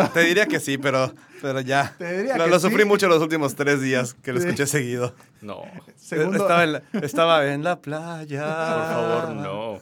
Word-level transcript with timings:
Te 0.13 0.21
diría 0.21 0.45
que 0.45 0.59
sí, 0.59 0.77
pero, 0.77 1.13
pero 1.41 1.61
ya. 1.61 1.95
Te 1.97 2.17
diría 2.17 2.37
lo 2.37 2.45
que 2.45 2.49
lo 2.51 2.59
sufrí 2.59 2.83
sí. 2.83 2.87
mucho 2.87 3.07
los 3.07 3.21
últimos 3.21 3.55
tres 3.55 3.81
días 3.81 4.13
que 4.15 4.33
lo 4.33 4.39
Sí. 4.39 4.47
escuché 4.47 4.67
seguido. 4.67 5.13
No, 5.41 5.61
Segundo, 5.95 6.37
Estaba, 6.37 6.63
en 6.63 6.73
la, 6.73 6.83
estaba 7.01 7.47
en 7.53 7.63
la 7.63 7.79
playa. 7.81 8.41
por 8.43 8.93
favor, 8.93 9.35
no. 9.35 9.79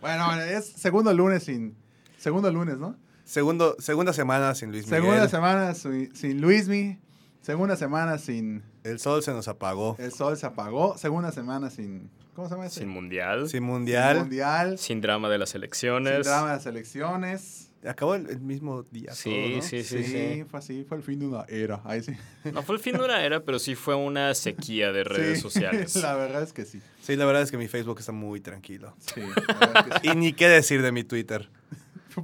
Bueno, 0.00 0.26
bueno, 0.26 0.42
es 0.42 0.66
segundo 0.66 1.12
lunes 1.12 1.44
sin. 1.44 1.76
Segundo 2.16 2.50
lunes, 2.52 2.78
¿no? 2.78 2.96
Segundo, 3.24 3.76
segunda 3.78 4.12
semana 4.12 4.54
sin 4.54 4.70
Luis 4.70 4.86
Miguel. 4.86 5.02
Segunda 5.02 5.28
semana 5.28 5.74
sin, 5.74 6.14
sin 6.14 6.40
Luismi. 6.40 6.98
Segunda 7.40 7.76
semana 7.76 8.18
sin. 8.18 8.62
El 8.84 8.98
sol 9.00 9.22
se 9.22 9.32
nos 9.32 9.48
apagó. 9.48 9.96
El 9.98 10.12
sol 10.12 10.36
se 10.36 10.46
apagó. 10.46 10.96
Segunda 10.98 11.32
semana 11.32 11.70
sin. 11.70 12.10
¿Cómo 12.34 12.48
se 12.48 12.54
llama 12.54 12.66
ese? 12.66 12.80
Sin 12.80 12.88
mundial, 12.88 13.40
Sin 13.40 13.48
Sin 13.48 13.62
mundial. 13.64 14.18
mundial. 14.20 14.78
sin 14.78 15.00
drama 15.00 15.28
de 15.28 15.38
las 15.38 15.50
Sin 15.50 15.58
elecciones. 15.58 16.24
drama 16.26 16.48
de 16.50 16.56
las 16.56 16.66
elecciones. 16.66 17.71
Acabó 17.86 18.14
el, 18.14 18.28
el 18.30 18.40
mismo 18.40 18.84
día. 18.84 19.12
Sí, 19.12 19.30
todo, 19.30 19.56
¿no? 19.56 19.62
sí, 19.62 19.82
sí, 19.82 20.04
sí. 20.04 20.44
fue 20.48 20.58
así. 20.60 20.84
Fue 20.88 20.96
el 20.98 21.02
fin 21.02 21.18
de 21.18 21.26
una 21.26 21.44
era. 21.48 21.80
Ahí 21.84 22.02
sí. 22.02 22.12
No 22.52 22.62
fue 22.62 22.76
el 22.76 22.80
fin 22.80 22.96
de 22.96 23.04
una 23.04 23.24
era, 23.24 23.40
pero 23.44 23.58
sí 23.58 23.74
fue 23.74 23.94
una 23.96 24.34
sequía 24.34 24.92
de 24.92 25.02
redes 25.04 25.38
Sí, 25.38 25.42
sociales. 25.42 25.96
La 25.96 26.14
verdad 26.14 26.42
es 26.42 26.52
que 26.52 26.64
sí. 26.64 26.80
Sí, 27.02 27.16
la 27.16 27.24
verdad 27.24 27.42
es 27.42 27.50
que 27.50 27.56
mi 27.58 27.66
Facebook 27.68 27.98
está 27.98 28.12
muy 28.12 28.40
tranquilo. 28.40 28.94
Sí, 29.00 29.20
la 29.20 29.26
verdad 29.58 29.86
es 29.88 29.94
que 30.02 30.08
sí. 30.10 30.14
Y 30.14 30.16
ni 30.18 30.32
qué 30.32 30.48
decir 30.48 30.80
de 30.82 30.92
mi 30.92 31.02
Twitter. 31.04 31.48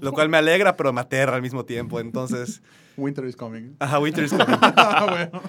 Lo 0.01 0.13
cual 0.13 0.29
me 0.29 0.37
alegra, 0.37 0.77
pero 0.77 0.93
me 0.93 1.01
aterra 1.01 1.35
al 1.37 1.43
mismo 1.43 1.65
tiempo. 1.65 1.99
Entonces, 1.99 2.63
Winter 2.97 3.25
is 3.25 3.35
coming. 3.37 3.75
ajá, 3.81 3.99
Winter 3.99 4.23
is 4.25 4.31
coming. 4.33 4.47
bueno. 5.11 5.43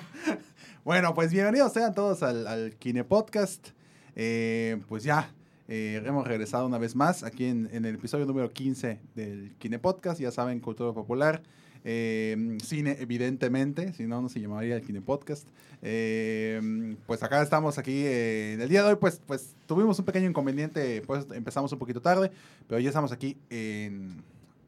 Bueno, 0.86 1.14
pues 1.14 1.32
bienvenidos 1.32 1.74
sean 1.74 1.94
todos 1.94 2.24
al, 2.24 2.48
al 2.48 2.76
Kine 2.78 3.04
Podcast. 3.04 3.70
Eh, 4.16 4.82
pues 4.88 5.04
ya 5.04 5.32
eh, 5.70 6.02
hemos 6.04 6.28
regresado 6.28 6.66
una 6.66 6.80
vez 6.80 6.96
más 6.96 7.24
aquí 7.24 7.46
en, 7.46 7.70
el 7.72 7.86
episodio 7.94 8.26
número 8.26 8.50
15 8.50 9.00
del 9.14 9.54
Kine 9.60 9.78
Podcast. 9.78 10.20
Ya 10.20 10.32
saben, 10.32 10.60
cultura 10.60 10.94
popular. 10.94 11.44
eh, 11.86 12.58
cine, 12.64 12.98
evidentemente, 13.00 13.94
si 13.94 14.08
no, 14.08 14.22
no 14.22 14.30
se 14.30 14.42
llamaría 14.42 14.76
el 14.76 14.82
Kine 14.82 15.02
Podcast. 15.02 15.48
Eh, 15.82 16.96
pues 17.06 17.22
acá 17.22 17.42
estamos 17.44 17.78
aquí. 17.78 18.04
eh, 18.04 18.54
en 18.54 18.62
el 18.62 18.70
día 18.70 18.84
de 18.84 18.90
hoy, 18.90 18.98
pues, 19.00 19.22
pues 19.26 19.56
tuvimos 19.68 20.00
un 20.00 20.06
pequeño 20.06 20.28
inconveniente, 20.28 21.04
pues 21.06 21.28
empezamos 21.34 21.72
un 21.72 21.80
poquito 21.80 22.02
tarde, 22.02 22.32
pero 22.68 22.80
ya 22.80 22.90
estamos 22.90 23.12
aquí 23.12 23.38
en, 23.52 24.24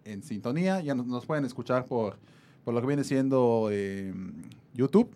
en 0.06 0.24
sintonía. 0.24 0.82
Ya 0.82 0.94
nos, 0.94 1.26
pueden 1.26 1.46
escuchar 1.46 1.86
por, 1.86 2.18
por 2.64 2.74
lo 2.76 2.82
que 2.82 2.88
viene 2.88 3.04
siendo 3.04 3.70
eh, 3.72 4.14
YouTube. 4.74 5.10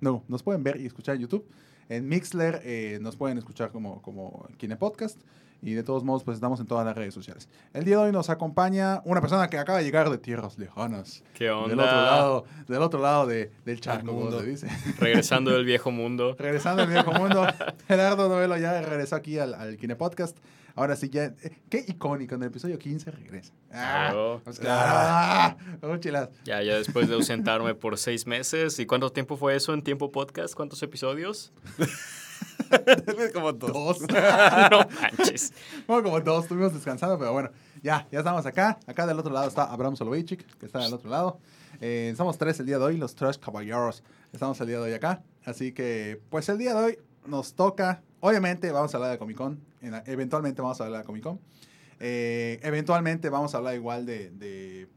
No, 0.00 0.22
nos 0.28 0.42
pueden 0.42 0.62
ver 0.62 0.80
y 0.80 0.86
escuchar 0.86 1.16
en 1.16 1.22
YouTube. 1.22 1.44
En 1.88 2.08
Mixler 2.08 2.60
eh, 2.64 2.98
nos 3.00 3.16
pueden 3.16 3.38
escuchar 3.38 3.70
como, 3.70 4.00
como 4.02 4.48
Kine 4.56 4.76
Podcast. 4.76 5.20
Y 5.62 5.72
de 5.72 5.82
todos 5.82 6.04
modos, 6.04 6.24
pues 6.24 6.34
estamos 6.34 6.60
en 6.60 6.66
todas 6.66 6.84
las 6.84 6.94
redes 6.94 7.14
sociales. 7.14 7.48
El 7.72 7.84
día 7.86 7.96
de 7.96 8.02
hoy 8.02 8.12
nos 8.12 8.28
acompaña 8.28 9.00
una 9.06 9.22
persona 9.22 9.48
que 9.48 9.56
acaba 9.56 9.78
de 9.78 9.84
llegar 9.84 10.10
de 10.10 10.18
tierras 10.18 10.58
lejanas. 10.58 11.24
¿Qué 11.32 11.50
onda? 11.50 11.68
Del 11.70 11.80
otro 11.80 11.96
lado, 12.02 12.44
del 12.68 12.82
otro 12.82 13.00
lado 13.00 13.26
de- 13.26 13.50
del 13.64 13.80
charco, 13.80 14.12
mundo. 14.12 14.40
se 14.40 14.46
dice. 14.46 14.68
Regresando 14.98 15.52
del 15.52 15.64
viejo 15.64 15.90
mundo. 15.90 16.36
Regresando 16.38 16.82
al 16.82 16.88
viejo 16.90 17.12
mundo, 17.12 17.46
Gerardo 17.88 18.28
Novelo 18.28 18.58
ya 18.58 18.78
regresó 18.82 19.16
aquí 19.16 19.38
al, 19.38 19.54
al 19.54 19.78
Kine 19.78 19.96
Podcast. 19.96 20.36
Ahora 20.76 20.96
sí, 20.96 21.08
ya. 21.08 21.26
eh, 21.42 21.62
qué 21.70 21.84
icónico, 21.86 22.34
en 22.34 22.42
el 22.42 22.48
episodio 22.48 22.78
15 22.78 23.10
regresa. 23.12 23.52
Ah, 23.70 24.08
Claro. 24.10 24.40
pues. 24.44 24.60
Ah, 24.66 25.56
oh. 25.82 25.96
Ya, 26.44 26.62
ya 26.62 26.76
después 26.76 27.08
de 27.08 27.14
ausentarme 27.14 27.74
por 27.74 27.96
seis 27.96 28.26
meses. 28.26 28.78
¿Y 28.80 28.86
cuánto 28.86 29.10
tiempo 29.10 29.36
fue 29.36 29.54
eso 29.54 29.72
en 29.72 29.82
tiempo 29.82 30.10
podcast? 30.10 30.54
¿Cuántos 30.54 30.82
episodios? 30.82 31.52
Como 33.32 33.52
dos. 33.52 33.72
Dos. 33.72 34.00
no 34.70 34.88
manches. 35.00 35.52
Bueno, 35.86 36.02
como 36.04 36.20
dos, 36.20 36.44
estuvimos 36.44 36.72
descansando, 36.74 37.18
pero 37.18 37.32
bueno, 37.32 37.50
ya, 37.82 38.06
ya 38.10 38.18
estamos 38.18 38.44
acá. 38.46 38.78
Acá 38.86 39.06
del 39.06 39.18
otro 39.18 39.32
lado 39.32 39.48
está 39.48 39.64
Abraham 39.64 39.96
Soloveitchik, 39.96 40.58
que 40.58 40.66
está 40.66 40.80
del 40.80 40.92
otro 40.92 41.10
lado. 41.10 41.38
Eh, 41.80 42.14
somos 42.16 42.38
tres 42.38 42.58
el 42.60 42.66
día 42.66 42.78
de 42.78 42.84
hoy, 42.84 42.96
los 42.96 43.14
tres 43.14 43.38
caballeros. 43.38 44.02
Estamos 44.32 44.60
el 44.60 44.68
día 44.68 44.76
de 44.78 44.82
hoy 44.84 44.92
acá. 44.92 45.22
Así 45.44 45.72
que, 45.72 46.20
pues 46.30 46.48
el 46.48 46.58
día 46.58 46.74
de 46.74 46.84
hoy 46.84 46.98
nos 47.26 47.54
toca. 47.54 48.02
Obviamente, 48.26 48.70
vamos 48.72 48.94
a 48.94 48.96
hablar 48.96 49.10
de 49.12 49.18
Comic 49.18 49.36
Con. 49.36 49.60
la- 49.82 50.02
eventualmente 50.06 50.62
vamos 50.62 50.80
a 50.80 50.84
hablar 50.86 51.02
de 51.02 51.06
Comic 51.06 51.22
Con. 51.24 51.40
Eh, 52.00 52.58
eventualmente 52.62 53.28
vamos 53.28 53.54
a 53.54 53.58
hablar 53.58 53.74
igual 53.74 54.06
de, 54.06 54.30
de, 54.30 54.88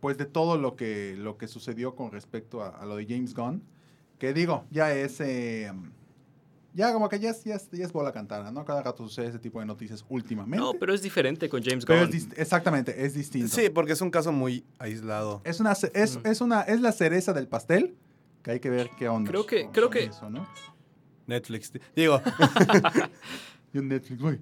pues 0.00 0.16
de 0.16 0.24
todo 0.24 0.56
lo 0.56 0.74
que, 0.74 1.14
lo 1.18 1.36
que 1.36 1.46
sucedió 1.46 1.94
con 1.94 2.10
respecto 2.10 2.62
a, 2.62 2.68
a 2.70 2.86
lo 2.86 2.96
de 2.96 3.04
James 3.06 3.34
Gunn. 3.34 3.62
Que 4.18 4.32
digo, 4.32 4.64
ya 4.70 4.94
es... 4.94 5.20
eh, 5.20 5.70
ya 6.74 6.92
como 6.94 7.08
que 7.10 7.18
ya 7.20 7.30
es, 7.30 7.44
ya, 7.44 7.56
es, 7.56 7.68
ya 7.70 7.84
es 7.84 7.92
bola 7.92 8.12
cantada, 8.12 8.50
¿no? 8.50 8.64
Cada 8.64 8.82
rato 8.82 9.06
sucede 9.06 9.26
ese 9.28 9.38
tipo 9.38 9.60
de 9.60 9.66
noticias 9.66 10.04
últimamente. 10.08 10.58
No, 10.64 10.72
pero 10.74 10.94
es 10.94 11.02
diferente 11.02 11.50
con 11.50 11.62
James 11.62 11.84
Gunn. 11.84 11.98
es 12.14 12.28
exactamente, 12.36 13.04
es 13.04 13.12
distinto. 13.12 13.54
Sí, 13.54 13.68
porque 13.68 13.92
es 13.92 14.00
un 14.00 14.10
caso 14.10 14.32
muy 14.32 14.64
aislado. 14.78 15.42
Es 15.44 15.60
una, 15.60 15.72
es, 15.72 16.18
es 16.24 16.40
una, 16.40 16.62
es 16.62 16.80
la 16.80 16.92
cereza 16.92 17.34
del 17.34 17.46
pastel 17.46 17.94
que 18.42 18.52
hay 18.52 18.60
que 18.60 18.70
ver 18.70 18.88
qué 18.98 19.06
onda. 19.08 19.30
Creo 19.30 19.44
que- 19.44 19.64
con- 19.64 19.72
creo 19.72 19.86
con 19.88 19.92
que- 19.92 20.04
eso, 20.04 20.30
¿no? 20.30 20.48
Netflix. 21.28 21.72
Digo, 21.94 22.20
Y 23.72 23.78
un 23.78 23.88
Netflix, 23.88 24.20
güey. 24.20 24.38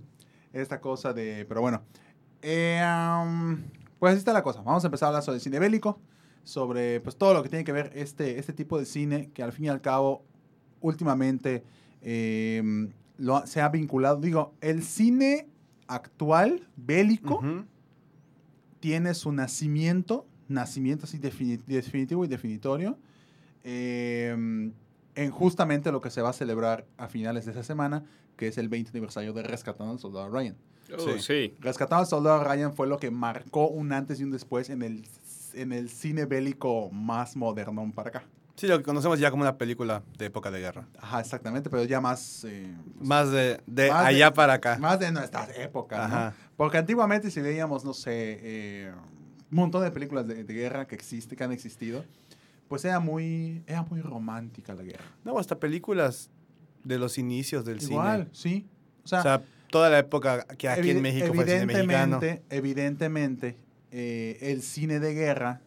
Esta 0.53 0.81
cosa 0.81 1.13
de. 1.13 1.45
Pero 1.49 1.61
bueno. 1.61 1.83
Eh, 2.43 2.81
pues 3.99 4.13
así 4.13 4.19
está 4.21 4.33
la 4.33 4.43
cosa. 4.43 4.63
Vamos 4.63 4.85
a 4.85 4.87
empezar 4.87 5.07
a 5.07 5.09
hablar 5.09 5.23
sobre 5.23 5.41
cine 5.41 5.59
bélico. 5.59 6.01
Sobre 6.45 7.01
pues 7.01 7.17
todo 7.17 7.35
lo 7.35 7.43
que 7.43 7.49
tiene 7.49 7.65
que 7.65 7.73
ver 7.73 7.91
este, 7.95 8.39
este 8.39 8.53
tipo 8.53 8.79
de 8.79 8.87
cine 8.87 9.31
que 9.35 9.43
al 9.43 9.53
fin 9.53 9.65
y 9.65 9.69
al 9.69 9.81
cabo, 9.81 10.25
últimamente 10.81 11.65
eh, 12.03 12.63
lo 13.19 13.37
ha- 13.37 13.47
se 13.49 13.61
ha 13.61 13.69
vinculado. 13.69 14.21
Digo, 14.21 14.55
el 14.61 14.83
cine 14.85 15.49
actual 15.89 16.69
bélico. 16.77 17.43
tiene 18.79 19.15
su 19.15 19.33
nacimiento, 19.33 20.27
nacimiento 20.47 21.07
así 21.07 21.19
defini- 21.19 21.61
definitivo 21.67 22.25
y 22.25 22.29
definitorio, 22.29 22.97
eh, 23.65 24.71
en 25.17 25.31
justamente 25.33 25.91
lo 25.91 26.01
que 26.01 26.11
se 26.11 26.23
va 26.23 26.31
a 26.31 26.33
celebrar 26.33 26.85
a 26.99 27.09
finales 27.09 27.45
de 27.47 27.51
esa 27.53 27.63
semana, 27.65 28.05
que 28.37 28.47
es 28.49 28.59
el 28.59 28.69
20 28.69 28.91
aniversario 28.91 29.33
de 29.33 29.43
Rescatando 29.43 29.93
al 29.93 29.99
Soldado 29.99 30.29
Ryan. 30.31 30.57
Oh, 30.97 31.01
Sí. 31.01 31.19
sí. 31.19 31.55
Rescatando 31.59 32.03
al 32.03 32.07
Soldado 32.07 32.45
Ryan 32.45 32.73
fue 32.73 32.87
lo 32.87 32.99
que 32.99 33.11
marcó 33.11 33.67
un 33.69 33.93
antes 33.93 34.21
y 34.21 34.25
un 34.25 34.31
después 34.31 34.71
en 34.71 34.83
el, 34.83 35.05
en 35.55 35.73
el 35.73 35.89
cine 35.91 36.27
bélico 36.27 36.91
más 36.91 37.35
moderno 37.35 37.91
para 37.95 38.11
acá. 38.11 38.25
sí, 38.55 38.67
lo 38.69 38.79
que 38.79 38.85
conocemos 38.85 39.19
ya 39.19 39.31
como 39.31 39.43
una 39.43 39.59
película 39.59 40.03
de 40.17 40.27
época 40.27 40.51
de 40.51 40.61
guerra. 40.61 40.87
Ajá, 41.01 41.21
exactamente, 41.21 41.69
pero 41.71 41.83
ya 41.85 42.01
más... 42.01 42.45
eh, 42.45 42.73
pues, 42.97 43.09
Más 43.09 43.31
de, 43.33 43.61
de 43.67 43.91
Más 43.91 44.03
de- 44.03 44.09
allá 44.09 44.33
para 44.33 44.53
acá. 44.55 44.79
Más 44.79 44.99
de 45.01 45.11
nuestra 45.11 45.49
época, 45.57 45.97
¿no? 45.97 46.05
Ajá. 46.05 46.35
Porque 46.57 46.79
antiguamente 46.79 47.31
si 47.31 47.41
veíamos, 47.41 47.85
no 47.85 47.93
sé, 47.95 48.39
eh, 48.43 48.93
un 49.51 49.57
montón 49.57 49.83
de 49.83 49.91
películas 49.91 50.27
de, 50.29 50.45
de 50.45 50.55
guerra 50.55 50.87
que 50.87 50.95
existe, 50.95 51.37
que 51.37 51.43
han 51.45 51.53
existido, 51.53 52.05
pues 52.69 52.85
era 52.85 53.01
muy, 53.01 53.63
era 53.67 53.83
muy 53.83 54.01
romántica 54.01 54.75
la 54.75 54.83
guerra. 54.83 55.05
No, 55.25 55.39
hasta 55.39 55.59
películas 55.59 56.31
de 56.85 56.99
los 56.99 57.19
inicios 57.19 57.65
del 57.65 57.83
Igual, 57.83 58.29
cine. 58.33 58.63
sí. 58.63 58.67
O 59.05 59.09
sea, 59.09 59.21
O 59.21 59.23
sea, 59.23 59.43
toda 59.71 59.89
la 59.91 59.99
época 59.99 60.45
que 60.59 60.69
aquí 60.69 60.91
en 60.91 61.03
México 61.03 61.33
fue 61.35 61.45
el 61.45 61.51
cine 61.51 61.67
mexicano. 61.67 62.17
evidentemente, 62.21 62.43
evidentemente, 62.51 63.57
eh, 63.93 64.39
el 64.41 64.63
cine 64.63 64.99
de 65.01 65.15
guerra 65.15 65.61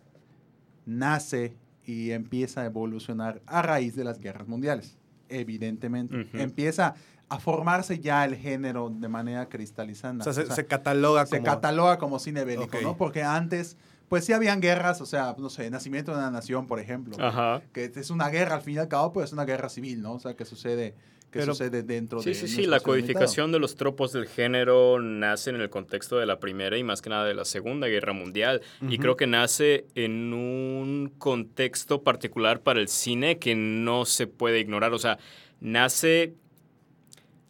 nace 0.86 1.56
y 1.86 2.12
empieza 2.12 2.62
a 2.62 2.66
evolucionar 2.66 3.42
a 3.46 3.62
raíz 3.62 3.96
de 3.96 4.04
las 4.04 4.20
guerras 4.20 4.48
mundiales. 4.48 4.98
Evidentemente. 5.30 6.28
Empieza 6.34 6.96
a 7.30 7.40
formarse 7.40 8.00
ya 8.00 8.26
el 8.26 8.36
género 8.36 8.90
de 8.90 9.08
manera 9.08 9.48
cristalizada. 9.48 10.18
O 10.20 10.24
sea, 10.24 10.34
se, 10.34 10.42
O 10.42 10.46
sea, 10.48 10.56
se 10.56 10.66
cataloga 10.66 11.26
se 11.26 11.38
como... 11.38 11.46
cataloga 11.46 11.98
como 11.98 12.20
cine 12.20 12.44
bélico. 12.44 12.78
¿no? 12.82 12.98
Porque 12.98 13.24
antes, 13.24 13.78
pues 14.10 14.26
sí 14.26 14.34
habían 14.34 14.60
guerras, 14.60 15.00
o 15.02 15.06
sea, 15.06 15.36
no 15.38 15.50
sé, 15.50 15.70
Nacimiento 15.70 16.12
de 16.12 16.18
una 16.18 16.32
Nación, 16.32 16.68
por 16.68 16.80
ejemplo. 16.80 17.16
Ajá. 17.20 17.62
Que 17.72 17.92
es 17.96 18.10
una 18.10 18.30
guerra, 18.30 18.56
al 18.56 18.62
fin 18.62 18.76
y 18.76 18.78
al 18.80 18.88
cabo, 18.88 19.14
pues 19.14 19.28
es 19.28 19.34
una 19.34 19.46
guerra 19.46 19.70
civil, 19.70 20.02
¿no? 20.02 20.14
O 20.14 20.20
sea, 20.20 20.36
que 20.36 20.46
sucede, 20.46 20.96
que 21.32 21.40
Pero- 21.40 21.54
sucede 21.54 21.84
dentro 21.84 22.20
Sí, 22.22 22.30
de 22.30 22.36
sí, 22.36 22.48
sí. 22.48 22.56
nuestro 22.58 22.72
La 22.72 22.78
limitado. 22.78 22.84
codificación 22.92 23.52
de 23.52 23.60
los 23.60 23.76
tropos 23.76 24.12
del 24.12 24.26
género 24.28 25.00
nace 25.00 25.52
en 25.52 25.58
el 25.62 25.70
contexto 25.70 26.18
de 26.18 26.26
la 26.26 26.40
Primera 26.40 26.76
y 26.78 26.84
más 26.84 27.02
que 27.04 27.12
nada 27.12 27.24
de 27.26 27.36
la 27.36 27.46
Segunda 27.46 27.86
Guerra 27.88 28.14
Mundial. 28.14 28.62
Y 28.82 28.98
creo 28.98 29.16
que 29.16 29.28
nace 29.28 29.86
en 29.94 30.34
un 30.34 31.14
contexto 31.20 32.02
particular 32.04 32.62
para 32.62 32.80
el 32.80 32.88
cine 32.88 33.38
que 33.38 33.54
no 33.56 34.06
se 34.06 34.26
puede 34.26 34.60
ignorar. 34.60 34.92
O 34.94 34.98
sea, 35.00 35.20
nace. 35.60 36.34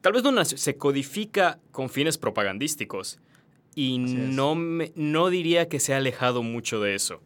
Tal 0.01 0.13
vez 0.13 0.23
no 0.23 0.31
nace, 0.31 0.57
se 0.57 0.75
codifica 0.77 1.59
con 1.71 1.89
fines 1.89 2.17
propagandísticos. 2.17 3.19
Y 3.75 3.98
no, 4.00 4.56
me- 4.56 4.92
no 4.95 5.30
diría 5.30 5.69
que 5.69 5.80
se 5.80 5.94
ha 5.94 5.98
alejado 5.98 6.44
mucho 6.44 6.81
de 6.81 6.95
eso. 6.95 7.21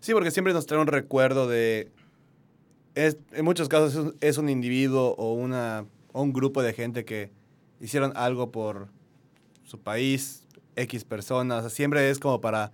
Sí, 0.00 0.12
porque 0.12 0.30
siempre 0.30 0.52
nos 0.52 0.66
trae 0.66 0.80
un 0.80 0.86
recuerdo 0.86 1.48
de... 1.48 1.90
es- 2.94 3.16
en 3.32 3.44
muchos 3.44 3.68
casos 3.68 3.92
es 3.92 3.96
un, 3.98 4.16
es 4.20 4.38
un 4.38 4.48
individuo 4.48 5.14
o, 5.18 5.32
una, 5.34 5.86
o 6.12 6.22
un 6.22 6.32
grupo 6.32 6.62
de 6.62 6.72
gente 6.72 7.04
que 7.04 7.30
hicieron 7.80 8.12
algo 8.16 8.50
por 8.50 8.88
su 9.64 9.78
país, 9.78 10.44
X 10.76 11.04
personas. 11.04 11.58
O 11.58 11.60
sea, 11.68 11.70
siempre 11.70 12.10
es 12.10 12.18
como 12.18 12.40
para 12.40 12.70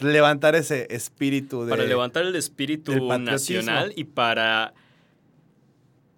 levantar 0.00 0.54
ese 0.54 0.86
espíritu 0.90 1.64
de... 1.64 1.70
Para 1.70 1.84
levantar 1.84 2.24
el 2.24 2.36
espíritu 2.36 2.92
nacional 3.32 3.92
y 3.96 4.04
para, 4.04 4.74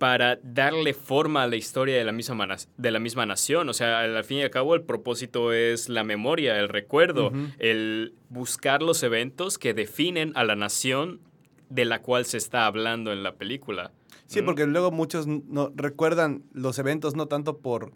para 0.01 0.41
darle 0.43 0.95
forma 0.95 1.43
a 1.43 1.47
la 1.47 1.57
historia 1.57 1.99
de 1.99 2.05
la, 2.05 2.13
misma, 2.13 2.57
de 2.79 2.91
la 2.91 2.99
misma 2.99 3.27
nación. 3.27 3.69
O 3.69 3.75
sea, 3.75 4.01
al 4.01 4.25
fin 4.25 4.39
y 4.39 4.43
al 4.43 4.49
cabo 4.49 4.75
el 4.75 4.81
propósito 4.81 5.53
es 5.53 5.91
la 5.91 6.05
memoria, 6.05 6.59
el 6.59 6.71
recuerdo, 6.71 7.33
el 7.59 8.15
buscar 8.31 8.81
los 8.83 9.03
eventos 9.03 9.59
que 9.59 9.75
definen 9.75 10.33
a 10.37 10.45
la 10.45 10.57
nación 10.57 11.21
de 11.69 11.85
la 11.85 12.01
cual 12.01 12.25
se 12.25 12.39
está 12.39 12.65
hablando 12.65 13.13
en 13.13 13.23
la 13.23 13.35
película. 13.35 13.93
Sí, 14.25 14.41
¿Mm? 14.41 14.47
porque 14.47 14.67
luego 14.67 14.91
muchos 14.91 15.27
no 15.27 15.71
recuerdan 15.77 16.45
los 16.55 16.79
eventos 16.79 17.15
no 17.15 17.27
tanto 17.27 17.59
por 17.59 17.93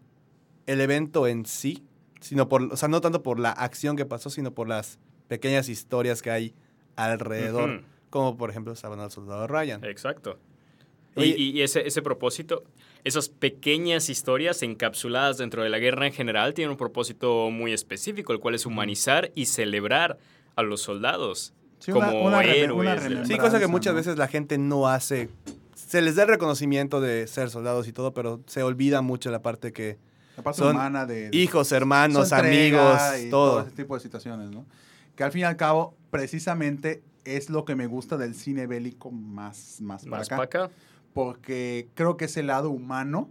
el 0.66 0.82
evento 0.82 1.26
en 1.26 1.46
sí, 1.46 1.84
sino 2.20 2.50
por, 2.50 2.64
o 2.70 2.76
sea, 2.76 2.90
no 2.90 3.00
tanto 3.00 3.22
por 3.22 3.40
la 3.40 3.50
acción 3.50 3.96
que 3.96 4.04
pasó, 4.04 4.28
sino 4.28 4.52
por 4.52 4.68
las 4.68 4.98
pequeñas 5.26 5.70
historias 5.70 6.20
que 6.20 6.30
hay 6.30 6.54
alrededor, 6.96 7.82
como 8.10 8.36
por 8.36 8.50
ejemplo 8.50 8.76
Saban 8.76 9.00
al 9.00 9.10
Soldado 9.10 9.46
Ryan. 9.46 9.82
Exacto. 9.84 10.38
Oye- 11.16 11.34
y 11.38 11.50
y 11.58 11.62
ese, 11.62 11.87
ese 11.87 12.02
propósito, 12.02 12.64
esas 13.05 13.28
pequeñas 13.28 14.08
historias 14.08 14.62
encapsuladas 14.62 15.38
dentro 15.38 15.62
de 15.62 15.69
la 15.69 15.78
guerra 15.78 16.06
en 16.06 16.12
general 16.12 16.55
tienen 16.55 16.70
un 16.72 16.76
propósito 16.76 17.50
muy 17.50 17.72
específico, 17.72 18.32
el 18.32 18.40
cual 18.40 18.55
es 18.55 18.66
humanizar 18.66 19.31
y 19.34 19.46
celebrar 19.46 20.19
a 20.56 20.62
los 20.62 20.81
soldados 20.82 21.52
Sí, 21.78 21.93
como 21.93 22.06
una- 22.08 22.38
una 22.38 22.44
héroes. 22.44 23.05
una. 23.05 23.25
Sí, 23.26 23.37
cosa 23.37 23.58
que 23.58 23.66
muchas 23.66 23.93
¿no? 23.93 23.99
veces 23.99 24.16
la 24.16 24.26
gente 24.28 24.56
no 24.58 24.88
hace. 24.88 25.28
Se 25.75 26.00
les 26.00 26.14
da 26.16 26.22
el 26.22 26.28
reconocimiento 26.31 27.00
de 27.00 27.26
ser 27.26 27.50
soldados 27.50 27.87
y 27.88 27.93
todo, 27.93 28.14
pero 28.14 28.40
se 28.46 28.62
olvida 28.62 29.02
mucho 29.02 29.31
la 29.31 29.43
parte 29.43 29.72
que 29.72 29.99
La 30.37 30.43
parte 30.43 30.58
Son 30.60 30.75
humana 30.75 31.06
de... 31.06 31.28
de- 31.31 31.37
hijos, 31.37 31.70
hermanos, 31.72 32.32
amigos, 32.32 32.99
y 33.25 33.31
todo. 33.31 33.60
ese 33.60 33.70
tipo 33.72 33.94
de 33.94 34.00
situaciones, 34.00 34.50
¿no? 34.50 34.64
Que 35.14 35.22
al 35.22 35.31
fin 35.31 35.43
y 35.43 35.44
al 35.44 35.56
cabo, 35.56 35.94
precisamente 36.10 37.02
es 37.25 37.50
lo 37.50 37.64
que 37.64 37.76
me 37.76 37.87
gusta 37.87 38.17
del 38.17 38.34
cine 38.34 38.67
bélico 38.67 39.10
más, 39.12 39.81
más 39.81 40.05
para 40.05 40.17
Más 40.19 40.26
acá. 40.26 40.37
para 40.37 40.44
acá. 40.67 40.75
Porque 41.14 41.88
creo 41.94 42.19
que 42.19 42.26
es 42.26 42.37
el 42.37 42.49
lado 42.49 42.69
humano. 42.69 43.31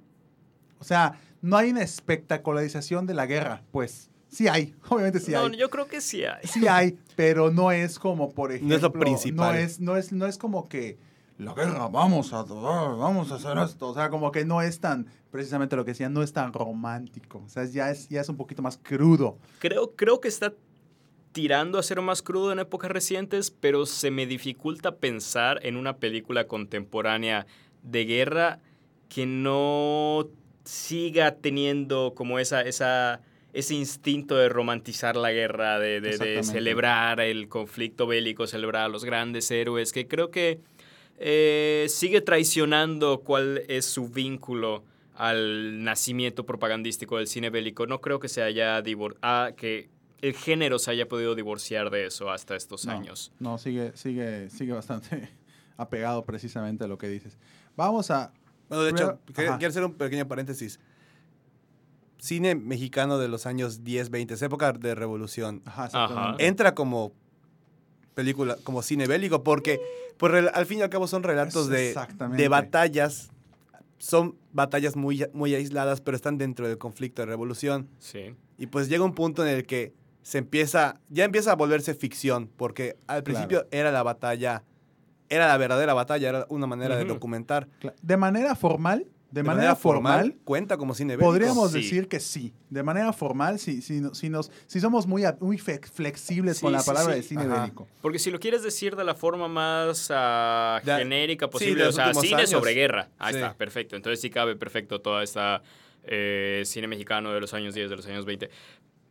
O 0.80 0.83
sea, 0.83 1.19
no 1.41 1.57
hay 1.57 1.69
una 1.69 1.83
espectacularización 1.83 3.06
de 3.06 3.13
la 3.13 3.27
guerra, 3.27 3.63
pues. 3.71 4.09
Sí 4.30 4.47
hay, 4.47 4.74
obviamente 4.89 5.19
sí 5.19 5.31
no, 5.31 5.45
hay. 5.45 5.57
yo 5.57 5.69
creo 5.69 5.88
que 5.88 6.01
sí 6.01 6.24
hay. 6.25 6.47
Sí 6.47 6.68
hay, 6.68 6.97
pero 7.15 7.51
no 7.51 7.71
es 7.71 8.00
como, 8.00 8.31
por 8.31 8.51
ejemplo... 8.51 8.69
No 8.69 8.75
es 8.75 8.81
lo 8.81 8.91
principal. 8.91 9.53
No 9.53 9.59
es, 9.59 9.80
no 9.80 9.97
es, 9.97 10.12
no 10.12 10.25
es 10.25 10.39
como 10.39 10.68
que 10.68 10.97
la 11.38 11.53
guerra, 11.53 11.88
vamos 11.88 12.31
a, 12.33 12.44
vamos 12.44 13.31
a 13.31 13.35
hacer 13.35 13.57
esto. 13.57 13.89
O 13.89 13.94
sea, 13.94 14.09
como 14.09 14.31
que 14.31 14.45
no 14.45 14.62
es 14.62 14.79
tan, 14.79 15.07
precisamente 15.31 15.75
lo 15.75 15.83
que 15.83 15.91
decía, 15.91 16.09
no 16.09 16.24
es 16.24 16.31
tan 16.31 16.53
romántico. 16.53 17.44
O 17.45 17.50
sea, 17.50 17.65
ya 17.65 17.91
es, 17.91 18.07
ya 18.09 18.21
es 18.21 18.29
un 18.29 18.38
poquito 18.38 18.62
más 18.62 18.77
crudo. 18.77 19.38
Creo, 19.59 19.91
creo 19.95 20.21
que 20.21 20.27
está 20.27 20.53
tirando 21.33 21.79
a 21.79 21.83
ser 21.83 22.00
más 22.01 22.21
crudo 22.21 22.51
en 22.51 22.59
épocas 22.59 22.91
recientes, 22.91 23.51
pero 23.51 23.86
se 23.86 24.12
me 24.12 24.25
dificulta 24.25 24.97
pensar 24.97 25.59
en 25.63 25.75
una 25.75 25.97
película 25.97 26.47
contemporánea 26.47 27.47
de 27.83 28.06
guerra 28.06 28.59
que 29.09 29.25
no 29.25 30.27
siga 30.63 31.35
teniendo 31.35 32.13
como 32.15 32.39
esa, 32.39 32.62
esa, 32.62 33.21
ese 33.53 33.75
instinto 33.75 34.35
de 34.35 34.50
romantizar 34.50 35.15
la 35.15 35.31
guerra, 35.31 35.77
de, 35.80 36.01
de- 36.01 36.44
celebrar 36.44 37.19
el 37.19 37.47
conflicto 37.50 38.07
bélico, 38.07 38.47
celebrar 38.47 38.85
a 38.85 38.88
los 38.88 39.03
grandes 39.06 39.51
héroes, 39.51 39.91
que 39.94 40.07
creo 40.07 40.31
que 40.31 40.59
eh, 41.19 41.85
sigue 41.89 42.21
traicionando 42.21 43.19
cuál 43.21 43.63
es 43.68 43.86
su 43.86 44.09
vínculo 44.09 44.83
al 45.15 45.83
nacimiento 45.83 46.45
propagandístico 46.45 47.18
del 47.18 47.27
cine 47.27 47.50
bélico. 47.50 47.86
No 47.86 48.01
creo 48.01 48.19
que 48.19 48.29
se 48.29 48.41
haya 48.41 48.81
ah, 49.21 49.51
que 49.56 49.89
el 50.21 50.33
género 50.33 50.79
se 50.79 50.89
haya 50.91 51.07
podido 51.07 51.36
divorciar 51.36 51.89
de 51.91 52.06
eso 52.07 52.31
hasta 52.31 52.56
estos 52.56 52.86
No, 52.86 52.94
años. 52.94 53.31
No, 53.39 53.57
sigue, 53.57 53.91
sigue, 53.95 54.50
sigue 54.50 54.74
bastante 54.74 55.29
apegado 55.77 56.24
precisamente 56.25 56.86
a 56.86 56.88
lo 56.88 56.97
que 56.97 57.09
dices. 57.09 57.38
Vamos 57.75 58.11
a... 58.11 58.31
Bueno, 58.69 58.83
de 58.83 58.91
hecho, 58.91 59.19
Primero- 59.25 59.33
que- 59.35 59.47
ajá. 59.47 59.57
quiero 59.57 59.69
hacer 59.71 59.83
un 59.83 59.93
pequeño 59.93 60.27
paréntesis. 60.27 60.79
Cine 62.17 62.55
mexicano 62.55 63.17
de 63.17 63.27
los 63.27 63.45
años 63.45 63.83
10, 63.83 64.09
20, 64.09 64.33
esa 64.35 64.45
época 64.45 64.71
de 64.71 64.95
revolución, 64.95 65.61
Ajá, 65.65 66.35
entra 66.39 66.73
como 66.73 67.11
película, 68.13 68.55
como 68.63 68.81
cine 68.81 69.07
bélico, 69.07 69.43
porque 69.43 69.81
por 70.17 70.31
rel- 70.31 70.51
al 70.53 70.65
fin 70.65 70.79
y 70.79 70.81
al 70.83 70.89
cabo 70.89 71.07
son 71.07 71.23
relatos 71.23 71.69
Es- 71.69 71.95
de, 71.95 72.37
de 72.37 72.47
batallas, 72.47 73.29
son 73.97 74.37
batallas 74.53 74.95
muy, 74.95 75.25
muy 75.33 75.53
aisladas, 75.53 75.99
pero 75.99 76.15
están 76.15 76.37
dentro 76.37 76.67
del 76.67 76.77
conflicto 76.77 77.21
de 77.21 77.25
revolución. 77.25 77.89
Sí. 77.99 78.35
Y 78.57 78.67
pues 78.67 78.87
llega 78.87 79.03
un 79.03 79.15
punto 79.15 79.45
en 79.45 79.53
el 79.53 79.65
que 79.65 79.93
se 80.21 80.37
empieza, 80.37 81.01
ya 81.09 81.25
empieza 81.25 81.51
a 81.51 81.55
volverse 81.55 81.93
ficción, 81.93 82.49
porque 82.55 82.91
al 83.07 83.23
Claro. 83.23 83.23
principio 83.25 83.67
era 83.71 83.91
la 83.91 84.03
batalla, 84.03 84.63
era 85.29 85.47
la 85.47 85.57
verdadera 85.57 85.93
batalla, 85.93 86.29
era 86.29 86.45
una 86.49 86.67
manera 86.67 86.95
de 86.97 87.05
documentar. 87.05 87.67
De 88.01 88.17
manera 88.17 88.55
formal, 88.55 89.07
de, 89.31 89.41
manera, 89.41 89.75
formal, 89.75 90.35
cuenta 90.43 90.77
como 90.77 90.93
cine 90.93 91.15
bélico. 91.15 91.25
podríamos 91.31 91.71
Sí. 91.71 91.79
decir 91.81 92.07
que 92.07 92.19
sí. 92.19 92.53
De 92.69 92.83
manera 92.83 93.11
formal, 93.13 93.57
si, 93.57 93.81
si, 93.81 93.99
no- 93.99 94.13
si, 94.13 94.29
nos, 94.29 94.51
si 94.67 94.79
somos 94.79 95.07
muy, 95.07 95.25
a- 95.25 95.35
muy 95.41 95.57
flexibles 95.57 96.57
Sí, 96.57 96.61
con 96.61 96.71
la 96.71 96.81
sí, 96.81 96.85
palabra 96.87 97.13
sí. 97.13 97.19
de 97.21 97.23
cine 97.27 97.41
Ajá. 97.45 97.61
bélico. 97.61 97.87
Porque 98.01 98.19
si 98.19 98.29
lo 98.29 98.39
quieres 98.39 98.61
decir 98.61 98.95
de 98.95 99.03
la 99.03 99.15
forma 99.15 99.47
más 99.47 100.09
ah, 100.13 100.79
genérica 100.85 101.49
posible, 101.49 101.87
o 101.87 101.91
sea, 101.91 102.13
cine 102.13 102.35
años. 102.35 102.49
sobre 102.51 102.73
guerra. 102.75 103.09
Ahí 103.17 103.33
Sí. 103.33 103.39
está, 103.39 103.55
perfecto. 103.55 103.95
Entonces 103.95 104.21
sí 104.21 104.29
cabe 104.29 104.55
perfecto 104.55 105.01
toda 105.01 105.23
esta 105.23 105.63
eh, 106.03 106.61
cine 106.65 106.87
mexicano 106.87 107.31
de 107.33 107.39
los 107.41 107.53
años 107.55 107.73
10, 107.73 107.89
de 107.89 107.95
los 107.95 108.05
años 108.05 108.25
20. 108.25 108.51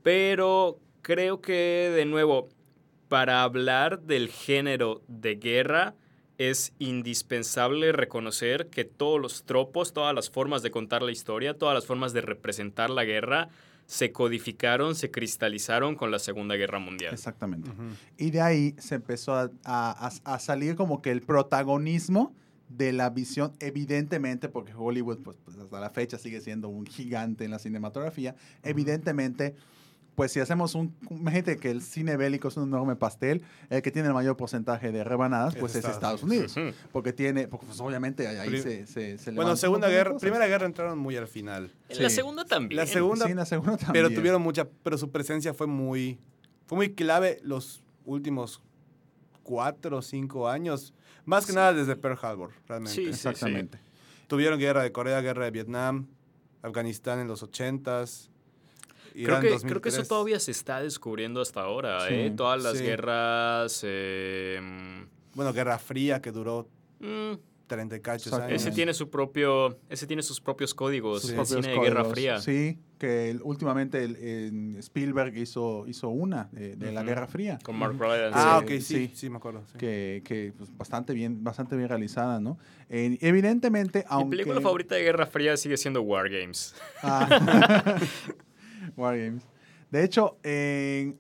Pero 0.03 0.79
creo 1.03 1.41
que, 1.41 1.91
de 1.97 2.05
nuevo, 2.05 2.49
para 3.09 3.43
hablar 3.43 4.01
del 4.03 4.29
género 4.29 5.03
de 5.09 5.35
guerra, 5.37 5.95
es 6.51 6.73
indispensable 6.79 7.93
reconocer 7.93 8.69
que 8.69 8.85
todos 8.85 9.21
los 9.21 9.45
tropos, 9.45 9.93
todas 9.93 10.15
las 10.15 10.31
formas 10.31 10.63
de 10.63 10.71
contar 10.71 11.03
la 11.03 11.13
historia, 11.13 11.55
todas 11.55 11.75
las 11.75 11.87
formas 11.87 12.13
de 12.13 12.21
representar 12.23 12.91
la 12.91 13.05
guerra, 13.05 13.49
se 13.87 14.13
codificaron, 14.13 14.95
se 14.95 15.11
cristalizaron 15.11 15.97
con 15.97 16.11
la 16.11 16.19
Segunda 16.19 16.55
Guerra 16.55 16.79
Mundial. 16.79 17.13
Exactamente. 17.13 17.71
Y 18.17 18.31
de 18.31 18.41
ahí 18.41 18.75
se 18.79 18.95
empezó 18.95 19.35
a, 19.35 19.51
a- 19.65 20.09
a- 20.25 20.35
a 20.35 20.39
salir 20.39 20.77
como 20.77 21.03
que 21.03 21.11
el 21.11 21.21
protagonismo 21.23 22.35
de 22.69 22.93
la 22.93 23.11
visión, 23.11 23.53
evidentemente, 23.61 24.49
porque 24.49 24.73
Hollywood, 24.75 25.19
pues, 25.23 25.37
pues, 25.45 25.59
hasta 25.59 25.79
la 25.81 25.91
fecha 25.91 26.17
sigue 26.17 26.41
siendo 26.41 26.69
un 26.69 26.87
gigante 26.87 27.45
en 27.45 27.51
la 27.51 27.59
cinematografía, 27.59 28.35
evidentemente, 28.63 29.55
pues 30.15 30.33
si 30.33 30.41
hacemos 30.41 30.75
un, 30.75 30.95
imagínate 31.11 31.57
que 31.57 31.71
el 31.71 31.81
cine 31.83 32.17
bélico 32.17 32.49
es 32.49 32.57
un 32.57 32.69
enorme 32.69 32.97
pastel, 32.97 33.43
el 33.71 33.81
que 33.83 33.91
tiene 33.91 34.09
el 34.09 34.15
mayor 34.15 34.37
porcentaje 34.37 34.93
de 34.93 35.05
rebanadas, 35.05 35.55
Es 35.55 35.61
pues 35.61 35.73
es 35.73 35.85
Estados 35.85 35.97
Estados 35.97 36.23
Unidos, 36.23 36.55
porque 36.93 37.13
tiene, 37.13 37.49
porque 37.49 37.67
pues 37.67 37.81
obviamente 37.81 38.27
ahí 38.29 38.61
se, 38.61 38.87
se, 38.87 39.19
se 39.19 39.31
Bueno, 39.33 39.57
Segunda 39.57 39.89
Guerra, 39.89 40.11
cosas. 40.11 40.21
Primera 40.23 40.47
Guerra 40.47 40.67
entraron 40.67 40.99
muy 40.99 41.17
al 41.17 41.29
final. 41.29 41.73
La 41.89 42.11
segunda 42.11 42.45
también. 42.45 42.77
La 42.77 42.87
segunda, 42.87 43.27
Sí, 43.27 43.35
la 43.35 43.47
segunda 43.47 43.77
también. 43.79 44.05
pero 44.05 44.15
tuvieron 44.15 44.43
mucha, 44.43 44.69
pero 44.83 44.99
su 44.99 45.11
presencia 45.11 45.55
fue 45.55 45.67
muy, 45.67 46.19
fue 46.67 46.77
muy 46.77 46.93
clave 46.95 47.39
los 47.43 47.83
últimos 48.05 48.63
cuatro 49.43 49.99
o 49.99 50.03
cinco 50.03 50.49
años. 50.49 50.93
Más 51.25 51.47
que 51.47 51.53
nada 51.53 51.73
desde 51.73 51.95
Pearl 51.97 52.19
Harbor, 52.21 52.51
realmente. 52.67 52.95
Sí, 52.95 53.05
sí. 53.05 53.11
Exactamente. 53.11 53.79
Tuvieron 54.27 54.59
guerra 54.59 54.83
de 54.83 54.93
Corea, 54.93 55.21
guerra 55.21 55.45
de 55.45 55.51
Vietnam, 55.53 56.09
Afganistán 56.63 57.21
en 57.21 57.29
los 57.29 57.43
ochentas. 57.43 58.31
Creo 59.13 59.41
que, 59.41 59.49
creo 59.49 59.81
que 59.81 59.89
eso 59.89 59.99
2003. 59.99 60.09
todavía 60.09 60.41
se 60.41 60.51
está 60.51 60.81
descubriendo 60.83 61.41
hasta 61.41 61.61
ahora. 61.61 62.07
Sí, 62.09 62.15
¿eh? 62.15 62.33
Todas 62.37 62.63
las 62.63 62.79
sí. 62.79 62.85
guerras. 62.85 63.81
eh, 63.85 64.61
Bueno, 65.35 65.53
Guerra 65.53 65.79
Fría 65.79 66.21
que 66.21 66.31
duró 66.33 66.69
mm, 67.01 67.33
30 67.67 67.97
y 67.97 68.01
cachos 68.01 68.33
años. 68.35 68.53
ese, 68.61 68.71
tiene 68.71 68.93
su 68.93 69.09
propio, 69.09 69.79
ese 69.89 70.07
tiene 70.07 70.23
sus 70.23 70.41
propios 70.41 70.75
códigos. 70.75 71.23
sus 71.23 71.31
el 71.31 71.37
propios 71.37 71.65
cine 71.65 71.75
de 71.75 71.81
Guerra. 71.81 72.05
Fría. 72.05 72.39
Sí, 72.41 72.79
que 72.99 73.31
el- 73.31 73.41
últimamente 73.43 74.05
el- 74.05 74.17
en 74.17 74.77
Spielberg 74.77 75.35
hizo, 75.39 75.87
hizo 75.89 76.09
una 76.11 76.49
de, 76.53 76.77
de 76.77 76.93
la. 76.93 77.03
Guerra 77.03 77.27
Fría. 77.27 77.59
Con 77.65 77.77
Mark 77.79 77.95
Rylance. 77.99 78.33
Ah, 78.39 78.59
ok, 78.63 78.69
sí, 78.73 78.81
sí. 78.83 79.11
sí, 79.15 79.31
me 79.31 79.39
acuerdo. 79.39 79.63
sí. 79.73 79.79
Que, 79.79 80.23
que, 80.25 80.53
pues, 80.57 80.77
bastante 80.77 81.15
bien 81.15 81.43
bastante 81.43 81.75
bien 81.77 81.89
realizada, 81.89 82.41
¿no? 82.41 82.59
Eh, 82.91 83.17
evidentemente, 83.23 84.01
Mi 84.01 84.05
aunque... 84.09 84.37
película 84.37 84.61
favorita 84.61 84.95
de 84.97 85.03
Guerra 85.05 85.25
Fría 85.27 85.57
sigue 85.57 85.77
siendo 85.79 86.03
War 86.03 86.29
Games. 86.29 86.75
Ah. 87.03 87.97
War 88.97 89.19
Games. 89.19 89.45
De 89.91 90.05
hecho, 90.05 90.37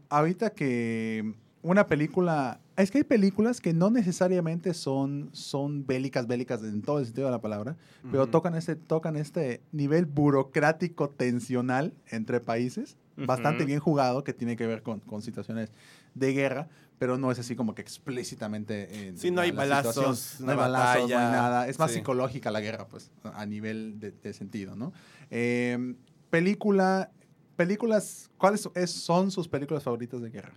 ahorita 0.08 0.50
que 0.50 1.34
una 1.62 1.86
película... 1.86 2.60
Es 2.76 2.90
que 2.90 2.98
hay 2.98 3.04
películas 3.04 3.60
que 3.60 3.74
no 3.74 3.90
necesariamente 3.90 4.72
son, 4.72 5.28
son 5.32 5.86
bélicas, 5.86 6.26
bélicas 6.26 6.62
en 6.62 6.80
todo 6.80 7.00
el 7.00 7.04
sentido 7.04 7.26
de 7.26 7.32
la 7.32 7.40
palabra, 7.40 7.76
pero 8.10 8.26
tocan 8.28 8.54
este, 8.54 8.76
tocan 8.76 9.16
este 9.16 9.60
nivel 9.72 10.06
burocrático 10.06 11.10
tensional 11.10 11.92
entre 12.08 12.40
países 12.40 12.96
bastante 13.16 13.64
bien 13.64 13.80
jugado 13.80 14.24
que 14.24 14.32
tiene 14.32 14.56
que 14.56 14.66
ver 14.66 14.82
con, 14.82 15.00
con 15.00 15.22
situaciones 15.22 15.70
de 16.14 16.32
guerra, 16.32 16.68
pero 16.98 17.18
no 17.18 17.30
es 17.30 17.38
así 17.38 17.56
como 17.56 17.74
que 17.74 17.82
explícitamente. 17.82 19.08
en 19.08 19.18
Sí, 19.18 19.30
no 19.30 19.40
hay 19.40 19.50
la 19.50 19.58
balazos, 19.58 20.40
no 20.40 20.50
hay 20.52 20.56
balazos, 20.56 21.10
no 21.10 21.18
hay 21.18 21.32
nada. 21.32 21.68
Es 21.68 21.78
más 21.78 21.90
sí. 21.90 21.98
psicológica 21.98 22.50
la 22.50 22.60
guerra, 22.60 22.86
pues, 22.86 23.10
a 23.24 23.42
a 23.42 23.46
nivel 23.46 23.98
de, 23.98 24.12
de 24.12 24.32
sentido, 24.32 24.76
¿no? 24.76 24.92
Eh, 25.30 25.94
película, 26.30 27.10
películas, 27.56 28.30
¿cuáles 28.38 28.68
es- 28.74 28.90
son 28.90 29.30
sus 29.30 29.48
películas 29.48 29.82
favoritas 29.82 30.20
de 30.20 30.30
guerra? 30.30 30.54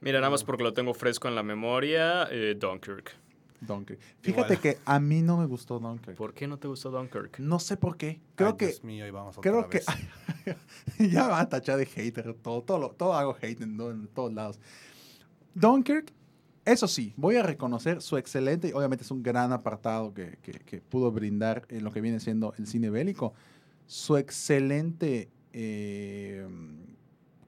Mira, 0.00 0.18
nada 0.20 0.30
más 0.30 0.42
porque 0.44 0.62
lo 0.64 0.72
tengo 0.72 0.94
fresco 0.94 1.28
en 1.28 1.34
la 1.34 1.42
memoria, 1.42 2.26
eh, 2.30 2.56
Dunkirk. 2.58 3.12
Dunkirk. 3.60 4.00
Fíjate 4.20 4.54
Igual. 4.54 4.60
que 4.60 4.78
a 4.84 4.98
mí 4.98 5.22
no 5.22 5.36
me 5.36 5.46
gustó 5.46 5.78
Dunkirk. 5.78 6.16
¿Por 6.16 6.34
qué 6.34 6.48
no 6.48 6.58
te 6.58 6.66
gustó 6.66 6.90
Dunkirk? 6.90 7.38
No 7.38 7.60
sé 7.60 7.76
por 7.76 7.96
qué. 7.96 8.20
Creo 8.34 8.50
Ay, 8.50 8.56
que 8.56 8.66
Dios 8.66 8.82
mío, 8.82 9.04
ahí 9.04 9.12
vamos 9.12 9.38
otra 9.38 9.48
Creo 9.52 9.68
que 9.70 9.78
vez. 9.78 9.86
ya 11.12 11.28
va 11.28 11.38
a 11.40 11.48
tachar 11.48 11.78
de 11.78 11.86
hater, 11.86 12.34
todo, 12.34 12.62
todo, 12.62 12.90
todo 12.90 13.14
hago 13.14 13.36
hate 13.40 13.60
en, 13.60 13.80
en 13.80 14.08
todos 14.08 14.32
lados. 14.32 14.58
Dunkirk, 15.54 16.12
eso 16.64 16.88
sí, 16.88 17.12
voy 17.16 17.36
a 17.36 17.42
reconocer 17.44 18.02
su 18.02 18.16
excelente, 18.16 18.68
y 18.68 18.72
obviamente 18.72 19.04
es 19.04 19.10
un 19.12 19.22
gran 19.22 19.52
apartado 19.52 20.12
que, 20.12 20.38
que- 20.42 20.58
que 20.58 20.80
pudo 20.80 21.12
brindar 21.12 21.64
en 21.68 21.84
lo 21.84 21.92
que 21.92 22.00
viene 22.00 22.18
siendo 22.18 22.54
el 22.58 22.66
cine 22.66 22.90
bélico, 22.90 23.34
su 23.86 24.16
excelente 24.16 25.28
eh, 25.52 26.46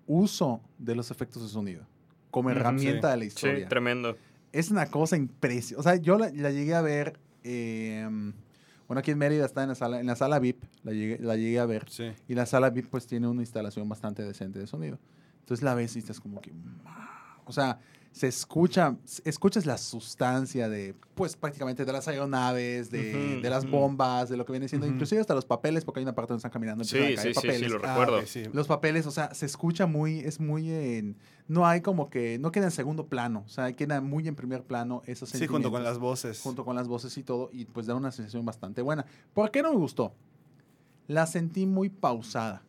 uso 0.07 0.61
de 0.79 0.95
los 0.95 1.11
efectos 1.11 1.43
de 1.43 1.49
sonido 1.49 1.87
como 2.31 2.51
herramienta 2.51 3.11
de 3.11 3.17
la 3.17 3.23
Sí, 3.23 3.29
historia. 3.29 3.69
tremendo. 3.69 4.17
es 4.53 4.71
una 4.71 4.87
cosa 4.87 5.17
impresionante. 5.17 5.81
O 5.81 5.83
sea, 5.83 5.97
yo 5.97 6.19
la, 6.19 6.31
la 6.31 6.51
llegué 6.51 6.75
a 6.75 6.83
ver, 6.83 7.19
eh, 7.45 8.07
bueno, 8.89 8.99
aquí 9.01 9.11
en 9.13 9.19
Mérida 9.19 9.45
está 9.47 9.63
en 9.63 9.69
la 9.71 9.75
sala, 9.75 10.01
en 10.01 10.07
la 10.07 10.17
sala 10.17 10.39
VIP, 10.41 10.63
la 10.83 10.93
llegué, 10.93 11.19
la 11.21 11.37
llegué 11.37 11.59
a 11.61 11.67
ver. 11.67 11.89
Sí. 11.89 12.13
Y 12.29 12.35
la 12.35 12.45
sala 12.47 12.71
VIP 12.71 12.89
pues 12.91 13.07
tiene 13.07 13.29
una 13.29 13.43
instalación 13.43 13.89
bastante 13.89 14.23
decente 14.23 14.59
de 14.59 14.67
sonido. 14.67 14.99
Entonces 15.41 15.63
la 15.63 15.75
ves 15.75 15.95
y 15.97 16.01
estás 16.01 16.21
como 16.21 16.41
que... 16.41 16.53
O 17.47 17.53
sea, 17.53 17.79
se 18.15 18.29
escucha, 18.29 18.97
escuchas 19.25 19.67
la 19.67 19.77
sustancia 19.77 20.69
de, 20.69 20.95
pues 21.17 21.35
prácticamente 21.35 21.85
de 21.85 21.93
las 21.93 22.07
aeronaves, 22.07 22.89
de, 22.89 23.41
de 23.41 23.51
las 23.51 23.69
bombas, 23.69 24.29
de 24.29 24.37
lo 24.37 24.45
que 24.47 24.53
viene 24.53 24.69
siendo, 24.69 24.87
inclusive 24.87 25.21
hasta 25.21 25.35
los 25.35 25.45
papeles, 25.45 25.85
porque 25.85 25.99
hay 25.99 26.05
una 26.05 26.15
parte 26.15 26.29
donde 26.33 26.39
están 26.39 26.53
caminando. 26.53 26.85
Sí, 26.85 26.97
sí, 27.17 27.35
sí, 27.35 27.51
sí, 27.59 27.65
lo 27.67 27.79
Ah, 27.85 27.99
recuerdo. 27.99 28.25
sí. 28.25 28.45
Los 28.53 28.69
papeles, 28.69 29.05
o 29.07 29.11
sea, 29.11 29.35
se 29.35 29.47
escucha 29.47 29.87
muy, 29.89 30.21
es 30.21 30.39
muy 30.39 30.71
en, 30.71 31.17
no 31.49 31.67
hay 31.67 31.81
como 31.81 32.09
que, 32.09 32.39
no 32.39 32.53
queda 32.53 32.67
en 32.67 32.71
segundo 32.71 33.09
plano, 33.09 33.43
o 33.47 33.49
sea, 33.49 33.73
queda 33.73 34.01
muy 34.01 34.29
en 34.29 34.37
primer 34.37 34.63
plano 34.63 35.03
esos 35.07 35.31
Sí, 35.31 35.49
junto 35.49 35.73
con 35.73 35.83
las 35.83 35.99
voces. 35.99 36.41
junto 36.41 36.65
con 36.65 36.77
las 36.77 36.87
voces 36.87 37.19
y 37.19 37.25
todo, 37.25 37.51
y 37.53 37.65
pues 37.65 37.87
da 37.87 37.97
una 37.97 38.13
sensación 38.13 38.45
bastante 38.47 38.81
buena. 38.81 39.05
¿Por 39.33 39.51
qué 39.51 39.61
no 39.61 39.73
me 39.73 39.77
gustó? 39.79 40.15
La 41.09 41.27
sentí 41.27 41.67
muy 41.67 41.89
pausada. 41.91 42.63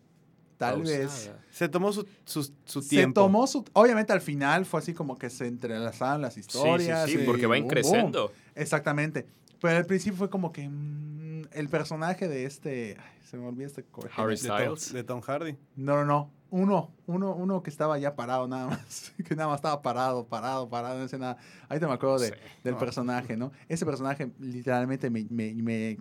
Tal 0.57 0.81
vez. 0.83 1.31
Se 1.51 1.67
tomó 1.69 1.91
su, 1.91 2.07
su, 2.23 2.49
su 2.65 2.81
se 2.81 2.89
tiempo. 2.89 3.21
tomó 3.21 3.45
su, 3.47 3.65
obviamente 3.73 4.13
al 4.13 4.21
final 4.21 4.65
fue 4.65 4.79
así 4.79 4.93
como 4.93 5.17
que 5.17 5.29
se 5.29 5.47
entrelazaban 5.47 6.21
las 6.21 6.33
Sí, 6.35 6.41
sí, 6.43 6.47
historias. 6.47 7.09
sí, 7.09 7.19
y 7.21 7.25
porque 7.25 7.45
va 7.45 7.55
boom, 7.55 7.59
boom. 7.59 7.65
increciendo. 7.65 8.31
Exactamente. 8.55 9.25
Pero 9.61 9.77
al 9.77 9.85
principio 9.85 10.17
fue 10.17 10.29
como 10.29 10.51
que 10.51 10.67
mm, 10.69 11.43
el 11.51 11.69
personaje 11.69 12.27
de 12.27 12.45
este, 12.45 12.97
ay, 12.99 13.19
se 13.29 13.37
me 13.37 13.47
olvidó 13.47 13.67
este 13.67 13.85
Harry 14.15 14.35
de, 14.37 14.47
Tom, 14.47 14.57
Styles. 14.57 14.93
de 14.93 15.03
Tom 15.03 15.21
Hardy. 15.21 15.57
No, 15.75 15.95
no, 15.97 16.05
no. 16.05 16.31
Uno, 16.51 16.91
uno, 17.07 17.33
uno 17.33 17.63
que 17.63 17.69
estaba 17.69 17.97
ya 17.97 18.15
parado 18.15 18.47
nada 18.47 18.67
más. 18.67 19.11
Que 19.27 19.35
nada 19.35 19.49
más 19.49 19.57
estaba 19.57 19.81
parado, 19.81 20.25
parado, 20.27 20.69
parado, 20.69 20.95
no 20.95 21.01
decía 21.03 21.19
nada. 21.19 21.37
Ahorita 21.67 21.87
me 21.87 21.93
acuerdo 21.95 22.19
de, 22.19 22.27
Sí. 22.29 22.33
del 22.63 22.73
No. 22.75 22.79
personaje, 22.79 23.35
¿no? 23.35 23.51
Ese 23.67 23.85
personaje 23.85 24.31
literalmente 24.39 25.09
me, 25.09 25.25
me, 25.29 25.53
me- 25.55 25.97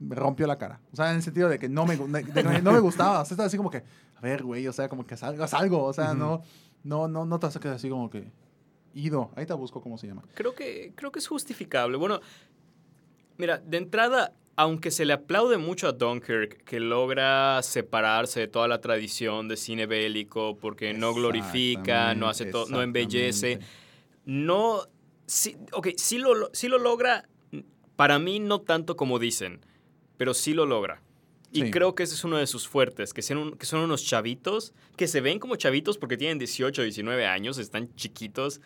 me 0.00 0.14
rompió 0.14 0.46
la 0.46 0.58
cara. 0.58 0.80
O 0.92 0.96
sea, 0.96 1.10
en 1.10 1.16
el 1.16 1.22
sentido 1.22 1.48
de 1.48 1.58
que 1.58 1.68
no 1.68 1.86
me, 1.86 1.96
de 1.96 2.42
no 2.62 2.72
me 2.72 2.80
gustaba. 2.80 3.20
O 3.20 3.24
sea, 3.24 3.34
estaba 3.34 3.46
así 3.46 3.56
como 3.56 3.70
que, 3.70 3.82
a 4.16 4.20
ver, 4.20 4.42
güey, 4.42 4.66
o 4.68 4.72
sea, 4.72 4.88
como 4.88 5.06
que 5.06 5.16
salgas 5.16 5.54
algo. 5.54 5.84
O 5.84 5.92
sea, 5.92 6.14
no, 6.14 6.42
no, 6.82 7.08
no, 7.08 7.24
no 7.24 7.38
te 7.38 7.48
quedar 7.60 7.76
así 7.76 7.88
como 7.88 8.10
que, 8.10 8.30
ido. 8.94 9.30
Ahí 9.36 9.46
te 9.46 9.52
busco 9.54 9.80
cómo 9.80 9.96
se 9.98 10.06
llama. 10.06 10.22
Creo 10.34 10.54
que, 10.54 10.92
creo 10.94 11.10
que 11.12 11.18
es 11.20 11.26
justificable. 11.28 11.96
Bueno, 11.96 12.20
mira, 13.38 13.58
de 13.58 13.78
entrada, 13.78 14.32
aunque 14.56 14.90
se 14.90 15.04
le 15.04 15.12
aplaude 15.12 15.58
mucho 15.58 15.88
a 15.88 15.92
Dunkirk, 15.92 16.64
que 16.64 16.80
logra 16.80 17.60
separarse 17.62 18.40
de 18.40 18.48
toda 18.48 18.68
la 18.68 18.80
tradición 18.80 19.48
de 19.48 19.56
cine 19.56 19.86
bélico, 19.86 20.56
porque 20.58 20.94
no 20.94 21.12
glorifica, 21.14 22.14
no 22.14 22.28
hace 22.28 22.46
todo, 22.46 22.66
no 22.68 22.82
embellece, 22.82 23.58
no, 24.24 24.82
sí, 25.26 25.56
ok, 25.72 25.88
sí 25.96 26.18
lo- 26.18 26.50
sí 26.52 26.68
lo 26.68 26.78
logra, 26.78 27.28
para 27.96 28.18
mí 28.18 28.38
no 28.40 28.60
tanto 28.60 28.96
como 28.96 29.18
dicen, 29.18 29.60
pero 30.16 30.34
sí 30.34 30.54
lo 30.54 30.66
logra. 30.66 31.00
Y 31.52 31.62
Sí. 31.62 31.70
creo 31.70 31.94
que 31.94 32.02
ese 32.02 32.14
es 32.14 32.24
uno 32.24 32.36
de 32.36 32.46
sus 32.48 32.66
fuertes, 32.66 33.12
que, 33.12 33.22
un- 33.34 33.56
que 33.56 33.64
son 33.66 33.80
unos 33.80 34.04
chavitos, 34.04 34.72
que 34.96 35.06
se 35.06 35.20
ven 35.20 35.38
como 35.38 35.54
chavitos 35.56 35.98
porque 35.98 36.16
tienen 36.16 36.38
18, 36.38 36.82
19 36.82 37.26
años, 37.26 37.58
están 37.58 37.94
chiquitos, 37.94 38.60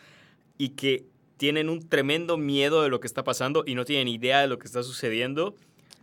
y 0.57 0.71
que 0.71 1.05
tienen 1.37 1.69
un 1.69 1.87
tremendo 1.89 2.37
miedo 2.39 2.83
de 2.83 2.89
lo 2.89 2.99
que 3.01 3.07
está 3.07 3.23
pasando 3.25 3.63
y 3.67 3.75
no 3.75 3.85
tienen 3.85 4.09
idea 4.09 4.41
de 4.41 4.49
lo 4.49 4.59
que 4.59 4.67
está 4.67 4.83
sucediendo. 4.83 5.55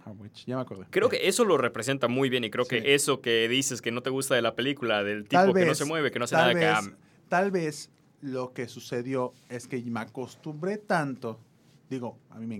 Ah, 0.05 0.13
ya 0.45 0.55
me 0.57 0.61
acordé. 0.61 0.85
Creo 0.91 1.09
que 1.09 1.27
eso 1.27 1.43
lo 1.45 1.57
representa 1.57 2.07
muy 2.07 2.29
bien 2.29 2.43
y 2.43 2.51
creo 2.51 2.65
Sí. 2.65 2.69
que 2.79 2.93
eso 2.93 3.19
que 3.19 3.47
dices 3.49 3.81
que 3.81 3.91
no 3.91 4.01
te 4.03 4.11
gusta 4.11 4.35
de 4.35 4.43
la 4.43 4.53
película, 4.55 5.03
del 5.03 5.23
tipo 5.23 5.41
Tal 5.41 5.53
que 5.55 5.65
no 5.65 5.73
se 5.73 5.85
mueve, 5.85 6.11
que 6.11 6.19
no 6.19 6.25
hace 6.25 6.35
tal 6.35 6.53
nada, 6.53 6.81
que 6.81 6.87
vez, 6.87 6.95
ah, 6.95 7.05
tal 7.27 7.49
vez 7.51 7.89
lo 8.21 8.53
que 8.53 8.67
sucedió 8.67 9.33
es 9.49 9.67
que 9.67 9.81
me 9.81 9.99
acostumbré 10.01 10.77
tanto. 10.77 11.39
Digo, 11.89 12.19
a 12.29 12.37
mí 12.39 12.45
me 12.45 12.55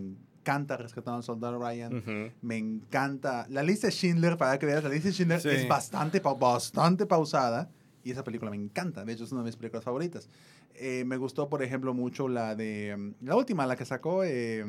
encanta 0.45 0.77
Rescatando 0.77 1.17
al 1.17 1.23
Soldado 1.23 1.57
Ryan. 1.59 1.97
ujú. 1.97 2.31
Me 2.41 2.57
encanta. 2.57 3.47
La 3.49 3.63
lista 3.63 3.87
de 3.87 3.93
Schindler, 3.93 4.37
para 4.37 4.59
que 4.59 4.65
veas, 4.67 4.83
la 4.83 4.89
lista 4.89 5.07
de 5.09 5.13
Schindler 5.13 5.41
Sí. 5.41 5.49
es 5.49 5.67
bastante, 5.67 6.19
bastante 6.19 7.05
pausada. 7.07 7.69
Y 8.03 8.11
esa 8.11 8.23
película 8.23 8.51
me 8.51 8.57
encanta. 8.57 9.03
De 9.03 9.13
hecho, 9.13 9.23
es 9.23 9.31
una 9.31 9.41
de 9.41 9.45
mis 9.47 9.55
películas 9.55 9.83
favoritas. 9.83 10.29
Eh, 10.75 11.03
me 11.07 11.17
gustó, 11.17 11.49
por 11.49 11.63
ejemplo, 11.63 11.93
mucho 11.95 12.27
la 12.27 12.55
de. 12.55 12.95
mm, 12.95 13.25
La 13.25 13.35
última, 13.35 13.65
la 13.65 13.75
que 13.75 13.85
sacó. 13.85 14.23
eh, 14.23 14.63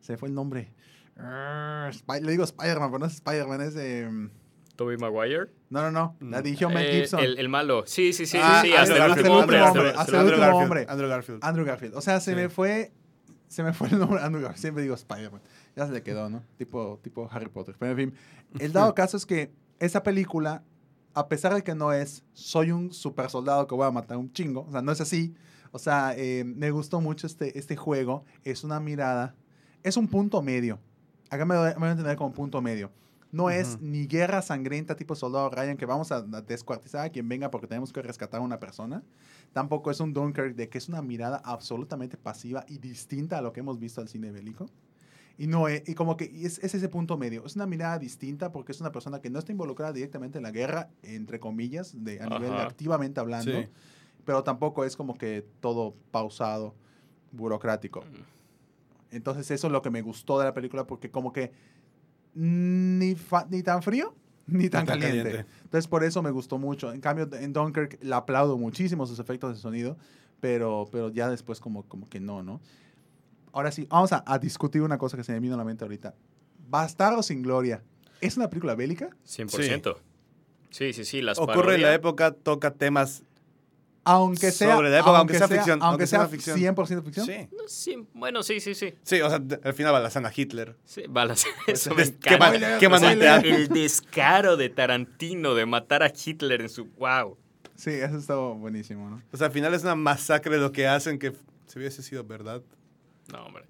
se 0.00 0.18
fue 0.18 0.28
el 0.28 0.34
nombre. 0.34 0.68
Spy- 1.92 2.20
le 2.22 2.30
digo 2.32 2.44
Spider-Man, 2.44 2.90
pero 2.90 2.98
no 2.98 3.06
es 3.06 3.14
Spider-Man, 3.14 3.60
es. 3.62 3.76
eh, 3.76 4.08
Tobey 4.76 4.96
Maguire. 4.96 5.46
no, 5.68 5.82
no, 5.82 5.90
no. 5.90 6.16
La 6.30 6.40
Mm. 6.40 6.42
dirigió 6.42 6.68
Mel 6.70 6.86
Eh, 6.86 7.00
Gibson. 7.00 7.20
el, 7.20 7.38
el 7.38 7.48
malo. 7.50 7.84
Sí, 7.86 8.12
sí, 8.14 8.24
sí, 8.26 8.38
Ah, 8.40 8.60
sí, 8.62 8.68
sí, 8.68 8.72
hasta 8.74 8.82
hasta 8.82 8.96
el 8.96 9.02
el 9.02 9.10
último 9.18 9.38
último 9.38 9.40
hombre. 9.40 9.60
hombre, 9.62 9.70
hasta 9.70 9.80
el- 9.80 9.98
hasta 9.98 10.12
el 10.12 10.18
Andrew 10.18 10.34
último 10.34 10.46
Garfield, 10.46 10.62
hombre. 10.64 10.86
Andrew 10.88 11.08
Garfield. 11.08 11.40
Andrew 11.44 11.66
Garfield. 11.66 11.94
O 11.96 12.00
sea, 12.00 12.20
se 12.20 12.30
Sí. 12.30 12.36
me 12.36 12.48
fue. 12.48 12.92
Se 13.50 13.64
me 13.64 13.72
fue 13.72 13.88
el 13.88 13.98
nombre 13.98 14.20
Andrew 14.22 14.40
Garfield. 14.40 14.60
Siempre 14.60 14.82
digo 14.84 14.94
Spider-Man. 14.94 15.42
Ya 15.74 15.84
se 15.84 15.92
le 15.92 16.04
quedó, 16.04 16.30
¿no? 16.30 16.44
Tipo, 16.56 17.00
tipo 17.02 17.28
Harry 17.32 17.48
Potter. 17.48 17.74
Pero 17.76 17.90
en 17.90 17.96
fin. 17.96 18.14
El 18.60 18.72
dado 18.72 18.94
caso 18.94 19.16
es 19.16 19.26
que 19.26 19.52
esa 19.80 20.04
película, 20.04 20.62
a 21.14 21.28
pesar 21.28 21.52
de 21.52 21.64
que 21.64 21.74
no 21.74 21.92
es 21.92 22.22
soy 22.32 22.70
un 22.70 22.92
super 22.92 23.28
soldado 23.28 23.66
que 23.66 23.74
voy 23.74 23.88
a 23.88 23.90
matar 23.90 24.18
un 24.18 24.32
chingo, 24.32 24.66
o 24.68 24.70
sea, 24.70 24.82
no 24.82 24.92
es 24.92 25.00
así. 25.00 25.34
O 25.72 25.80
sea, 25.80 26.14
eh, 26.16 26.44
me 26.44 26.70
gustó 26.70 27.00
mucho 27.00 27.26
este, 27.26 27.58
este 27.58 27.74
juego. 27.74 28.24
Es 28.44 28.62
una 28.62 28.78
mirada. 28.78 29.34
Es 29.82 29.96
un 29.96 30.06
punto 30.06 30.40
medio. 30.42 30.78
Acá 31.28 31.44
me 31.44 31.56
voy 31.56 31.70
me 31.70 31.74
voy 31.74 31.88
a 31.88 31.90
entender 31.90 32.16
como 32.16 32.32
punto 32.32 32.62
medio. 32.62 32.92
No 33.32 33.48
es 33.48 33.80
ni 33.80 34.06
guerra 34.06 34.42
sangrienta 34.42 34.96
tipo 34.96 35.14
soldado 35.14 35.50
Ryan 35.50 35.76
que 35.76 35.86
vamos 35.86 36.10
a 36.10 36.22
descuartizar 36.22 37.06
a 37.06 37.10
quien 37.10 37.28
venga 37.28 37.50
porque 37.50 37.68
tenemos 37.68 37.92
que 37.92 38.02
rescatar 38.02 38.40
a 38.40 38.44
una 38.44 38.58
persona. 38.58 39.04
Tampoco 39.52 39.90
es 39.90 40.00
un 40.00 40.12
Dunkirk 40.12 40.56
de 40.56 40.68
que 40.68 40.78
es 40.78 40.88
una 40.88 41.00
mirada 41.00 41.40
absolutamente 41.44 42.16
pasiva 42.16 42.64
y 42.66 42.78
distinta 42.78 43.38
a 43.38 43.42
lo 43.42 43.52
que 43.52 43.60
hemos 43.60 43.78
visto 43.78 44.00
al 44.00 44.08
cine 44.08 44.32
bélico. 44.32 44.66
Y 45.38 45.46
no 45.46 45.68
es, 45.68 45.88
y 45.88 45.94
como 45.94 46.16
que 46.16 46.24
es, 46.44 46.58
es 46.58 46.74
ese 46.74 46.88
punto 46.88 47.16
medio. 47.16 47.46
Es 47.46 47.56
una 47.56 47.66
mirada 47.66 47.98
distinta 47.98 48.52
porque 48.52 48.72
es 48.72 48.80
una 48.80 48.92
persona 48.92 49.20
que 49.20 49.30
no 49.30 49.38
está 49.38 49.52
involucrada 49.52 49.92
directamente 49.92 50.38
en 50.38 50.42
la 50.42 50.50
guerra, 50.50 50.90
entre 51.02 51.40
comillas, 51.40 51.94
de, 52.04 52.20
a 52.20 52.26
nivel 52.26 52.50
de 52.50 52.58
activamente 52.58 53.20
hablando. 53.20 53.52
Sí. 53.52 53.68
Pero 54.24 54.42
tampoco 54.44 54.84
es 54.84 54.96
como 54.96 55.14
que 55.14 55.46
todo 55.60 55.94
pausado, 56.10 56.74
burocrático. 57.32 58.04
Entonces 59.10 59.50
eso 59.50 59.68
es 59.68 59.72
lo 59.72 59.82
que 59.82 59.90
me 59.90 60.02
gustó 60.02 60.38
de 60.38 60.44
la 60.44 60.52
película 60.52 60.86
porque 60.86 61.10
como 61.10 61.32
que 61.32 61.52
ni, 62.34 63.14
fa- 63.14 63.46
ni 63.50 63.62
tan 63.62 63.82
frío 63.82 64.14
ni 64.46 64.68
tan, 64.68 64.86
tan 64.86 64.98
caliente. 65.00 65.22
caliente. 65.30 65.50
Entonces 65.64 65.86
por 65.88 66.04
eso 66.04 66.22
me 66.22 66.30
gustó 66.30 66.58
mucho. 66.58 66.92
En 66.92 67.00
cambio 67.00 67.28
en 67.32 67.52
Dunkirk 67.52 67.98
le 68.02 68.14
aplaudo 68.14 68.56
muchísimo 68.58 69.06
sus 69.06 69.18
efectos 69.18 69.54
de 69.54 69.60
sonido, 69.60 69.96
pero, 70.40 70.88
pero 70.90 71.10
ya 71.10 71.28
después 71.30 71.60
como, 71.60 71.84
como 71.84 72.08
que 72.08 72.20
no, 72.20 72.42
¿no? 72.42 72.60
Ahora 73.52 73.72
sí, 73.72 73.86
vamos 73.90 74.12
a, 74.12 74.22
a 74.26 74.38
discutir 74.38 74.82
una 74.82 74.96
cosa 74.98 75.16
que 75.16 75.24
se 75.24 75.32
me 75.32 75.40
vino 75.40 75.54
a 75.54 75.58
la 75.58 75.64
mente 75.64 75.84
ahorita. 75.84 76.14
Bastardo 76.68 77.22
sin 77.22 77.42
Gloria. 77.42 77.82
¿Es 78.20 78.36
una 78.36 78.48
película 78.48 78.74
bélica? 78.74 79.10
100%. 79.26 79.96
Sí, 80.70 80.92
sí, 80.92 81.04
sí. 81.04 81.20
Las 81.20 81.38
Ocurre 81.38 81.74
en 81.74 81.82
la 81.82 81.94
época, 81.94 82.32
toca 82.32 82.72
temas. 82.74 83.24
Aunque 84.10 84.50
sea, 84.50 84.74
Sobre 84.74 84.90
la 84.90 84.98
época, 84.98 85.18
aunque 85.18 85.38
sea 85.38 85.48
ficción, 85.48 85.82
Aunque 85.82 85.86
aunque 85.86 86.06
sea 86.06 86.20
sea 86.20 86.28
ficción. 86.28 86.58
100% 86.58 87.04
ficción. 87.04 87.26
Sí. 87.26 87.48
No, 87.52 87.68
sí, 87.68 88.06
bueno, 88.12 88.42
sí, 88.42 88.60
sí, 88.60 88.74
sí. 88.74 88.94
Sí, 89.02 89.20
o 89.20 89.28
sea, 89.28 89.40
al 89.62 89.74
final 89.74 89.92
balazan 89.92 90.26
a 90.26 90.32
Hitler. 90.34 90.76
Sí, 90.84 91.04
balas. 91.08 91.46
Eso 91.66 91.94
me 91.94 92.02
O 92.02 92.98
sea, 92.98 93.36
el 93.38 93.68
descaro 93.68 94.56
de 94.56 94.68
Tarantino 94.68 95.54
de 95.54 95.66
matar 95.66 96.02
a 96.02 96.12
Hitler 96.12 96.62
en 96.62 96.68
su... 96.68 96.86
¡Wow! 96.98 97.38
Sí, 97.76 97.92
eso 97.92 98.18
estuvo 98.18 98.56
buenísimo, 98.56 99.08
¿no? 99.08 99.22
O 99.32 99.36
sea, 99.38 99.46
al 99.46 99.54
final 99.54 99.72
es 99.72 99.82
una 99.84 99.94
masacre 99.94 100.58
lo 100.58 100.70
que 100.70 100.86
hacen 100.86 101.18
que 101.18 101.32
si 101.66 101.78
hubiese 101.78 102.02
sido 102.02 102.24
verdad. 102.24 102.62
No, 103.32 103.46
hombre. 103.46 103.64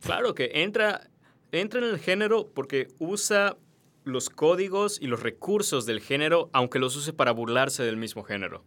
Claro 0.00 0.34
que 0.34 0.50
entra, 0.52 1.08
entra 1.52 1.78
en 1.78 1.86
el 1.86 2.00
género 2.00 2.48
porque 2.52 2.88
usa 2.98 3.56
los 4.02 4.30
códigos 4.30 5.00
y 5.00 5.06
los 5.06 5.22
recursos 5.22 5.84
del 5.84 6.00
género, 6.00 6.48
aunque 6.52 6.78
los 6.78 6.96
use 6.96 7.12
para 7.12 7.32
burlarse 7.32 7.82
del 7.82 7.96
mismo 7.96 8.22
género. 8.24 8.64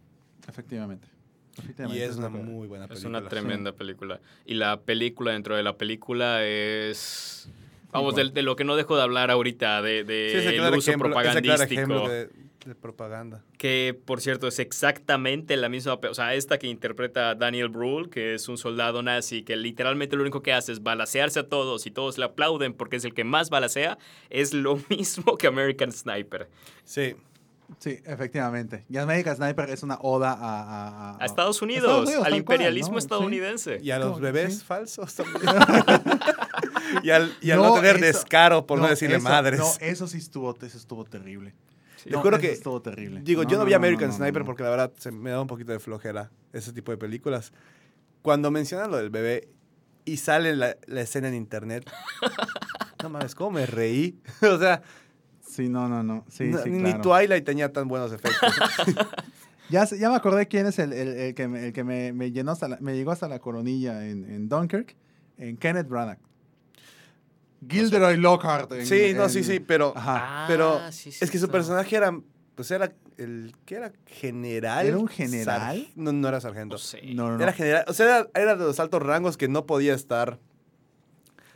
Efectivamente. 0.50 1.08
Y 1.56 1.60
Efectivamente, 1.62 2.04
es 2.04 2.10
es 2.10 2.16
una 2.16 2.28
muy 2.28 2.68
buena 2.68 2.84
Es 2.84 2.90
película. 2.90 3.18
una 3.18 3.28
tremenda 3.28 3.72
película. 3.72 4.20
Y 4.46 4.54
la 4.54 4.80
película 4.80 5.32
dentro 5.32 5.56
de 5.56 5.62
la 5.62 5.76
película 5.76 6.44
es... 6.44 7.50
Vamos, 7.92 8.14
de, 8.14 8.42
lo 8.42 8.54
que 8.54 8.62
no 8.64 8.76
dejo 8.76 8.96
de 8.96 9.02
hablar 9.02 9.30
ahorita, 9.32 9.82
de, 9.82 10.04
de 10.04 10.28
Sí, 10.30 10.38
es 10.38 10.46
el 10.46 10.60
uso 10.74 10.90
ejemplo, 10.90 11.08
es 11.20 11.34
el 11.34 11.42
claro 11.42 11.66
propagandístico. 11.66 12.08
de, 12.08 12.30
de 12.66 12.74
propaganda. 12.76 13.42
Que, 13.58 13.98
por 14.04 14.20
cierto, 14.20 14.46
es 14.46 14.60
exactamente 14.60 15.56
la 15.56 15.68
misma... 15.68 15.94
O 15.94 16.14
sea, 16.14 16.34
esta 16.34 16.56
que 16.58 16.68
interpreta 16.68 17.34
Daniel 17.34 17.68
Brühl, 17.68 18.08
que 18.08 18.34
es 18.34 18.48
un 18.48 18.58
soldado 18.58 19.02
nazi, 19.02 19.42
que 19.42 19.56
literalmente 19.56 20.14
lo 20.14 20.22
único 20.22 20.40
que 20.40 20.52
hace 20.52 20.70
es 20.70 20.84
balacearse 20.84 21.40
a 21.40 21.48
todos 21.48 21.84
y 21.86 21.90
todos 21.90 22.16
le 22.16 22.26
aplauden 22.26 22.74
porque 22.74 22.94
es 22.96 23.04
el 23.04 23.12
que 23.12 23.24
más 23.24 23.50
balacea, 23.50 23.98
es 24.30 24.54
lo 24.54 24.76
mismo 24.88 25.36
que 25.36 25.48
American 25.48 25.90
Sniper. 25.90 26.48
Sí. 26.84 27.16
Sí, 27.78 27.98
efectivamente. 28.04 28.84
Y 28.88 28.96
American 28.98 29.36
Sniper 29.36 29.70
es 29.70 29.82
una 29.82 29.98
oda 30.02 30.32
a... 30.32 31.12
A, 31.14 31.16
A 31.22 31.24
Estados 31.24 31.62
Unidos, 31.62 31.84
Estados 31.84 32.06
Unidos, 32.08 32.24
al 32.26 32.32
tal 32.32 32.44
cual, 32.44 32.54
imperialismo 32.56 32.92
¿no? 32.92 32.98
estadounidense. 32.98 33.78
Y 33.82 33.90
a 33.90 33.98
los 33.98 34.20
bebés 34.20 34.58
Sí. 34.58 34.64
falsos 34.64 35.14
también. 35.16 35.40
y 37.02 37.10
al, 37.10 37.32
y 37.40 37.50
al 37.50 37.58
no, 37.58 37.68
No, 37.68 37.74
tener 37.76 37.96
eso- 37.96 38.04
descaro 38.06 38.66
por 38.66 38.78
no, 38.80 38.88
decirle 38.88 39.16
eso- 39.16 39.24
madres. 39.28 39.60
No, 39.60 39.70
eso 39.80 40.06
sí 40.06 40.18
estuvo, 40.18 40.54
eso 40.60 40.76
estuvo 40.76 41.04
terrible. 41.04 41.54
Sí. 41.96 42.10
No, 42.10 42.20
juro 42.22 42.36
eso 42.36 42.42
que- 42.42 42.52
estuvo 42.52 42.80
terrible. 42.82 43.20
Digo, 43.22 43.44
No, 43.44 43.48
yo 43.48 43.56
no, 43.56 43.62
no, 43.62 43.66
vi 43.66 43.72
no, 43.72 43.76
American 43.76 44.08
no, 44.08 44.12
no, 44.12 44.16
Sniper 44.18 44.40
no. 44.42 44.46
porque 44.46 44.62
la 44.62 44.70
verdad 44.70 44.92
se 44.98 45.10
me 45.12 45.30
da 45.30 45.40
un 45.40 45.46
poquito 45.46 45.72
de 45.72 45.78
flojera 45.80 46.30
ese 46.52 46.72
tipo 46.72 46.92
de 46.92 46.98
películas. 46.98 47.52
Cuando 48.22 48.50
mencionan 48.50 48.90
lo 48.90 48.96
del 48.96 49.10
bebé 49.10 49.48
y 50.04 50.16
sale 50.16 50.56
la, 50.56 50.76
la 50.86 51.00
escena 51.02 51.28
en 51.28 51.34
internet, 51.34 51.88
no 53.02 53.10
mames, 53.10 53.34
¿cómo 53.34 53.52
me 53.52 53.66
reí? 53.66 54.18
o 54.42 54.58
sea, 54.58 54.82
Sí, 55.50 55.68
no, 55.68 55.88
no, 55.88 56.02
no. 56.02 56.24
Sí, 56.28 56.44
no- 56.44 56.62
sí, 56.62 56.70
ni 56.70 56.82
claro. 56.94 57.00
Twilight 57.02 57.44
tenía 57.44 57.72
tan 57.72 57.88
buenos 57.88 58.12
efectos. 58.12 58.54
Ya, 59.70 59.84
ya 59.84 60.10
me 60.10 60.16
acordé 60.16 60.48
quién 60.48 60.66
es 60.66 60.80
el, 60.80 60.92
el- 60.92 61.08
el 61.16 61.34
que, 61.36 61.46
me, 61.46 61.66
el 61.68 61.72
que 61.72 61.84
me, 61.84 62.12
me 62.12 62.32
llenó 62.32 62.50
hasta 62.50 62.66
la- 62.66 62.78
me 62.80 62.96
llegó 62.96 63.12
hasta 63.12 63.28
la 63.28 63.38
coronilla 63.38 64.04
en, 64.04 64.24
en 64.28 64.48
Dunkirk, 64.48 64.96
en 65.38 65.56
Kenneth 65.56 65.86
Branagh. 65.88 66.18
Gilderoy 67.68 68.16
Lockhart. 68.16 68.72
en- 68.72 68.86
sí, 68.86 69.12
no, 69.14 69.24
en- 69.24 69.30
sí, 69.30 69.44
sí, 69.44 69.60
pero, 69.60 69.92
Ajá. 69.96 70.46
pero 70.48 70.78
Ah, 70.82 70.90
sí, 70.92 71.10
es 71.20 71.30
que 71.30 71.38
su 71.38 71.48
personaje 71.48 71.94
era, 71.94 72.18
pues 72.56 72.70
era 72.72 72.92
el, 73.18 73.54
¿qué 73.64 73.76
era? 73.76 73.92
¿General? 74.06 74.86
¿Era 74.86 74.98
un 74.98 75.06
general? 75.08 75.76
Sar- 75.78 75.92
no, 75.94 76.12
no 76.12 76.26
era 76.28 76.40
sargento. 76.40 76.74
No 76.74 76.78
sé. 76.78 77.02
No, 77.14 77.28
no, 77.28 77.36
no. 77.36 77.42
Era 77.44 77.52
general, 77.52 77.84
o 77.86 77.92
sea, 77.92 78.06
era, 78.06 78.28
era 78.34 78.56
de 78.56 78.64
los 78.64 78.80
altos 78.80 79.00
rangos 79.02 79.36
que 79.36 79.46
no 79.46 79.66
podía 79.66 79.94
estar 79.94 80.40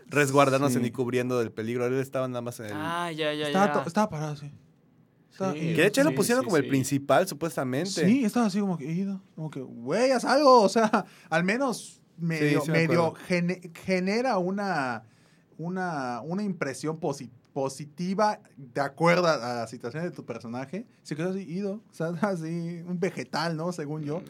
resguardándose 0.09 0.77
Sí. 0.77 0.83
ni 0.83 0.91
cubriendo 0.91 1.39
del 1.39 1.51
peligro. 1.53 1.87
Él 1.87 1.95
estaba 1.95 2.29
nada 2.29 2.41
más 2.43 2.59
en 2.61 2.67
el... 2.67 2.73
Ah, 2.75 3.11
ya, 3.13 3.33
ya, 3.35 3.47
estaba, 3.49 3.67
ya. 3.67 3.73
to- 3.73 3.87
estaba 3.89 4.09
parado. 4.11 4.35
Estaba 4.35 5.53
Sí. 5.53 5.59
ido. 5.59 5.77
que 5.77 5.83
de 5.83 5.87
hecho 5.89 6.05
lo 6.05 6.11
sí, 6.11 6.17
pusieron 6.17 6.43
sí, 6.43 6.47
como 6.47 6.57
el 6.59 6.69
principal, 6.69 7.27
supuestamente. 7.27 7.91
Sí, 8.07 8.25
estaba 8.25 8.47
así 8.47 8.61
como 8.61 8.79
que 8.79 8.85
ido. 8.91 9.21
Como 9.35 9.51
que, 9.51 9.61
güey, 9.61 10.11
haz 10.13 10.25
algo. 10.25 10.63
O 10.63 10.69
sea, 10.69 11.05
al 11.29 11.43
menos 11.45 12.01
medio, 12.17 12.61
sí 12.61 12.71
me 12.71 12.87
medio 12.87 13.15
gene- 13.29 13.71
genera 13.85 14.39
una, 14.39 15.03
una, 15.59 16.21
una 16.23 16.43
impresión 16.45 17.01
posi- 17.01 17.31
positiva 17.53 18.39
de 18.57 18.81
acuerdo 18.81 19.27
a 19.29 19.37
la 19.37 19.67
situación 19.67 20.05
de 20.05 20.11
tu 20.13 20.25
personaje. 20.25 20.87
Se 21.03 21.17
quedó 21.17 21.31
así, 21.31 21.41
ido. 21.41 21.75
O 21.91 21.95
sea, 21.95 22.09
así, 22.23 22.83
un 22.87 22.99
vegetal, 23.01 23.57
¿no? 23.57 23.73
Según 23.73 24.03
yo. 24.05 24.23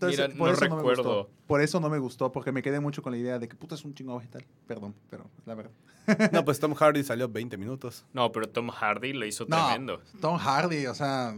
Entonces, 0.00 0.18
Mira, 0.28 0.38
por 0.38 0.48
no 0.48 0.54
eso 0.54 0.64
no 0.64 0.70
me 0.70 0.76
recuerdo. 0.82 1.02
gustó. 1.02 1.30
Por 1.46 1.60
eso 1.60 1.80
no 1.80 1.90
me 1.90 1.98
gustó, 1.98 2.32
porque 2.32 2.52
me 2.52 2.62
quedé 2.62 2.80
mucho 2.80 3.02
con 3.02 3.12
la 3.12 3.18
idea 3.18 3.38
de 3.38 3.48
que 3.48 3.54
puta 3.56 3.74
es 3.74 3.84
un 3.84 3.94
chingo 3.94 4.16
vegetal. 4.16 4.44
Perdón, 4.66 4.94
pero 5.10 5.28
la 5.44 5.54
verdad. 5.54 5.72
No, 6.32 6.44
pues 6.44 6.58
Tom 6.60 6.74
Hardy 6.74 7.04
salió 7.04 7.28
20 7.28 7.56
minutos. 7.58 8.04
No, 8.14 8.32
pero 8.32 8.48
Tom 8.48 8.70
Hardy 8.70 9.12
lo 9.12 9.26
hizo 9.26 9.44
No, 9.46 9.66
tremendo. 9.66 10.00
Tom 10.20 10.38
Hardy, 10.38 10.86
o 10.86 10.94
sea, 10.94 11.34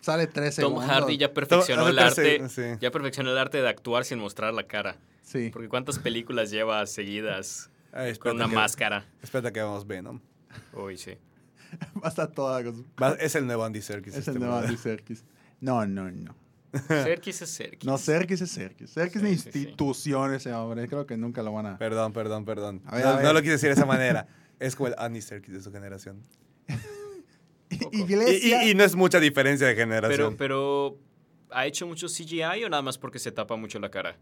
sale 0.00 0.26
13 0.26 0.62
Tom 0.62 0.76
Hardy 0.78 1.16
ya 1.18 1.32
perfeccionó 1.32 1.82
Tom- 1.82 1.90
el 1.90 1.98
arte. 2.00 2.48
sí. 2.48 2.62
Ya 2.80 2.90
perfeccionó 2.90 3.30
el 3.30 3.38
arte 3.38 3.62
de 3.62 3.68
actuar 3.68 4.04
sin 4.04 4.18
mostrar 4.18 4.52
la 4.54 4.64
cara. 4.66 4.96
Sí. 5.22 5.50
Porque 5.52 5.68
cuántas 5.68 5.98
películas 5.98 6.50
lleva 6.50 6.84
seguidas 6.86 7.70
Ay, 7.92 8.16
con 8.16 8.36
una 8.36 8.48
que- 8.48 8.54
máscara. 8.56 9.06
Espérate 9.22 9.52
que 9.52 9.60
vamos 9.62 9.86
Venom. 9.86 10.20
Uy, 10.72 10.96
sí. 10.96 11.12
Va 12.02 12.06
a 12.06 12.08
estar 12.08 12.28
toda 12.32 12.64
con 12.64 12.76
su- 12.76 12.86
Va- 13.00 13.12
es 13.20 13.34
el 13.36 13.46
nuevo 13.46 13.62
Andy 13.64 13.82
Serkis. 13.82 14.14
Es 14.14 14.20
este 14.20 14.32
el 14.32 14.40
nuevo. 14.40 14.56
Andy 14.56 14.76
Serkis. 14.76 15.24
No, 15.60 15.86
no, 15.86 16.10
no. 16.10 16.34
Serkis 16.86 17.42
es 17.42 17.50
Serkis. 17.56 17.86
No, 17.86 17.96
Serkis 17.98 18.40
es 18.40 18.50
Serkis. 18.50 18.90
Serkis 18.90 19.16
es 19.16 19.22
Sí, 19.22 19.26
una 19.28 19.36
sí, 19.42 19.50
sí. 19.52 19.58
institución 19.60 20.34
ese 20.34 20.52
hombre. 20.52 20.86
Creo 20.88 21.06
que 21.06 21.16
nunca 21.16 21.42
lo 21.42 21.52
van 21.52 21.66
a... 21.66 21.78
Perdón, 21.78 22.12
perdón, 22.12 22.44
perdón. 22.44 22.82
A 22.86 22.96
ver, 22.96 23.04
no, 23.04 23.10
a 23.10 23.16
ver. 23.16 23.24
no 23.24 23.32
lo 23.32 23.40
quise 23.40 23.52
decir 23.52 23.68
de 23.68 23.74
esa 23.74 23.86
manera. 23.86 24.26
Es 24.60 24.74
como 24.74 24.88
el 24.88 24.94
Andy 24.98 25.20
Serkis 25.22 25.54
de 25.54 25.62
su 25.62 25.70
generación. 25.72 26.20
Y, 27.70 28.00
Iglesia... 28.00 28.64
y- 28.64 28.70
y 28.70 28.74
no 28.74 28.82
es 28.82 28.96
mucha 28.96 29.20
diferencia 29.20 29.66
de 29.66 29.74
generación. 29.74 30.36
pero, 30.38 30.98
¿ha 31.50 31.66
hecho 31.66 31.86
mucho 31.86 32.06
CGI 32.08 32.64
o 32.64 32.68
nada 32.70 32.82
más 32.82 32.96
porque 32.96 33.18
se 33.18 33.30
tapa 33.30 33.56
mucho 33.56 33.78
la 33.78 33.90
cara? 33.90 34.16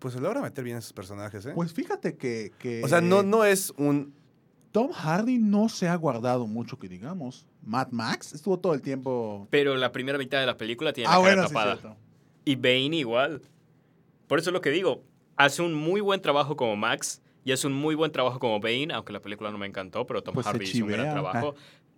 Pues 0.00 0.14
se 0.14 0.20
logra 0.20 0.40
meter 0.42 0.64
bien 0.64 0.76
esos 0.78 0.92
personajes, 0.92 1.46
¿eh? 1.46 1.52
Pues 1.54 1.72
fíjate 1.72 2.16
que... 2.16 2.50
que 2.58 2.82
o 2.82 2.88
sea, 2.88 3.00
no, 3.00 3.22
no 3.22 3.44
es 3.44 3.72
un... 3.76 4.12
Tom 4.72 4.90
Hardy 4.92 5.38
no 5.38 5.68
se 5.68 5.86
ha 5.88 5.94
guardado 5.96 6.46
mucho 6.46 6.78
que 6.78 6.88
digamos. 6.88 7.46
Mad 7.62 7.88
Max 7.90 8.32
estuvo 8.32 8.58
todo 8.58 8.74
el 8.74 8.80
tiempo... 8.82 9.46
Pero 9.50 9.76
la 9.76 9.92
primera 9.92 10.16
mitad 10.18 10.40
de 10.40 10.46
la 10.46 10.56
película 10.56 10.92
tiene 10.92 11.08
la 11.10 11.14
Ah, 11.16 11.18
cara 11.22 11.34
bueno, 11.34 11.48
sí, 11.48 11.54
tapada. 11.54 11.96
y 12.44 12.56
Bane 12.56 12.96
igual. 12.96 13.42
Por 14.26 14.38
eso 14.38 14.50
es 14.50 14.54
lo 14.54 14.60
que 14.62 14.70
digo. 14.70 15.04
Hace 15.36 15.62
un 15.62 15.74
muy 15.74 16.00
buen 16.00 16.20
trabajo 16.22 16.56
como 16.56 16.74
Max 16.76 17.20
y 17.44 17.52
hace 17.52 17.66
un 17.66 17.74
muy 17.74 17.94
buen 17.94 18.12
trabajo 18.12 18.38
como 18.38 18.60
Bane, 18.60 18.88
aunque 18.94 19.12
la 19.12 19.20
película 19.20 19.50
no 19.50 19.58
me 19.58 19.66
encantó, 19.66 20.06
pero 20.06 20.22
Tom 20.22 20.34
Pues 20.34 20.46
Hardy 20.46 20.64
hizo 20.64 20.84
un 20.84 20.90
gran 20.90 21.10
trabajo. 21.12 21.54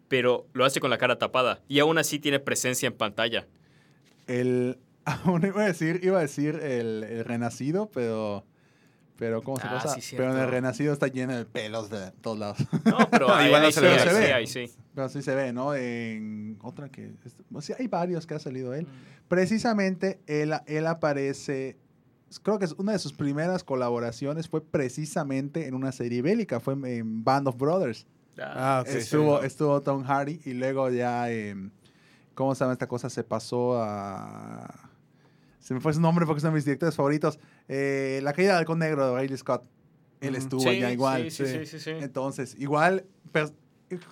Pero 0.08 0.46
lo 0.52 0.64
hace 0.64 0.80
con 0.80 0.90
la 0.90 0.98
cara 0.98 1.16
tapada 1.18 1.62
y 1.68 1.78
aún 1.78 1.96
así 1.98 2.18
tiene 2.18 2.40
presencia 2.40 2.86
en 2.88 2.94
pantalla. 2.94 3.46
El... 4.26 4.78
Aún 5.04 5.44
iba 5.46 5.62
a 5.62 5.66
decir, 5.66 6.00
iba 6.02 6.18
a 6.18 6.22
decir 6.22 6.56
el, 6.62 7.04
el 7.04 7.24
renacido, 7.24 7.90
pero... 7.92 8.44
Pero, 9.16 9.42
¿cómo 9.42 9.58
se 9.58 9.66
Ah, 9.68 9.80
sí, 10.00 10.16
pero 10.16 10.32
en 10.32 10.38
el 10.40 10.50
renacido 10.50 10.92
está 10.92 11.06
lleno 11.06 11.36
de 11.36 11.44
pelos 11.44 11.88
de 11.88 12.10
todos 12.20 12.38
lados. 12.38 12.58
No, 12.84 12.98
pero 13.10 13.28
ahí, 13.34 13.46
Igual 13.46 13.62
no 13.62 13.66
ahí 13.68 13.72
se 13.72 13.86
ahí 13.86 13.98
Se 14.00 14.08
sí, 14.10 14.14
ve. 14.16 14.32
ahí 14.32 14.46
sí. 14.46 14.70
Pero 14.94 15.08
sí 15.08 15.22
se 15.22 15.34
ve, 15.34 15.52
¿no? 15.52 15.74
En 15.74 16.58
otra 16.62 16.88
que... 16.88 17.12
O 17.52 17.60
sea, 17.62 17.76
hay 17.78 17.86
varios 17.86 18.26
que 18.26 18.34
ha 18.34 18.38
salido 18.40 18.72
Mm. 18.72 18.74
él. 18.74 18.86
Precisamente 19.28 20.20
él, 20.26 20.52
él 20.66 20.86
aparece... 20.86 21.76
Creo 22.42 22.58
que 22.58 22.64
es 22.64 22.72
una 22.72 22.90
de 22.92 22.98
sus 22.98 23.12
primeras 23.12 23.62
colaboraciones 23.62 24.48
fue 24.48 24.60
precisamente 24.64 25.68
en 25.68 25.74
una 25.74 25.92
serie 25.92 26.20
bélica. 26.20 26.58
Fue 26.58 26.74
en, 26.74 27.22
Band 27.22 27.46
of 27.46 27.56
Brothers. 27.56 28.06
Ah, 28.38 28.80
ok, 28.84 28.90
sí, 28.90 28.98
estuvo, 28.98 29.36
no. 29.38 29.42
estuvo 29.44 29.80
Tom 29.82 30.02
Hardy 30.02 30.40
y 30.44 30.54
luego 30.54 30.90
ya... 30.90 31.30
em, 31.30 31.70
¿Cómo 32.34 32.52
se 32.56 32.64
llama 32.64 32.72
esta 32.72 32.88
cosa? 32.88 33.08
Se 33.08 33.22
pasó 33.22 33.80
a... 33.80 34.83
Se 35.64 35.72
me 35.72 35.80
fue 35.80 35.94
su 35.94 36.00
nombre 36.00 36.26
porque 36.26 36.42
son 36.42 36.52
mis 36.52 36.66
directores 36.66 36.94
favoritos. 36.94 37.38
Eh, 37.68 38.20
la 38.22 38.34
caída 38.34 38.50
del 38.52 38.58
halcón 38.58 38.78
negro 38.78 39.14
de 39.14 39.20
Riley 39.22 39.38
Scott. 39.38 39.64
Él 40.20 40.34
estuvo 40.36 40.60
Sí, 40.60 40.68
allá 40.68 40.92
igual. 40.92 41.30
Sí, 41.30 41.46
sí, 41.46 41.64
sí, 41.66 41.80
sí. 41.80 41.90
Entonces, 41.90 42.54
igual, 42.58 43.06
per- 43.32 43.50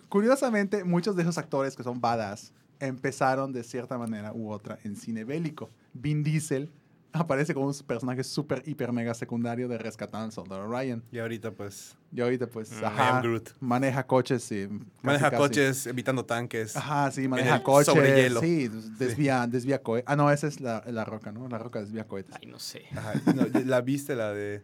curiosamente, 0.08 0.82
muchos 0.84 1.14
de 1.14 1.22
esos 1.22 1.36
actores 1.38 1.76
que 1.76 1.82
son 1.82 2.00
badass 2.00 2.52
empezaron 2.80 3.52
de 3.52 3.62
cierta 3.64 3.98
manera 3.98 4.32
u 4.32 4.50
otra 4.50 4.78
en 4.82 4.96
cine 4.96 5.24
bélico. 5.24 5.70
Vin 5.92 6.22
Diesel 6.22 6.70
aparece 7.12 7.54
como 7.54 7.66
un 7.66 7.74
personaje 7.86 8.24
súper, 8.24 8.62
hiper, 8.66 8.92
mega 8.92 9.14
secundario 9.14 9.68
de 9.68 9.78
Rescatando 9.78 10.24
al 10.26 10.32
Soldado 10.32 10.66
Ryan. 10.66 11.02
Y 11.12 11.18
ahorita, 11.18 11.50
pues, 11.52 11.96
Y 12.14 12.20
ahorita, 12.20 12.46
pues, 12.46 12.70
Mm, 12.72 12.82
I 12.82 12.84
ajá, 12.84 13.16
am 13.18 13.22
Groot. 13.22 13.50
maneja 13.60 14.06
coches. 14.06 14.42
Sí, 14.42 14.66
casi, 14.68 14.86
maneja 15.02 15.30
casi. 15.30 15.42
coches 15.42 15.86
evitando 15.86 16.24
tanques. 16.24 16.76
Ajá, 16.76 17.10
sí, 17.10 17.26
maneja 17.28 17.62
coches. 17.62 17.86
sobre 17.86 18.14
hielo. 18.14 18.40
Sí, 18.40 18.68
desvía, 18.98 19.46
desvía 19.46 19.82
cohetes. 19.82 20.04
Ah, 20.10 20.16
no, 20.16 20.30
esa 20.30 20.46
es 20.46 20.60
la, 20.60 20.82
la 20.86 21.04
roca, 21.04 21.32
¿no? 21.32 21.48
La 21.48 21.58
roca 21.58 21.80
desvía 21.80 22.06
cohetes. 22.06 22.34
Ay, 22.40 22.46
no 22.48 22.58
sé. 22.58 22.82
Ajá, 22.96 23.14
no, 23.34 23.46
¿La 23.64 23.80
viste 23.80 24.14
la 24.14 24.32
de...? 24.32 24.62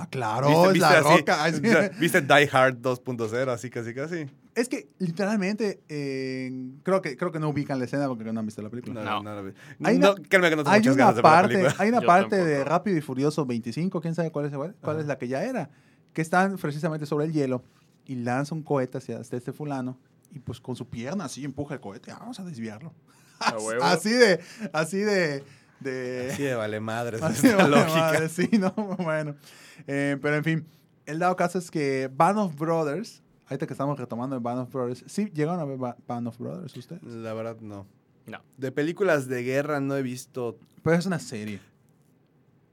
Ah, 0.00 0.08
claro, 0.08 0.46
¿Viste, 0.48 0.66
es 0.66 0.72
viste 0.74 0.88
la 0.88 0.98
así? 1.00 1.18
roca. 1.18 1.90
¿Viste 2.00 2.20
Die 2.22 2.48
Hard 2.52 2.76
2.0? 2.80 3.48
Así, 3.48 3.68
casi, 3.68 3.92
casi. 3.94 4.26
Es 4.54 4.68
que, 4.68 4.88
literalmente, 4.98 5.80
eh, 5.88 6.52
creo, 6.84 7.02
que, 7.02 7.16
creo 7.16 7.32
que 7.32 7.38
no 7.40 7.48
ubican 7.48 7.78
la 7.80 7.84
escena 7.86 8.06
porque 8.06 8.24
no 8.24 8.38
han 8.38 8.46
visto 8.46 8.62
la 8.62 8.70
película. 8.70 9.02
No. 9.02 9.22
no, 9.22 9.42
no, 9.42 9.52
Hay 9.82 9.98
no, 9.98 10.12
una- 10.12 10.22
créeme 10.28 10.50
que 10.50 10.56
no 10.56 10.62
tengo 10.62 10.70
hay 10.74 10.80
muchas 10.80 10.94
una 10.94 11.04
ganas 11.04 11.16
de 11.16 11.22
ver 11.22 11.30
la 11.32 11.36
parte, 11.40 11.54
película. 11.54 11.74
hay 11.78 11.88
una 11.88 12.00
Yo 12.00 12.06
parte 12.06 12.36
de 12.36 12.54
tampoco. 12.54 12.70
Rápido 12.70 12.96
y 12.96 13.00
Furioso 13.00 13.44
25, 13.46 14.00
quién 14.00 14.14
sabe 14.14 14.30
cuál 14.30 14.46
es, 14.46 14.52
cuál, 14.52 14.74
cuál 14.80 15.00
es 15.00 15.06
la 15.06 15.18
que 15.18 15.26
ya 15.28 15.42
era, 15.44 15.70
que 16.12 16.22
están 16.22 16.56
precisamente 16.58 17.04
sobre 17.06 17.26
el 17.26 17.32
hielo 17.32 17.62
y 18.06 18.14
lanza 18.16 18.54
un 18.54 18.62
cohete 18.62 18.98
hacia 18.98 19.18
este 19.20 19.52
fulano 19.52 19.98
y 20.32 20.38
pues 20.38 20.60
con 20.60 20.76
su 20.76 20.86
pierna 20.88 21.24
así 21.24 21.44
empuja 21.44 21.74
el 21.74 21.80
cohete, 21.80 22.10
"Ah, 22.12 22.18
vamos 22.20 22.38
a 22.40 22.44
desviarlo. 22.44 22.92
Así 23.82 24.10
de, 24.10 24.40
así 24.72 24.98
de, 24.98 25.44
de, 25.80 26.30
Así 26.32 26.42
de 26.42 26.54
vale 26.56 26.80
madres 26.80 27.22
así 27.22 27.42
de 27.42 27.48
esta 27.50 27.62
vale 27.62 27.76
lógica. 27.76 28.00
madre, 28.00 28.28
sí, 28.28 28.48
no, 28.58 28.72
bueno. 28.98 29.36
Eh, 29.86 30.16
pero 30.20 30.36
en 30.36 30.44
fin, 30.44 30.66
el 31.06 31.18
dado 31.18 31.36
caso 31.36 31.58
es 31.58 31.70
que 31.70 32.10
Band 32.14 32.38
of 32.38 32.56
Brothers, 32.58 33.22
ahorita 33.46 33.66
que 33.66 33.72
estamos 33.74 33.98
retomando 33.98 34.36
el 34.36 34.42
Band 34.42 34.60
of 34.60 34.72
Brothers, 34.72 35.04
¿sí 35.06 35.30
llegaron 35.34 35.60
a 35.60 35.64
ver 35.64 35.78
Ba- 35.78 35.96
Band 36.06 36.28
of 36.28 36.38
Brothers 36.38 36.76
ustedes? 36.76 37.02
La 37.02 37.32
verdad, 37.34 37.56
no. 37.60 37.86
No. 38.26 38.38
De 38.58 38.72
películas 38.72 39.26
de 39.28 39.42
guerra 39.42 39.80
no 39.80 39.96
he 39.96 40.02
visto... 40.02 40.58
Pero 40.82 40.96
es 40.96 41.06
una 41.06 41.18
serie. 41.18 41.60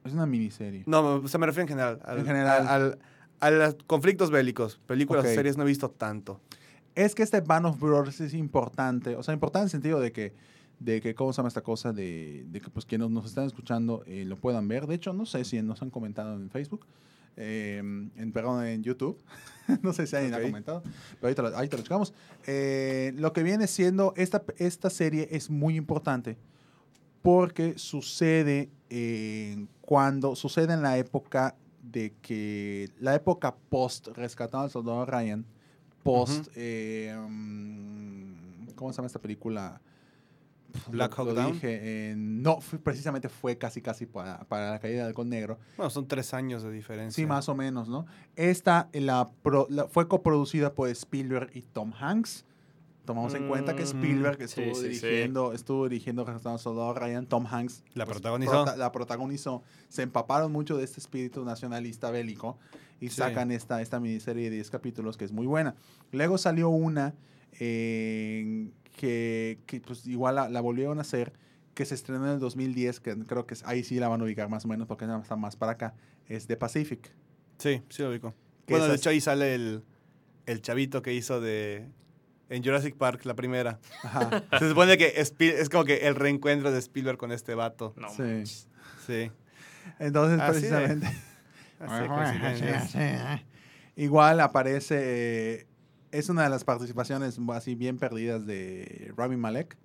Es 0.04 0.14
una 0.14 0.26
miniserie. 0.26 0.84
No, 0.86 1.16
o 1.16 1.28
sea, 1.28 1.40
me 1.40 1.46
refiero 1.46 1.64
en 1.64 1.68
general. 1.70 2.00
al- 2.04 2.20
En 2.20 2.26
general. 2.26 2.68
al- 2.68 3.00
a 3.40 3.52
los 3.52 3.76
conflictos 3.88 4.32
bélicos. 4.32 4.80
Películas 4.86 5.24
o 5.26 5.28
Ok. 5.28 5.34
series 5.36 5.58
no 5.58 5.64
he 5.64 5.68
visto 5.68 5.90
tanto. 5.90 6.42
es 6.96 7.14
que 7.14 7.24
este 7.24 7.42
Band 7.42 7.66
of 7.66 7.80
Brothers 7.80 8.22
es 8.22 8.34
importante, 8.34 9.18
o 9.18 9.24
sea, 9.24 9.34
importante 9.34 9.64
en 9.64 9.66
el 9.66 9.70
sentido 9.72 10.00
de 10.00 10.14
que, 10.14 10.34
de 10.80 11.02
que 11.02 11.16
¿cómo 11.16 11.32
se 11.34 11.38
llama 11.38 11.48
esta 11.50 11.62
cosa? 11.62 11.94
De, 11.94 12.46
de 12.50 12.62
que 12.62 12.70
pues 12.70 12.86
quienes 12.86 13.10
nos 13.10 13.26
están 13.26 13.46
escuchando 13.46 14.04
eh, 14.06 14.26
lo 14.26 14.36
puedan 14.38 14.68
ver. 14.68 14.88
De 14.88 14.96
hecho, 14.96 15.14
no 15.14 15.26
sé 15.26 15.44
si 15.46 15.62
nos 15.62 15.82
han 15.82 15.90
comentado 15.90 16.34
en 16.36 16.50
Facebook, 16.50 16.86
eh, 17.38 17.78
en, 17.80 18.32
perdón, 18.34 18.66
en 18.66 18.84
YouTube. 18.84 19.18
no 19.82 19.94
sé 19.94 20.06
si 20.08 20.16
alguien 20.16 20.34
ha 20.34 20.42
comentado, 20.42 20.82
pero 21.20 21.28
ahorita, 21.28 21.42
lo- 21.44 21.56
ahorita 21.56 21.78
lo 21.78 21.84
checamos. 21.84 22.14
Eh, 22.46 23.14
lo 23.16 23.34
que 23.34 23.44
viene 23.44 23.68
siendo, 23.68 24.14
esta, 24.18 24.44
esta 24.58 24.90
serie 24.90 25.28
es 25.32 25.50
muy 25.50 25.76
importante 25.76 26.38
porque 27.22 27.78
sucede 27.78 28.70
en 28.90 29.68
cuando 29.82 30.36
sucede 30.36 30.74
en 30.74 30.82
la 30.84 30.98
época 30.98 31.56
de 31.82 32.14
que 32.22 32.90
la 33.00 33.16
época 33.16 33.56
post 33.70 34.08
rescatado 34.10 34.64
al 34.64 34.70
soldado 34.72 35.06
Ryan 35.06 35.46
post 36.04 36.50
eh, 36.56 37.16
mm, 37.28 38.68
cómo 38.76 38.92
se 38.92 38.98
llama 38.98 39.08
esta 39.08 39.20
película 39.22 39.82
Black 40.90 41.14
Hawk 41.18 41.28
lo 41.28 41.34
Down. 41.34 41.54
dije, 41.54 41.80
eh, 42.12 42.16
no 42.18 42.62
fue- 42.62 42.80
precisamente 42.80 43.30
fue 43.30 43.58
casi 43.58 43.82
casi 43.82 44.06
para, 44.06 44.40
para 44.46 44.72
la 44.72 44.80
caída 44.80 45.00
del 45.00 45.08
halcón 45.08 45.30
negro 45.30 45.58
Bueno, 45.78 45.90
son 45.90 46.08
tres 46.08 46.34
años 46.34 46.64
de 46.64 46.72
diferencia. 46.72 47.16
sí 47.22 47.26
más 47.28 47.48
o 47.50 47.56
menos 47.56 47.88
no 47.90 48.06
esta 48.36 48.90
la, 48.94 49.30
pro- 49.42 49.68
la- 49.70 49.88
fue 49.88 50.08
coproducida 50.08 50.74
por 50.74 50.90
Spielberg 50.90 51.50
y 51.54 51.62
Tom 51.62 51.94
Hanks 52.00 52.46
tomamos 53.06 53.36
en 53.36 53.48
cuenta 53.48 53.76
que 53.76 53.84
Mm, 53.84 53.86
Spielberg 53.86 54.42
estuvo 54.42 54.74
sí, 54.74 54.82
sí. 54.82 54.88
dirigiendo 54.88 55.54
estuvo 55.54 55.88
dirigiendo 55.88 56.26
soldado 56.58 56.92
Ryan 56.96 57.28
Tom 57.28 57.46
Hanks 57.46 57.84
La 57.94 58.06
pues, 58.06 58.16
protagonizó. 58.16 58.52
prota- 58.64 58.76
la 58.78 58.92
protagonizó. 58.92 59.62
Se 59.90 60.02
empaparon 60.02 60.52
mucho 60.52 60.76
de 60.78 60.86
este 60.86 61.00
espíritu 61.00 61.46
nacionalista 61.46 62.10
bélico 62.10 62.58
y 63.00 63.10
Sí. 63.10 63.18
sacan 63.18 63.52
esta, 63.52 63.80
esta 63.84 64.00
miniserie 64.00 64.46
de 64.50 64.56
10 64.56 64.72
capítulos 64.72 65.18
que 65.18 65.26
es 65.26 65.32
muy 65.32 65.46
buena. 65.46 65.76
Luego 66.12 66.40
salió 66.40 66.70
una 66.70 67.14
eh, 67.60 68.70
que, 68.96 69.60
que, 69.66 69.82
pues 69.82 70.06
igual 70.08 70.36
la, 70.36 70.50
la 70.50 70.62
volvieron 70.62 70.98
a 71.00 71.02
hacer, 71.02 71.34
que 71.74 71.86
se 71.86 71.96
estrenó 71.96 72.26
en 72.28 72.34
el 72.34 72.40
2010, 72.40 73.00
que 73.02 73.18
creo 73.26 73.46
que 73.46 73.54
es- 73.56 73.64
ahí 73.66 73.84
sí 73.84 74.00
la 74.00 74.08
van 74.08 74.22
a 74.22 74.24
ubicar 74.24 74.50
más 74.50 74.66
o 74.66 74.68
menos 74.68 74.88
porque 74.88 75.06
está 75.06 75.36
más 75.36 75.56
para 75.56 75.74
acá, 75.74 75.94
es 76.28 76.48
The 76.48 76.58
Pacific. 76.58 77.12
Sí, 77.58 77.82
sí 77.90 78.02
lo 78.04 78.10
ubico. 78.10 78.34
Que 78.66 78.74
Bueno, 78.74 78.88
de 78.88 78.96
hecho 78.96 79.10
ahí 79.10 79.22
sale 79.22 79.54
el, 79.56 79.84
el 80.46 80.62
chavito 80.62 81.02
que 81.02 81.14
hizo 81.14 81.40
de... 81.42 81.88
En 82.48 82.64
Jurassic 82.64 82.96
Park, 82.96 83.26
la 83.26 83.34
primera. 83.36 83.80
Ajá. 84.04 84.44
Se 84.60 84.70
supone 84.70 84.98
que 85.00 85.14
Spiel- 85.26 85.56
es 85.56 85.68
como 85.70 85.84
que 85.84 86.08
el 86.08 86.16
reencuentro 86.16 86.72
de 86.72 86.78
Spielberg 86.80 87.18
con 87.18 87.32
este 87.32 87.56
vato. 87.56 87.94
No, 87.98 88.08
Sí. 88.10 88.44
Sí. 89.06 89.32
Entonces, 90.00 90.40
Así 90.40 90.62
de- 90.62 90.70
precisamente... 90.70 91.08
Así 91.80 92.02
de 92.04 92.08
coincidencias. 92.08 93.42
Igual 93.98 94.40
aparece, 94.42 94.96
eh, 95.00 95.68
es 96.12 96.30
una 96.30 96.44
de 96.44 96.50
las 96.50 96.64
participaciones 96.64 97.38
así 97.54 97.76
bien 97.76 97.98
perdidas 97.98 98.46
de 98.46 99.12
Rami 99.18 99.38
Malek. 99.38 99.78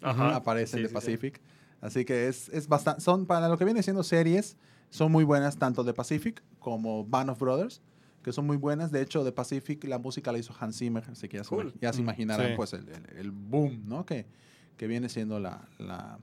Ajá. 0.00 0.36
aparece 0.36 0.76
en 0.76 0.82
The 0.84 0.88
sí, 0.88 0.90
sí. 0.90 0.94
Pacific. 0.94 1.40
Así 1.80 2.04
que 2.04 2.28
es, 2.28 2.48
es 2.50 2.68
bastante, 2.68 3.00
son 3.00 3.26
para 3.26 3.48
lo 3.48 3.58
que 3.58 3.64
viene 3.64 3.82
siendo 3.82 4.02
series, 4.04 4.56
son 4.90 5.10
muy 5.12 5.24
buenas 5.24 5.56
tanto 5.58 5.84
The 5.84 5.92
Pacific 5.92 6.42
como 6.60 7.04
Band 7.04 7.30
of 7.30 7.40
Brothers, 7.40 7.82
que 8.22 8.32
son 8.32 8.46
muy 8.46 8.56
buenas. 8.56 8.90
De 8.92 9.00
hecho, 9.02 9.24
The 9.24 9.32
Pacific, 9.32 9.82
la 9.84 9.98
música 9.98 10.30
la 10.32 10.38
hizo 10.38 10.54
Hans 10.58 10.78
Zimmer, 10.78 11.04
así 11.10 11.28
que 11.28 11.38
ya, 11.38 11.44
Cool. 11.44 11.72
se, 11.72 11.78
ya 11.80 11.92
se 11.92 11.98
Mm, 12.00 12.02
imaginarán 12.02 12.56
pues 12.56 12.72
el, 12.74 12.88
el- 12.88 13.16
el 13.18 13.30
boom, 13.32 13.82
¿no? 13.86 14.06
Que, 14.06 14.26
que 14.76 14.86
viene 14.86 15.08
siendo 15.08 15.40
la, 15.40 15.68
la 15.78 16.18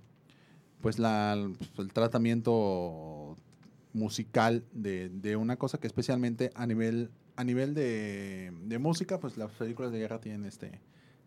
pues 0.81 0.97
la, 0.99 1.33
el 1.33 1.93
tratamiento 1.93 3.35
musical 3.93 4.63
de, 4.71 5.09
de 5.09 5.35
una 5.35 5.57
cosa 5.57 5.79
que 5.79 5.87
especialmente 5.87 6.51
a 6.55 6.65
nivel 6.67 7.11
a 7.35 7.43
nivel 7.43 7.73
de, 7.73 8.51
de 8.63 8.79
música, 8.79 9.19
pues 9.19 9.37
las 9.37 9.51
películas 9.51 9.91
de 9.91 9.99
guerra 9.99 10.19
tienen 10.21 10.45
este, 10.45 10.79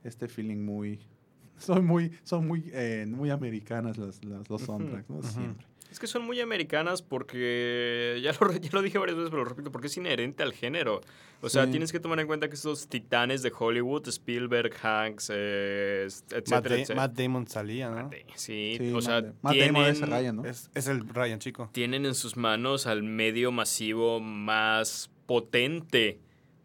este 0.05 0.29
feeling 0.29 0.65
muy... 0.65 1.01
Son 1.59 1.85
muy, 1.85 2.13
son 2.23 2.47
muy, 2.47 2.71
eh, 2.73 3.05
muy 3.09 3.31
americanas 3.31 3.99
las, 3.99 4.25
las- 4.25 4.49
los 4.49 4.63
soundtracks, 4.63 5.11
¿no? 5.11 5.23
Siempre. 5.25 5.67
Es 5.91 5.99
que 5.99 6.07
son 6.07 6.23
muy 6.25 6.39
americanas 6.39 7.01
porque, 7.03 8.21
ya 8.23 8.33
lo, 8.41 8.53
ya 8.53 8.69
lo 8.73 8.81
dije 8.83 8.97
varias 8.99 9.17
veces, 9.17 9.31
pero 9.31 9.43
lo 9.43 9.49
repito, 9.49 9.73
porque 9.73 9.89
es 9.89 9.97
inherente 9.97 10.45
al 10.45 10.53
género. 10.53 11.01
O 11.41 11.49
sea, 11.49 11.65
Sí. 11.65 11.71
tienes 11.73 11.91
que 11.91 11.99
tomar 11.99 12.21
en 12.21 12.29
cuenta 12.29 12.49
que 12.49 12.55
estos 12.55 12.87
titanes 12.89 13.43
de 13.43 13.51
Hollywood, 13.59 14.07
Spielberg, 14.07 14.73
Hanks, 14.81 15.33
eh, 15.35 16.07
Matt, 16.09 16.33
etcétera, 16.33 16.61
Da- 16.61 16.75
etcétera. 16.83 17.01
Matt 17.01 17.19
Damon 17.19 17.47
salía, 17.49 17.89
¿no? 17.91 17.97
Matt 17.97 18.13
Damon, 18.13 18.33
Sí, 18.37 18.75
Sí, 18.79 18.93
o 18.93 19.01
sea, 19.01 19.23
Matt- 19.23 19.35
Matt 19.43 19.57
Damon 19.57 19.85
es 19.87 19.99
tienen, 19.99 20.11
Ryan, 20.17 20.37
¿no? 20.37 20.45
Es, 20.45 20.71
es 20.75 20.87
el 20.87 21.09
Ryan, 21.09 21.39
chico. 21.41 21.71
tienen 21.73 22.07
en 22.07 22.15
sus 22.15 22.37
manos 22.37 22.87
al 22.87 23.03
medio 23.03 23.51
masivo 23.51 24.21
más 24.21 25.11
potente 25.29 26.21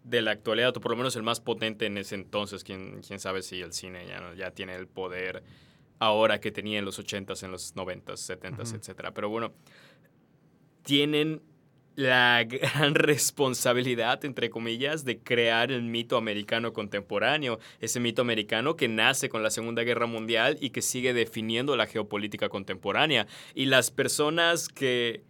de 0.05 0.21
la 0.21 0.31
actualidad, 0.31 0.75
o 0.75 0.79
por 0.81 0.91
lo 0.91 0.97
menos 0.97 1.15
el 1.17 1.23
más 1.23 1.41
potente 1.41 1.85
en 1.85 1.97
ese 1.97 2.15
entonces. 2.15 2.63
Quién, 2.63 3.01
quién 3.05 3.19
sabe 3.19 3.41
si 3.41 3.59
el 3.61 3.73
cine 3.73 4.07
ya, 4.07 4.21
no- 4.21 4.33
ya 4.33 4.51
tiene 4.51 4.73
el 4.75 4.87
poder 4.87 5.43
ahora 5.99 6.39
que 6.39 6.51
tenía 6.51 6.79
en 6.79 6.85
los 6.85 6.97
80s, 6.97 7.43
en 7.43 7.51
los 7.51 7.75
90s, 7.75 8.19
70s, 8.19 8.69
Ujú. 8.69 8.77
etcétera. 8.77 9.13
Pero 9.13 9.29
bueno, 9.29 9.53
tienen 10.83 11.41
la 11.95 12.43
gran 12.47 12.95
responsabilidad, 12.95 14.23
entre 14.25 14.49
comillas, 14.49 15.05
de 15.05 15.19
crear 15.19 15.71
el 15.71 15.83
mito 15.83 16.17
americano 16.17 16.73
contemporáneo. 16.73 17.59
Ese 17.79 17.99
mito 17.99 18.21
americano 18.21 18.75
que 18.75 18.87
nace 18.87 19.29
con 19.29 19.43
la 19.43 19.51
Segunda 19.51 19.83
Guerra 19.83 20.07
Mundial 20.07 20.57
y 20.59 20.71
que 20.71 20.81
sigue 20.81 21.13
definiendo 21.13 21.75
la 21.77 21.85
geopolítica 21.87 22.49
contemporánea. 22.49 23.27
Y 23.53 23.65
las 23.65 23.91
personas 23.91 24.67
que... 24.69 25.23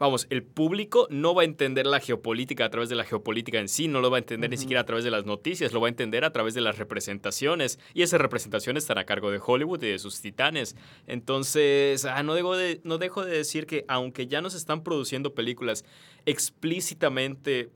Vamos, 0.00 0.26
el 0.30 0.42
público 0.42 1.06
no 1.10 1.34
va 1.34 1.42
a 1.42 1.44
entender 1.44 1.84
la 1.84 2.00
geopolítica 2.00 2.64
a 2.64 2.70
través 2.70 2.88
de 2.88 2.94
la 2.94 3.04
geopolítica 3.04 3.58
en 3.58 3.68
sí, 3.68 3.86
no 3.86 4.00
lo 4.00 4.10
va 4.10 4.16
a 4.16 4.20
entender 4.20 4.48
ni 4.48 4.56
siquiera 4.56 4.80
a 4.80 4.86
través 4.86 5.04
de 5.04 5.10
las 5.10 5.26
noticias, 5.26 5.74
lo 5.74 5.80
va 5.82 5.88
a 5.88 5.90
entender 5.90 6.24
a 6.24 6.32
través 6.32 6.54
de 6.54 6.62
las 6.62 6.78
representaciones. 6.78 7.78
Y 7.92 8.00
esas 8.00 8.18
representaciones 8.18 8.84
están 8.84 8.96
a 8.96 9.04
cargo 9.04 9.30
de 9.30 9.42
Hollywood 9.44 9.82
y 9.82 9.88
de 9.88 9.98
sus 9.98 10.22
titanes. 10.22 10.74
Entonces, 11.06 12.06
ah, 12.06 12.22
no, 12.22 12.32
dejo 12.32 12.56
de, 12.56 12.80
no 12.82 12.96
dejo 12.96 13.26
de 13.26 13.36
decir 13.36 13.66
que 13.66 13.84
aunque 13.88 14.26
ya 14.26 14.40
no 14.40 14.48
se 14.48 14.56
están 14.56 14.82
produciendo 14.84 15.34
películas 15.34 15.84
explícitamente 16.24 17.68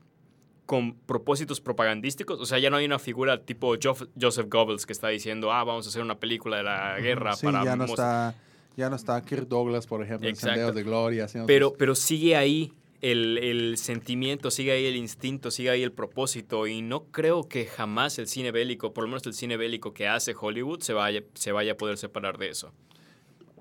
con 0.65 0.95
propósitos 0.95 1.61
propagandísticos, 1.61 2.39
o 2.39 2.47
sea, 2.47 2.57
ya 2.57 2.71
no 2.71 2.77
hay 2.77 2.85
una 2.85 2.97
figura 2.97 3.45
tipo 3.45 3.75
Joseph 3.79 4.49
Goebbels 4.49 4.87
que 4.87 4.93
está 4.93 5.09
diciendo, 5.09 5.53
ah, 5.53 5.63
vamos 5.63 5.85
a 5.85 5.89
hacer 5.89 6.01
una 6.01 6.19
película 6.19 6.57
de 6.57 6.63
la 6.63 6.99
guerra 6.99 7.35
Sí, 7.35 7.45
para 7.45 7.63
ya 7.63 7.75
no, 7.75 7.85
está, 7.85 8.33
ya 8.77 8.89
no 8.89 8.95
está 8.95 9.21
Kirk 9.21 9.47
Douglas, 9.47 9.87
por 9.87 10.03
ejemplo, 10.03 10.27
en 10.27 10.33
Exacto. 10.35 10.53
Senderos 10.55 10.75
de 10.75 10.83
Gloria. 10.83 11.27
Pero, 11.47 11.69
sus- 11.69 11.77
pero 11.77 11.95
sigue 11.95 12.35
ahí 12.35 12.73
el, 13.01 13.37
el 13.37 13.77
sentimiento, 13.77 14.49
sigue 14.51 14.71
ahí 14.71 14.85
el 14.85 14.95
instinto, 14.95 15.51
sigue 15.51 15.69
ahí 15.69 15.83
el 15.83 15.91
propósito. 15.91 16.65
Y 16.67 16.81
no 16.81 17.05
creo 17.05 17.47
que 17.47 17.65
jamás 17.65 18.17
el 18.19 18.27
cine 18.27 18.51
bélico, 18.51 18.93
por 18.93 19.03
lo 19.03 19.09
menos 19.09 19.25
el 19.27 19.33
cine 19.33 19.57
bélico 19.57 19.93
que 19.93 20.07
hace 20.07 20.33
Hollywood, 20.39 20.81
se 20.81 20.93
vaya, 20.93 21.23
se 21.33 21.51
vaya 21.51 21.73
a 21.73 21.77
poder 21.77 21.97
separar 21.97 22.37
de 22.37 22.49
eso. 22.49 22.71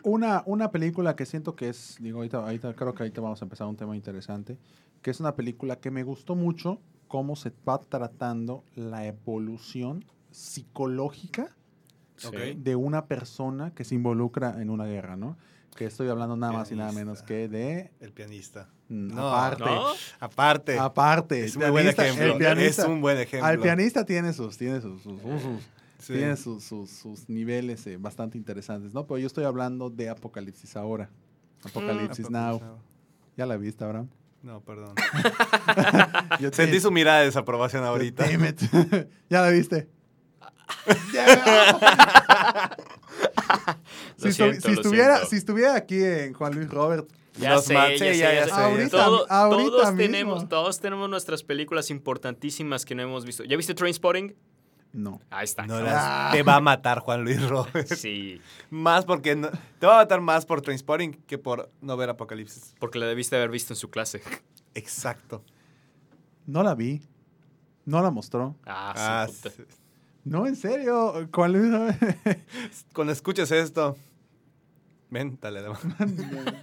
Una, 0.03 0.43
una 0.47 0.71
película 0.71 1.17
que 1.17 1.25
siento 1.27 1.57
que 1.57 1.69
es, 1.71 1.97
digo, 2.01 2.19
ahorita, 2.19 2.39
ahorita 2.39 2.75
creo 2.75 2.93
que 2.95 3.03
ahorita 3.05 3.21
vamos 3.23 3.41
a 3.41 3.45
empezar 3.47 3.67
un 3.67 3.77
tema 3.77 3.97
interesante, 3.97 4.59
que 5.01 5.11
es 5.11 5.19
una 5.21 5.35
película 5.35 5.77
que 5.77 5.91
me 5.91 6.03
gustó 6.03 6.35
mucho 6.35 6.79
cómo 7.09 7.37
se 7.37 7.53
va 7.67 7.79
tratando 7.81 8.65
la 8.75 9.07
evolución 9.07 10.05
psicológica 10.31 11.55
Ok. 12.27 12.35
de 12.57 12.77
una 12.77 13.07
persona 13.07 13.73
que 13.75 13.85
se 13.85 13.95
involucra 13.95 14.61
en 14.63 14.71
una 14.71 14.85
guerra, 14.87 15.17
¿no? 15.17 15.37
Que 15.77 15.87
estoy 15.87 16.09
hablando 16.09 16.37
nada 16.37 16.53
más 16.53 16.71
y 16.71 16.77
nada 16.77 16.93
menos 16.93 17.23
que 17.23 17.49
de... 17.49 17.91
El 18.01 18.13
pianista. 18.13 18.69
mm, 18.89 19.09
No, 19.15 19.29
aparte, 19.35 19.65
¿No? 19.65 19.87
Aparte. 20.21 20.79
aparte. 20.79 21.45
es 21.45 21.57
un 21.57 21.69
buen 21.73 21.89
ejemplo. 21.89 22.25
el 22.25 22.39
pianista- 22.39 22.83
es 22.83 22.89
un 22.89 23.01
buen 23.01 23.19
ejemplo. 23.19 23.47
Al 23.47 23.59
pianista 23.59 24.05
tiene 24.05 24.33
sus, 24.33 24.57
tiene 24.57 24.81
sus, 24.81 25.03
sus, 25.03 25.21
sus- 25.21 25.43
sus- 25.43 25.63
Sí. 25.99 26.13
tiene 26.13 26.37
sus, 26.37 26.63
sus- 26.65 26.91
sus 26.91 27.29
niveles 27.31 27.87
eh, 27.87 27.97
bastante 27.97 28.37
interesantes, 28.37 28.93
¿no? 28.93 29.07
Pero 29.07 29.19
yo 29.19 29.27
estoy 29.27 29.45
hablando 29.45 29.89
de 29.91 30.11
Apocalipsis 30.11 30.77
ahora. 30.77 31.09
Apocalipsis 31.65 32.29
Mm, 32.29 32.33
Now. 32.33 32.61
Ya 33.37 33.47
la 33.47 33.57
viste, 33.57 33.83
Abraham. 33.85 34.09
No, 34.43 34.61
perdón. 34.61 34.95
Sentí 36.53 36.79
su 36.81 36.91
mirada 36.91 37.21
de 37.21 37.27
desaprobación 37.27 37.85
ahorita. 37.85 38.27
Damn 38.29 38.45
it. 38.45 38.61
ya 39.31 39.41
la 39.41 39.49
viste. 39.49 39.89
si, 44.17 44.33
siento, 44.33 44.69
si 44.69 44.73
estuviera, 44.75 45.25
si 45.27 45.37
estuviera 45.37 45.75
aquí 45.77 46.03
en 46.03 46.33
Juan 46.35 46.55
Luis 46.55 46.69
Robert, 46.71 47.09
Ya 47.37 47.59
sé, 47.59 47.75
ya 47.75 47.89
sé, 47.99 48.19
ya- 48.19 48.35
ya 48.35 48.45
sé. 48.47 48.53
Ahorita- 48.53 49.05
Todo- 49.05 49.27
ahorita 49.31 49.71
todos, 49.71 49.85
mismo. 49.95 49.99
tenemos, 49.99 50.49
todos 50.49 50.81
tenemos 50.81 51.09
nuestras 51.11 51.43
películas 51.43 51.91
importantísimas 51.91 52.85
que 52.85 52.95
no 52.95 53.03
hemos 53.03 53.25
visto. 53.25 53.43
¿Ya 53.45 53.57
viste 53.57 53.75
Trainspotting? 53.75 54.35
no. 54.93 55.21
Ahí 55.31 55.43
está. 55.45 55.67
No 55.67 55.81
las- 55.81 56.31
te 56.33 56.45
va 56.45 56.57
a 56.57 56.61
matar 56.61 57.01
Juan 57.01 57.25
Luis 57.25 57.43
Robert. 57.49 57.89
Sí, 57.89 58.41
Más 58.71 59.05
porque 59.05 59.35
no- 59.35 59.51
te 59.81 59.87
va 59.87 59.95
a 59.95 60.03
matar 60.03 60.21
más 60.21 60.47
por 60.47 60.63
Trainspotting 60.63 61.15
que 61.27 61.37
por 61.39 61.71
no 61.81 61.97
ver 61.97 62.11
Apocalipsis. 62.11 62.75
porque 62.79 63.01
la 63.01 63.07
debiste 63.07 63.35
haber 63.35 63.51
visto 63.51 63.73
en 63.73 63.77
su 63.77 63.91
clase. 63.91 64.23
Exacto. 64.75 65.43
No 66.47 66.63
la 66.63 66.77
vi. 66.77 67.03
No 67.85 68.01
la 68.03 68.11
mostró. 68.13 68.55
Ah, 68.65 69.25
Ah, 69.25 69.29
sí, 69.29 69.51
No, 70.25 70.47
en 70.47 70.57
serio. 70.57 71.13
Luis 71.49 71.71
Robert. 71.71 71.99
Cuando 72.95 73.13
escuches 73.13 73.51
esto, 73.51 73.97
ven, 75.11 75.39
dale, 75.41 75.63
dale. 75.63 75.75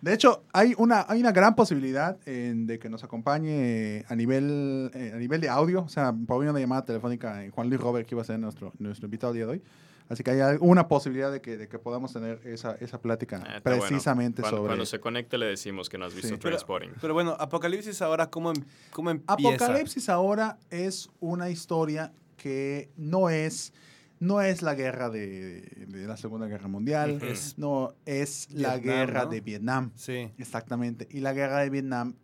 De 0.00 0.14
hecho, 0.14 0.44
hay 0.54 0.72
una, 0.78 1.04
hay 1.08 1.20
una 1.20 1.30
gran 1.30 1.54
posibilidad 1.54 2.16
en- 2.26 2.66
de 2.66 2.78
que 2.78 2.88
nos 2.88 3.04
acompañe 3.04 4.02
a 4.08 4.14
nivel, 4.14 4.90
eh, 4.94 5.12
a 5.14 5.18
nivel 5.18 5.42
de 5.42 5.48
audio. 5.50 5.82
O 5.82 5.88
sea, 5.90 6.14
por 6.26 6.38
una 6.42 6.58
llamada 6.58 6.84
telefónica 6.86 7.44
eh, 7.44 7.50
Juan 7.50 7.68
Luis 7.68 7.80
Robert, 7.80 8.08
que 8.08 8.14
iba 8.14 8.22
a 8.22 8.24
ser 8.24 8.38
nuestro, 8.38 8.72
nuestro 8.78 9.06
invitado 9.06 9.32
el 9.32 9.36
día 9.36 9.46
de 9.46 9.52
hoy. 9.52 9.62
Así 10.08 10.24
que 10.24 10.30
hay 10.32 10.40
alguna 10.40 10.88
posibilidad 10.88 11.30
de 11.30 11.40
que, 11.42 11.56
de 11.58 11.68
que 11.68 11.78
podamos 11.78 12.12
tener 12.14 12.40
esa, 12.44 12.76
esa 12.80 12.98
plática 13.00 13.36
Ah, 13.46 13.60
bueno. 13.62 13.78
precisamente 13.80 14.40
Cuando, 14.42 14.56
sobre... 14.56 14.68
cuando 14.70 14.86
se 14.86 14.98
conecte 15.00 15.36
le 15.38 15.46
decimos 15.46 15.88
que 15.90 15.98
no 15.98 16.06
has 16.06 16.14
visto 16.14 16.28
Sí. 16.28 16.36
Trainspotting. 16.38 16.92
Pero 17.00 17.12
bueno, 17.14 17.36
Apocalipsis 17.38 18.00
ahora, 18.02 18.28
¿cómo, 18.30 18.50
em- 18.52 18.64
cómo 18.92 19.10
empieza? 19.10 19.34
Apocalipsis 19.66 20.08
ahora 20.08 20.58
es 20.70 21.10
una 21.20 21.50
historia 21.50 22.10
que 22.40 22.90
no 22.96 23.28
es, 23.28 23.74
no 24.18 24.40
es 24.40 24.62
la 24.62 24.74
guerra 24.74 25.10
de, 25.10 25.60
de 25.88 26.06
la 26.06 26.16
Segunda 26.16 26.46
Guerra 26.46 26.68
Mundial, 26.68 27.20
es, 27.22 27.58
no, 27.58 27.92
es 28.06 28.48
la 28.50 28.78
guerra 28.78 29.24
¿no? 29.24 29.30
de 29.30 29.40
Vietnam. 29.42 29.92
Sí. 29.94 30.32
Exactamente. 30.38 31.06
Y 31.10 31.20
la 31.20 31.34
guerra 31.34 31.58
de 31.60 31.68
Vietnam 31.68 32.14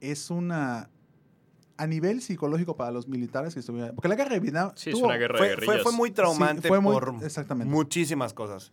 es 0.00 0.30
una... 0.30 0.90
A 1.76 1.86
nivel 1.86 2.22
psicológico 2.22 2.76
para 2.76 2.90
los 2.92 3.08
militares 3.08 3.54
que 3.54 3.60
estuvieron... 3.60 3.94
Porque 3.96 4.08
la 4.08 4.14
guerra 4.14 4.34
de 4.34 4.40
Vietnam... 4.40 4.70
Sí, 4.76 4.90
es 4.90 4.96
una 4.96 5.16
guerra 5.16 5.38
Fue, 5.38 5.56
fue, 5.56 5.78
fue 5.80 5.92
muy 5.92 6.10
traumante 6.12 6.68
fue 6.68 6.80
muy- 6.80 6.92
por 6.92 7.16
exactamente. 7.22 7.72
muchísimas 7.72 8.32
cosas. 8.32 8.72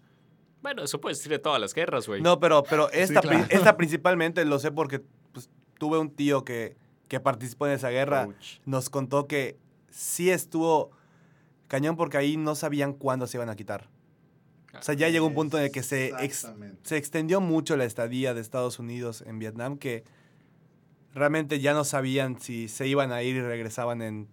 Bueno, 0.61 0.83
eso 0.83 1.01
puedes 1.01 1.17
decir 1.17 1.31
de 1.31 1.39
todas 1.39 1.59
las 1.59 1.73
guerras, 1.73 2.07
güey. 2.07 2.21
No, 2.21 2.39
pero, 2.39 2.63
pero 2.63 2.91
esta, 2.91 3.21
claro. 3.21 3.45
esta 3.49 3.75
principalmente 3.77 4.43
lo 4.45 4.57
sé 4.59 4.71
porque 4.71 5.03
pues, 5.31 5.49
tuve 5.79 5.99
un 5.99 6.09
tío 6.09 6.43
que, 6.43 6.77
que 7.07 7.19
participó 7.19 7.67
en 7.67 7.73
esa 7.73 7.89
guerra. 7.89 8.25
Ouch. 8.25 8.59
Nos 8.65 8.89
contó 8.89 9.27
que 9.27 9.57
sí 9.95 10.29
estuvo 10.29 10.91
cañón 11.67 11.95
porque 11.95 12.17
ahí 12.17 12.37
no 12.37 12.53
sabían 12.55 12.93
cuándo 12.93 13.27
se 13.27 13.37
iban 13.37 13.49
a 13.49 13.55
quitar. 13.55 13.89
O 14.77 14.81
sea, 14.81 14.93
ya 14.93 15.07
llegó 15.07 15.25
un 15.27 15.33
punto 15.33 15.57
en 15.57 15.63
el 15.63 15.71
que 15.71 15.83
se, 15.83 16.11
ex- 16.19 16.51
se 16.83 16.97
extendió 16.97 17.39
mucho 17.39 17.77
la 17.77 17.85
estadía 17.85 18.33
de 18.33 18.41
Estados 18.41 18.77
Unidos 18.77 19.23
en 19.25 19.39
Vietnam 19.39 19.77
que 19.77 20.03
realmente 21.13 21.61
ya 21.61 21.73
no 21.73 21.85
sabían 21.85 22.41
si 22.41 22.67
se 22.67 22.85
iban 22.85 23.13
a 23.13 23.23
ir 23.23 23.37
y 23.37 23.41
regresaban 23.41 24.01
en 24.01 24.27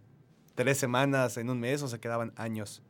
tres 0.56 0.78
semanas, 0.78 1.36
en 1.36 1.48
un 1.48 1.60
mes 1.60 1.80
o 1.82 1.88
se 1.88 2.00
quedaban 2.00 2.32
años. 2.34 2.82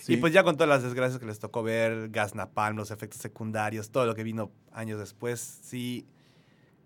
Sí. 0.00 0.14
Y 0.14 0.16
pues 0.16 0.32
ya 0.32 0.44
con 0.44 0.56
todas 0.56 0.70
las 0.70 0.82
desgracias 0.82 1.20
que 1.20 1.26
les 1.26 1.38
tocó 1.38 1.62
ver, 1.62 2.08
gas 2.08 2.34
napalm, 2.34 2.76
los 2.78 2.90
efectos 2.90 3.20
secundarios, 3.20 3.90
todo 3.90 4.06
lo 4.06 4.14
que 4.14 4.24
vino 4.24 4.50
años 4.72 4.98
después, 4.98 5.60
sí 5.62 6.06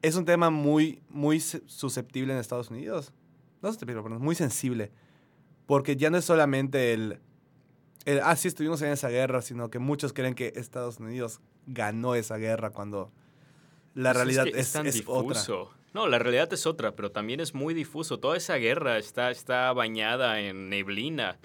es 0.02 0.16
un 0.16 0.24
tema 0.24 0.50
muy, 0.50 1.00
muy 1.08 1.38
susceptible 1.40 2.32
en 2.32 2.40
Estados 2.40 2.70
Unidos. 2.70 3.12
No 3.62 3.68
susceptible, 3.72 4.02
perdón, 4.02 4.22
muy 4.22 4.34
sensible. 4.34 4.90
Porque 5.66 5.96
ya 5.96 6.10
no 6.10 6.18
es 6.18 6.24
solamente 6.24 6.92
el, 6.92 7.18
el, 8.04 8.20
ah, 8.20 8.36
sí 8.36 8.48
estuvimos 8.48 8.82
en 8.82 8.92
esa 8.92 9.08
guerra, 9.08 9.42
sino 9.42 9.68
que 9.70 9.78
muchos 9.78 10.12
creen 10.12 10.34
que 10.34 10.52
Estados 10.56 11.00
Unidos 11.00 11.40
ganó 11.66 12.14
esa 12.14 12.36
guerra 12.36 12.70
cuando 12.70 13.10
la 13.94 14.12
Pues 14.12 14.16
realidad 14.16 14.44
que 14.44 14.60
es, 14.60 14.72
tan 14.72 14.86
es 14.86 15.02
otra. 15.06 15.42
No, 15.94 16.06
la 16.06 16.18
realidad 16.18 16.52
es 16.52 16.66
otra, 16.66 16.94
pero 16.94 17.10
también 17.10 17.40
es 17.40 17.54
muy 17.54 17.72
difuso. 17.72 18.20
Toda 18.20 18.36
esa 18.36 18.56
guerra 18.56 18.98
está, 18.98 19.30
está 19.30 19.72
bañada 19.72 20.40
en 20.40 20.68
neblina. 20.68 21.38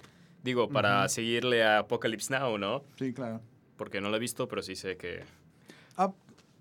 Digo, 0.44 0.70
para 0.70 1.06
Ujú. 1.06 1.10
seguirle 1.10 1.64
a 1.64 1.80
Apocalypse 1.80 2.38
Now, 2.38 2.58
¿no? 2.58 2.84
Sí, 2.98 3.14
claro. 3.14 3.40
Porque 3.78 4.02
no 4.02 4.10
lo 4.10 4.18
he 4.18 4.20
visto, 4.20 4.48
pero 4.48 4.62
sí 4.62 4.76
sé 4.76 4.98
que... 4.98 5.24
Ah, 5.96 6.12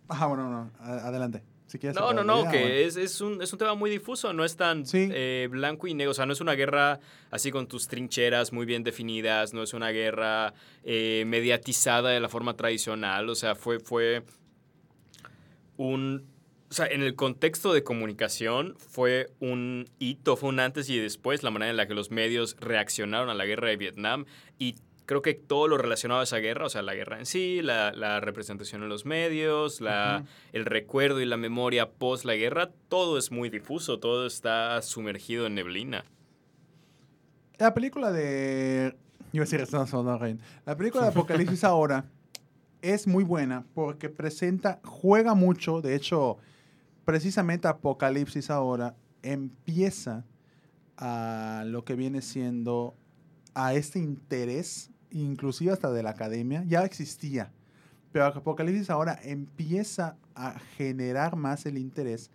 ajá, 0.09 0.27
bueno, 0.27 0.49
no. 0.49 0.71
Adelante. 0.81 1.43
Si 1.71 1.79
quieres 1.79 1.97
No, 1.97 2.13
no, 2.13 2.25
no, 2.25 2.41
idea, 2.41 2.51
que 2.51 2.59
bueno. 2.59 2.75
es, 2.75 2.97
es, 2.97 3.21
un, 3.21 3.41
es 3.41 3.53
un 3.53 3.59
tema 3.61 3.75
muy 3.77 3.91
difuso, 3.91 4.33
no 4.33 4.45
es 4.45 4.57
tan 4.57 4.85
Sí. 4.85 5.09
eh, 5.13 5.47
blanco 5.49 5.87
y 5.87 5.95
negro, 5.95 6.11
o 6.11 6.15
sea, 6.15 6.27
no 6.27 6.33
es 6.33 6.41
una 6.41 6.55
guerra 6.55 6.99
así 7.31 7.53
con 7.53 7.69
tus 7.69 7.87
trincheras 7.87 8.53
muy 8.53 8.67
bien 8.67 8.83
definidas, 8.83 9.55
no 9.55 9.63
es 9.63 9.73
una 9.73 9.91
guerra 9.91 10.53
eh, 10.83 11.23
mediatizada 11.29 12.11
de 12.11 12.19
la 12.19 12.29
forma 12.29 12.57
tradicional, 12.57 13.29
o 13.29 13.37
sea, 13.37 13.55
fue, 13.55 13.79
fue 13.79 14.25
un... 15.77 16.27
O 16.71 16.73
sea, 16.73 16.87
en 16.87 17.03
el 17.03 17.17
contexto 17.17 17.73
de 17.73 17.83
comunicación 17.83 18.77
fue 18.79 19.29
un 19.41 19.89
hito, 19.99 20.37
fue 20.37 20.49
un 20.51 20.61
antes 20.61 20.89
y 20.89 20.99
después, 20.99 21.43
la 21.43 21.51
manera 21.51 21.71
en 21.71 21.77
la 21.77 21.89
que 21.89 21.95
los 21.95 22.13
medios 22.13 22.57
reaccionaron 22.61 23.29
a 23.29 23.35
la 23.35 23.45
guerra 23.45 23.69
de 23.71 23.77
Vietnam 23.77 24.25
y 24.57 24.77
creo 25.11 25.23
que 25.23 25.35
todo 25.35 25.67
lo 25.67 25.77
relacionado 25.77 26.21
a 26.21 26.23
esa 26.23 26.37
guerra, 26.37 26.67
o 26.67 26.69
sea, 26.69 26.83
la 26.83 26.95
guerra 26.95 27.19
en 27.19 27.27
sí, 27.27 27.63
la, 27.63 27.91
la 27.91 28.21
representación 28.21 28.85
en 28.85 28.89
los 28.89 29.05
medios, 29.05 29.81
la, 29.81 30.25
el 30.53 30.65
recuerdo 30.65 31.21
y 31.21 31.25
la 31.25 31.37
memoria 31.37 31.91
post 31.91 32.25
la 32.25 32.37
guerra, 32.37 32.71
todo 32.89 33.19
es 33.19 33.33
muy 33.33 33.51
difuso, 33.51 33.99
todo 33.99 34.25
está 34.25 34.81
sumergido 34.83 35.49
en 35.49 35.57
neblina. 35.57 36.05
La 37.59 37.75
película 37.75 38.13
de. 38.13 38.95
A 39.35 39.37
decir 39.37 39.59
al 39.59 39.67
Soldado 39.67 40.17
Ryan. 40.17 40.39
La 40.65 40.77
película 40.77 41.03
de 41.03 41.11
Apocalipsis 41.11 41.65
ahora 41.65 42.05
es 42.81 43.09
muy 43.09 43.25
buena 43.25 43.65
porque 43.75 44.11
presenta, 44.11 44.79
juega 44.85 45.35
mucho. 45.35 45.81
De 45.81 45.97
hecho, 45.97 46.39
precisamente 47.05 47.67
Apocalipsis 47.67 48.49
ahora 48.49 48.95
empieza 49.25 50.25
a 50.97 51.65
lo 51.67 51.85
que 51.85 51.97
viene 51.97 52.23
siendo 52.23 52.95
a 53.55 53.75
este 53.75 53.99
interés, 53.99 54.93
inclusive 55.11 55.73
hasta 55.73 55.91
de 55.93 56.03
la 56.03 56.11
academia, 56.11 56.65
ya 56.67 56.85
existía. 56.85 57.53
Pero 58.13 58.27
Apocalipsis 58.27 58.91
ahora 58.91 59.19
empieza 59.23 60.17
a 60.35 60.59
generar 60.77 61.37
más 61.37 61.67
el 61.67 61.79
interés 61.79 62.31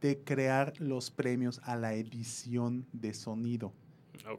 de 0.00 0.18
crear 0.18 0.72
los 0.78 1.10
premios 1.10 1.60
a 1.64 1.76
la 1.76 1.94
edición 1.94 2.86
de 2.92 3.12
sonido 3.14 3.72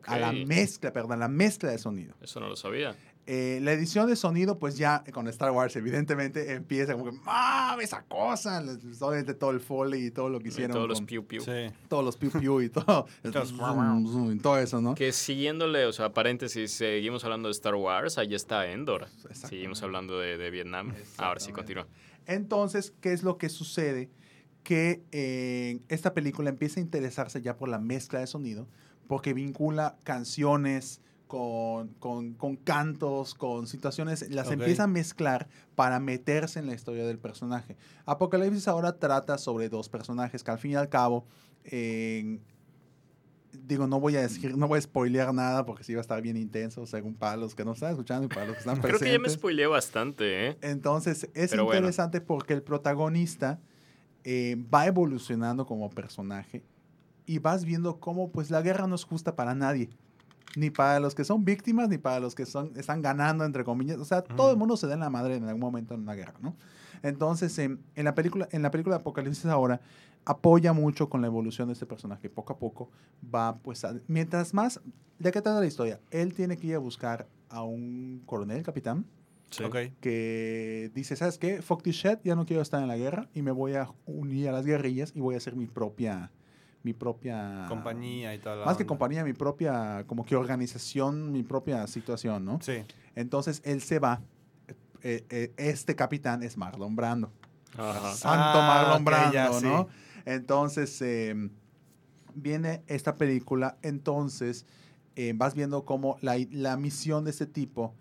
a 0.06 0.18
la 0.18 0.32
mezcla, 0.32 0.92
perdón, 0.92 1.20
la 1.20 1.28
mezcla 1.28 1.72
de 1.72 1.78
sonido. 1.78 2.16
Eso 2.22 2.40
no 2.40 2.48
lo 2.48 2.56
sabía. 2.56 2.96
Eh, 3.30 3.60
la 3.62 3.74
edición 3.74 4.08
de 4.08 4.16
sonido, 4.16 4.58
pues 4.58 4.78
ya 4.78 5.04
con 5.12 5.28
Star 5.28 5.52
Wars, 5.52 5.76
evidentemente, 5.76 6.54
empieza 6.54 6.94
como 6.94 7.04
que, 7.06 7.12
¡mame 7.12 7.84
esa 7.84 8.02
cosa! 8.04 8.64
Obviamente 9.02 9.34
todo 9.34 9.52
el 9.52 9.60
foley 9.60 10.06
y 10.06 10.12
todo 10.12 10.30
lo 10.30 10.40
que 10.40 10.46
Y 10.46 10.50
hicieron. 10.50 10.72
todos 10.72 10.88
los 10.88 11.00
con 11.00 11.08
piu 11.08 11.26
piu. 11.26 11.42
Sí. 11.42 11.68
todos 11.90 12.06
los 12.06 12.16
piu 12.16 12.32
piu 12.32 12.62
y 12.62 12.70
todo. 12.70 13.06
zoom, 13.46 14.08
zoom 14.08 14.32
y 14.32 14.40
todo 14.40 14.58
eso, 14.58 14.80
¿no? 14.82 14.96
Que 14.96 15.12
siguiéndole, 15.12 15.86
o 15.86 15.92
sea, 15.92 16.14
paréntesis, 16.14 16.72
seguimos 16.72 17.26
hablando 17.26 17.50
de 17.50 17.52
Star 17.52 17.76
Wars, 17.76 18.18
ahí 18.18 18.34
está 18.34 18.66
Endor. 18.72 19.08
Seguimos 19.34 19.84
hablando 19.84 20.18
de, 20.20 20.38
de 20.38 20.50
Vietnam. 20.50 20.94
Ahora 21.18 21.42
sí, 21.42 21.52
continúa. 21.52 21.86
Entonces, 22.28 22.94
¿qué 23.02 23.12
es 23.12 23.24
lo 23.24 23.38
que 23.38 23.50
sucede? 23.50 24.10
Que 24.64 25.04
eh, 25.12 25.80
esta 25.90 26.14
película 26.14 26.50
empieza 26.50 26.80
a 26.80 26.84
interesarse 26.84 27.42
ya 27.42 27.58
por 27.58 27.68
la 27.68 27.80
mezcla 27.80 28.20
de 28.20 28.28
sonido, 28.28 28.68
porque 29.08 29.34
vincula 29.34 29.98
canciones 30.04 31.02
con, 31.28 31.90
con- 32.00 32.34
con 32.34 32.56
cantos, 32.56 33.36
con 33.36 33.68
situaciones, 33.68 34.30
las 34.30 34.50
empieza 34.52 34.84
a 34.84 34.88
mezclar 34.88 35.48
para 35.76 36.00
meterse 36.00 36.60
en 36.60 36.68
la 36.68 36.74
historia 36.74 37.06
del 37.06 37.20
personaje. 37.20 37.76
Apocalipsis 38.06 38.68
ahora 38.68 38.98
trata 38.98 39.38
sobre 39.38 39.70
dos 39.70 39.90
personajes 39.90 40.44
que 40.44 40.52
al 40.52 40.60
fin 40.60 40.72
y 40.72 40.76
al 40.76 40.90
cabo, 40.90 41.26
eh, 41.66 42.40
digo, 43.52 43.88
no 43.88 44.00
voy 44.00 44.16
a 44.16 44.22
decir, 44.22 44.56
no 44.58 44.68
voy 44.68 44.78
a 44.78 44.82
spoilear 44.82 45.34
nada 45.34 45.66
porque 45.66 45.84
sí 45.84 45.94
va 45.94 46.00
a 46.00 46.02
estar 46.02 46.22
bien 46.22 46.38
intenso, 46.38 46.86
según 46.86 47.16
para 47.16 47.38
los 47.38 47.56
que 47.56 47.66
no 47.66 47.74
están 47.74 47.92
escuchando 47.92 48.26
y 48.26 48.30
para 48.30 48.46
los 48.46 48.56
que 48.56 48.60
están 48.60 48.76
Creo 48.82 48.84
presentes. 48.98 49.08
que 49.08 49.14
ya 49.14 49.20
me 49.20 49.30
spoileé 49.30 49.68
bastante, 49.68 50.48
¿eh? 50.50 50.58
Entonces, 50.62 51.30
es 51.34 51.52
Pero 51.52 51.66
bueno. 51.66 51.80
interesante 51.80 52.22
porque 52.22 52.54
el 52.54 52.64
protagonista 52.64 53.60
eh, 54.24 54.58
va 54.74 54.86
evolucionando 54.88 55.66
como 55.66 55.90
personaje 55.90 56.64
y 57.26 57.40
vas 57.40 57.66
viendo 57.66 58.00
cómo 58.00 58.32
pues 58.32 58.50
la 58.52 58.62
guerra 58.62 58.88
no 58.88 58.96
es 58.96 59.04
justa 59.04 59.36
para 59.36 59.56
nadie. 59.56 59.90
Ni 60.56 60.70
para 60.70 61.00
los 61.00 61.14
que 61.14 61.24
son 61.24 61.46
víctimas, 61.46 61.90
ni 61.90 61.98
para 61.98 62.20
los 62.20 62.34
que 62.34 62.46
son, 62.46 62.72
están 62.76 63.02
ganando, 63.02 63.46
entre 63.46 63.64
comillas. 63.64 63.98
O 64.00 64.06
sea, 64.06 64.24
todo 64.24 64.52
el 64.52 64.58
mundo 64.58 64.78
se 64.78 64.88
da 64.88 64.94
en 64.94 65.02
la 65.02 65.10
madre 65.10 65.36
en 65.36 65.44
algún 65.44 65.62
momento 65.62 65.94
en 65.94 66.02
una 66.02 66.16
guerra, 66.16 66.36
¿no? 66.42 66.56
Entonces, 67.04 67.58
em, 67.60 67.78
en, 67.96 68.06
la 68.06 68.16
película, 68.16 68.48
en 68.52 68.62
la 68.62 68.72
película 68.72 68.96
de 68.96 69.02
Apocalipsis 69.02 69.46
ahora, 69.46 69.82
apoya 70.26 70.74
mucho 70.74 71.10
con 71.10 71.22
la 71.22 71.28
evolución 71.28 71.68
de 71.68 71.74
este 71.74 71.86
personaje. 71.86 72.30
Poco 72.30 72.54
a 72.54 72.58
poco 72.58 72.90
va, 73.34 73.58
pues, 73.58 73.84
a- 73.86 73.96
mientras 74.08 74.54
más... 74.54 74.80
¿De 75.20 75.32
qué 75.32 75.42
trata 75.42 75.60
la 75.60 75.66
historia? 75.66 76.00
Él 76.12 76.34
tiene 76.34 76.58
que 76.58 76.68
ir 76.68 76.76
a 76.76 76.80
buscar 76.80 77.28
a 77.50 77.64
un 77.64 78.22
coronel, 78.26 78.64
capitán, 78.64 79.06
Sí. 79.50 79.64
Que 80.02 80.92
dice, 80.94 81.16
¿sabes 81.16 81.38
qué? 81.38 81.62
Fuck 81.62 81.82
this 81.84 81.96
shit, 81.96 82.20
ya 82.24 82.36
no 82.36 82.46
quiero 82.46 82.62
estar 82.62 82.82
en 82.82 82.88
la 82.88 82.98
guerra 82.98 83.30
y 83.34 83.42
me 83.42 83.52
voy 83.52 83.76
a 83.76 83.90
unir 84.06 84.50
a 84.50 84.52
las 84.52 84.66
guerrillas 84.66 85.14
y 85.16 85.22
voy 85.22 85.36
a 85.36 85.38
hacer 85.38 85.56
mi 85.56 85.68
propia, 85.68 86.32
mi 86.84 86.94
propia... 86.94 87.66
Compañía 87.68 88.34
y 88.34 88.40
tal. 88.40 88.64
Más 88.66 88.78
que 88.78 88.86
compañía, 88.86 89.24
mi 89.24 89.34
propia, 89.34 90.04
como 90.08 90.26
que 90.26 90.36
organización, 90.36 91.32
mi 91.32 91.44
propia 91.44 91.86
situación, 91.88 92.46
¿no? 92.46 92.60
Sí. 92.62 92.84
Entonces 93.16 93.62
él 93.66 93.82
se 93.82 94.00
va. 94.00 94.22
eh, 95.04 95.26
eh, 95.30 95.54
este 95.58 95.96
capitán 95.96 96.44
es 96.44 96.58
Marlon 96.58 96.96
Brando. 96.96 97.32
Ajá. 97.78 98.14
Santo 98.14 98.60
Ah, 98.60 98.68
Marlon 98.86 99.06
Brando, 99.06 99.34
ya, 99.34 99.52
sí. 99.54 99.66
¿no? 99.66 99.88
Entonces, 100.26 101.02
eh, 101.02 101.50
viene 102.36 102.84
esta 102.88 103.16
película, 103.16 103.78
entonces 103.82 104.66
eh, 105.16 105.34
vas 105.36 105.56
viendo 105.56 105.84
cómo 105.86 106.18
la, 106.22 106.36
la 106.52 106.78
misión 106.78 107.24
de 107.24 107.32
este 107.32 107.46
tipo 107.48 107.96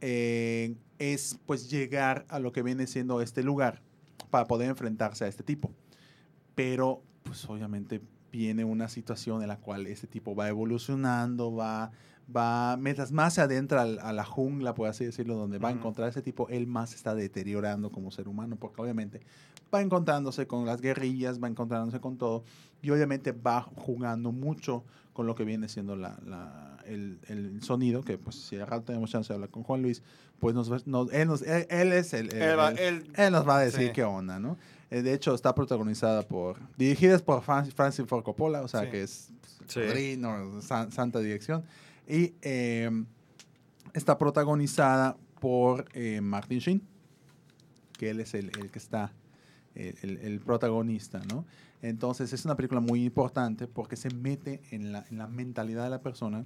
eh, 0.00 0.76
es 0.98 1.38
pues 1.46 1.70
llegar 1.70 2.24
a 2.28 2.38
lo 2.38 2.52
que 2.52 2.62
viene 2.62 2.86
siendo 2.86 3.20
este 3.20 3.42
lugar 3.42 3.82
para 4.30 4.46
poder 4.46 4.68
enfrentarse 4.68 5.24
a 5.24 5.28
este 5.28 5.42
tipo. 5.42 5.72
Pero, 6.54 7.02
pues 7.22 7.44
obviamente 7.48 8.00
viene 8.32 8.64
una 8.64 8.88
situación 8.88 9.42
en 9.42 9.48
la 9.48 9.56
cual 9.58 9.86
este 9.86 10.06
tipo 10.06 10.34
va 10.34 10.48
evolucionando, 10.48 11.54
va, 11.54 11.90
va, 12.34 12.76
mientras 12.76 13.12
más 13.12 13.34
se 13.34 13.40
adentra 13.40 13.82
al- 13.82 13.98
a 14.00 14.12
la 14.12 14.24
jungla, 14.24 14.74
por 14.74 14.88
así 14.88 15.04
decirlo, 15.04 15.34
donde 15.34 15.58
va 15.58 15.68
a 15.68 15.72
encontrar 15.72 16.08
ese 16.08 16.22
tipo, 16.22 16.48
él 16.48 16.66
más 16.66 16.90
se 16.90 16.96
está 16.96 17.14
deteriorando 17.14 17.90
como 17.90 18.10
ser 18.10 18.28
humano, 18.28 18.56
porque 18.56 18.80
obviamente 18.82 19.20
va 19.74 19.80
encontrándose 19.80 20.46
con 20.46 20.66
las 20.66 20.80
guerrillas, 20.80 21.42
va 21.42 21.48
encontrándose 21.48 22.00
con 22.00 22.16
todo, 22.18 22.44
y 22.82 22.90
obviamente 22.90 23.32
va 23.32 23.62
jugando 23.62 24.32
mucho 24.32 24.84
con 25.12 25.26
lo 25.26 25.34
que 25.34 25.44
viene 25.44 25.68
siendo 25.68 25.96
la, 25.96 26.18
la- 26.24 26.66
el, 26.86 27.18
el 27.28 27.62
sonido, 27.62 28.02
que 28.02 28.16
pues 28.18 28.36
si 28.36 28.56
rato 28.58 28.82
tenemos 28.84 29.10
chance 29.10 29.28
de 29.28 29.34
hablar 29.34 29.50
con 29.50 29.62
Juan 29.62 29.82
Luis, 29.82 30.02
pues 30.40 30.54
nos, 30.54 30.86
nos- 30.86 31.12
él, 31.12 31.28
nos- 31.28 31.42
él- 31.42 31.66
él 31.68 31.92
es 31.92 32.14
el... 32.14 32.32
Él 32.34 32.58
va- 32.58 32.70
él- 32.70 33.10
él 33.14 33.32
nos 33.32 33.46
va 33.46 33.58
a 33.58 33.60
decir 33.60 33.88
Sí. 33.88 33.92
qué 33.92 34.02
onda, 34.04 34.38
¿no? 34.40 34.56
Eh, 34.90 35.02
de 35.02 35.14
hecho, 35.14 35.34
está 35.34 35.54
protagonizada 35.54 36.22
por... 36.26 36.58
Dirigida 36.76 37.18
por 37.20 37.42
Fran- 37.42 37.70
Francis 37.72 38.04
Ford 38.06 38.24
Coppola, 38.24 38.62
o 38.62 38.68
sea, 38.68 38.82
Sí. 38.84 38.90
que 38.90 39.02
es 39.02 39.32
Sí. 39.66 39.80
padrino, 39.86 40.60
san- 40.62 40.90
santa 40.90 41.20
dirección. 41.20 41.62
Y 42.08 42.34
eh, 42.42 42.90
está 43.94 44.18
protagonizada 44.18 45.16
por 45.40 45.86
eh, 45.94 46.20
Martin 46.20 46.58
Sheen, 46.58 46.82
que 47.96 48.10
él 48.10 48.20
es 48.20 48.34
el, 48.34 48.50
el 48.58 48.70
que 48.70 48.78
está, 48.78 49.12
el, 49.74 50.18
el- 50.22 50.40
protagonista, 50.40 51.20
¿no? 51.28 51.44
Entonces 51.82 52.32
es 52.32 52.44
una 52.44 52.56
película 52.56 52.80
muy 52.80 53.04
importante 53.04 53.66
porque 53.68 53.96
se 53.96 54.10
mete 54.10 54.60
en 54.70 54.92
la, 54.92 55.04
en 55.10 55.16
la 55.18 55.26
mentalidad 55.28 55.84
de 55.84 55.90
la 55.90 56.02
persona 56.02 56.44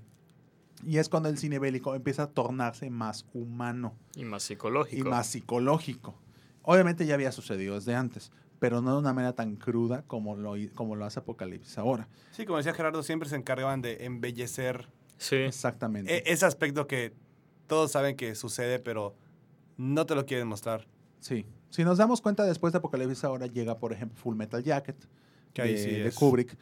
y 0.87 0.99
es 0.99 1.09
cuando 1.09 1.29
el 1.29 1.39
cine 1.39 1.59
bélico 1.59 1.95
empieza 1.97 2.25
a 2.25 2.27
tornarse 2.29 2.89
más 2.91 3.27
humano 3.33 3.95
Y 4.15 4.25
más 4.25 4.45
y 4.45 4.49
psicológico. 4.49 5.09
más 5.09 5.27
psicológico. 5.27 6.15
Obviamente 6.65 7.07
ya 7.07 7.15
había 7.15 7.31
sucedido 7.33 7.75
desde 7.77 7.95
antes, 7.95 8.33
pero 8.59 8.81
no 8.81 8.93
de 8.95 8.99
una 8.99 9.13
manera 9.13 9.35
tan 9.35 9.57
cruda 9.57 10.03
como 10.07 10.37
lo, 10.37 10.55
como 10.75 10.97
lo 10.97 11.05
hace 11.05 11.21
Apocalipsis 11.21 11.79
ahora. 11.79 12.09
Sí, 12.33 12.45
como 12.47 12.59
decía 12.59 12.75
Gerardo, 12.75 13.03
siempre 13.03 13.29
se 13.29 13.37
encargaban 13.37 13.83
de 13.83 14.05
embellecer 14.05 14.89
Sí. 15.19 15.37
Exactamente. 15.37 16.13
e- 16.17 16.33
ese 16.33 16.45
aspecto 16.47 16.87
que 16.87 17.15
todos 17.67 17.93
saben 17.93 18.17
que 18.17 18.35
sucede, 18.35 18.79
pero 18.79 19.15
no 19.77 20.07
te 20.07 20.15
lo 20.15 20.27
quieren 20.27 20.49
mostrar. 20.49 20.87
Sí. 21.21 21.47
Si 21.71 21.85
nos 21.85 21.99
damos 21.99 22.21
cuenta 22.21 22.45
después 22.45 22.73
de 22.73 22.79
Apocalipsis 22.79 23.25
ahora 23.25 23.47
llega, 23.47 23.79
por 23.79 23.93
ejemplo, 23.93 24.17
Full 24.19 24.37
Metal 24.37 24.63
Jacket 24.63 24.97
Que 25.53 25.63
ahí 25.63 25.73
de, 25.75 25.79
sí 25.79 25.91
de. 25.91 26.13
Kubrick, 26.13 26.57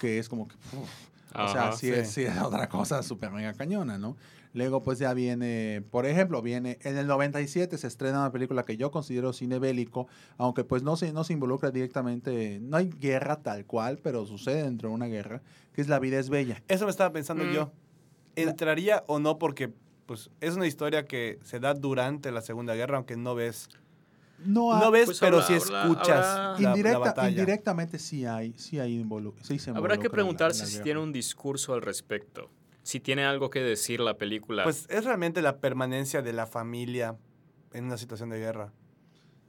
que 0.00 0.18
es 0.18 0.28
como 0.28 0.48
que... 0.48 0.54
uf, 0.56 0.88
o 1.34 1.48
sea, 1.48 1.68
Ajá, 1.68 1.72
sí, 1.72 1.86
sí. 1.86 1.92
Es, 1.92 2.10
sí 2.10 2.22
es 2.22 2.36
otra 2.38 2.68
cosa 2.68 3.02
súper 3.02 3.30
mega 3.30 3.52
cañona, 3.52 3.98
¿no? 3.98 4.16
Luego 4.54 4.82
pues 4.82 4.98
ya 4.98 5.12
viene, 5.14 5.82
por 5.90 6.06
ejemplo, 6.06 6.40
viene 6.42 6.78
en 6.82 6.96
el 6.96 7.06
97 7.06 7.76
se 7.78 7.86
estrena 7.86 8.20
una 8.20 8.32
película 8.32 8.64
que 8.64 8.76
yo 8.76 8.90
considero 8.90 9.32
cine 9.32 9.58
bélico, 9.58 10.08
aunque 10.36 10.64
pues 10.64 10.82
no 10.82 10.96
se, 10.96 11.12
no 11.12 11.22
se 11.24 11.34
involucra 11.34 11.70
directamente, 11.70 12.58
no 12.60 12.76
hay 12.78 12.88
guerra 12.88 13.42
tal 13.42 13.66
cual, 13.66 13.98
pero 14.02 14.24
sucede 14.26 14.62
dentro 14.62 14.88
de 14.88 14.94
una 14.94 15.06
guerra, 15.06 15.42
que 15.72 15.80
es 15.82 15.88
La 15.88 15.98
vida 15.98 16.18
es 16.18 16.30
bella. 16.30 16.62
Eso 16.68 16.84
me 16.86 16.90
estaba 16.90 17.12
pensando 17.12 17.44
Mm. 17.44 17.52
yo. 17.52 17.72
¿Entraría 18.36 19.04
o 19.06 19.18
no? 19.18 19.38
Porque 19.38 19.72
pues, 20.06 20.30
es 20.40 20.54
una 20.56 20.66
historia 20.66 21.04
que 21.04 21.38
se 21.42 21.60
da 21.60 21.74
durante 21.74 22.32
la 22.32 22.40
Segunda 22.40 22.74
Guerra, 22.74 22.96
aunque 22.96 23.16
no 23.16 23.34
ves. 23.34 23.68
No, 24.44 24.78
No 24.78 24.90
ves, 24.92 25.06
Pues 25.06 25.18
pero 25.20 25.36
habla- 25.40 25.46
sí 25.48 25.54
escuchas 25.54 26.24
habrá- 26.24 26.52
la, 26.52 26.60
la 26.60 26.76
indirecta- 26.76 26.98
batalla. 27.00 27.28
indirectamente 27.30 27.98
sí 27.98 28.24
hay, 28.24 28.54
sí 28.56 28.78
hay 28.78 29.02
involu- 29.02 29.34
sí 29.42 29.58
se 29.58 29.70
Habrá 29.72 29.98
que 29.98 30.08
preguntarse 30.08 30.62
la 30.62 30.66
si 30.68 30.80
tiene 30.80 31.00
un 31.00 31.12
discurso 31.12 31.74
al 31.74 31.82
respecto. 31.82 32.48
Si 32.88 33.00
tiene 33.00 33.26
algo 33.26 33.50
que 33.50 33.60
decir 33.60 34.00
la 34.00 34.16
película. 34.16 34.64
Pues 34.64 34.86
es 34.88 35.04
realmente 35.04 35.42
la 35.42 35.58
permanencia 35.58 36.22
de 36.22 36.32
la 36.32 36.46
familia 36.46 37.18
en 37.74 37.84
una 37.84 37.98
situación 37.98 38.30
de 38.30 38.38
guerra. 38.38 38.72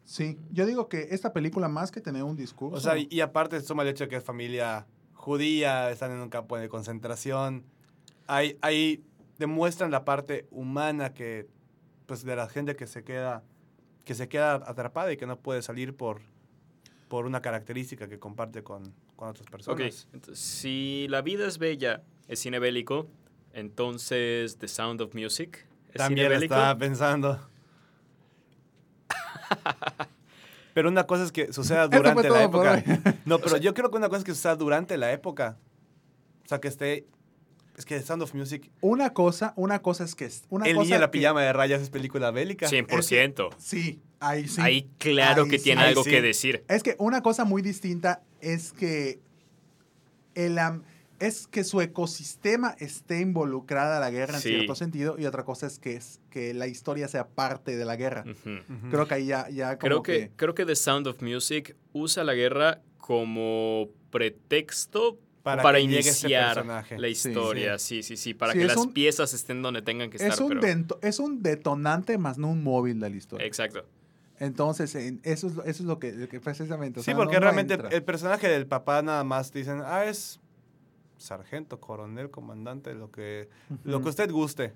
Sí, 0.03 0.37
yo 0.51 0.65
digo 0.65 0.89
que 0.89 1.07
esta 1.11 1.31
película 1.31 1.69
más 1.69 1.89
que 1.89 2.01
tener 2.01 2.23
un 2.23 2.35
discurso... 2.35 2.75
O 2.75 2.81
sea, 2.81 2.97
y, 2.97 3.07
y 3.09 3.21
aparte 3.21 3.61
suma 3.61 3.83
el 3.83 3.87
hecho 3.87 4.03
de 4.03 4.09
que 4.09 4.17
es 4.17 4.25
familia 4.25 4.87
judía, 5.13 5.89
están 5.89 6.11
en 6.11 6.19
un 6.19 6.27
campo 6.27 6.57
de 6.57 6.67
concentración. 6.67 7.63
Ahí, 8.27 8.57
ahí 8.59 9.05
demuestran 9.37 9.89
la 9.89 10.03
parte 10.03 10.45
humana 10.51 11.13
que, 11.13 11.47
pues, 12.07 12.25
de 12.25 12.35
la 12.35 12.49
gente 12.49 12.75
que 12.75 12.87
se 12.87 13.05
queda, 13.05 13.45
que 14.03 14.15
se 14.15 14.27
queda 14.27 14.55
atrapada 14.55 15.13
y 15.13 15.15
que 15.15 15.27
no 15.27 15.39
puede 15.39 15.61
salir 15.61 15.95
por, 15.95 16.19
por 17.07 17.25
una 17.25 17.41
característica 17.41 18.09
que 18.09 18.19
comparte 18.19 18.63
con, 18.63 18.93
con 19.15 19.29
otras 19.29 19.47
ok, 19.47 19.51
personas. 19.51 20.09
entonces, 20.11 20.43
si 20.43 21.07
La 21.07 21.21
vida 21.21 21.47
es 21.47 21.57
bella 21.57 22.03
es 22.29 22.39
cine 22.39 22.59
bélico, 22.59 23.09
entonces 23.53 24.57
The 24.57 24.67
Sound 24.67 25.01
of 25.01 25.13
Music 25.13 25.65
es 25.89 25.95
También 25.95 26.31
estaba 26.31 26.77
pensando. 26.77 27.39
Pero 30.73 30.89
una 30.89 31.05
cosa 31.05 31.23
es 31.23 31.31
que 31.31 31.51
suceda 31.51 31.87
durante 31.89 32.29
la 32.29 32.43
época. 32.43 32.83
No, 33.25 33.39
pero 33.39 33.57
yo 33.57 33.73
creo 33.73 33.89
que 33.91 33.97
una 33.97 34.07
cosa 34.09 34.19
es 34.19 34.23
que 34.25 34.33
suceda 34.33 34.55
durante 34.55 34.97
la 34.97 35.11
época. 35.11 35.57
O 36.45 36.47
sea, 36.47 36.59
que 36.59 36.67
esté... 36.67 37.05
Es 37.75 37.85
que 37.85 37.99
Sound 38.01 38.21
of 38.23 38.33
Music... 38.33 38.69
Una 38.81 39.13
cosa, 39.13 39.53
una 39.55 39.81
cosa 39.81 40.03
es 40.03 40.13
que... 40.15 40.25
es- 40.25 40.43
Una 40.49 40.65
el 40.65 40.75
cosa 40.75 40.83
niño 40.83 40.95
en 40.95 41.01
la 41.01 41.07
que- 41.07 41.19
pijama 41.19 41.41
de 41.43 41.53
rayas 41.53 41.81
es 41.81 41.89
película 41.89 42.31
bélica. 42.31 42.67
100%. 42.67 43.55
Sí, 43.57 44.01
ahí 44.19 44.47
sí. 44.47 44.61
Ahí 44.61 44.89
claro 44.97 45.43
Ahí 45.43 45.49
que 45.49 45.57
sí. 45.59 45.63
tiene 45.65 45.81
Ahí 45.81 45.89
algo 45.89 46.03
sí. 46.03 46.09
que 46.11 46.21
decir. 46.21 46.63
Es 46.67 46.83
que 46.83 46.95
una 46.99 47.21
cosa 47.21 47.45
muy 47.45 47.61
distinta 47.61 48.21
es 48.41 48.71
que 48.73 49.19
el, 50.35 50.57
am- 50.59 50.83
es 51.19 51.47
que 51.47 51.63
su 51.63 51.81
ecosistema 51.81 52.75
esté 52.79 53.19
involucrada 53.19 53.97
a 53.97 53.99
la 53.99 54.09
guerra 54.09 54.35
en 54.35 54.41
Sí. 54.41 54.49
cierto 54.49 54.75
sentido 54.75 55.17
y 55.19 55.25
otra 55.25 55.43
cosa 55.43 55.67
es 55.67 55.77
que, 55.79 55.95
es 55.95 56.19
que 56.29 56.53
la 56.53 56.67
historia 56.67 57.07
sea 57.07 57.27
parte 57.27 57.75
de 57.77 57.85
la 57.85 57.95
guerra. 57.97 58.23
Creo 58.89 59.07
que 59.07 59.13
ahí 59.15 59.25
ya, 59.27 59.49
ya 59.49 59.77
como 59.77 59.79
Creo 59.79 60.03
que, 60.03 60.31
creo 60.35 60.55
que 60.55 60.65
The 60.65 60.75
Sound 60.75 61.07
of 61.07 61.21
Music 61.21 61.75
usa 61.93 62.23
la 62.23 62.33
guerra 62.33 62.81
como 62.97 63.89
pretexto 64.11 65.17
Para 65.43 65.77
ese 65.79 65.81
iniciar 65.85 66.65
la 66.65 66.83
Sí. 66.83 67.05
historia. 67.07 67.79
Sí, 67.79 68.03
sí, 68.03 68.17
sí, 68.17 68.33
para 68.33 68.53
Sí, 68.53 68.59
que 68.59 68.65
las 68.65 68.77
un- 68.77 68.93
piezas 68.93 69.33
estén 69.33 69.61
donde 69.61 69.81
tengan 69.81 70.09
que 70.09 70.17
estar. 70.17 70.31
es 70.31 70.39
un, 70.39 70.49
pero- 70.49 70.61
dento- 70.61 70.99
es 71.01 71.17
un 71.19 71.41
detonante 71.41 72.17
más 72.17 72.37
no 72.37 72.49
un 72.51 72.61
móvil 72.63 72.99
de 72.99 73.09
la 73.09 73.15
historia. 73.15 73.47
Exacto. 73.47 73.83
Entonces, 74.39 74.93
en- 74.95 75.19
eso, 75.23 75.47
es, 75.47 75.55
lo- 75.55 75.63
eso 75.63 75.83
es 75.83 75.87
lo 75.87 75.97
que, 75.99 76.11
precisamente... 76.43 76.99
o 76.99 77.03
Sí, 77.03 77.07
sea, 77.07 77.15
porque 77.15 77.35
no 77.35 77.39
realmente 77.41 77.73
entra. 77.73 77.89
el 77.89 78.03
personaje 78.03 78.47
del 78.47 78.67
papá 78.67 79.01
nada 79.01 79.23
más 79.23 79.51
dicen, 79.51 79.81
ah, 79.83 80.05
es 80.05 80.39
sargento, 81.19 81.79
coronel, 81.79 82.31
comandante, 82.31 82.95
lo 82.95 83.11
que, 83.11 83.49
lo 83.83 84.01
que 84.01 84.09
usted 84.09 84.31
guste. 84.31 84.73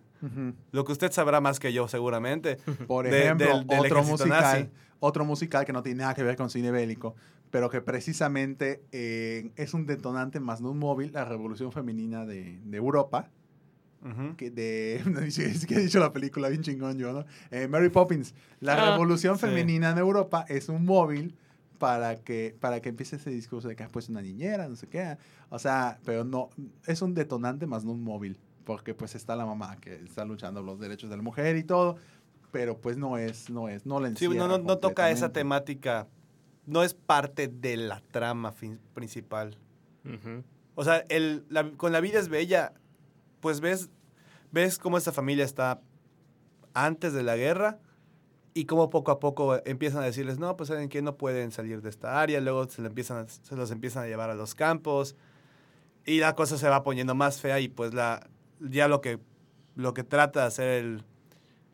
Lo 0.71 0.86
que 0.86 0.91
usted 0.91 1.12
sabrá 1.12 1.41
más 1.41 1.60
que 1.60 1.73
yo, 1.73 1.88
seguramente. 1.88 2.58
Por 2.88 3.06
de- 3.10 3.23
ejemplo, 3.25 3.58
del- 3.60 3.67
del 3.67 3.79
otro 3.79 4.03
musical, 4.03 4.29
nazi. 4.62 4.69
otro 4.99 5.25
musical 5.25 5.65
que 5.65 5.73
no 5.73 5.82
tiene 5.84 5.99
nada 6.03 6.13
que 6.13 6.23
ver 6.23 6.36
con 6.36 6.49
cine 6.49 6.71
bélico, 6.71 7.15
pero 7.49 7.69
que 7.69 7.82
precisamente 7.82 8.84
eh, 8.91 9.51
es 9.56 9.73
un 9.73 9.86
detonante 9.86 10.39
más 10.39 10.62
no 10.62 10.71
un 10.71 10.79
móvil, 10.79 11.12
la 11.13 11.25
revolución 11.25 11.71
femenina 11.71 12.25
de, 12.25 12.60
de 12.63 12.77
Europa, 12.77 13.29
que 14.38 14.51
de, 14.51 14.95
he 15.75 15.79
dicho 15.82 15.99
la 15.99 16.12
película 16.12 16.49
bien 16.49 16.62
chingón 16.62 16.97
yo, 16.97 17.13
¿no? 17.13 17.25
Eh, 17.51 17.67
Mary 17.69 17.88
Poppins, 17.89 18.34
la 18.60 18.73
Ah, 18.75 18.91
revolución 18.91 19.36
sí. 19.38 19.45
femenina 19.45 19.91
en 19.91 19.97
Europa 19.97 20.45
es 20.49 20.67
un 20.69 20.84
móvil 20.86 21.36
para 21.80 22.16
que, 22.16 22.56
para 22.60 22.82
que 22.82 22.90
empiece 22.90 23.16
ese 23.18 23.30
discurso 23.30 23.68
de 23.68 23.76
que 23.76 23.84
has 23.84 23.90
puesto 23.90 24.12
una 24.12 24.22
niñera, 24.22 24.68
no 24.70 24.76
sé 24.76 24.88
qué, 24.88 25.18
o 25.50 25.60
sea, 25.60 26.00
pero 26.06 26.24
no, 26.24 26.50
es 26.86 27.02
un 27.02 27.14
detonante 27.14 27.66
más 27.68 27.84
no 27.84 27.92
un 27.92 28.04
móvil, 28.04 28.40
porque 28.64 28.94
pues 28.94 29.16
está 29.16 29.36
la 29.36 29.46
mamá 29.46 29.78
que 29.82 29.96
está 29.96 30.24
luchando 30.26 30.62
los 30.62 30.80
derechos 30.80 31.10
de 31.10 31.18
la 31.18 31.24
mujer 31.24 31.58
y 31.58 31.64
todo, 31.64 31.98
pero 32.52 32.80
pues 32.80 32.98
no 32.98 33.18
es, 33.18 33.50
no 33.50 33.68
es, 33.68 33.86
no 33.86 34.00
la 34.00 34.16
Sí, 34.16 34.28
no, 34.30 34.48
no, 34.48 34.58
no 34.60 34.78
toca 34.78 35.10
esa 35.10 35.34
temática. 35.34 36.08
No 36.66 36.84
es 36.84 36.94
parte 36.94 37.50
de 37.50 37.76
la 37.76 38.00
trama 38.12 38.52
fin- 38.54 38.80
principal. 38.94 39.58
Ujú. 40.06 40.44
O 40.76 40.84
sea, 40.86 41.04
el, 41.10 41.46
la- 41.50 41.72
con 41.72 41.92
La 41.92 42.00
vida 42.00 42.20
es 42.20 42.30
bella, 42.30 42.74
pues 43.42 43.60
ves, 43.60 43.90
ves 44.52 44.78
cómo 44.78 44.98
esta 44.98 45.12
familia 45.12 45.44
está 45.44 45.82
antes 46.74 47.12
de 47.14 47.24
la 47.24 47.36
guerra 47.36 47.80
y 48.54 48.66
cómo 48.66 48.89
poco 48.89 49.12
a 49.12 49.20
poco 49.20 49.60
empiezan 49.66 50.04
a 50.04 50.06
decirles, 50.06 50.38
no, 50.39 50.56
pues 50.56 50.68
saben 50.70 50.89
que 50.89 51.02
no 51.02 51.16
pueden 51.18 51.52
salir 51.52 51.82
de 51.82 51.89
esta 51.89 52.22
área, 52.22 52.39
luego 52.39 52.68
se, 52.70 52.82
le 52.82 52.88
empiezan, 52.88 53.28
se 53.28 53.56
los 53.56 53.72
empiezan 53.72 54.04
a 54.04 54.08
llevar 54.08 54.30
a 54.30 54.36
los 54.36 54.54
campos 54.56 55.16
y 56.06 56.20
la 56.20 56.36
cosa 56.36 56.58
se 56.58 56.70
va 56.70 56.84
poniendo 56.84 57.16
más 57.16 57.42
fea 57.42 57.60
y 57.60 57.68
pues 57.70 57.94
la, 57.94 58.28
ya 58.60 58.88
lo 58.88 59.02
que, 59.02 59.20
lo 59.76 59.94
que 59.94 60.04
trata 60.04 60.42
de 60.42 60.46
hacer 60.48 60.68
el, 60.84 61.04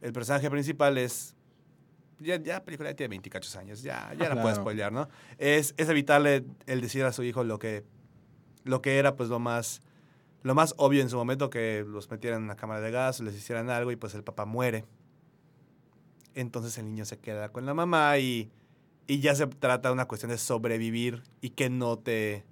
el 0.02 0.14
personaje 0.14 0.50
principal 0.50 0.98
es... 0.98 1.36
Ya, 2.22 2.36
ya 2.36 2.56
la 2.56 2.64
película 2.66 2.90
ya 2.90 2.96
tiene 2.98 3.10
28 3.10 3.60
años, 3.60 3.82
ya, 3.82 4.14
ya 4.20 4.28
la 4.28 4.36
puedo 4.36 4.48
Claro. 4.48 4.56
spoilear, 4.62 4.92
¿no? 4.92 5.08
Es, 5.38 5.74
es 5.78 5.88
evitarle 5.88 6.44
el 6.66 6.82
decir 6.82 7.06
a 7.06 7.14
su 7.14 7.24
hijo 7.24 7.44
lo 7.46 7.60
que, 7.60 7.86
lo 8.66 8.82
que 8.82 8.98
era 9.00 9.16
pues 9.16 9.30
lo 9.30 9.40
más, 9.40 9.82
lo 10.44 10.54
más 10.54 10.74
obvio 10.78 11.02
en 11.02 11.10
su 11.10 11.16
momento, 11.16 11.50
que 11.50 11.86
los 11.88 12.10
metieran 12.12 12.40
en 12.40 12.44
una 12.46 12.56
cámara 12.58 12.82
de 12.82 12.92
gas, 12.92 13.22
les 13.22 13.36
hicieran 13.36 13.70
algo 13.70 13.92
y 13.92 13.96
pues 13.96 14.16
el 14.16 14.24
papá 14.24 14.44
muere. 14.46 14.84
Entonces 16.36 16.78
el 16.78 16.86
niño 16.86 17.06
se 17.06 17.18
queda 17.18 17.50
con 17.52 17.66
la 17.66 17.74
mamá 17.74 18.18
y, 18.20 18.52
y 19.08 19.20
ya 19.20 19.36
se 19.36 19.48
trata 19.48 19.90
de 19.90 19.94
una 19.94 20.06
cuestión 20.08 20.32
de 20.32 20.38
sobrevivir 20.38 21.24
y 21.42 21.52
que 21.52 21.70
no 21.70 21.98
te... 21.98 22.46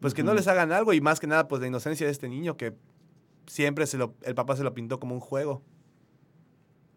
Pues 0.00 0.12
que 0.12 0.22
no 0.22 0.34
les 0.34 0.46
hagan 0.48 0.70
algo 0.72 0.92
y 0.92 1.00
más 1.00 1.18
que 1.18 1.26
nada 1.26 1.48
pues 1.48 1.60
la 1.62 1.66
inocencia 1.68 2.04
de 2.06 2.12
este 2.12 2.28
niño 2.28 2.56
que 2.58 2.74
siempre 3.46 3.86
se 3.86 3.96
lo, 3.96 4.14
el 4.22 4.34
papá 4.34 4.54
se 4.56 4.62
lo 4.62 4.74
pintó 4.74 5.00
como 5.00 5.14
un 5.14 5.20
juego. 5.20 5.62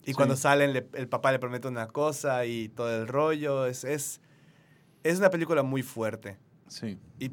Y 0.04 0.08
Sí. 0.08 0.14
cuando 0.14 0.36
salen 0.36 0.74
le- 0.74 0.88
el 0.94 1.08
papá 1.08 1.32
le 1.32 1.40
promete 1.40 1.68
una 1.68 1.88
cosa 1.88 2.46
y 2.46 2.68
todo 2.70 2.94
el 3.02 3.08
rollo. 3.08 3.66
Es, 3.66 3.84
es, 3.86 4.20
es 5.04 5.20
una 5.20 5.30
película 5.30 5.64
muy 5.64 5.84
fuerte. 5.84 6.38
Sí. 6.68 6.98
Y 7.20 7.32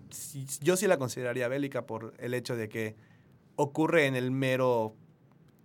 yo 0.60 0.76
sí 0.76 0.86
la 0.86 0.96
consideraría 0.98 1.48
bélica 1.48 1.86
por 1.86 2.14
el 2.18 2.34
hecho 2.34 2.54
de 2.56 2.68
que 2.68 2.94
ocurre 3.56 4.06
en 4.06 4.14
el 4.14 4.30
mero, 4.30 4.94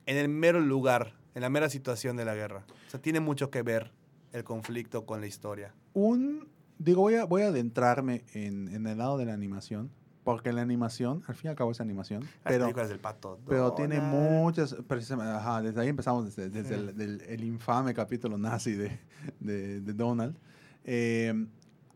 en 0.08 0.18
el 0.18 0.28
mero 0.30 0.60
lugar, 0.60 1.19
en 1.36 1.42
la 1.42 1.50
mera 1.50 1.70
situación 1.70 2.18
de 2.18 2.26
la 2.26 2.36
guerra. 2.36 2.66
O 2.88 2.90
sea, 2.90 3.02
tiene 3.02 3.20
mucho 3.20 3.50
que 3.50 3.62
ver 3.62 3.92
el 4.32 4.44
conflicto 4.44 5.06
con 5.06 5.22
la 5.22 5.28
historia. 5.28 5.74
Un, 5.94 6.48
digo, 6.78 7.02
voy 7.02 7.16
a, 7.16 7.26
voy 7.26 7.42
a 7.44 7.48
adentrarme 7.48 8.24
en, 8.34 8.68
en 8.70 8.86
el 8.88 8.98
lado 8.98 9.18
de 9.18 9.26
la 9.26 9.34
animación, 9.34 9.92
porque 10.24 10.52
la 10.54 10.62
animación, 10.62 11.24
al 11.28 11.34
fin 11.36 11.48
y 11.48 11.50
al 11.50 11.56
cabo 11.56 11.72
es 11.72 11.82
animación, 11.82 12.22
Las 12.22 12.32
pero, 12.44 12.66
películas 12.66 12.90
del 12.90 13.00
pato. 13.00 13.40
pero 13.48 13.74
tiene 13.74 14.00
muchas, 14.00 14.76
precisamente, 14.88 15.32
ajá, 15.34 15.62
desde 15.62 15.82
ahí 15.82 15.88
empezamos, 15.88 16.26
desde, 16.26 16.50
desde 16.50 16.76
el, 16.76 16.96
del- 16.96 17.22
el 17.22 17.44
infame 17.44 17.94
capítulo 17.94 18.38
nazi 18.38 18.74
de, 18.74 19.00
de, 19.40 19.82
de 19.82 19.94
Donald. 19.94 20.36
Eh, 20.84 21.34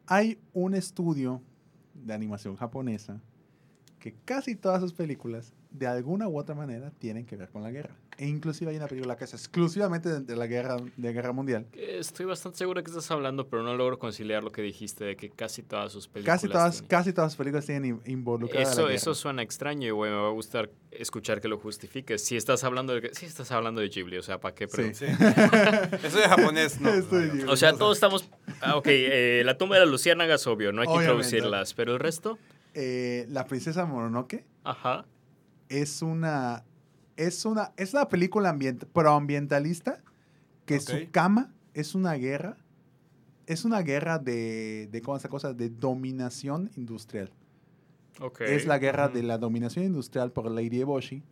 hay 0.07 0.39
un 0.53 0.73
estudio 0.73 1.41
de 1.93 2.13
animación 2.13 2.55
japonesa 2.55 3.21
que 3.99 4.15
casi 4.25 4.55
todas 4.55 4.81
sus 4.81 4.93
películas, 4.93 5.53
de 5.73 5.87
alguna 5.87 6.27
u 6.27 6.37
otra 6.37 6.53
manera, 6.55 6.91
tienen 6.99 7.25
que 7.25 7.35
ver 7.35 7.49
con 7.49 7.63
la 7.63 7.71
guerra. 7.71 7.95
E 8.17 8.27
inclusive 8.27 8.69
hay 8.69 8.77
una 8.77 8.87
película 8.87 9.17
que 9.17 9.23
es 9.23 9.33
exclusivamente 9.33 10.07
de, 10.07 10.19
de 10.19 10.35
la 10.35 10.45
guerra, 10.45 10.77
de 10.97 11.13
guerra 11.13 11.31
mundial. 11.31 11.65
Estoy 11.73 12.27
bastante 12.27 12.59
seguro 12.59 12.79
de 12.79 12.83
que 12.83 12.91
estás 12.91 13.09
hablando, 13.09 13.47
pero 13.47 13.63
no 13.63 13.75
logro 13.75 13.97
conciliar 13.97 14.43
lo 14.43 14.51
que 14.51 14.61
dijiste 14.61 15.03
de 15.03 15.15
que 15.15 15.31
casi 15.31 15.63
todas 15.63 15.91
sus 15.91 16.07
películas. 16.07 16.35
Casi 16.41 16.47
todas, 16.47 16.73
tienen- 16.75 16.87
casi 16.89 17.11
todas 17.13 17.31
sus 17.31 17.37
películas 17.39 17.65
tienen 17.65 17.85
in- 17.85 18.01
involucrada 18.05 18.63
la 18.65 18.71
Eso, 18.71 18.81
guerra. 18.83 18.93
eso 18.95 19.15
suena 19.15 19.41
extraño 19.41 19.87
y 19.87 19.91
güey, 19.91 20.11
me 20.11 20.17
va 20.17 20.27
a 20.27 20.31
gustar 20.31 20.69
escuchar 20.91 21.41
que 21.41 21.47
lo 21.47 21.57
justifiques. 21.57 22.23
Si 22.23 22.37
estás 22.37 22.63
hablando 22.63 22.93
de 22.93 23.01
que- 23.01 23.15
si 23.15 23.25
estás 23.25 23.51
hablando 23.51 23.81
de 23.81 23.89
Ghibli, 23.89 24.17
o 24.17 24.21
sea, 24.23 24.39
¿para 24.39 24.53
qué? 24.53 24.67
Pero- 24.67 24.93
Sí. 24.93 24.93
Sí. 24.93 25.05
Eso 26.03 26.17
de 26.19 26.27
japonés, 26.29 26.79
no. 26.79 26.91
Ghibli. 26.91 27.43
O 27.49 27.55
sea, 27.57 27.73
todos 27.73 27.97
estamos. 27.97 28.29
Ah, 28.61 28.75
ok, 28.77 28.85
eh, 28.89 29.41
la 29.43 29.57
tumba 29.57 29.75
de 29.77 29.81
las 29.81 29.89
luciérnagas, 29.89 30.45
obvio, 30.45 30.71
no 30.71 30.81
hay 30.81 30.87
que 30.87 30.93
Obviamente. 30.93 31.25
introducirlas, 31.37 31.73
pero 31.73 31.93
el 31.93 31.99
resto, 31.99 32.37
Eh, 32.75 33.25
la 33.29 33.45
princesa 33.45 33.85
Mononoke 33.85 34.45
ajá. 34.63 35.05
Es 35.81 36.01
una 36.01 36.63
es 37.17 37.45
una 37.45 37.73
es 37.77 37.93
una 37.93 38.07
película 38.09 38.49
ambient, 38.49 38.85
proambientalista 38.85 40.01
que 40.65 40.75
Ok. 40.75 40.81
su 40.81 40.97
cama 41.11 41.53
es 41.73 41.95
una 41.95 42.13
guerra 42.13 42.57
es 43.47 43.65
una 43.65 43.81
guerra 43.81 44.19
de 44.19 44.87
de 44.91 45.01
cómo 45.01 45.17
esa 45.17 45.29
cosa 45.29 45.53
de 45.53 45.69
dominación 45.69 46.69
industrial. 46.75 47.31
Ok. 48.21 48.41
es 48.41 48.65
la 48.67 48.77
guerra 48.77 49.09
de 49.09 49.23
la 49.23 49.37
dominación 49.39 49.85
industrial 49.85 50.31
por 50.31 50.49
Lady 50.51 50.81
Eboshi 50.81 51.23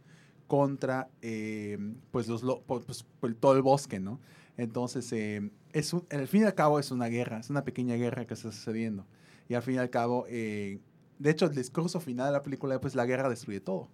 contra 0.47 1.09
eh, 1.21 1.77
pues 2.11 2.27
los 2.27 2.41
pues, 2.65 3.05
todo 3.39 3.55
el 3.55 3.61
bosque 3.61 3.99
no 3.99 4.19
entonces 4.57 5.11
eh, 5.13 5.51
es 5.73 5.93
un- 5.93 6.05
al 6.09 6.27
fin 6.27 6.41
y 6.41 6.45
al 6.45 6.55
cabo 6.55 6.79
es 6.79 6.89
una 6.91 7.05
guerra 7.07 7.39
es 7.39 7.49
una 7.51 7.63
pequeña 7.63 7.95
guerra 7.95 8.25
que 8.25 8.33
está 8.33 8.51
sucediendo. 8.51 9.05
Y 9.47 9.53
al 9.53 9.61
fin 9.61 9.75
y 9.75 9.77
al 9.77 9.89
cabo 9.89 10.25
eh, 10.29 10.79
de 11.19 11.29
hecho 11.29 11.45
el 11.45 11.53
discurso 11.55 11.99
final 11.99 12.25
de 12.27 12.31
la 12.33 12.41
película 12.43 12.79
pues 12.81 12.95
la 12.95 13.05
guerra 13.05 13.29
destruye 13.29 13.59
todo 13.61 13.87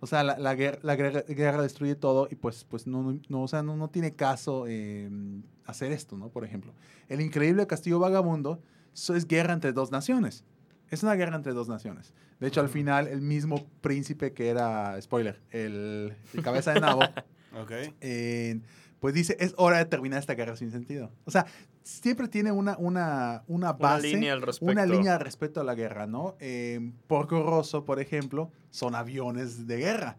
o 0.00 0.06
sea 0.06 0.24
la, 0.24 0.38
la 0.38 0.54
guerra, 0.54 0.78
la 0.82 0.96
guerra, 0.96 1.62
destruye 1.62 1.94
todo 1.94 2.28
y 2.30 2.34
pues 2.34 2.64
pues 2.64 2.86
no, 2.86 3.20
no 3.28 3.42
o 3.42 3.48
sea 3.48 3.62
no, 3.62 3.76
no 3.76 3.88
tiene 3.88 4.14
caso 4.14 4.64
eh, 4.66 5.08
hacer 5.64 5.92
esto 5.92 6.16
no 6.16 6.28
por 6.28 6.44
ejemplo 6.44 6.72
el 7.08 7.20
increíble 7.20 7.66
castillo 7.66 7.98
vagabundo 7.98 8.62
eso 8.92 9.14
es 9.14 9.26
guerra 9.26 9.52
entre 9.52 9.72
dos 9.72 9.90
naciones 9.90 10.44
es 10.90 11.02
una 11.04 11.14
guerra 11.14 11.36
entre 11.36 11.52
dos 11.52 11.68
naciones. 11.68 12.12
De 12.40 12.48
hecho, 12.48 12.60
al 12.60 12.68
final, 12.68 13.06
el 13.06 13.20
mismo 13.20 13.66
príncipe 13.80 14.32
que 14.32 14.48
era, 14.48 15.00
spoiler, 15.00 15.40
el, 15.50 16.14
el 16.34 16.42
cabeza 16.42 16.72
de 16.72 16.80
nabo, 16.80 17.02
eh, 18.00 18.60
pues 18.98 19.14
dice, 19.14 19.36
es 19.38 19.54
hora 19.56 19.78
de 19.78 19.84
terminar 19.84 20.18
esta 20.18 20.34
guerra 20.34 20.56
sin 20.56 20.72
sentido. 20.72 21.12
O 21.24 21.30
sea, 21.30 21.46
siempre 21.82 22.28
tiene 22.28 22.52
una, 22.52 22.76
una, 22.78 23.42
una 23.46 23.70
Una 23.70 23.72
base, 23.72 24.08
línea 24.08 24.32
al 24.32 24.42
respecto. 24.42 24.72
una 24.72 24.86
línea 24.86 25.14
al 25.14 25.20
respecto 25.20 25.60
a 25.60 25.64
la 25.64 25.74
guerra, 25.74 26.06
¿no? 26.06 26.36
Eh, 26.40 26.92
Porco 27.06 27.42
Rosso, 27.42 27.84
por 27.84 28.00
ejemplo, 28.00 28.50
son 28.70 28.94
aviones 28.94 29.66
de 29.66 29.76
guerra. 29.78 30.16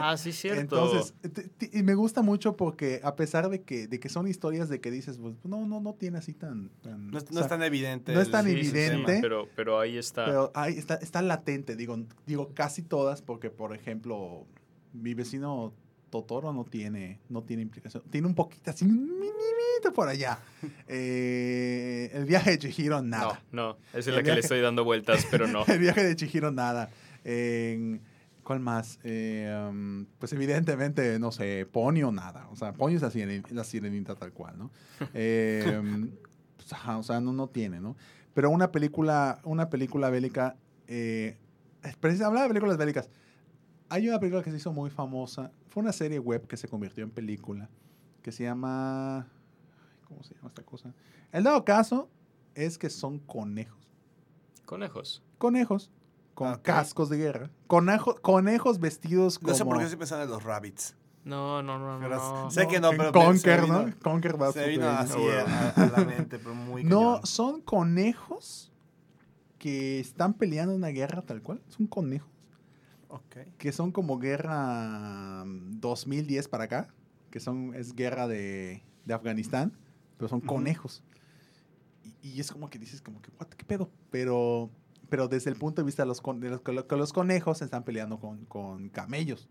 Ah, 0.00 0.16
sí, 0.16 0.32
cierto. 0.32 0.60
Entonces, 0.60 1.14
t- 1.20 1.48
t- 1.48 1.70
y 1.78 1.82
me 1.82 1.94
gusta 1.94 2.22
mucho 2.22 2.56
porque 2.56 3.00
a 3.04 3.14
pesar 3.14 3.50
de 3.50 3.62
que, 3.62 3.86
de 3.86 4.00
que 4.00 4.08
son 4.08 4.26
historias 4.26 4.68
de 4.70 4.80
que 4.80 4.90
dices, 4.90 5.18
pues 5.18 5.34
no, 5.44 5.66
no, 5.66 5.80
no 5.80 5.92
tiene 5.94 6.16
así 6.18 6.32
tan... 6.32 6.70
tan- 6.82 7.10
No, 7.10 7.18
es- 7.18 7.24
o 7.24 7.26
no 7.28 7.32
sea, 7.34 7.42
es 7.42 7.48
tan 7.48 7.62
evidente. 7.62 8.12
no 8.14 8.20
es 8.20 8.30
tan 8.30 8.46
Sí, 8.46 8.52
evidente. 8.52 9.18
pero, 9.20 9.48
pero 9.54 9.78
ahí 9.78 9.98
está. 9.98 10.24
pero 10.24 10.50
ahí 10.54 10.78
está, 10.78 10.94
está 10.94 11.20
latente, 11.22 11.76
digo, 11.76 11.98
digo 12.26 12.52
casi 12.54 12.82
todas, 12.82 13.20
porque 13.22 13.50
por 13.50 13.74
ejemplo, 13.74 14.46
mi 14.94 15.12
vecino 15.12 15.74
Totoro 16.20 16.52
no 16.52 16.64
tiene, 16.64 17.18
no 17.28 17.42
tiene 17.42 17.62
implicación. 17.62 18.02
Tiene 18.10 18.26
un 18.26 18.34
poquito 18.34 18.70
así, 18.70 18.84
un 18.84 19.04
minimito 19.18 19.92
por 19.94 20.08
allá. 20.08 20.38
Eh, 20.88 22.10
el 22.14 22.24
viaje 22.24 22.52
de 22.52 22.58
Chihiro, 22.58 23.02
nada. 23.02 23.42
No, 23.52 23.70
no, 23.70 23.76
es 23.92 24.06
El 24.06 24.14
la 24.16 24.22
que 24.22 24.32
le 24.34 24.40
estoy 24.40 24.60
dando 24.60 24.84
vueltas, 24.84 25.26
pero 25.30 25.46
no. 25.46 25.64
el 25.66 25.78
viaje 25.78 26.04
de 26.04 26.16
Chihiro, 26.16 26.50
nada. 26.50 26.90
En- 27.24 28.00
¿Cuál 28.42 28.60
más? 28.60 29.00
Eh, 29.02 29.52
um, 29.68 30.06
pues 30.20 30.32
evidentemente, 30.32 31.18
no 31.18 31.32
sé, 31.32 31.66
Ponyo, 31.70 32.12
nada. 32.12 32.48
O 32.52 32.56
sea, 32.56 32.72
Ponyo 32.72 32.96
es 32.96 33.02
la, 33.02 33.10
siren- 33.10 33.44
la 33.50 33.64
sirenita 33.64 34.14
tal 34.14 34.32
cual, 34.32 34.56
¿no? 34.56 34.70
Eh, 35.14 35.78
um, 35.80 36.10
pues, 36.56 36.72
ajá, 36.72 36.96
o 36.98 37.02
sea, 37.02 37.20
no, 37.20 37.32
no 37.32 37.48
tiene, 37.48 37.80
¿no? 37.80 37.96
Pero 38.34 38.50
una 38.50 38.70
película, 38.70 39.40
una 39.44 39.68
película 39.68 40.10
bélica, 40.10 40.56
precisamente, 40.86 42.24
hablaba 42.24 42.42
de 42.44 42.48
películas 42.48 42.76
bélicas. 42.76 43.08
Hay 43.88 44.08
una 44.08 44.18
película 44.20 44.42
que 44.42 44.50
se 44.50 44.56
hizo 44.58 44.72
muy 44.72 44.90
famosa. 44.90 45.50
Fue 45.76 45.82
una 45.82 45.92
serie 45.92 46.18
web 46.18 46.46
que 46.46 46.56
se 46.56 46.68
convirtió 46.68 47.04
en 47.04 47.10
película. 47.10 47.68
Que 48.22 48.32
se 48.32 48.44
llama... 48.44 49.26
¿Cómo 50.08 50.22
se 50.22 50.34
llama 50.34 50.48
esta 50.48 50.62
cosa? 50.62 50.94
El 51.32 51.44
dado 51.44 51.66
caso 51.66 52.08
es 52.54 52.78
que 52.78 52.88
son 52.88 53.18
conejos 53.18 53.86
Conejos. 54.64 55.22
conejos 55.36 55.90
con 56.32 56.54
cascos 56.60 57.10
de 57.10 57.18
guerra. 57.18 57.50
Conejo- 57.68 58.18
conejos 58.22 58.80
vestidos 58.80 59.38
como... 59.38 59.50
No 59.50 59.54
sé 59.54 59.66
por 59.66 59.76
qué 59.76 59.84
estoy 59.84 59.98
pensando 59.98 60.24
en 60.24 60.30
los 60.30 60.44
rabbits. 60.44 60.96
No, 61.24 61.62
no, 61.62 61.78
no, 61.78 61.98
no. 61.98 62.00
Pero 62.00 62.16
no. 62.16 62.50
sé 62.50 62.66
que 62.68 62.80
no, 62.80 62.92
pero 62.92 63.12
Conker, 63.12 63.68
¿no? 63.68 63.84
Conker 64.02 64.40
va 64.40 64.52
Se 64.52 64.66
vino 64.68 64.88
así 64.88 65.18
a, 65.28 65.72
a 65.72 65.86
la 65.94 66.04
mente, 66.06 66.38
pero 66.38 66.54
muy 66.54 66.84
No, 66.84 67.00
cañón. 67.16 67.26
son 67.26 67.60
conejos 67.60 68.72
que 69.58 70.00
están 70.00 70.32
peleando 70.32 70.74
una 70.74 70.88
guerra 70.88 71.20
tal 71.20 71.42
cual. 71.42 71.60
Son 71.68 71.86
conejos 71.86 72.30
Ok. 73.08 73.36
que 73.58 73.72
son 73.72 73.92
como 73.92 74.18
guerra 74.18 75.44
mm, 75.44 75.80
2010 75.80 76.48
para 76.48 76.64
acá, 76.64 76.88
que 77.30 77.40
son 77.40 77.74
es 77.74 77.94
guerra 77.94 78.26
de, 78.26 78.82
de 79.04 79.14
Afganistán, 79.14 79.72
pero 80.16 80.28
son 80.28 80.40
conejos. 80.40 81.02
Y, 82.22 82.28
y 82.30 82.40
es 82.40 82.50
como 82.50 82.68
que 82.70 82.78
dices 82.78 83.00
como 83.02 83.20
que 83.22 83.30
what, 83.38 83.48
qué 83.48 83.64
pedo, 83.64 83.90
pero 84.10 84.70
pero 85.08 85.28
desde 85.28 85.50
el 85.50 85.56
punto 85.56 85.82
de 85.82 85.86
vista 85.86 86.02
de 86.02 86.08
los, 86.08 86.20
con- 86.20 86.40
de 86.40 86.50
los, 86.50 86.62
que 86.62 86.96
los 86.96 87.12
conejos 87.12 87.62
están 87.62 87.84
peleando 87.84 88.18
con, 88.18 88.44
con 88.46 88.88
camellos. 88.88 89.48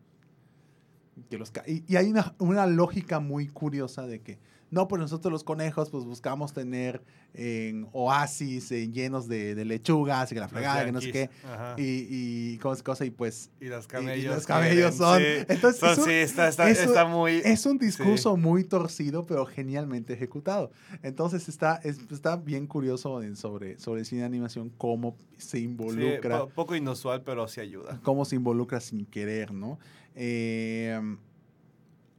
Que 1.29 1.37
los 1.37 1.53
y, 1.65 1.85
y 1.87 1.95
hay 1.95 2.09
una, 2.11 2.35
una 2.39 2.65
lógica 2.67 3.21
muy 3.21 3.47
curiosa 3.47 4.05
de 4.05 4.21
que, 4.21 4.37
no, 4.71 4.87
pues 4.87 4.99
nosotros 4.99 5.31
los 5.31 5.43
conejos 5.43 5.89
pues 5.89 6.03
buscamos 6.05 6.51
tener 6.53 7.01
en 7.33 7.87
oasis 7.91 8.69
llenos 8.69 9.27
de, 9.27 9.55
de 9.55 9.65
lechugas 9.65 10.31
y 10.31 10.35
que 10.35 10.39
la 10.41 10.47
fregada, 10.47 10.85
que 10.85 10.91
no 10.91 11.01
sé 11.01 11.11
qué. 11.11 11.29
Ajá. 11.43 11.75
Y, 11.77 12.07
y 12.53 12.57
cosas, 12.59 12.81
cosas, 12.83 13.07
y 13.07 13.11
pues 13.11 13.51
Y 13.61 13.65
los 13.65 13.83
y- 13.83 13.87
y 13.87 13.89
camellos. 13.89 14.35
los 14.35 14.45
camellos 14.47 14.95
son- 14.95 15.19
sí. 15.19 15.25
entonces, 15.49 15.79
Son- 15.79 15.91
eso- 15.91 16.03
sí, 16.05 16.11
está, 16.11 16.47
está, 16.47 16.69
eso 16.69 16.83
está 16.83 17.05
muy. 17.05 17.41
es 17.43 17.65
un 17.65 17.77
discurso 17.77 18.37
muy 18.37 18.63
torcido, 18.63 19.25
pero 19.25 19.45
genialmente 19.45 20.13
ejecutado. 20.13 20.71
Entonces 21.03 21.47
está, 21.49 21.75
es- 21.83 21.99
está 22.11 22.37
bien 22.37 22.67
curioso 22.67 23.21
en 23.21 23.35
sobre, 23.35 23.77
sobre 23.79 24.01
el 24.01 24.05
cine 24.05 24.21
de 24.21 24.27
animación 24.27 24.69
cómo 24.77 25.15
se 25.37 25.57
sí, 25.59 25.63
involucra, 25.65 26.39
po- 26.39 26.49
poco 26.49 26.75
inusual, 26.75 27.21
pero 27.23 27.47
sí 27.47 27.59
ayuda. 27.61 27.99
cómo 28.03 28.23
se 28.25 28.35
involucra 28.37 28.79
sin 28.79 29.05
querer, 29.05 29.53
¿no? 29.53 29.77
Eh, 30.15 30.99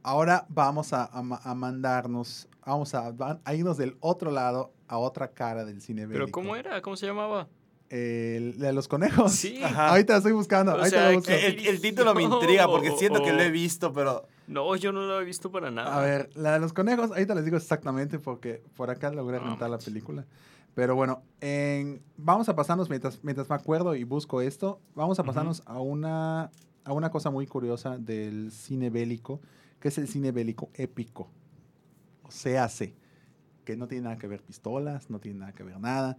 ahora 0.07 0.45
vamos 0.49 0.93
a, 0.93 1.03
a 1.03 1.19
a 1.19 1.55
mandarnos, 1.55 2.47
vamos 2.65 2.93
a, 2.95 3.13
a 3.43 3.53
irnos 3.53 3.77
del 3.77 3.97
otro 3.99 4.31
lado 4.31 4.71
a 4.87 4.97
otra 4.97 5.29
cara 5.29 5.65
del 5.65 5.81
cine 5.81 6.07
¿Pero 6.07 6.19
bélico. 6.25 6.31
cómo 6.39 6.55
era? 6.55 6.81
¿Cómo 6.81 6.95
se 6.95 7.05
llamaba? 7.07 7.47
El 7.89 8.57
de 8.59 8.73
los 8.73 8.87
conejos. 8.87 9.31
Sí. 9.31 9.59
Ajá. 9.63 9.89
Ahorita 9.89 10.13
lo 10.13 10.17
estoy 10.17 10.31
buscando. 10.33 10.71
O 10.73 10.75
ahorita 10.77 10.89
sea, 10.97 11.09
lo 11.11 11.17
busco. 11.17 11.31
El, 11.31 11.65
el 11.67 11.81
título 11.81 12.13
me 12.13 12.23
intriga 12.23 12.67
porque 12.67 12.91
siento 12.97 13.21
que 13.23 13.31
lo 13.33 13.41
he 13.41 13.49
Oh. 13.49 13.51
visto, 13.51 13.93
pero. 13.93 14.27
No, 14.47 14.75
yo 14.75 14.91
no 14.91 15.01
lo 15.01 15.19
he 15.21 15.25
visto 15.25 15.51
para 15.51 15.71
nada. 15.71 15.97
A 15.97 16.01
ver, 16.01 16.29
la 16.35 16.53
de 16.53 16.59
los 16.59 16.73
conejos, 16.73 17.11
ahorita 17.11 17.35
les 17.35 17.45
digo 17.45 17.57
exactamente 17.57 18.17
porque 18.19 18.61
por 18.75 18.89
acá 18.89 19.11
logré 19.11 19.39
rentar 19.39 19.69
la 19.69 19.75
manches. 19.77 19.85
película. 19.93 20.25
Pero 20.73 20.95
bueno, 20.95 21.23
en- 21.41 22.01
vamos 22.17 22.47
a 22.49 22.55
pasarnos, 22.55 22.89
mientras, 22.89 23.19
mientras 23.23 23.49
me 23.49 23.55
acuerdo 23.55 23.95
y 23.95 24.03
busco 24.03 24.41
esto, 24.41 24.79
vamos 24.93 25.17
a 25.19 25.23
pasarnos 25.23 25.63
a, 25.65 25.79
una, 25.79 26.51
a 26.83 26.93
una 26.93 27.09
cosa 27.09 27.29
muy 27.31 27.47
curiosa 27.47 27.97
del 27.97 28.51
cine 28.51 28.89
bélico, 28.89 29.41
que 29.79 29.87
es 29.89 29.97
el 29.97 30.07
cine 30.07 30.31
bélico 30.31 30.69
épico, 30.73 31.29
o 32.23 32.29
CAC, 32.29 32.93
que 33.63 33.75
no 33.77 33.87
tiene 33.87 34.03
nada 34.05 34.17
que 34.17 34.27
ver 34.27 34.41
pistolas, 34.41 35.09
no 35.09 35.19
tiene 35.19 35.39
nada 35.39 35.51
que 35.53 35.63
ver 35.63 35.79
nada. 35.79 36.17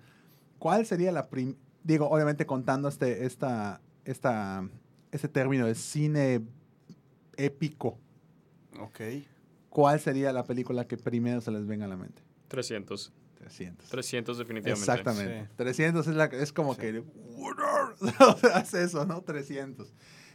¿Cuál 0.59 0.86
sería 0.86 1.12
la 1.12 1.28
prim... 1.28 1.56
Digo, 1.84 2.09
obviamente 2.11 2.44
contando 2.46 2.88
este, 2.88 3.24
esta, 3.24 3.80
esta, 4.04 4.68
este 5.12 5.28
término 5.28 5.66
de 5.66 5.74
cine 5.74 6.42
épico, 7.36 7.98
Ok. 8.80 9.00
¿cuál 9.70 9.98
sería 10.00 10.32
la 10.32 10.44
película 10.44 10.86
que 10.86 10.96
primero 10.96 11.40
se 11.40 11.50
les 11.50 11.66
venga 11.66 11.86
a 11.86 11.88
la 11.88 11.96
mente? 11.96 12.22
300. 12.48 13.12
300. 13.38 13.88
300 13.88 14.38
definitivamente. 14.38 14.80
Exactamente. 14.90 15.44
Sí. 15.46 15.50
300 15.56 16.06
es, 16.06 16.14
la, 16.14 16.24
es 16.26 16.52
como 16.52 16.74
Sí. 16.74 16.80
que... 16.80 17.04
es 18.62 18.74
eso, 18.74 19.06
¿no? 19.06 19.22
300. 19.22 19.92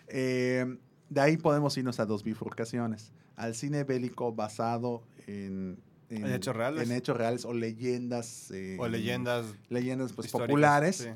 Eh, 0.07 0.77
de 1.13 1.21
ahí 1.21 1.37
podemos 1.37 1.77
irnos 1.77 1.99
a 1.99 2.05
dos 2.05 2.23
bifurcaciones. 2.23 3.11
Al 3.35 3.55
cine 3.55 3.83
bélico 3.83 4.33
basado 4.33 5.03
en... 5.27 5.79
¿En 6.09 6.27
hechos 6.31 6.55
reales? 6.55 6.87
En 6.89 6.95
hechos 6.95 7.17
reales 7.17 7.43
o 7.45 7.53
leyendas. 7.53 8.51
eh, 8.51 8.77
O 8.79 8.87
leyendas 8.87 9.45
Leyendas 9.69 10.13
pues, 10.13 10.31
populares. 10.31 10.97
sí. 10.97 11.09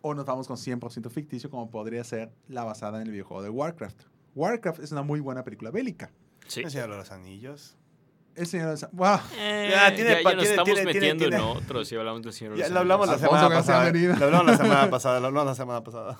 O 0.00 0.14
nos 0.14 0.26
vamos 0.26 0.48
con 0.48 0.56
100% 0.56 1.10
ficticio, 1.10 1.48
como 1.48 1.70
podría 1.70 2.02
ser 2.02 2.32
la 2.48 2.64
basada 2.64 3.00
en 3.00 3.06
el 3.06 3.12
videojuego 3.12 3.40
de 3.42 3.50
Warcraft. 3.50 4.02
Warcraft 4.34 4.80
es 4.80 4.90
una 4.90 5.02
muy 5.02 5.20
buena 5.20 5.44
película 5.44 5.70
bélica. 5.70 6.10
Sí. 6.48 6.62
El 6.62 6.70
Señor 6.72 6.90
de 6.90 6.96
los 6.96 7.12
Anillos. 7.12 7.76
El 8.34 8.46
señor... 8.46 8.76
de- 8.78 8.88
¡Wow! 8.92 9.18
Eh, 9.36 9.68
Ya, 9.70 9.94
tiene 9.94 10.10
ya, 10.10 10.22
ya 10.30 10.34
nos 10.34 10.44
estamos 10.46 10.64
tiene- 10.74 10.84
metiendo 10.86 11.24
tiene- 11.28 11.36
en 11.36 11.42
otros 11.42 11.86
si 11.86 11.94
hablamos 11.94 12.22
del 12.22 12.32
Señor 12.32 12.54
de 12.54 12.60
los 12.62 12.70
lo 12.70 12.78
hablamos 12.80 13.06
la 13.06 13.12
Anillos. 13.12 13.30
Semana 13.30 13.54
pasada. 13.54 13.84
Merino. 13.84 14.16
Lo 14.16 14.24
hablamos 14.24 14.46
la 14.46 14.56
semana 14.56 14.90
pasada. 14.90 15.20
Lo 15.20 15.26
hablamos 15.28 15.46
la 15.50 15.54
semana 15.54 15.84
pasada. 15.84 16.18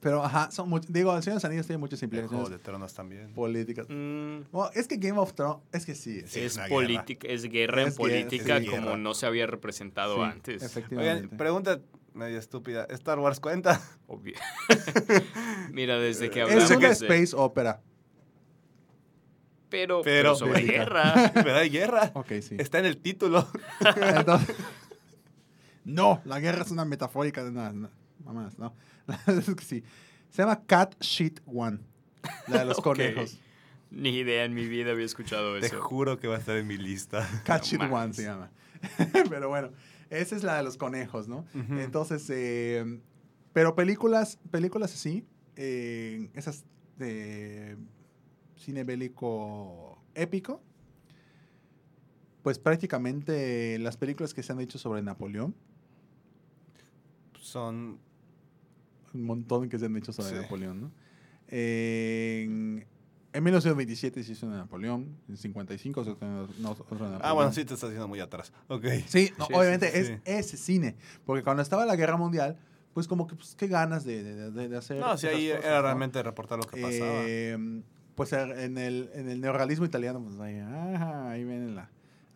Pero, 0.00 0.24
ajá, 0.24 0.50
son 0.50 0.70
much- 0.70 0.86
digo, 0.88 1.14
el 1.14 1.22
Señor 1.22 1.34
de 1.34 1.36
los 1.36 1.44
Anillos 1.44 1.66
tiene 1.66 1.78
muchas 1.78 2.02
El 2.02 2.08
Juego 2.08 2.22
implicaciones 2.24 2.50
de 2.58 2.64
Tronos 2.64 2.94
también. 2.94 3.34
políticas. 3.34 3.86
Mm, 3.90 4.44
Bueno, 4.50 4.70
es 4.74 4.88
que 4.88 4.96
Game 4.96 5.18
of 5.18 5.34
Thrones, 5.34 5.58
es 5.72 5.84
que 5.84 5.94
sí. 5.94 6.20
Es 6.24 6.34
es 6.36 6.56
una 6.56 6.68
política, 6.68 7.28
es 7.28 7.42
guerra 7.44 7.82
en 7.82 7.88
Es 7.88 7.98
guerra, 7.98 8.08
política 8.08 8.60
sí, 8.60 8.66
como 8.66 8.96
no 8.96 9.12
se 9.12 9.26
había 9.26 9.46
representado 9.46 10.16
Sí, 10.16 10.22
antes. 10.22 10.62
Efectivamente. 10.62 11.24
Oigan, 11.24 11.36
pregunta 11.36 11.80
medio 12.14 12.38
estúpida. 12.38 12.86
¿Star 12.90 13.18
Wars 13.18 13.40
cuenta? 13.40 13.80
Obvio. 14.06 14.36
Mira, 15.72 15.98
desde 15.98 16.30
que 16.30 16.40
es 16.40 16.48
hablamos 16.50 16.70
una 16.70 16.88
de- 16.88 16.94
space 16.94 17.36
opera. 17.36 17.82
pero, 19.68 20.00
Pero- 20.02 20.02
pero 20.02 20.34
sobre 20.34 20.62
guerra. 20.62 21.30
Pero 21.34 21.56
hay 21.56 21.68
guerra. 21.70 22.10
Ok, 22.14 22.32
sí. 22.42 22.56
Está 22.58 22.78
en 22.78 22.86
el 22.86 22.96
título. 22.96 23.46
Entonces- 24.16 24.56
no, 25.84 26.20
la 26.24 26.40
guerra 26.40 26.62
es 26.62 26.70
una 26.70 26.84
metafórica 26.84 27.44
de 27.44 27.52
nada. 27.52 27.90
No, 28.24 28.32
mamás, 28.32 28.58
no. 28.58 28.74
Es 29.26 29.54
que 29.54 29.64
sí. 29.64 29.82
Se 30.30 30.42
llama 30.42 30.64
Cat 30.64 30.94
Shit 31.00 31.40
One. 31.46 31.80
La 32.48 32.60
de 32.60 32.64
los 32.66 32.80
conejos. 32.80 33.38
Ni 33.90 34.10
idea 34.10 34.44
en 34.44 34.54
mi 34.54 34.68
vida 34.68 34.92
había 34.92 35.04
escuchado 35.06 35.58
Te 35.58 35.66
eso. 35.66 35.80
juro 35.82 36.18
que 36.20 36.28
va 36.28 36.36
a 36.36 36.38
estar 36.38 36.56
en 36.56 36.66
mi 36.66 36.76
lista. 36.76 37.28
Cat 37.44 37.62
No 37.62 37.66
Shit 37.66 37.82
One 37.82 38.12
se 38.14 38.22
llama. 38.24 38.50
Pero 39.28 39.48
bueno, 39.48 39.70
esa 40.10 40.36
es 40.36 40.42
la 40.44 40.56
de 40.56 40.62
los 40.62 40.76
conejos, 40.76 41.28
¿no? 41.28 41.44
Entonces, 41.70 42.24
eh, 42.30 43.00
pero 43.52 43.74
películas, 43.74 44.38
películas 44.50 44.94
así, 44.94 45.26
eh, 45.56 46.30
esas 46.34 46.64
de 46.96 47.76
cine 48.56 48.84
bélico 48.84 50.02
épico, 50.14 50.62
pues 52.42 52.58
prácticamente 52.58 53.78
las 53.80 53.96
películas 53.96 54.32
que 54.32 54.42
se 54.42 54.52
han 54.52 54.60
hecho 54.60 54.78
sobre 54.78 55.02
Napoleón, 55.02 55.54
Son. 57.40 57.98
Un 59.14 59.24
montón 59.24 59.68
que 59.68 59.78
se 59.78 59.86
han 59.86 59.96
hecho 59.96 60.12
sobre 60.12 60.30
Sí. 60.30 60.34
Napoleón, 60.36 60.80
¿no? 60.80 60.90
En, 61.48 62.86
en 63.32 63.44
1927 63.44 64.22
se 64.24 64.32
hizo 64.32 64.46
una 64.46 64.56
de 64.56 64.62
Napoleón, 64.62 65.16
en 65.28 65.36
55 65.36 66.04
se 66.04 66.10
hizo 66.10 66.18
una- 66.24 66.46
no, 66.58 66.70
otra 66.72 66.84
de 66.88 66.94
Napoleón. 66.94 67.20
Ah, 67.22 67.32
bueno, 67.32 67.52
sí 67.52 67.64
te 67.64 67.74
estás 67.74 67.84
haciendo 67.88 68.08
muy 68.08 68.20
atrás. 68.20 68.52
Ok. 68.68 68.84
Sí, 69.06 69.30
no, 69.38 69.46
Sí, 69.46 69.54
obviamente 69.54 69.90
sí, 69.90 70.12
es 70.24 70.46
ese 70.46 70.56
cine, 70.56 70.96
porque 71.24 71.42
cuando 71.44 71.62
estaba 71.62 71.84
la 71.86 71.96
guerra 71.96 72.16
mundial, 72.16 72.56
pues 72.92 73.06
como 73.06 73.26
que 73.26 73.36
pues, 73.36 73.54
qué 73.54 73.68
ganas 73.68 74.04
de, 74.04 74.22
de- 74.22 74.50
de- 74.50 74.68
de 74.68 74.76
hacer. 74.76 74.98
No, 74.98 75.16
sí, 75.16 75.26
ahí 75.28 75.48
cosas, 75.50 75.64
era 75.64 75.76
¿no? 75.76 75.82
realmente 75.82 76.22
reportar 76.22 76.58
lo 76.58 76.64
que 76.64 76.80
pasaba. 76.80 77.22
Eh, 77.26 77.82
pues 78.16 78.32
en 78.32 78.76
el, 78.78 79.10
en 79.14 79.28
el 79.28 79.40
neorrealismo 79.40 79.86
italiano, 79.86 80.20
pues 80.22 80.38
ahí, 80.40 80.58
ajá, 80.58 81.30
ahí 81.30 81.44
viene 81.44 81.70
la, 81.70 81.88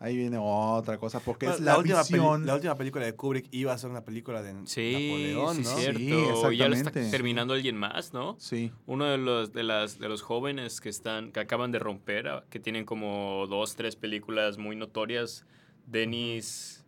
ahí 0.05 0.15
viene 0.15 0.37
otra 0.39 0.97
cosa, 0.97 1.19
porque 1.19 1.47
Bueno, 1.47 1.57
es 1.59 1.63
la, 1.65 1.77
última 1.77 1.99
visión. 2.01 2.45
la 2.45 2.55
última 2.55 2.77
película 2.77 3.05
de 3.05 3.13
Kubrick 3.15 3.47
iba 3.51 3.73
a 3.73 3.77
ser 3.77 3.89
una 3.89 4.03
película 4.05 4.41
de 4.41 4.53
Sí, 4.65 4.93
Napoleón, 4.93 5.55
sí, 5.57 5.61
¿no? 5.63 5.77
cierto. 5.77 5.99
Sí, 5.99 6.57
ya 6.57 6.67
lo 6.67 6.75
está 6.75 6.89
exactamente. 6.89 7.11
terminando 7.11 7.53
alguien 7.53 7.77
más, 7.77 8.13
¿no? 8.13 8.35
Sí, 8.39 8.71
Uno 8.85 9.05
de 9.05 9.17
los, 9.17 9.51
de, 9.53 9.63
las, 9.63 9.99
de 9.99 10.07
los 10.09 10.21
jóvenes 10.21 10.79
que, 10.81 10.89
están, 10.89 11.31
que 11.31 11.39
acaban 11.39 11.71
de 11.71 11.79
romper, 11.79 12.27
ah, 12.27 12.45
que 12.49 12.59
tienen 12.59 12.85
como 12.85 13.45
dos, 13.49 13.75
tres 13.75 13.95
películas 13.95 14.57
muy 14.57 14.75
notorias, 14.75 15.45
Denis 15.87 16.83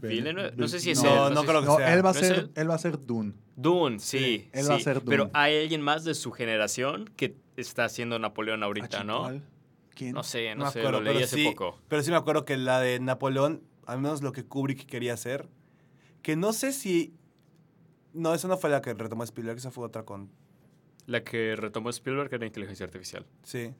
Villeneuve, 0.00 0.52
no 0.56 0.66
sé 0.68 0.80
si 0.80 0.92
es 0.92 1.02
No, 1.02 1.28
él. 1.28 1.34
no 1.34 1.40
sé 1.42 1.46
creo 1.46 1.60
que 1.60 1.66
no, 1.66 1.76
sea. 1.76 1.94
él 1.94 2.04
va 2.04 2.10
a 2.10 2.12
¿No 2.14 2.18
ser, 2.20 2.32
él? 2.38 2.50
él 2.54 2.70
va 2.70 2.74
a 2.74 2.78
ser 2.78 3.04
Dune. 3.04 3.34
Dune, 3.56 3.98
sí. 4.00 4.18
Sí, 4.18 4.48
él 4.52 4.62
sí. 4.64 4.68
va 4.70 4.74
a 4.76 4.80
ser 4.80 4.94
Dune. 5.04 5.10
Pero 5.10 5.30
hay 5.34 5.60
alguien 5.62 5.82
más 5.82 6.04
de 6.04 6.14
su 6.14 6.32
generación 6.32 7.10
que 7.16 7.36
está 7.56 7.84
haciendo 7.84 8.18
Napoleón 8.18 8.62
ahorita, 8.62 9.00
Ah, 9.00 9.04
¿no? 9.04 9.20
¿cuál? 9.20 9.42
¿Quién? 9.94 10.12
No 10.12 10.22
sé, 10.22 10.54
No 10.54 10.70
sé, 10.70 10.80
acuerdo, 10.80 10.98
lo 11.00 11.04
leí 11.04 11.14
pero 11.14 11.24
hace 11.26 11.36
sí, 11.36 11.44
poco. 11.50 11.78
Pero 11.88 12.02
sí 12.02 12.10
me 12.10 12.16
acuerdo 12.16 12.44
que 12.44 12.56
la 12.56 12.80
de 12.80 12.98
Napoleón, 13.00 13.62
al 13.86 14.00
menos 14.00 14.22
lo 14.22 14.32
que 14.32 14.44
Kubrick 14.44 14.86
quería 14.86 15.14
hacer, 15.14 15.48
que 16.22 16.36
no 16.36 16.52
sé 16.52 16.72
si... 16.72 17.14
No, 18.12 18.32
esa 18.34 18.48
no 18.48 18.56
fue 18.56 18.70
la 18.70 18.80
que 18.80 18.94
retomó 18.94 19.24
Spielberg, 19.24 19.58
esa 19.58 19.70
fue 19.70 19.84
otra 19.84 20.04
con... 20.04 20.30
La 21.06 21.22
que 21.22 21.54
retomó 21.56 21.90
Spielberg 21.90 22.32
era 22.32 22.46
inteligencia 22.46 22.84
artificial. 22.86 23.26
Sí. 23.42 23.74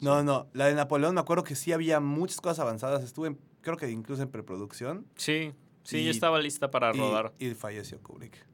No, 0.00 0.22
no, 0.24 0.48
la 0.52 0.66
de 0.66 0.74
Napoleón 0.74 1.14
me 1.14 1.20
acuerdo 1.20 1.44
que 1.44 1.54
sí 1.54 1.72
había 1.72 2.00
muchas 2.00 2.40
cosas 2.40 2.58
avanzadas. 2.58 3.04
Estuve, 3.04 3.28
en- 3.28 3.38
creo 3.60 3.76
que 3.76 3.88
incluso 3.90 4.22
en 4.22 4.28
preproducción. 4.30 5.06
Sí, 5.16 5.52
sí, 5.84 5.98
Y- 5.98 6.04
ya 6.06 6.10
estaba 6.10 6.40
lista 6.40 6.70
para 6.70 6.94
y, 6.94 6.98
rodar. 6.98 7.32
y 7.38 7.50
falleció 7.54 8.00
Kubrick. 8.02 8.44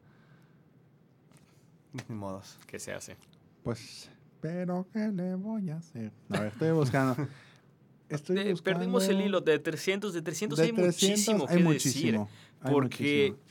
Ni 2.09 2.14
modos. 2.14 2.59
¿Qué 2.66 2.79
se 2.79 2.93
hace? 2.93 3.16
Pues, 3.64 4.11
pero 4.41 4.86
¿qué 4.93 5.09
le 5.09 5.34
voy 5.34 5.70
a 5.70 5.76
hacer? 5.76 6.12
A 6.30 6.41
ver, 6.41 6.53
estoy 6.53 6.70
buscando. 6.72 7.16
Estoy 8.09 8.38
Eh, 8.38 8.55
perdimos 8.62 9.09
el 9.09 9.20
hilo 9.20 9.41
de 9.41 9.59
300, 9.59 10.12
de 10.12 10.22
300 10.22 10.59
de 10.59 10.64
hay 10.64 10.72
300 10.72 10.86
muchísimo 10.86 11.47
hay 11.49 11.57
que 11.57 11.62
muchísimo, 11.62 12.24
decir. 12.24 12.61
hay 12.61 12.72
Porque 12.72 13.28
muchísimo. 13.30 13.51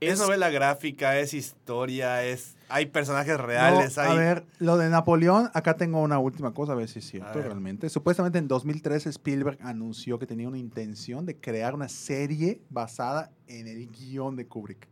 Es, 0.00 0.12
es, 0.12 0.18
novela 0.18 0.50
gráfica, 0.50 1.18
es 1.18 1.34
historia, 1.34 2.24
es 2.24 2.56
hay 2.70 2.86
personajes 2.86 3.38
reales. 3.38 3.96
No, 3.96 4.02
hay... 4.02 4.10
A 4.10 4.14
ver, 4.14 4.46
lo 4.58 4.78
de 4.78 4.88
Napoleón, 4.88 5.50
acá 5.52 5.76
tengo 5.76 6.00
una 6.00 6.18
última 6.18 6.54
cosa, 6.54 6.72
a 6.72 6.74
ver 6.76 6.88
si 6.88 7.00
es 7.00 7.06
cierto 7.06 7.40
realmente. 7.40 7.88
Supuestamente 7.90 8.38
en 8.38 8.48
2013 8.48 9.10
Spielberg 9.10 9.58
anunció 9.60 10.18
que 10.18 10.26
tenía 10.26 10.48
una 10.48 10.58
intención 10.58 11.26
de 11.26 11.36
crear 11.36 11.74
una 11.74 11.88
serie 11.88 12.62
basada 12.70 13.30
en 13.48 13.66
el 13.66 13.88
guion 13.88 14.36
de 14.36 14.46
Kubrick. 14.46 14.88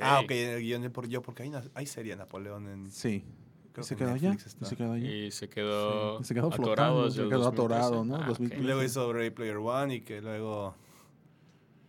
Ah, 0.00 0.20
ok, 0.24 0.30
en 0.32 0.50
el 0.50 0.62
guion 0.62 0.82
de 0.82 0.90
por 0.90 1.08
yo, 1.08 1.22
porque 1.22 1.44
hay, 1.44 1.50
una, 1.50 1.62
hay 1.74 1.86
serie 1.86 2.12
de 2.12 2.18
Napoleón 2.18 2.68
en... 2.68 2.90
Sí. 2.90 3.24
Creo 3.80 3.84
¿Y 3.84 3.88
se 3.88 3.96
quedó 3.96 4.12
allá? 4.12 4.34
¿Y 4.34 4.64
se 4.64 4.76
quedó 4.76 4.92
allá? 4.92 5.10
Y 5.10 5.30
se 5.30 5.48
quedó, 5.48 6.18
Sí, 6.18 6.24
se 6.24 6.34
quedó 6.34 6.46
atorado 6.48 7.08
flotando, 7.08 7.10
se 7.10 7.16
quedó 7.28 7.38
2013. 7.44 7.48
atorado, 7.48 8.04
¿no? 8.04 8.16
Ah, 8.16 8.26
2015. 8.28 8.62
Y 8.62 8.66
luego 8.66 8.82
hizo 8.84 9.12
Ready 9.12 9.30
Player 9.30 9.56
One 9.56 9.94
y 9.96 10.00
que 10.02 10.20
luego... 10.20 10.74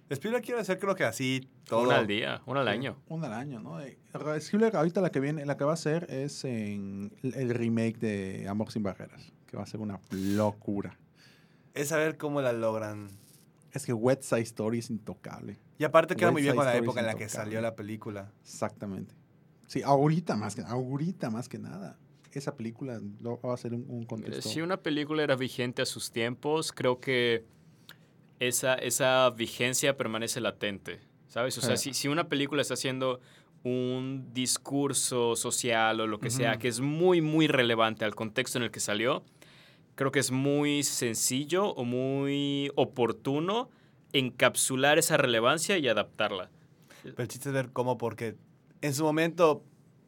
Spielberg 0.09 0.43
quiere 0.43 0.59
hacer 0.59 0.77
creo 0.77 0.93
que 0.93 1.05
así 1.05 1.47
todo. 1.65 1.83
Una 1.83 1.99
al 1.99 2.07
día, 2.07 2.41
una 2.45 2.59
al 2.61 2.67
Sí, 2.67 2.73
año. 2.73 2.97
Una 3.07 3.27
al 3.27 3.33
año, 3.33 3.61
¿no? 3.61 3.79
Eh, 3.79 3.97
Spielberg 4.39 4.75
ahorita 4.75 4.99
la 4.99 5.09
que 5.09 5.21
viene, 5.21 5.45
la 5.45 5.55
que 5.55 5.63
va 5.63 5.71
a 5.71 5.75
hacer 5.75 6.05
es 6.09 6.43
en 6.43 7.13
el 7.23 7.49
remake 7.53 7.97
de 7.97 8.45
Amor 8.49 8.71
sin 8.71 8.83
barreras, 8.83 9.31
que 9.47 9.55
va 9.55 9.63
a 9.63 9.65
ser 9.65 9.79
una 9.79 10.01
locura. 10.11 10.97
Es 11.73 11.87
saber 11.89 12.17
cómo 12.17 12.41
la 12.41 12.51
logran. 12.51 13.07
Es 13.71 13.85
que 13.85 13.93
West 13.93 14.23
Side 14.23 14.41
Story 14.41 14.79
es 14.79 14.89
intocable. 14.89 15.57
Y 15.77 15.85
aparte 15.85 16.17
queda 16.17 16.29
muy 16.31 16.41
bien 16.41 16.57
con 16.57 16.65
la 16.65 16.71
Story 16.71 16.83
época 16.85 16.99
en 16.99 17.05
la 17.05 17.13
que 17.13 17.23
intocable. 17.23 17.43
salió 17.45 17.61
la 17.61 17.75
película. 17.77 18.33
Exactamente. 18.43 19.15
Sí, 19.72 19.82
ahorita 19.84 20.36
más 20.36 20.53
que 20.53 20.63
ahorita 20.63 21.30
más 21.30 21.47
que 21.47 21.57
nada. 21.57 21.97
Esa 22.34 22.55
película 22.57 22.99
lo- 23.22 23.39
va 23.39 23.53
a 23.53 23.57
ser 23.57 23.74
un, 23.74 23.86
un 23.88 24.03
contexto. 24.05 24.49
Si 24.49 24.59
una 24.59 24.76
película 24.76 25.24
era 25.24 25.38
vigente 25.38 25.82
a 25.82 25.86
sus 25.86 26.11
tiempos, 26.11 26.74
creo 26.74 26.99
que 26.99 27.45
esa, 28.41 28.74
esa 28.76 29.30
vigencia 29.30 29.95
permanece 29.95 30.41
latente, 30.41 30.99
¿sabes? 31.30 31.57
O 31.57 31.61
sea, 31.61 31.78
Sí. 31.78 31.93
si, 31.93 32.01
si 32.01 32.07
una 32.09 32.28
película 32.28 32.61
está 32.61 32.74
haciendo 32.74 33.22
un 33.63 34.34
discurso 34.34 35.38
social 35.38 36.01
o 36.01 36.07
lo 36.07 36.19
que 36.19 36.32
sea, 36.32 36.51
Ujú. 36.51 36.59
que 36.59 36.67
es 36.67 36.82
muy, 36.82 37.22
muy 37.22 37.47
relevante 37.47 38.03
al 38.03 38.13
contexto 38.13 38.57
en 38.57 38.65
el 38.65 38.72
que 38.72 38.82
salió, 38.82 39.24
creo 39.95 40.11
que 40.11 40.19
es 40.19 40.32
muy 40.32 40.84
sencillo 40.84 41.67
o 41.69 41.86
muy 41.86 42.72
oportuno 42.76 43.69
encapsular 44.11 44.97
esa 44.99 45.15
relevancia 45.15 45.78
y 45.78 45.88
adaptarla. 45.88 46.49
Pero 47.03 47.15
el 47.22 47.28
chiste 47.30 47.47
es 47.47 47.53
ver 47.53 47.69
cómo, 47.72 47.97
porque 47.97 48.36
en 48.82 48.93
su 48.93 49.03
momento, 49.03 49.63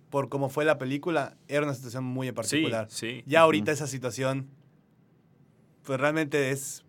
por 0.09 0.29
cómo 0.29 0.49
fue 0.49 0.65
la 0.65 0.77
película, 0.77 1.37
era 1.47 1.63
una 1.63 1.73
situación 1.73 2.03
muy 2.03 2.27
en 2.27 2.35
particular. 2.35 2.87
Sí, 2.89 3.17
sí. 3.17 3.23
Ya 3.25 3.41
ahorita 3.41 3.71
Ujú. 3.71 3.75
esa 3.75 3.87
situación, 3.87 4.49
pues 5.83 5.99
realmente 5.99 6.51
es 6.51 6.83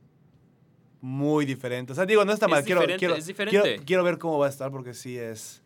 muy 1.01 1.45
diferente. 1.45 1.93
O 1.93 1.95
sea, 1.95 2.07
digo, 2.07 2.25
no 2.25 2.33
está 2.33 2.47
Es 2.47 2.51
mal. 2.51 2.65
Quiero, 2.65 2.81
diferente, 2.81 2.99
quiero, 2.99 3.15
es. 3.15 3.27
Quiero, 3.35 3.85
quiero 3.85 4.05
ver 4.05 4.19
cómo 4.19 4.39
va 4.39 4.47
a 4.47 4.51
estar 4.51 4.71
porque 4.71 4.95
sí 4.95 5.19
es... 5.19 5.63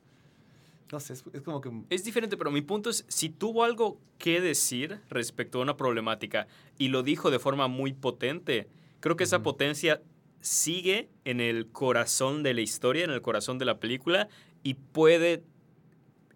No 0.91 1.01
sé, 1.01 1.12
es, 1.12 1.23
es 1.33 1.43
como 1.43 1.61
que... 1.61 1.71
Es 1.91 2.03
diferente, 2.03 2.37
pero 2.37 2.51
mi 2.51 2.62
punto 2.62 2.89
es, 2.91 3.05
si 3.09 3.29
tuvo 3.29 3.62
algo 3.62 4.01
que 4.16 4.41
decir 4.41 5.01
respecto 5.11 5.59
a 5.59 5.62
una 5.62 5.77
problemática 5.77 6.49
y 6.79 6.89
lo 6.89 7.03
dijo 7.03 7.31
de 7.31 7.39
forma 7.39 7.69
muy 7.69 7.93
potente, 7.93 8.69
creo 9.01 9.14
que 9.14 9.25
esa 9.25 9.43
potencia 9.43 10.03
sigue 10.41 11.09
en 11.25 11.41
el 11.41 11.69
corazón 11.69 12.43
de 12.43 12.55
la 12.55 12.62
historia, 12.62 13.05
en 13.05 13.11
el 13.11 13.21
corazón 13.21 13.59
de 13.59 13.64
la 13.64 13.79
película 13.79 14.29
y 14.62 14.75
puede 14.75 15.45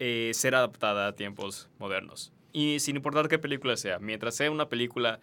eh, 0.05 0.33
ser 0.35 0.57
adaptada 0.57 1.07
a 1.07 1.13
tiempos 1.15 1.69
modernos. 1.79 2.33
Y 2.53 2.81
sin 2.81 2.97
importar 2.97 3.29
qué 3.29 3.39
película 3.39 3.77
sea, 3.77 4.01
mientras 4.01 4.35
sea 4.35 4.51
una 4.51 4.69
película 4.69 5.21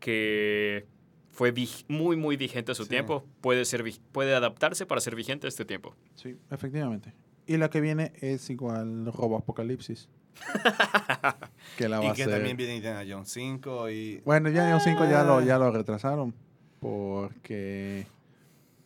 que 0.00 0.86
fue 1.30 1.54
muy, 1.88 2.16
muy 2.16 2.36
vigente 2.36 2.72
a 2.72 2.74
su 2.74 2.82
Sí. 2.84 2.90
tiempo, 2.90 3.24
puede, 3.40 3.64
ser, 3.64 3.82
puede 4.12 4.34
adaptarse 4.34 4.84
para 4.84 5.00
ser 5.00 5.16
vigente 5.16 5.46
a 5.46 5.48
este 5.48 5.64
tiempo. 5.64 5.96
Sí, 6.14 6.36
efectivamente. 6.50 7.14
Y 7.46 7.56
la 7.56 7.70
que 7.70 7.80
viene 7.80 8.12
es 8.20 8.50
igual 8.50 9.06
Robo 9.06 9.38
Apocalipsis. 9.38 10.08
que 11.78 11.88
la 11.88 11.98
va 12.00 12.04
Y 12.04 12.08
a 12.08 12.12
que 12.12 12.22
hacer. 12.24 12.34
también 12.34 12.56
viene 12.56 12.76
Indiana 12.76 13.02
Jones 13.08 13.30
5 13.30 13.90
y... 13.90 14.20
Bueno, 14.24 14.50
ya 14.50 14.70
en 14.70 14.80
5 14.80 15.04
ya 15.06 15.22
Ah. 15.22 15.24
lo, 15.24 15.40
ya 15.40 15.58
lo 15.58 15.70
retrasaron 15.70 16.34
porque 16.80 18.06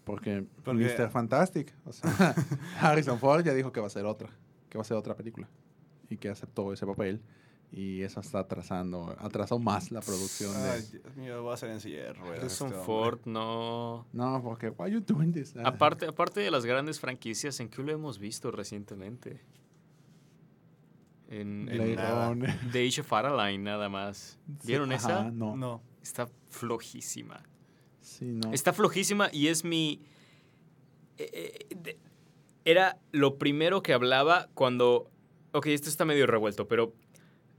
porque, 0.04 0.44
Porque- 0.64 0.84
Mr. 0.84 1.10
Fantastic, 1.10 1.72
o 1.84 1.92
sea, 1.92 2.04
Harrison 2.80 3.18
Ford 3.18 3.44
ya 3.44 3.52
dijo 3.54 3.72
que 3.72 3.80
va 3.80 3.88
a 3.88 3.90
ser 3.90 4.04
otra, 4.06 4.28
que 4.76 4.78
va 4.78 4.82
a 4.82 4.84
ser 4.84 4.96
otra 4.96 5.16
película 5.16 5.48
y 6.08 6.16
que 6.18 6.28
aceptó 6.28 6.72
ese 6.72 6.86
papel 6.86 7.20
y 7.72 8.02
eso 8.02 8.20
está 8.20 8.38
atrasando, 8.40 9.16
atrasó 9.18 9.58
más 9.58 9.90
la 9.90 10.00
producción 10.00 10.52
Ay, 10.56 10.82
de 10.82 10.98
Dios 11.00 11.16
mío, 11.16 11.42
voy 11.42 11.50
a 11.50 11.54
hacer 11.54 11.70
en 11.70 11.78
de 11.80 12.12
ruedas. 12.12 12.38
Harrison 12.38 12.68
este 12.68 12.78
hombre. 12.78 12.84
Ford, 12.84 13.20
no. 13.26 14.06
No, 14.12 14.40
porque 14.42 14.68
why 14.70 14.90
you 14.90 15.00
doing 15.00 15.32
this? 15.32 15.54
Ah, 15.56 15.62
Aparte, 15.68 16.06
aparte 16.06 16.40
de 16.40 16.50
las 16.52 16.64
grandes 16.64 17.00
franquicias, 17.00 17.58
¿en 17.58 17.68
qué 17.68 17.82
lo 17.82 17.90
hemos 17.90 18.18
visto 18.20 18.52
recientemente? 18.52 19.40
En, 21.28 21.68
en 21.68 21.96
nada. 21.96 22.34
The 22.72 22.86
Age 22.86 23.00
of 23.00 23.12
Adeline, 23.12 23.62
nada 23.64 23.88
más. 23.88 24.38
¿Vieron 24.64 24.88
Sí, 24.90 24.94
esa? 24.94 25.20
ajá, 25.22 25.30
no. 25.32 25.56
No. 25.56 25.82
Está 26.02 26.28
flojísima. 26.50 27.42
Sí, 28.00 28.26
no. 28.26 28.52
Está 28.52 28.72
flojísima 28.72 29.28
y 29.32 29.48
es 29.48 29.64
mi... 29.64 30.02
eh, 31.18 31.30
eh, 31.68 31.74
de- 31.74 31.98
era 32.66 32.98
lo 33.12 33.38
primero 33.38 33.82
que 33.82 33.94
hablaba 33.94 34.48
cuando... 34.52 35.10
Ok, 35.52 35.68
esto 35.68 35.88
está 35.88 36.04
medio 36.04 36.26
revuelto, 36.26 36.68
pero... 36.68 36.92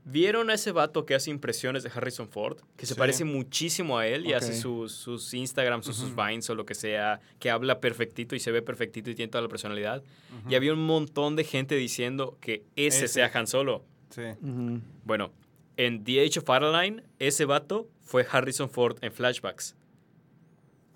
¿Vieron 0.04 0.48
a 0.48 0.54
ese 0.54 0.72
vato 0.72 1.04
que 1.04 1.14
hace 1.14 1.30
impresiones 1.30 1.82
de 1.82 1.90
Harrison 1.94 2.30
Ford? 2.30 2.56
Que 2.78 2.86
se 2.86 2.94
Sí. 2.94 2.98
parece 2.98 3.24
muchísimo 3.24 3.98
a 3.98 4.06
él 4.06 4.24
y 4.26 4.32
hace 4.32 4.54
sus, 4.54 4.92
sus 4.92 5.34
Instagrams 5.34 5.86
o 5.86 5.92
sus. 5.92 6.16
Vines 6.16 6.48
o 6.48 6.54
lo 6.54 6.64
que 6.64 6.74
sea, 6.74 7.20
que 7.38 7.50
habla 7.50 7.78
perfectito 7.80 8.34
y 8.34 8.40
se 8.40 8.50
ve 8.50 8.62
perfectito 8.62 9.10
y 9.10 9.14
tiene 9.14 9.30
toda 9.30 9.42
la 9.42 9.48
personalidad. 9.48 10.02
Y 10.48 10.54
había 10.54 10.72
un 10.72 10.86
montón 10.86 11.36
de 11.36 11.44
gente 11.44 11.74
diciendo 11.74 12.38
que 12.40 12.64
ese, 12.74 13.04
Ese. 13.04 13.08
sea 13.08 13.30
Han 13.34 13.46
Solo. 13.46 13.84
Sí. 14.08 14.22
Bueno, 15.04 15.30
en 15.76 16.02
The 16.04 16.24
Age 16.24 16.38
of 16.38 16.48
Adeline, 16.48 17.02
ese 17.18 17.44
vato 17.44 17.86
fue 18.00 18.26
Harrison 18.30 18.70
Ford 18.70 18.96
en 19.02 19.12
flashbacks. 19.12 19.76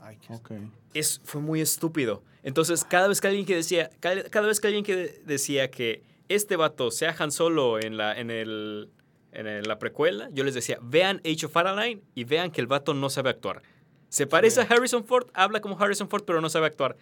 Ay, 0.01 0.17
qué... 0.27 0.59
Es, 0.95 1.21
fue 1.23 1.43
muy 1.43 1.61
estúpido. 1.61 2.23
Entonces, 2.43 2.85
cada 2.85 3.09
vez 3.09 3.21
que 3.21 3.29
alguien 3.29 3.47
que 3.47 3.55
decía, 3.57 3.91
cada, 4.01 4.23
cada 4.25 4.47
vez 4.49 4.61
que 4.61 4.67
alguien 4.69 4.85
que 4.85 4.97
de- 4.97 5.23
decía 5.25 5.71
que 5.71 6.03
este 6.29 6.57
vato 6.57 6.91
sea 6.91 7.15
Han 7.19 7.31
Solo 7.31 7.79
en 7.81 7.97
la, 7.97 8.19
en 8.19 8.31
el, 8.31 8.91
en 9.33 9.47
el- 9.47 9.63
la 9.65 9.79
precuela, 9.79 10.29
yo 10.33 10.43
les 10.45 10.55
decía, 10.55 10.79
vean 10.83 11.21
Age 11.25 11.47
of 11.47 11.57
Adeline 11.57 12.03
y 12.15 12.25
vean 12.25 12.51
que 12.51 12.61
el 12.61 12.67
vato 12.67 12.95
no 12.95 13.11
sabe 13.11 13.31
actuar. 13.31 13.63
Se 14.09 14.27
parece 14.27 14.61
a 14.61 14.65
Harrison 14.65 15.05
Ford, 15.05 15.29
habla 15.35 15.61
como 15.61 15.79
Harrison 15.79 16.09
Ford, 16.09 16.25
pero 16.27 16.41
no 16.41 16.49
sabe 16.51 16.67
actuar. 16.67 16.97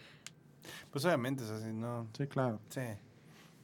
Pues 0.91 1.05
obviamente 1.05 1.43
es 1.45 1.51
así, 1.51 1.73
¿no? 1.73 2.07
Sí, 2.17 2.27
claro. 2.27 2.61
Sí. 2.69 2.81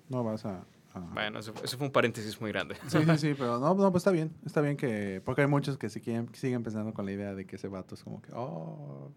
No 0.09 0.24
vas 0.24 0.45
a... 0.47 0.64
a- 0.95 1.01
Bueno, 1.12 1.41
eso, 1.41 1.53
eso 1.62 1.77
fue 1.77 1.87
un 1.89 1.93
paréntesis 1.93 2.41
muy 2.41 2.51
grande. 2.53 2.77
Sí, 2.89 2.99
sí, 3.05 3.18
sí, 3.18 3.35
pero 3.39 3.59
no, 3.59 3.74
no, 3.74 3.91
pues 3.93 4.01
está 4.03 4.11
bien. 4.11 4.33
Está 4.47 4.61
bien 4.61 4.77
que... 4.77 5.20
Porque 5.24 5.43
hay 5.43 5.47
muchos 5.49 5.77
que, 5.79 5.89
quieren- 5.89 6.27
que 6.29 6.39
siguen 6.39 6.62
pensando 6.62 6.93
con 6.95 7.05
la 7.07 7.12
idea 7.12 7.35
de 7.35 7.45
que 7.47 7.57
ese 7.57 7.68
vato 7.68 7.95
es 7.97 8.03
como 8.03 8.20
que... 8.22 8.31
Oh, 8.35 9.11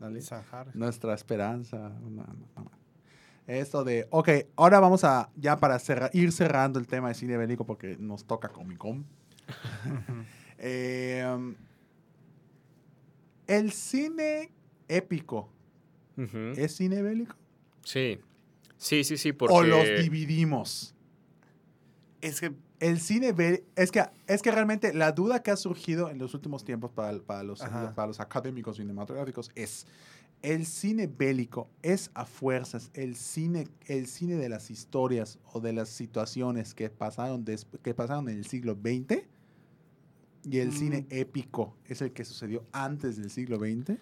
Harris. 0.00 0.74
Nuestra 0.74 1.14
esperanza. 1.14 1.90
No, 2.00 2.10
no, 2.10 2.48
no. 2.56 2.70
Esto 3.46 3.84
de... 3.84 4.06
Ok, 4.10 4.28
ahora 4.56 4.80
vamos 4.80 5.04
a... 5.04 5.30
Ya 5.36 5.56
para 5.58 5.78
ir 6.12 6.32
cerrando 6.32 6.78
el 6.78 6.86
tema 6.86 7.08
de 7.08 7.14
cine 7.14 7.36
bélico 7.36 7.66
porque 7.66 7.96
nos 7.98 8.24
toca 8.24 8.48
Comic 8.48 8.78
Con. 8.78 9.06
Eh, 10.66 11.22
um, 11.34 11.54
el 13.48 13.72
cine 13.72 14.50
épico 14.88 15.50
es 16.56 16.76
cine 16.76 17.02
bélico 17.02 17.36
Sí. 17.84 18.18
Sí, 18.76 19.04
sí, 19.04 19.18
sí, 19.18 19.32
porque... 19.32 19.54
o 19.54 19.62
los 19.62 19.84
dividimos. 20.00 20.94
Es 22.20 22.40
que 22.40 22.54
El 22.84 23.00
cine 23.00 23.32
bé- 23.32 23.64
es 23.76 23.90
que 23.90 24.02
es 24.26 24.42
que 24.42 24.50
realmente 24.50 24.92
la 24.92 25.12
duda 25.12 25.42
que 25.42 25.50
ha 25.50 25.56
surgido 25.56 26.10
en 26.10 26.18
los 26.18 26.34
últimos 26.34 26.64
tiempos 26.64 26.90
para, 26.92 27.18
para 27.20 27.42
los 27.42 27.62
Ajá. 27.62 27.94
para 27.94 28.08
los 28.08 28.20
académicos 28.20 28.76
cinematográficos 28.76 29.50
es 29.54 29.86
el 30.42 30.66
cine 30.66 31.06
bélico 31.06 31.68
es 31.82 32.10
a 32.12 32.26
fuerzas 32.26 32.90
el 32.92 33.16
cine 33.16 33.68
el 33.86 34.06
cine 34.06 34.34
de 34.34 34.48
las 34.50 34.70
historias 34.70 35.38
o 35.52 35.60
de 35.60 35.72
las 35.72 35.88
situaciones 35.88 36.74
que 36.74 36.90
pasaron 36.90 37.44
des- 37.44 37.66
que 37.82 37.94
pasaron 37.94 38.28
en 38.28 38.36
el 38.36 38.44
siglo 38.44 38.74
XX 38.74 39.22
y 40.44 40.58
el 40.58 40.68
Mm. 40.68 40.72
cine 40.72 41.06
épico 41.08 41.74
es 41.86 42.02
el 42.02 42.12
que 42.12 42.24
sucedió 42.26 42.64
antes 42.72 43.16
del 43.16 43.30
siglo 43.30 43.56
XX. 43.58 43.96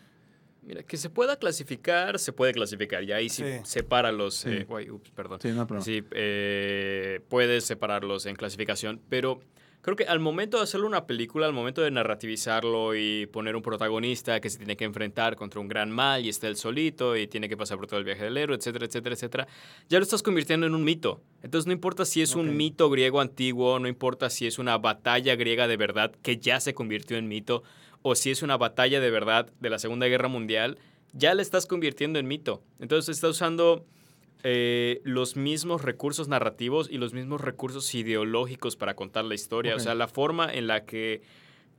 Mira, 0.63 0.83
que 0.85 0.97
se 0.97 1.11
pueda 1.11 1.37
clasificar, 1.37 2.19
se 2.19 2.33
puede 2.33 2.53
clasificar. 2.53 3.03
Y 3.03 3.13
ahí 3.13 3.29
sí, 3.29 3.43
Sí. 3.45 3.61
separa 3.65 4.13
los... 4.13 4.35
Sí. 4.37 4.49
eh, 4.51 4.67
uy, 4.69 4.91
ups, 4.91 5.11
perdón. 5.11 5.41
Sí, 5.43 5.49
no. 5.49 5.67
Sí, 5.83 6.03
eh, 6.13 7.21
puedes 7.29 7.65
separarlos 7.65 8.27
en 8.27 8.37
clasificación, 8.37 9.01
pero 9.09 9.41
creo 9.81 9.97
que 9.97 10.05
al 10.05 10.21
momento 10.21 10.59
de 10.59 10.63
hacerlo 10.63 10.87
una 10.87 11.07
película, 11.07 11.47
al 11.47 11.53
momento 11.53 11.83
de 11.83 11.91
narrativizarlo 11.91 12.95
y 12.95 13.27
poner 13.27 13.57
un 13.57 13.63
protagonista 13.63 14.41
que 14.41 14.49
se 14.51 14.59
tiene 14.59 14.77
que 14.77 14.85
enfrentar 14.85 15.35
contra 15.35 15.61
un 15.61 15.67
gran 15.67 15.91
mal 15.91 16.25
y 16.25 16.29
está 16.29 16.47
él 16.47 16.55
solito 16.57 17.17
y 17.17 17.27
tiene 17.27 17.49
que 17.49 17.57
pasar 17.57 17.79
por 17.79 17.89
todo 17.89 17.99
el 17.99 18.05
viaje 18.05 18.23
del 18.23 18.37
héroe, 18.37 18.57
etcétera, 18.57 18.87
etcétera, 18.87 19.15
etcétera, 19.17 19.49
ya 19.89 19.99
lo 19.99 20.05
estás 20.05 20.23
convirtiendo 20.23 20.67
en 20.67 20.77
un 20.77 20.85
mito. 20.85 21.21
Entonces 21.43 21.67
no 21.67 21.73
importa 21.73 22.05
si 22.05 22.23
es 22.23 22.37
un 22.37 22.57
mito 22.57 22.89
griego 22.91 23.21
antiguo, 23.21 23.81
no 23.81 23.89
importa 23.89 24.31
si 24.31 24.47
es 24.47 24.61
una 24.61 24.79
batalla 24.79 25.35
griega 25.35 25.67
de 25.67 25.77
verdad 25.77 26.13
que 26.23 26.37
ya 26.39 26.61
se 26.61 26.73
convirtió 26.75 27.17
en 27.17 27.27
mito, 27.27 27.65
o 28.03 28.15
si 28.15 28.31
es 28.31 28.43
una 28.43 28.57
batalla 28.57 29.01
de 29.01 29.11
verdad 29.11 29.51
de 29.61 29.71
la 29.71 29.79
Segunda 29.79 30.07
Guerra 30.07 30.29
Mundial, 30.29 30.79
ya 31.13 31.35
la 31.35 31.43
estás 31.43 31.67
convirtiendo 31.67 32.19
en 32.19 32.27
mito. 32.27 32.63
Entonces 32.79 33.17
está 33.17 33.29
usando 33.29 33.87
eh, 34.45 35.01
los 35.05 35.37
mismos 35.37 35.83
recursos 35.83 36.29
narrativos 36.29 36.89
y 36.91 36.99
los 36.99 37.13
mismos 37.13 37.41
recursos 37.41 37.95
ideológicos 37.95 38.77
para 38.77 38.95
contar 38.95 39.25
la 39.25 39.35
historia. 39.35 39.77
O 39.77 39.79
sea, 39.79 39.95
la 39.95 40.09
forma 40.09 40.53
en 40.53 40.67
la 40.67 40.85
que 40.85 41.23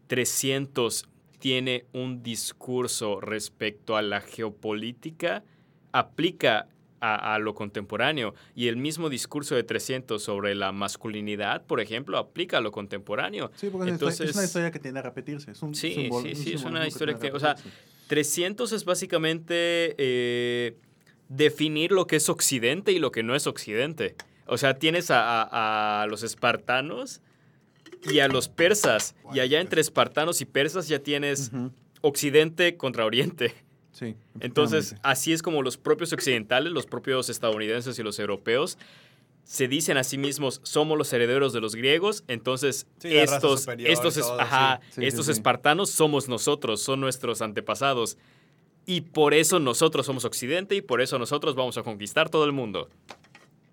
300 0.07 1.05
tiene 1.39 1.85
un 1.91 2.23
discurso 2.23 3.19
respecto 3.19 3.97
a 3.97 4.01
la 4.01 4.21
geopolítica 4.21 5.43
aplica 5.91 6.67
a, 7.03 7.35
a 7.35 7.39
lo 7.39 7.53
contemporáneo. 7.53 8.33
Y 8.55 8.67
el 8.69 8.77
mismo 8.77 9.09
discurso 9.09 9.55
de 9.55 9.63
300 9.63 10.23
sobre 10.23 10.55
la 10.55 10.71
masculinidad, 10.71 11.65
por 11.65 11.81
ejemplo, 11.81 12.17
aplica 12.17 12.59
a 12.59 12.61
lo 12.61 12.71
contemporáneo. 12.71 13.51
Sí, 13.55 13.67
porque 13.69 13.91
es 13.91 14.01
una 14.01 14.09
historia- 14.11 14.13
es 14.13 14.19
una 14.19 14.25
Entonces- 14.29 14.45
historia 14.45 14.71
que 14.71 14.79
tiende 14.79 14.99
a 15.01 15.03
repetirse. 15.03 15.51
Es 15.51 15.61
un 15.61 15.75
Sí, 15.75 15.93
sí, 15.93 16.07
un 16.09 16.23
sí, 16.35 16.53
es 16.53 16.63
una 16.63 16.81
que 16.81 16.87
historia 16.87 17.15
tiende 17.15 17.31
que- 17.31 17.35
o 17.37 17.39
sea, 17.39 17.55
repetirse. 17.55 17.77
300 18.07 18.71
es 18.71 18.85
básicamente 18.85 19.95
eh, 19.97 20.77
definir 21.29 21.91
lo 21.91 22.07
que 22.07 22.15
es 22.15 22.29
Occidente 22.29 22.91
y 22.91 22.99
lo 22.99 23.11
que 23.11 23.23
no 23.23 23.35
es 23.35 23.47
Occidente. 23.47 24.15
O 24.45 24.57
sea, 24.57 24.75
tienes 24.79 25.11
a, 25.11 25.43
a- 25.43 26.03
a 26.03 26.07
los 26.07 26.23
espartanos 26.23 27.21
y 28.09 28.19
a 28.19 28.27
los 28.27 28.47
persas. 28.49 29.15
Y 29.33 29.39
allá 29.39 29.59
entre 29.61 29.81
espartanos 29.81 30.41
y 30.41 30.45
persas 30.45 30.87
ya 30.87 30.99
tienes. 30.99 31.51
Occidente 32.01 32.75
contra 32.77 33.05
Oriente. 33.05 33.53
Sí. 33.93 34.15
Entonces, 34.39 34.95
así 35.03 35.31
es 35.33 35.41
como 35.41 35.61
los 35.61 35.77
propios 35.77 36.11
occidentales, 36.13 36.73
los 36.73 36.85
propios 36.85 37.29
estadounidenses 37.29 37.97
y 37.97 38.03
los 38.03 38.19
europeos 38.19 38.77
se 39.45 39.67
dicen 39.67 39.97
a 39.97 40.03
sí 40.03 40.17
mismos, 40.17 40.61
somos 40.63 40.97
los 40.97 41.11
herederos 41.11 41.51
de 41.53 41.59
los 41.61 41.75
griegos, 41.75 42.23
entonces 42.29 42.87
Sí, 42.99 43.15
estos, 43.15 43.67
estos, 43.67 44.15
todo, 44.15 44.39
ajá, 44.39 44.79
sí. 44.91 45.05
Estos 45.05 45.27
espartanos 45.27 45.89
somos 45.89 46.29
nosotros, 46.29 46.81
son 46.81 47.01
nuestros 47.01 47.41
antepasados. 47.41 48.17
Y 48.85 49.01
por 49.01 49.33
eso 49.33 49.59
nosotros 49.59 50.05
somos 50.05 50.25
occidente 50.25 50.75
y 50.75 50.81
por 50.81 51.01
eso 51.01 51.19
nosotros 51.19 51.55
vamos 51.55 51.77
a 51.77 51.83
conquistar 51.83 52.29
todo 52.29 52.45
el 52.45 52.51
mundo. 52.51 52.89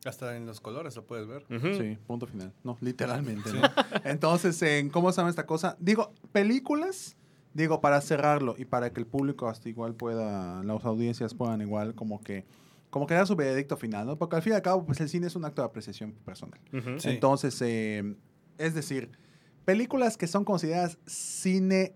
hasta 0.04 0.36
en 0.36 0.46
los 0.46 0.60
colores 0.60 0.96
lo 0.96 1.04
puedes 1.04 1.26
ver. 1.26 1.44
Sí, 1.48 1.98
punto 2.06 2.26
final. 2.26 2.52
No, 2.64 2.76
literalmente. 2.80 3.52
¿no? 3.52 3.62
Entonces, 4.04 4.60
en 4.62 4.88
¿cómo 4.90 5.12
se 5.12 5.18
llama 5.18 5.30
esta 5.30 5.46
cosa? 5.46 5.76
Digo, 5.80 6.12
películas, 6.32 7.16
digo, 7.54 7.80
para 7.80 8.00
cerrarlo 8.00 8.54
y 8.58 8.64
para 8.64 8.92
que 8.92 9.00
el 9.00 9.06
público 9.06 9.48
hasta 9.48 9.68
igual 9.68 9.94
pueda, 9.94 10.62
las 10.62 10.84
audiencias 10.84 11.34
puedan 11.34 11.60
igual 11.60 11.94
como 11.94 12.20
que, 12.22 12.44
como 12.90 13.06
que 13.06 13.14
dar 13.14 13.26
su 13.26 13.36
veredicto 13.36 13.76
final, 13.76 14.06
¿no? 14.06 14.16
Porque 14.16 14.36
al 14.36 14.42
fin 14.42 14.52
y 14.52 14.56
al 14.56 14.62
cabo, 14.62 14.84
pues 14.84 15.00
el 15.00 15.08
cine 15.08 15.26
es 15.26 15.36
un 15.36 15.44
acto 15.44 15.62
de 15.62 15.66
apreciación 15.66 16.12
personal. 16.24 16.60
Sí. 16.98 17.08
Entonces, 17.08 17.60
eh, 17.62 18.16
es 18.58 18.74
decir, 18.74 19.10
películas 19.64 20.16
que 20.16 20.26
son 20.26 20.44
consideradas 20.44 20.98
cine, 21.06 21.94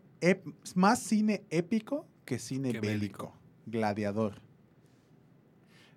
más 0.75 1.01
cine 1.01 1.45
épico 1.51 2.07
que 2.25 2.39
cine 2.39 2.73
bélico. 2.73 2.87
bélico. 2.87 3.33
Gladiador. 3.67 4.41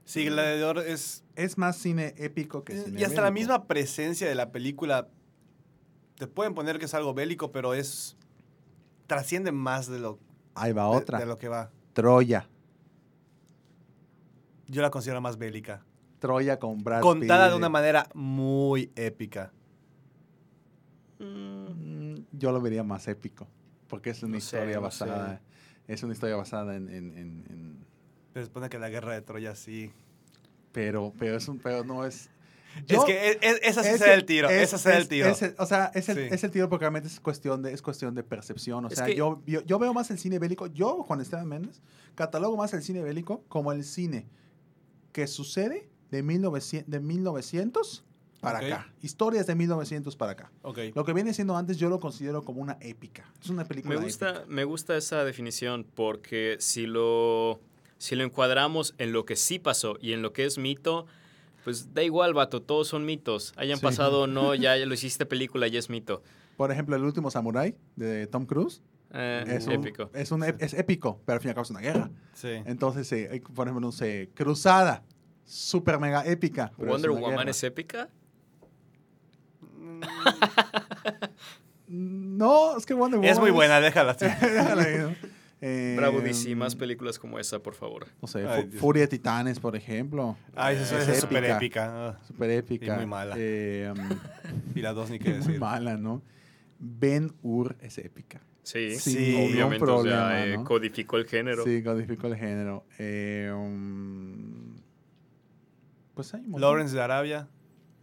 Sí, 0.03 0.25
Gladiador 0.25 0.79
es... 0.79 1.23
Es 1.35 1.57
más 1.57 1.77
cine 1.77 2.15
épico 2.17 2.63
que 2.63 2.77
cine 2.77 2.99
Y 2.99 3.03
hasta 3.03 3.21
la 3.21 3.29
misma 3.29 3.67
presencia 3.67 4.27
de 4.27 4.35
la 4.35 4.51
película 4.51 5.09
te 6.15 6.27
pueden 6.27 6.55
poner 6.55 6.79
que 6.79 6.85
es 6.85 6.93
algo 6.93 7.13
bélico, 7.13 7.51
pero 7.51 7.73
es... 7.73 8.15
Trasciende 9.07 9.51
más 9.51 9.87
de 9.87 9.99
lo, 9.99 10.19
Ahí 10.55 10.73
va 10.73 10.83
de- 10.89 10.97
otra. 10.97 11.19
de 11.19 11.25
lo 11.25 11.37
que 11.37 11.47
va. 11.47 11.71
Troya. 11.93 12.47
Yo 14.67 14.81
la 14.81 14.89
considero 14.91 15.21
más 15.21 15.37
bélica. 15.37 15.83
Troya 16.19 16.59
con 16.59 16.79
Brad 16.83 17.01
Contada 17.01 17.45
Pitt. 17.45 17.51
de 17.51 17.57
una 17.57 17.69
manera 17.69 18.07
muy 18.13 18.91
épica. 18.95 19.51
Mm, 21.19 22.15
Yo 22.33 22.51
lo 22.51 22.61
vería 22.61 22.83
más 22.83 23.07
épico. 23.07 23.47
Porque 23.87 24.09
es 24.11 24.21
una 24.23 24.35
No 24.35 24.41
sé, 24.41 24.57
historia 24.57 24.75
no 24.75 24.81
basada. 24.81 25.41
Es 25.87 26.03
una 26.03 26.13
historia 26.13 26.35
basada 26.35 26.75
en. 26.75 26.89
en- 26.89 27.17
en- 27.17 27.45
en- 27.49 27.85
Pero 28.33 28.45
se 28.45 28.49
supone 28.49 28.69
que 28.69 28.77
la 28.77 28.89
guerra 28.89 29.13
de 29.13 29.21
Troya 29.21 29.55
sí. 29.55 29.91
pero, 30.73 31.13
pero 31.17 31.37
es 31.37 31.47
un. 31.47 31.57
Pero 31.59 31.83
no 31.83 32.05
es. 32.05 32.29
Yo- 32.85 32.99
es 32.99 33.03
que 33.05 33.31
e- 33.31 33.39
e- 33.41 33.59
esa 33.63 33.83
sí 33.83 33.89
es 33.89 34.01
que 34.03 34.13
el 34.13 34.25
tiro. 34.25 34.49
es- 34.49 34.63
esa 34.73 34.77
será 34.77 34.95
es- 34.97 35.01
el 35.03 35.07
tiro. 35.07 35.27
es 35.27 35.41
el- 35.41 35.55
o 35.57 35.65
sea, 35.65 35.91
es 35.95 36.09
el, 36.09 36.15
Sí. 36.17 36.35
es 36.35 36.43
el 36.43 36.51
tiro 36.51 36.69
porque 36.69 36.83
realmente 36.83 37.07
es 37.09 37.19
cuestión 37.19 37.61
de, 37.61 37.73
es 37.73 37.81
cuestión 37.81 38.13
de 38.15 38.23
percepción. 38.23 38.85
O 38.85 38.87
Es 38.89 38.95
sea, 38.95 39.05
que- 39.05 39.15
yo, 39.15 39.41
yo, 39.45 39.61
yo 39.63 39.79
veo 39.79 39.93
más 39.93 40.11
el 40.11 40.19
cine 40.19 40.39
bélico, 40.39 40.67
yo, 40.67 41.03
Juan 41.03 41.21
Esteban 41.21 41.47
Méndez, 41.47 41.81
catalogo 42.15 42.55
más 42.57 42.73
el 42.73 42.81
cine 42.83 43.01
bélico 43.03 43.43
como 43.47 43.71
el 43.71 43.83
cine 43.83 44.27
que 45.11 45.27
sucede 45.27 45.89
de 46.11 46.23
1900, 46.23 46.89
de 46.91 46.99
1900 46.99 48.03
para 48.39 48.59
Ok. 48.59 48.65
acá. 48.65 48.93
Historias 49.01 49.47
de 49.47 49.55
1900 49.55 50.15
para 50.15 50.33
acá. 50.33 50.51
ok. 50.61 50.77
Lo 50.95 51.03
que 51.05 51.13
viene 51.13 51.33
siendo 51.33 51.57
antes 51.57 51.77
yo 51.77 51.89
lo 51.89 51.99
considero 51.99 52.43
como 52.43 52.61
una 52.61 52.77
épica. 52.81 53.25
Es 53.43 53.49
una 53.49 53.65
película 53.65 53.95
Me 53.95 54.01
gusta, 54.03 54.29
épica. 54.29 54.45
me 54.47 54.63
gusta 54.63 54.95
esa 54.95 55.23
definición 55.23 55.85
porque 55.95 56.57
si 56.59 56.85
lo, 56.85 57.59
si 57.97 58.15
lo 58.15 58.23
encuadramos 58.23 58.93
en 58.99 59.11
lo 59.11 59.25
que 59.25 59.35
sí 59.35 59.57
pasó 59.59 59.97
y 59.99 60.13
en 60.13 60.21
lo 60.21 60.33
que 60.33 60.45
es 60.45 60.59
mito, 60.59 61.07
pues 61.67 61.93
da 61.93 62.01
igual, 62.01 62.33
vato, 62.33 62.61
todos 62.61 62.87
son 62.87 63.03
mitos. 63.03 63.51
Hayan 63.57 63.77
Sí. 63.77 63.83
pasado 63.83 64.21
o 64.21 64.27
no, 64.27 64.55
ya 64.55 64.77
lo 64.77 64.93
hiciste 64.93 65.25
película, 65.25 65.67
ya 65.67 65.79
es 65.79 65.89
mito. 65.89 66.23
Por 66.55 66.71
ejemplo, 66.71 66.95
El 66.95 67.03
último 67.03 67.29
samurái 67.29 67.75
de 67.97 68.25
Tom 68.27 68.45
Cruise 68.45 68.81
Eh, 69.13 69.43
es, 69.49 69.67
un- 69.67 69.73
épico. 69.73 70.09
es, 70.13 70.31
un 70.31 70.43
ep- 70.43 70.55
es 70.59 70.73
épico, 70.73 71.19
pero 71.25 71.33
al 71.35 71.41
fin 71.41 71.49
y 71.49 71.51
al 71.51 71.55
cabo 71.55 71.63
es 71.63 71.69
una 71.71 71.81
guerra. 71.81 72.09
Sí. 72.33 72.51
Entonces, 72.65 73.11
eh, 73.11 73.41
por 73.53 73.67
ejemplo, 73.67 73.85
no 73.85 73.91
sé, 73.91 74.29
Cruzada, 74.33 75.03
super 75.43 75.99
mega 75.99 76.25
épica. 76.25 76.71
¿Wonder 76.77 77.11
Woman 77.11 77.35
guerra. 77.39 77.51
es 77.51 77.61
épica? 77.65 78.07
No, 81.89 82.77
es 82.77 82.85
que 82.85 82.93
Wonder 82.93 83.17
Woman 83.19 83.31
Es 83.31 83.39
muy 83.39 83.51
buena, 83.51 83.79
déjala 83.79 84.11
así. 84.11 84.25
Déjala 84.41 84.83
ahí, 84.83 84.97
¿no? 84.99 85.15
Eh, 85.59 86.55
más 86.55 86.75
películas 86.75 87.17
como 87.17 87.39
esa, 87.39 87.59
por 87.59 87.73
favor. 87.73 88.07
No 88.21 88.27
sé, 88.27 88.47
Ay. 88.47 88.69
Furia 88.71 89.03
de 89.03 89.07
Titanes, 89.07 89.59
por 89.59 89.75
ejemplo. 89.75 90.37
Ay, 90.55 90.75
Eh, 90.75 90.81
esa 90.83 91.11
es 91.11 91.19
súper 91.19 91.43
épica. 91.45 92.09
Ah, 92.09 92.19
Súper 92.27 92.51
épica. 92.51 92.93
Y 92.93 92.97
muy 92.97 93.05
mala. 93.07 93.35
Eh, 93.37 93.91
um, 93.95 94.09
Y 94.75 94.81
la 94.81 94.93
dos 94.93 95.09
ni 95.09 95.17
qué 95.19 95.29
muy 95.29 95.37
decir. 95.39 95.59
mala, 95.59 95.97
¿no? 95.97 96.21
Ben 96.79 97.33
Hur 97.41 97.75
es 97.81 97.97
épica. 97.97 98.41
Sí, 98.61 98.97
Sin 98.97 99.13
Sí, 99.13 99.35
obviamente, 99.35 99.79
problema, 99.85 100.25
o 100.25 100.29
sea, 100.29 100.45
eh, 100.45 100.57
¿no? 100.57 100.63
codificó 100.63 101.17
el 101.17 101.25
género. 101.25 101.63
Sí, 101.63 101.81
codificó 101.81 102.27
el 102.27 102.35
género. 102.35 102.85
Eh, 102.99 103.51
um, 103.55 104.75
pues 106.13 106.33
hay. 106.33 106.43
Lawrence 106.55 106.93
de 106.95 107.01
Arabia. 107.01 107.47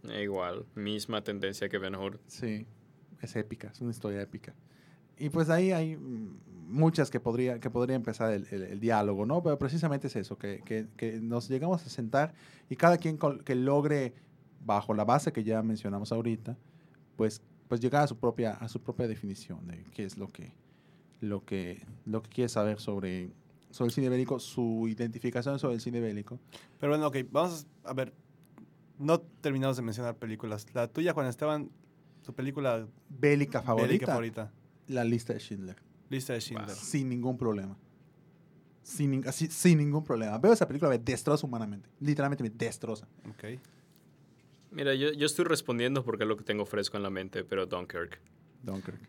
Eh, 0.09 0.23
igual, 0.23 0.65
misma 0.75 1.23
tendencia 1.23 1.69
que 1.69 1.77
Ben 1.77 1.95
Hur. 1.95 2.19
Sí, 2.27 2.65
es 3.21 3.35
épica, 3.35 3.69
es 3.69 3.79
una 3.81 3.91
historia 3.91 4.21
épica. 4.21 4.53
Y 5.17 5.29
pues 5.29 5.49
ahí 5.49 5.71
hay 5.71 5.95
mm, 5.95 6.39
muchas 6.67 7.09
que 7.09 7.19
podría, 7.19 7.59
que 7.59 7.69
podría 7.69 7.95
empezar 7.95 8.31
el, 8.33 8.47
el- 8.51 8.63
el 8.63 8.79
diálogo, 8.79 9.25
¿no? 9.25 9.41
Pero 9.43 9.57
precisamente 9.57 10.07
es 10.07 10.15
eso, 10.15 10.37
que, 10.37 10.61
que- 10.65 10.87
que 10.97 11.19
nos 11.21 11.47
llegamos 11.49 11.85
a 11.85 11.89
sentar 11.89 12.33
y 12.69 12.75
cada 12.75 12.97
quien 12.97 13.17
que 13.43 13.55
logre, 13.55 14.13
bajo 14.65 14.93
la 14.93 15.05
base 15.05 15.31
que 15.31 15.43
ya 15.43 15.61
mencionamos 15.61 16.11
ahorita, 16.11 16.57
pues, 17.15 17.41
pues 17.67 17.81
llegar 17.81 18.03
a 18.03 18.07
su 18.07 18.17
propia, 18.17 18.51
a 18.53 18.67
su 18.67 18.81
propia 18.81 19.07
definición 19.07 19.67
de 19.67 19.83
qué 19.93 20.03
es 20.05 20.17
lo 20.17 20.27
que, 20.27 20.53
lo 21.21 21.45
que, 21.45 21.81
lo 22.05 22.21
que 22.23 22.29
quiere 22.29 22.49
saber 22.49 22.79
sobre, 22.79 23.29
sobre 23.69 23.87
el 23.89 23.93
cine 23.93 24.09
bélico, 24.09 24.39
su 24.39 24.87
identificación 24.87 25.59
sobre 25.59 25.75
el 25.75 25.81
cine 25.81 25.99
bélico. 25.99 26.39
Pero 26.79 26.91
bueno, 26.93 27.07
ok, 27.07 27.17
vamos 27.31 27.67
a 27.83 27.93
ver. 27.93 28.13
No 28.97 29.19
terminamos 29.19 29.75
de 29.77 29.83
mencionar 29.83 30.15
películas. 30.15 30.65
La 30.73 30.87
tuya, 30.87 31.13
Juan 31.13 31.27
Esteban, 31.27 31.69
tu 32.23 32.33
película 32.33 32.87
Bélica 33.09 33.61
favorita, 33.61 33.87
bélica 33.87 34.05
favorita. 34.07 34.51
la 34.87 35.03
lista 35.03 35.33
de 35.33 35.39
Schindler. 35.39 35.75
Lista 36.09 36.33
de 36.33 36.41
Schindler. 36.41 36.69
Sin 36.75 37.09
ningún 37.09 37.37
problema. 37.37 37.75
Sin, 38.83 39.27
así, 39.27 39.47
sin 39.47 39.79
ningún 39.79 40.03
problema. 40.03 40.37
Veo 40.37 40.53
esa 40.53 40.67
película, 40.67 40.89
me 40.91 40.99
destroza 40.99 41.45
humanamente. 41.47 41.89
Literalmente 41.99 42.43
me 42.43 42.49
destroza. 42.51 43.07
Ok. 43.29 43.59
Mira, 44.71 44.93
yo, 44.93 45.11
yo 45.13 45.25
estoy 45.25 45.45
respondiendo 45.45 46.03
porque 46.03 46.23
es 46.23 46.27
lo 46.27 46.37
que 46.37 46.43
tengo 46.43 46.65
fresco 46.65 46.97
en 46.97 47.03
la 47.03 47.09
mente, 47.09 47.43
pero 47.43 47.65
Dunkirk. 47.65 48.19
Dunkirk. 48.63 48.99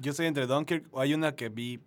Yo 0.00 0.10
estoy 0.12 0.26
entre 0.26 0.46
Dunkirk. 0.46 0.86
o 0.92 1.00
Hay 1.00 1.14
una 1.14 1.34
que 1.34 1.48
vi. 1.48 1.80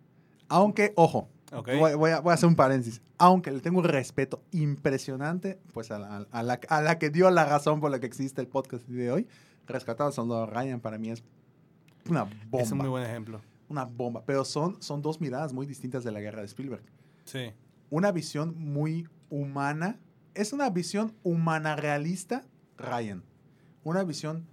Aunque, 0.49 0.91
ojo, 0.97 1.29
Ok. 1.53 1.69
voy, 1.79 1.93
voy 1.95 2.11
a, 2.11 2.19
voy 2.19 2.31
a 2.31 2.33
hacer 2.33 2.49
un 2.49 2.55
paréntesis. 2.55 3.01
Aunque 3.17 3.51
le 3.51 3.59
tengo 3.61 3.79
un 3.79 3.85
respeto 3.85 4.43
impresionante 4.51 5.59
pues 5.73 5.91
a 5.91 5.99
la, 5.99 6.27
a 6.31 6.43
la- 6.43 6.59
a 6.67 6.81
la 6.81 6.97
que 6.99 7.09
dio 7.09 7.29
la 7.29 7.45
razón 7.45 7.79
por 7.79 7.91
la 7.91 7.99
que 7.99 8.07
existe 8.07 8.41
el 8.41 8.47
podcast 8.47 8.85
de 8.87 9.11
hoy. 9.11 9.27
Rescatado 9.67 10.07
al 10.07 10.13
soldado 10.13 10.45
Ryan 10.47 10.81
para 10.81 10.97
mí 10.97 11.11
es 11.11 11.23
una 12.09 12.23
bomba. 12.23 12.61
Es 12.63 12.71
un 12.71 12.79
muy 12.79 12.89
buen 12.89 13.03
ejemplo. 13.03 13.41
Una 13.71 13.85
bomba. 13.85 14.23
Pero 14.25 14.43
son, 14.45 14.81
son 14.81 15.01
dos 15.01 15.21
miradas 15.21 15.53
muy 15.53 15.65
distintas 15.65 16.03
de 16.03 16.11
la 16.11 16.19
guerra 16.19 16.41
de 16.41 16.47
Spielberg. 16.47 16.83
Sí. 17.25 17.53
una 17.89 18.11
visión 18.11 18.55
muy 18.57 19.07
humana. 19.29 19.99
Es 20.33 20.51
una 20.53 20.69
visión 20.69 21.13
humana 21.23 21.75
realista, 21.75 22.43
Ryan. 22.77 23.23
Una 23.83 24.03
visión 24.03 24.45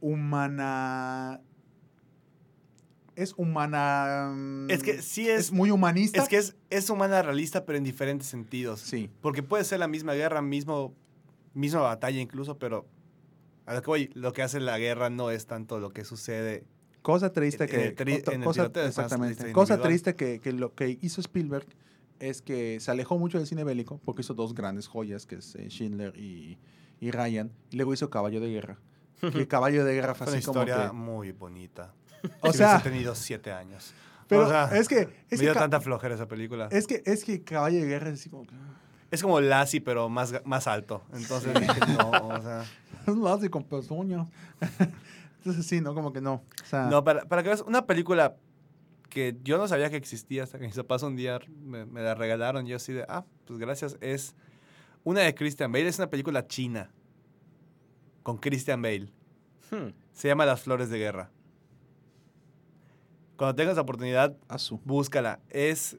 humana. 0.00 1.40
Es 3.16 3.32
humana. 3.36 4.32
mm, 4.34 4.70
Es 4.70 4.82
que 4.82 5.00
sí 5.02 5.28
es, 5.28 5.40
es. 5.46 5.52
muy 5.52 5.70
humanista. 5.70 6.22
Es 6.22 6.28
que 6.28 6.36
es, 6.36 6.56
es 6.70 6.90
humana 6.90 7.22
realista, 7.22 7.64
pero 7.64 7.78
en 7.78 7.84
diferentes 7.84 8.28
sentidos. 8.28 8.80
Sí. 8.80 9.08
Porque 9.20 9.42
puede 9.42 9.64
ser 9.64 9.78
la 9.78 9.88
misma 9.88 10.14
guerra, 10.14 10.42
mismo, 10.42 10.92
misma 11.54 11.80
batalla 11.80 12.20
incluso, 12.20 12.58
pero 12.58 12.86
a 13.66 13.74
lo 13.74 13.82
que 13.82 13.86
voy, 13.86 14.10
lo 14.14 14.32
que 14.32 14.42
hace 14.42 14.58
la 14.60 14.78
guerra 14.78 15.10
no 15.10 15.30
es 15.30 15.46
tanto 15.46 15.78
lo 15.78 15.90
que 15.92 16.04
sucede. 16.04 16.64
Cosa 17.04 17.30
triste 17.32 17.66
que. 17.68 17.88
eh, 17.88 17.94
tri- 17.94 18.20
otra- 18.20 18.42
cosa, 18.42 18.64
es 18.80 18.86
exactamente. 18.88 19.34
triste 19.36 19.52
Cosa 19.52 19.78
triste 19.80 20.16
que, 20.16 20.40
que 20.40 20.52
lo 20.52 20.74
que 20.74 20.98
hizo 21.02 21.20
Spielberg 21.20 21.66
es 22.18 22.40
que 22.40 22.80
se 22.80 22.90
alejó 22.90 23.18
mucho 23.18 23.36
del 23.36 23.46
cine 23.46 23.62
bélico 23.62 24.00
porque 24.06 24.22
hizo 24.22 24.32
dos 24.32 24.54
grandes 24.54 24.88
joyas, 24.88 25.26
que 25.26 25.34
es 25.36 25.54
eh, 25.56 25.68
Schindler 25.68 26.16
y, 26.18 26.56
y 27.00 27.10
Ryan. 27.10 27.52
Y 27.70 27.76
luego 27.76 27.92
hizo 27.92 28.08
Caballo 28.08 28.40
de 28.40 28.48
Guerra. 28.50 28.78
Y 29.22 29.36
el 29.38 29.46
Caballo 29.48 29.84
de 29.84 29.92
Guerra 29.94 30.14
fue 30.16 30.26
una 30.28 30.36
así 30.38 30.46
como 30.46 30.62
historia 30.62 30.86
que. 30.88 30.92
muy 30.94 31.32
bonita. 31.32 31.92
O 32.40 32.52
Si 32.52 32.58
sea, 32.58 32.82
tenido 32.82 33.14
siete 33.14 33.52
años. 33.52 33.92
pero 34.26 34.46
o 34.46 34.48
sea, 34.48 34.74
es 34.74 34.88
que. 34.88 35.04
me 35.06 35.12
Es 35.30 35.40
dio 35.40 35.52
que, 35.52 35.58
tanta 35.58 35.82
flojera 35.82 36.14
esa 36.14 36.26
película. 36.26 36.68
Es, 36.70 36.78
es 36.78 36.86
que, 36.86 37.02
es 37.04 37.22
que 37.24 37.42
Caballo 37.44 37.80
de 37.80 37.86
Guerra 37.86 38.08
es 38.08 38.20
así 38.20 38.30
como 38.30 38.46
que. 38.46 38.54
como 39.22 39.40
Lassie, 39.42 39.82
pero 39.82 40.08
más, 40.08 40.32
más 40.46 40.66
alto. 40.66 41.02
Entonces 41.12 41.52
dije, 41.60 41.80
no, 41.98 42.28
o 42.28 42.40
sea. 42.40 42.64
Es 43.06 43.14
Lassie 43.14 43.50
con 43.50 43.62
pezuñas. 43.64 44.26
Entonces 45.44 45.66
sí, 45.66 45.82
¿no? 45.82 45.94
Como 45.94 46.12
que 46.12 46.22
no. 46.22 46.42
O 46.62 46.66
sea, 46.66 46.86
No, 46.86 47.04
para, 47.04 47.26
para 47.26 47.42
que 47.42 47.50
veas, 47.50 47.60
una 47.60 47.86
película 47.86 48.36
que 49.10 49.36
yo 49.42 49.58
no 49.58 49.68
sabía 49.68 49.90
que 49.90 49.96
existía 49.96 50.42
hasta 50.42 50.58
que 50.58 50.64
mis 50.64 50.74
papás 50.74 51.02
un 51.02 51.16
día 51.16 51.38
me, 51.62 51.84
me 51.84 52.00
la 52.00 52.14
regalaron. 52.14 52.64
Yo 52.66 52.76
así 52.76 52.94
de, 52.94 53.04
ah, 53.08 53.26
pues 53.46 53.58
gracias. 53.58 53.98
Es 54.00 54.34
una 55.04 55.20
de 55.20 55.34
Christian 55.34 55.70
Bale. 55.70 55.86
Es 55.86 55.98
una 55.98 56.08
película 56.08 56.46
china 56.46 56.90
con 58.22 58.38
Christian 58.38 58.80
Bale. 58.80 59.12
Hmm. 59.70 59.92
Se 60.14 60.28
llama 60.28 60.46
Las 60.46 60.62
Flores 60.62 60.88
de 60.88 60.98
Guerra. 60.98 61.30
Cuando 63.36 63.54
tengas 63.54 63.76
la 63.76 63.82
oportunidad, 63.82 64.36
Azul. 64.48 64.80
búscala. 64.84 65.40
Es, 65.50 65.98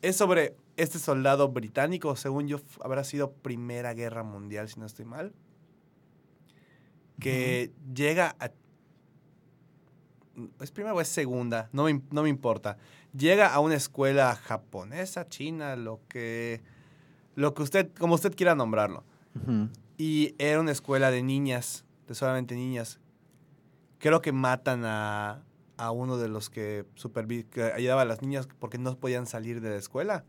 es 0.00 0.14
sobre 0.16 0.54
este 0.76 0.98
soldado 0.98 1.48
británico, 1.48 2.14
según 2.16 2.46
yo, 2.48 2.60
habrá 2.82 3.02
sido 3.02 3.32
Primera 3.32 3.94
Guerra 3.94 4.22
Mundial, 4.22 4.68
si 4.68 4.78
no 4.78 4.86
estoy 4.86 5.04
mal, 5.06 5.32
que 7.22 7.72
llega 7.94 8.36
a... 8.38 8.50
¿Es 10.60 10.70
primera 10.70 10.94
o 10.94 11.00
es 11.00 11.08
segunda? 11.08 11.68
No 11.72 11.84
me, 11.84 12.02
no 12.10 12.22
me 12.22 12.28
importa. 12.28 12.78
Llega 13.16 13.52
a 13.52 13.60
una 13.60 13.74
escuela 13.74 14.34
japonesa, 14.34 15.28
china, 15.28 15.76
lo 15.76 16.00
que, 16.08 16.62
lo 17.34 17.52
que 17.54 17.62
usted, 17.62 17.92
como 17.98 18.14
usted 18.14 18.34
quiera 18.34 18.54
nombrarlo. 18.54 19.04
Y 19.98 20.34
era 20.38 20.60
una 20.60 20.72
escuela 20.72 21.10
de 21.10 21.22
niñas, 21.22 21.84
de 22.08 22.14
solamente 22.14 22.54
niñas. 22.54 22.98
Creo 23.98 24.20
que 24.20 24.32
matan 24.32 24.84
a, 24.84 25.44
a 25.76 25.90
uno 25.90 26.16
de 26.16 26.28
los 26.28 26.50
que, 26.50 26.86
supervi- 26.96 27.46
que 27.48 27.64
ayudaba 27.64 28.02
a 28.02 28.06
las 28.06 28.22
niñas 28.22 28.48
porque 28.58 28.78
no 28.78 28.96
podían 28.96 29.26
salir 29.26 29.60
de 29.60 29.70
la 29.70 29.76
escuela. 29.76 30.24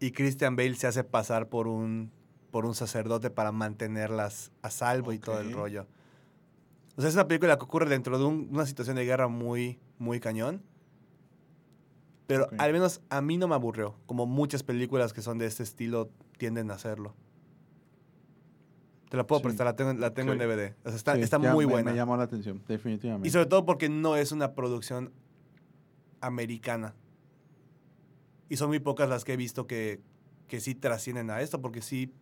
Y 0.00 0.12
Christian 0.12 0.54
Bale 0.56 0.74
se 0.74 0.86
hace 0.86 1.02
pasar 1.04 1.48
por 1.48 1.66
un, 1.66 2.12
por 2.52 2.66
un 2.66 2.74
sacerdote 2.76 3.30
para 3.30 3.50
mantenerlas 3.50 4.52
a 4.62 4.70
salvo 4.70 5.12
y 5.12 5.18
todo 5.18 5.40
el 5.40 5.52
rollo. 5.52 5.86
O 6.96 7.00
sea, 7.00 7.08
es 7.08 7.14
una 7.16 7.26
película 7.26 7.56
que 7.56 7.64
ocurre 7.64 7.88
dentro 7.88 8.18
de 8.18 8.24
un- 8.26 8.48
una 8.52 8.66
situación 8.66 8.94
de 8.96 9.04
guerra 9.06 9.26
muy, 9.26 9.80
muy 9.98 10.20
cañón. 10.20 10.62
Pero 12.26 12.48
al 12.58 12.72
menos 12.72 13.00
a 13.08 13.20
mí 13.22 13.36
no 13.38 13.48
me 13.48 13.54
aburrió, 13.54 13.96
como 14.06 14.26
muchas 14.26 14.62
películas 14.62 15.12
que 15.12 15.22
son 15.22 15.38
de 15.38 15.46
este 15.46 15.62
estilo 15.62 16.10
tienden 16.38 16.70
a 16.70 16.74
hacerlo. 16.74 17.14
Te 19.08 19.16
la 19.16 19.26
puedo 19.26 19.40
Sí. 19.40 19.44
prestar, 19.44 19.66
la 19.66 19.74
tengo, 19.76 19.92
la 19.94 20.14
tengo 20.14 20.32
en. 20.32 20.38
DVD. 20.38 20.74
O 20.84 20.88
sea, 20.88 20.96
está, 20.96 21.14
Sí, 21.16 21.22
está 21.22 21.40
ya 21.40 21.52
muy 21.54 21.66
me- 21.66 21.72
buena. 21.72 21.90
Me 21.90 21.96
llamó 21.96 22.16
la 22.16 22.24
atención, 22.24 22.62
definitivamente. 22.68 23.26
Y 23.28 23.30
sobre 23.30 23.46
todo 23.46 23.64
porque 23.66 23.88
no 23.88 24.16
es 24.16 24.30
una 24.32 24.54
producción 24.54 25.10
americana. 26.20 26.94
Y 28.50 28.56
son 28.56 28.68
muy 28.68 28.78
pocas 28.78 29.08
las 29.08 29.24
que 29.24 29.32
he 29.32 29.36
visto 29.36 29.66
que, 29.66 30.00
que 30.48 30.60
sí 30.60 30.74
trascienden 30.74 31.30
a 31.30 31.40
esto, 31.40 31.60
porque 31.60 31.80
sí, 31.82 32.12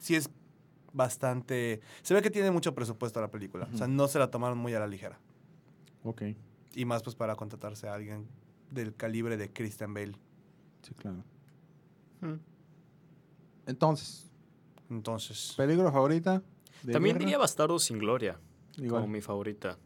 sí 0.00 0.16
es 0.16 0.28
bastante... 0.92 1.80
Se 2.02 2.12
ve 2.14 2.20
que 2.22 2.30
tiene 2.30 2.50
mucho 2.50 2.74
presupuesto 2.74 3.20
la 3.20 3.30
película. 3.30 3.68
O 3.72 3.76
sea, 3.76 3.86
no 3.86 4.08
se 4.08 4.18
la 4.18 4.28
tomaron 4.32 4.58
muy 4.58 4.74
a 4.74 4.80
la 4.80 4.88
ligera. 4.88 5.20
Ok, 6.02 6.22
Y 6.74 6.84
más 6.84 7.02
pues 7.04 7.14
para 7.14 7.36
contratarse 7.36 7.86
a 7.88 7.94
alguien 7.94 8.26
del 8.72 8.94
calibre 8.96 9.36
de 9.36 9.52
Christian 9.52 9.94
Bale. 9.94 10.14
sí, 10.82 10.92
claro. 10.94 11.22
Hmm. 12.20 12.38
Entonces, 13.66 14.30
Entonces, 14.90 15.54
¿Película 15.56 15.92
favorita? 15.92 16.42
de 16.82 16.92
También 16.92 17.14
guerra? 17.14 17.24
diría 17.26 17.38
Bastardo 17.38 17.78
sin 17.78 17.98
Gloria 17.98 18.38
Igual. 18.76 19.02
como 19.02 19.12
mi 19.12 19.20
favorita. 19.20 19.78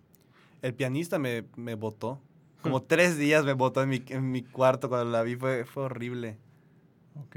el 0.63 0.75
pianista 0.75 1.19
me, 1.19 1.45
me 1.57 1.75
votó. 1.75 2.21
Como 2.63 2.83
tres 2.83 3.19
días 3.19 3.45
me 3.45 3.53
votó 3.53 3.83
en 3.83 3.91
mi, 3.91 4.03
en 4.09 4.31
mi 4.31 4.43
cuarto 4.43 4.89
cuando 4.89 5.11
la 5.11 5.23
vi. 5.23 5.37
Fue, 5.37 5.65
fue 5.67 5.83
horrible. 5.85 6.39
Ok. 7.27 7.37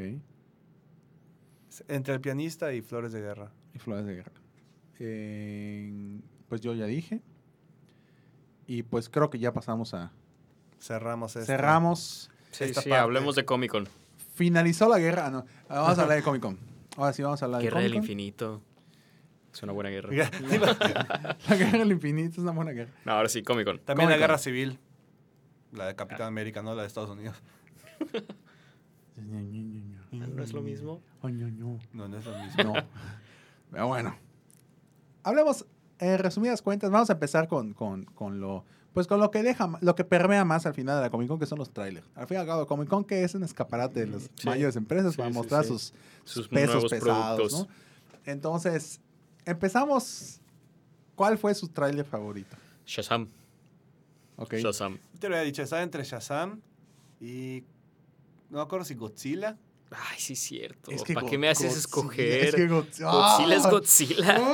Entre 1.87 2.13
el 2.13 2.21
pianista 2.21 2.73
y 2.73 2.81
Flores 2.81 3.11
de 3.11 3.21
Guerra. 3.21 3.51
Y 3.73 3.79
Flores 3.79 4.05
de 4.05 4.15
Guerra. 4.15 4.31
Eh, 4.99 6.19
pues 6.49 6.61
yo 6.61 6.73
ya 6.73 6.85
dije. 6.85 7.21
Y 8.65 8.83
pues 8.83 9.09
creo 9.09 9.29
que 9.29 9.39
ya 9.39 9.53
pasamos 9.53 9.93
a... 9.93 10.11
Cerramos 10.79 11.35
esto. 11.35 11.45
Cerramos. 11.45 12.29
Sí, 12.51 12.65
Esta 12.65 12.81
sí, 12.81 12.89
parte. 12.89 13.01
hablemos 13.01 13.35
de 13.35 13.45
Comic 13.45 13.71
Con. 13.71 13.87
Finalizó 14.33 14.87
la 14.89 14.99
guerra. 14.99 15.27
Ah, 15.27 15.31
no. 15.31 15.45
Vamos 15.69 15.97
a 15.97 16.01
hablar 16.03 16.17
de 16.17 16.23
Comic 16.23 16.41
Con. 16.41 16.57
Ahora 16.95 17.13
sí, 17.13 17.21
vamos 17.23 17.41
a 17.41 17.45
hablar 17.45 17.61
de 17.61 17.65
Guerra 17.67 17.81
del 17.81 17.91
Comic 17.93 18.01
Con. 18.01 18.11
Infinito. 18.11 18.61
Es 19.53 19.63
una 19.63 19.71
buena 19.73 19.89
guerra. 19.89 20.09
La 21.49 21.55
guerra 21.55 21.79
del 21.79 21.91
infinito 21.91 22.31
es 22.33 22.37
una 22.39 22.51
buena 22.51 22.71
guerra. 22.71 22.91
No, 23.05 23.13
ahora 23.13 23.29
sí, 23.29 23.41
Comic 23.43 23.65
Con. 23.65 23.79
También 23.79 24.09
la. 24.09 24.17
Guerra 24.17 24.37
Civil. 24.37 24.77
La 25.71 25.87
de 25.87 25.95
Capitán 25.95 26.23
Ah. 26.23 26.27
América, 26.27 26.61
no 26.61 26.75
la 26.75 26.81
de 26.83 26.87
Estados 26.87 27.09
Unidos. 27.09 27.35
¿No 30.19 30.43
es 30.43 30.53
lo 30.53 30.61
mismo? 30.61 31.01
No, 31.21 32.07
no. 32.07 32.17
Es 32.17 32.25
lo 32.25 32.37
mismo. 32.39 32.63
No. 32.63 32.73
Pero 33.71 33.87
bueno. 33.87 34.15
Hablemos, 35.23 35.65
en 35.99 36.19
resumidas 36.19 36.61
cuentas, 36.61 36.89
vamos 36.91 37.09
a 37.09 37.13
empezar 37.13 37.47
con, 37.47 37.73
con, 37.73 38.05
con 38.05 38.39
lo 38.39 38.63
pues 38.93 39.05
con 39.05 39.19
lo 39.19 39.29
que 39.29 39.43
deja, 39.43 39.69
lo 39.81 39.93
que 39.93 40.03
permea 40.03 40.43
más 40.43 40.65
al 40.65 40.73
final 40.73 40.95
de 40.95 41.01
la 41.03 41.09
Comic 41.11 41.27
Con, 41.27 41.37
que 41.37 41.45
son 41.45 41.59
los 41.59 41.69
trailers. 41.71 42.07
Al 42.15 42.25
fin 42.25 42.37
y 42.37 42.39
al 42.39 42.47
cabo, 42.47 42.65
Comic 42.65 42.89
Con 42.89 43.03
que 43.03 43.23
es 43.23 43.35
un 43.35 43.43
escaparate 43.43 43.99
de 43.99 44.07
las 44.07 44.23
Sí. 44.33 44.47
mayores 44.47 44.75
empresas 44.75 45.11
Sí, 45.13 45.17
para 45.17 45.29
sí, 45.29 45.35
mostrar 45.35 45.63
sí. 45.65 45.69
sus, 45.69 45.93
Sus 46.23 46.33
sus 46.33 46.47
pesos 46.47 46.73
nuevos 46.73 46.91
pesados. 46.91 47.67
Entonces, 48.25 48.99
empezamos. 49.45 50.41
¿Cuál 51.15 51.37
fue 51.37 51.53
su 51.53 51.67
trailer 51.67 52.05
favorito? 52.05 52.55
Shazam. 52.87 53.27
Ok. 54.35 54.55
Shazam. 54.55 54.97
Te 55.19 55.29
lo 55.29 55.35
había 55.35 55.45
dicho, 55.45 55.61
estaba 55.61 55.83
entre 55.83 56.03
Shazam 56.03 56.59
y. 57.19 57.63
No 58.49 58.57
me 58.57 58.63
acuerdo 58.63 58.83
si 58.85 58.95
Godzilla. 58.95 59.57
Ay, 59.91 60.19
sí, 60.19 60.35
cierto. 60.35 60.91
Es 60.91 61.03
que 61.03 61.13
¿Para 61.13 61.27
qué 61.27 61.37
me 61.37 61.49
haces 61.49 61.73
Godzilla- 61.73 61.79
escoger? 61.79 62.45
Es 62.45 62.55
que 62.55 62.67
Godzilla, 62.67 63.11
Godzilla 63.11 63.55
es 63.55 63.65
¡Ah! 63.65 63.69
Godzilla. 63.69 64.41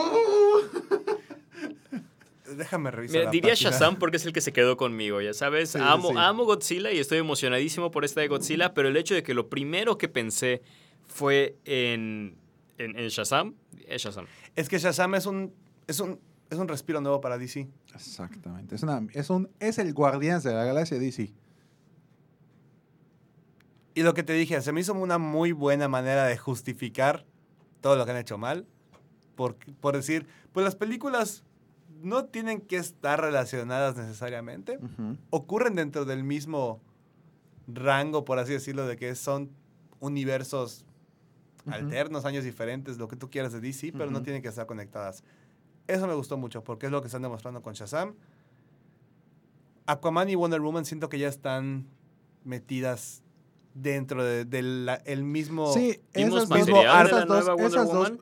Déjame 2.58 2.92
revisar. 2.92 3.14
Mira, 3.16 3.26
la 3.26 3.32
diría 3.32 3.52
página. 3.54 3.72
Shazam 3.72 3.96
porque 3.98 4.18
es 4.18 4.26
el 4.26 4.34
que 4.34 4.42
se 4.42 4.54
quedó 4.54 4.78
conmigo, 4.78 5.22
ya 5.22 5.34
sabes. 5.34 5.72
Sí, 5.72 5.80
amo, 5.82 6.10
sí. 6.10 6.16
amo 6.18 6.46
Godzilla 6.46 6.92
y 6.92 7.00
estoy 7.00 7.18
emocionadísimo 7.18 7.90
por 7.90 8.06
esta 8.06 8.22
de 8.22 8.28
Godzilla, 8.28 8.74
pero 8.74 8.90
el 8.90 8.98
hecho 8.98 9.16
de 9.16 9.24
que 9.24 9.34
lo 9.34 9.50
primero 9.50 9.98
que 9.98 10.08
pensé 10.08 10.62
fue 11.08 11.56
en, 11.66 12.36
en, 12.78 12.98
en 13.00 13.08
Shazam, 13.08 13.56
es 13.88 14.04
Shazam. 14.04 14.26
Es 14.56 14.70
que 14.70 14.78
Shazam 14.78 15.16
es 15.16 15.26
un, 15.26 15.52
es 15.88 16.00
un, 16.00 16.20
es 16.50 16.60
un 16.60 16.68
respiro 16.68 17.02
nuevo 17.02 17.22
para 17.22 17.38
DC. 17.40 17.68
Exactamente. 17.96 18.76
Es, 18.76 18.84
una, 18.84 19.02
es, 19.14 19.30
un, 19.32 19.50
es 19.60 19.80
el 19.80 19.94
Guardianes 19.94 20.44
de 20.44 20.54
la 20.54 20.64
Galaxia 20.66 21.00
de 21.00 21.06
DC. 21.06 21.34
Y 23.96 24.04
lo 24.04 24.14
que 24.14 24.24
te 24.24 24.34
dije, 24.34 24.62
se 24.62 24.72
me 24.72 24.82
hizo 24.82 24.94
una 24.94 25.18
muy 25.18 25.52
buena 25.52 25.88
manera 25.88 26.26
de 26.26 26.38
justificar 26.38 27.26
todo 27.82 27.96
lo 27.96 28.06
que 28.06 28.12
han 28.12 28.18
hecho 28.18 28.38
mal. 28.38 28.66
Por, 29.36 29.56
por 29.56 29.96
decir, 29.96 30.28
pues 30.52 30.64
las 30.64 30.76
películas 30.76 31.44
no 32.02 32.26
tienen 32.26 32.62
que 32.62 32.78
estar 32.78 33.22
relacionadas 33.22 33.96
necesariamente. 33.96 34.80
Ocurren 35.30 35.76
dentro 35.76 36.06
del 36.06 36.24
mismo 36.24 36.82
rango, 37.68 38.26
por 38.26 38.40
así 38.40 38.54
decirlo, 38.54 38.86
de 38.86 38.98
que 38.98 39.16
son 39.16 39.52
universos 40.00 40.86
alternos, 41.66 42.26
años 42.26 42.44
diferentes, 42.44 42.98
lo 42.98 43.08
que 43.08 43.16
tú 43.16 43.30
quieras 43.30 43.54
de 43.54 43.62
DC, 43.62 43.94
pero 43.94 44.12
no 44.12 44.22
tienen 44.22 44.42
que 44.42 44.50
estar 44.50 44.66
conectadas. 44.66 45.24
Eso 45.88 46.08
me 46.08 46.14
gustó 46.14 46.38
mucho, 46.38 46.64
porque 46.64 46.88
es 46.88 46.92
lo 46.92 47.02
que 47.02 47.08
están 47.08 47.22
demostrando 47.22 47.62
con 47.62 47.74
Shazam. 47.74 48.16
Aquaman 49.86 50.30
y 50.30 50.36
Wonder 50.36 50.62
Woman 50.62 50.86
siento 50.86 51.10
que 51.10 51.20
ya 51.20 51.28
están 51.28 51.88
metidas 52.44 53.23
dentro 53.74 54.24
del 54.24 54.50
de, 54.50 54.62
la- 54.62 54.96
el 55.06 55.24
mismo... 55.24 55.74
Sí, 55.74 56.00
¿Vimos 56.14 56.44
esas 56.44 56.50
mismo 56.58 56.78
de 56.78 56.84
la 56.86 57.02
esas 57.04 57.28
dos, 57.28 57.46
nueva 57.46 57.64
esas 57.68 57.92
dos? 57.92 58.14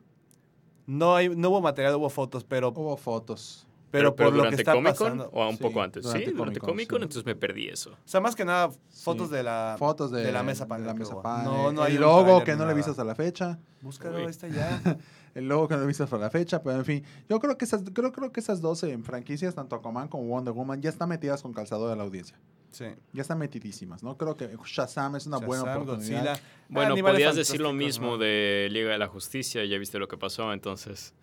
No, 0.87 1.15
hay, 1.15 1.29
no 1.29 1.49
hubo 1.49 1.61
material, 1.61 1.95
hubo 1.95 2.09
fotos, 2.09 2.43
pero, 2.43 2.69
hubo 2.69 2.97
fotos. 2.97 3.67
pero, 3.91 4.15
por 4.15 4.33
lo 4.33 4.49
que 4.49 4.55
está 4.55 4.73
Comic 4.73 4.95
Con 4.95 5.17
pasando... 5.17 5.29
o 5.33 5.47
un 5.49 5.57
Sí, 5.57 5.63
poco 5.63 5.81
antes. 5.81 6.03
durante 6.03 6.25
sí, 6.25 6.31
durante 6.35 6.59
Comic 6.59 6.89
Con, 6.89 6.99
sí. 6.99 7.03
entonces 7.03 7.25
me 7.25 7.35
perdí 7.35 7.67
eso. 7.67 7.91
O 7.91 7.95
sea, 8.07 8.19
más 8.19 8.35
que 8.35 8.43
nada, 8.45 8.71
fotos 8.89 9.29
Sí. 9.29 9.35
de 9.35 9.43
la... 9.43 9.75
Fotos 9.77 10.11
de, 10.11 10.31
la 10.31 10.43
mesa 10.43 10.65
de 10.65 10.69
panel 10.69 10.87
la 10.87 10.93
mesa. 10.93 11.15
No, 11.43 11.71
no 11.71 11.83
hay 11.83 11.95
el 11.95 12.01
logo 12.01 12.43
que 12.43 12.55
no 12.55 12.65
le 12.65 12.73
nada. 12.73 12.89
hasta 12.91 13.03
la 13.03 13.15
fecha. 13.15 13.59
Búscalo, 13.81 14.17
Uy. 14.17 14.25
está 14.25 14.47
ya. 14.47 14.81
El 15.33 15.47
logo 15.47 15.69
que 15.69 15.77
no 15.77 15.83
he 15.83 15.87
visto 15.87 16.03
hasta 16.03 16.17
la 16.17 16.29
fecha. 16.29 16.61
Pero 16.61 16.75
en 16.77 16.83
fin, 16.83 17.03
yo 17.29 17.39
creo 17.39 17.57
que 17.57 17.63
esas, 17.63 17.83
creo, 17.93 18.11
creo 18.11 18.33
que 18.33 18.41
esas 18.41 18.59
dos 18.59 18.83
eh, 18.83 18.97
franquicias, 19.01 19.55
tanto 19.55 19.77
Aquaman 19.77 20.09
como 20.09 20.25
Wonder 20.25 20.53
Woman, 20.53 20.81
ya 20.81 20.89
están 20.89 21.07
metidas 21.07 21.41
con 21.41 21.53
calzador 21.53 21.89
de 21.89 21.95
la 21.95 22.03
audiencia. 22.03 22.37
Sí. 22.71 22.85
Ya 23.13 23.21
están 23.21 23.37
metidísimas, 23.37 24.01
¿no? 24.01 24.17
Creo 24.17 24.35
que 24.35 24.49
Shazam 24.65 25.15
es 25.17 25.27
una 25.27 25.37
buena 25.37 25.63
oportunidad. 25.63 25.85
Godzilla. 25.95 26.39
Bueno, 26.69 26.93
Animales 26.93 27.15
podías 27.19 27.35
decir 27.35 27.59
lo 27.59 27.73
mismo 27.73 28.11
¿no? 28.11 28.17
de 28.17 28.69
Liga 28.71 28.91
de 28.91 28.97
la 28.97 29.07
Justicia, 29.07 29.63
ya 29.65 29.77
viste 29.77 29.99
lo 29.99 30.07
que 30.07 30.17
pasó, 30.17 30.51
entonces. 30.53 31.13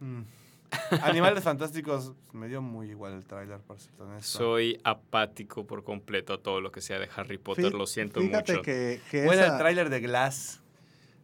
Mm. 0.00 0.22
Animales 1.02 1.44
Fantásticos 1.44 2.12
me 2.32 2.48
dio 2.48 2.60
muy 2.62 2.90
igual 2.90 3.12
el 3.14 3.24
tráiler, 3.24 3.58
para 3.60 3.78
ser 3.80 3.92
honesto. 4.00 4.38
Soy 4.38 4.80
apático 4.84 5.66
por 5.66 5.84
completo 5.84 6.32
a 6.34 6.38
todo 6.42 6.60
lo 6.60 6.70
que 6.72 6.80
sea 6.80 6.98
de 6.98 7.08
Harry 7.16 7.38
Potter, 7.38 7.66
Fí- 7.72 7.76
lo 7.76 7.86
siento 7.86 8.20
Fíjate 8.20 8.52
mucho. 8.52 8.62
que, 8.62 9.00
que 9.10 9.24
Bueno, 9.24 9.42
esa- 9.42 9.52
el 9.52 9.58
tráiler 9.58 9.90
de 9.90 10.00
Glass. 10.00 10.60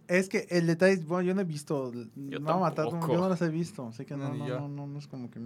Es 0.08 0.28
que 0.28 0.46
el 0.50 0.66
detalle, 0.66 0.96
bueno, 1.04 1.22
yo 1.28 1.34
no 1.34 1.40
he 1.40 1.44
visto, 1.44 1.92
Yo 2.16 2.38
no, 2.40 2.58
matar, 2.60 2.88
tampoco. 2.88 3.12
yo 3.14 3.20
no 3.20 3.28
las 3.28 3.40
he 3.42 3.48
visto, 3.48 3.86
así 3.86 4.04
que 4.04 4.16
No, 4.16 4.28
no, 4.28 4.34
no, 4.46 4.58
no, 4.60 4.68
no, 4.68 4.86
no 4.86 4.98
es 4.98 5.06
como 5.06 5.30
que... 5.30 5.40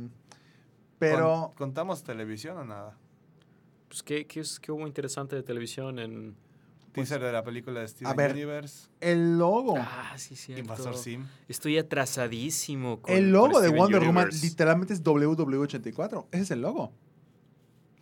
Pero, 0.98 1.48
Con- 1.48 1.68
¿Contamos 1.68 2.02
televisión 2.02 2.56
o 2.58 2.64
nada? 2.64 2.96
Pues, 3.88 4.02
¿qué, 4.02 4.26
qué, 4.26 4.40
es- 4.40 4.58
qué 4.60 4.72
hubo 4.72 4.86
interesante 4.86 5.36
de 5.36 5.42
televisión 5.42 5.98
en. 5.98 6.36
Teaser 6.92 7.20
de 7.22 7.30
la 7.30 7.44
película 7.44 7.80
de 7.80 7.88
Steven 7.88 8.10
a 8.10 8.14
ver, 8.14 8.32
Universe. 8.32 8.88
el 9.00 9.36
logo, 9.36 9.74
Ah, 9.76 10.14
sí, 10.16 10.34
cierto. 10.34 10.60
Invasor 10.62 10.96
Sim. 10.96 11.26
Estoy 11.46 11.76
atrasadísimo 11.76 13.02
con. 13.02 13.14
el 13.14 13.30
logo 13.32 13.50
con 13.52 13.62
de 13.62 13.68
Steven 13.68 13.78
Wonder 13.82 14.00
Woman 14.04 14.28
literalmente 14.42 14.94
es 14.94 15.04
WW84, 15.04 16.26
ese 16.32 16.42
es 16.42 16.50
el 16.52 16.62
logo. 16.62 16.92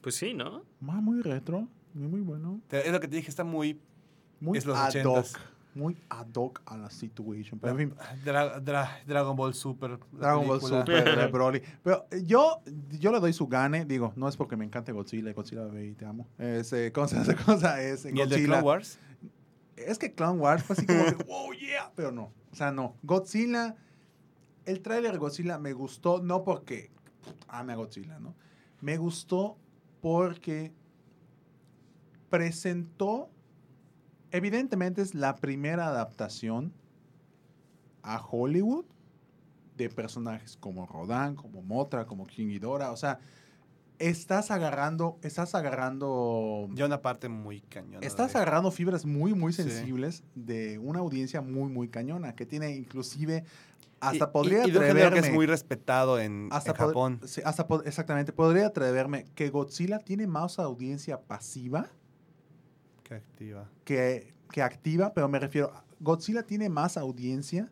Pues 0.00 0.14
sí, 0.14 0.32
¿no? 0.34 0.62
Ah, 0.86 1.00
muy 1.00 1.22
retro, 1.22 1.66
muy, 1.92 2.06
muy 2.08 2.20
bueno. 2.20 2.60
Es 2.70 2.92
lo 2.92 3.00
que 3.00 3.08
te 3.08 3.16
dije, 3.16 3.30
está 3.30 3.42
muy... 3.42 3.80
Muy 4.40 4.58
Es 4.58 4.64
los 4.66 4.76
ad 4.76 4.88
hoc, 4.88 4.90
ochentas. 4.90 5.32
Muy 5.74 5.96
ad 6.08 6.26
hoc 6.36 6.62
a 6.66 6.76
la 6.76 6.88
situation. 6.90 7.58
Pero 7.58 7.72
en 7.78 7.90
fin, 7.90 7.98
Dra- 8.24 8.60
Dra- 8.62 9.04
Dragon 9.06 9.34
Ball 9.36 9.54
Super. 9.54 9.98
Dragon 10.12 10.46
Ball. 10.46 10.60
Super 10.60 11.18
de 11.18 11.26
Broly. 11.26 11.62
Pero 11.82 12.06
eh, 12.10 12.22
yo, 12.24 12.60
yo 12.98 13.10
le 13.12 13.20
doy 13.20 13.32
su 13.32 13.46
gane, 13.48 13.84
digo, 13.84 14.12
no 14.16 14.28
es 14.28 14.36
porque 14.36 14.56
me 14.56 14.64
encante 14.64 14.92
Godzilla, 14.92 15.32
Godzilla 15.32 15.64
baby, 15.64 15.94
te 15.94 16.06
amo. 16.06 16.28
Es, 16.38 16.72
eh, 16.72 16.92
cosa, 16.92 17.20
esa 17.22 17.34
cosa 17.36 17.80
es 17.82 18.04
¿Y 18.04 18.08
el 18.08 18.14
de 18.14 18.24
Godzilla. 18.24 18.46
Clone 18.46 18.62
Wars? 18.62 18.98
Es 19.76 19.98
que 19.98 20.12
Clone 20.14 20.38
Wars 20.40 20.62
fue 20.62 20.76
así 20.76 20.86
como 20.86 21.04
que, 21.04 21.24
wow, 21.26 21.52
yeah, 21.54 21.90
pero 21.96 22.12
no. 22.12 22.32
O 22.52 22.54
sea, 22.54 22.70
no. 22.70 22.94
Godzilla, 23.02 23.74
el 24.64 24.80
tráiler 24.80 25.12
de 25.12 25.18
Godzilla 25.18 25.58
me 25.58 25.72
gustó, 25.72 26.22
no 26.22 26.44
porque 26.44 26.90
ame 27.48 27.72
a 27.72 27.76
Godzilla, 27.76 28.20
¿no? 28.20 28.34
Me 28.80 28.96
gustó 28.96 29.58
porque 30.00 30.72
presentó, 32.30 33.30
evidentemente 34.34 35.00
es 35.00 35.14
la 35.14 35.36
primera 35.36 35.86
adaptación 35.86 36.72
a 38.02 38.20
Hollywood 38.20 38.84
de 39.76 39.88
personajes 39.88 40.56
como 40.56 40.86
Rodan, 40.86 41.36
como 41.36 41.62
Motra, 41.62 42.04
como 42.06 42.26
King 42.26 42.48
Ghidorah. 42.48 42.90
O 42.90 42.96
sea, 42.96 43.18
estás 44.00 44.50
agarrando, 44.50 45.18
estás 45.22 45.54
agarrando... 45.54 46.68
Ya 46.74 46.84
una 46.86 47.00
parte 47.00 47.28
muy 47.28 47.60
cañona. 47.60 48.04
Estás 48.04 48.32
de- 48.32 48.38
agarrando 48.40 48.70
fibras 48.72 49.04
muy, 49.06 49.34
muy 49.34 49.52
Sí. 49.52 49.62
sensibles 49.62 50.24
de 50.34 50.78
una 50.80 50.98
audiencia 50.98 51.40
muy, 51.40 51.70
muy 51.70 51.88
cañona, 51.88 52.34
que 52.34 52.44
tiene 52.44 52.72
inclusive, 52.74 53.44
Y- 53.44 53.84
hasta 54.00 54.24
y- 54.24 54.32
podría 54.32 54.58
y 54.66 54.72
género 54.72 54.80
atreverme... 54.84 55.20
que 55.20 55.26
es 55.28 55.32
muy 55.32 55.46
respetado 55.46 56.18
en, 56.18 56.48
hasta 56.50 56.72
en 56.72 56.76
Japón. 56.76 57.20
sí, 57.24 57.40
hasta 57.44 57.66
exactamente, 57.84 58.32
podría 58.32 58.66
atreverme 58.66 59.26
que 59.36 59.48
Godzilla 59.50 60.00
tiene 60.00 60.26
más 60.26 60.58
audiencia 60.58 61.20
pasiva 61.20 61.86
Que 63.04 63.14
activa. 63.14 63.68
que, 63.84 64.34
que 64.50 64.62
activa, 64.62 65.12
pero 65.14 65.28
me 65.28 65.38
refiero, 65.38 65.72
Godzilla 66.00 66.42
tiene 66.42 66.68
más 66.68 66.96
audiencia 66.96 67.70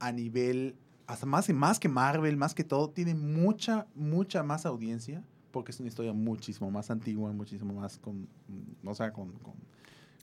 a 0.00 0.10
nivel, 0.12 0.76
hasta 1.06 1.26
más, 1.26 1.48
más 1.50 1.78
que 1.78 1.88
Marvel, 1.88 2.36
más 2.36 2.54
que 2.54 2.64
todo, 2.64 2.90
tiene 2.90 3.14
mucha, 3.14 3.86
mucha 3.94 4.42
más 4.42 4.64
audiencia, 4.66 5.22
porque 5.50 5.72
es 5.72 5.80
una 5.80 5.88
historia 5.88 6.12
muchísimo 6.12 6.70
más 6.70 6.90
antigua, 6.90 7.32
muchísimo 7.32 7.74
más 7.74 7.98
con, 7.98 8.22
mm, 8.48 8.86
o 8.88 8.94
sea, 8.94 9.12
con, 9.12 9.32
con, 9.32 9.54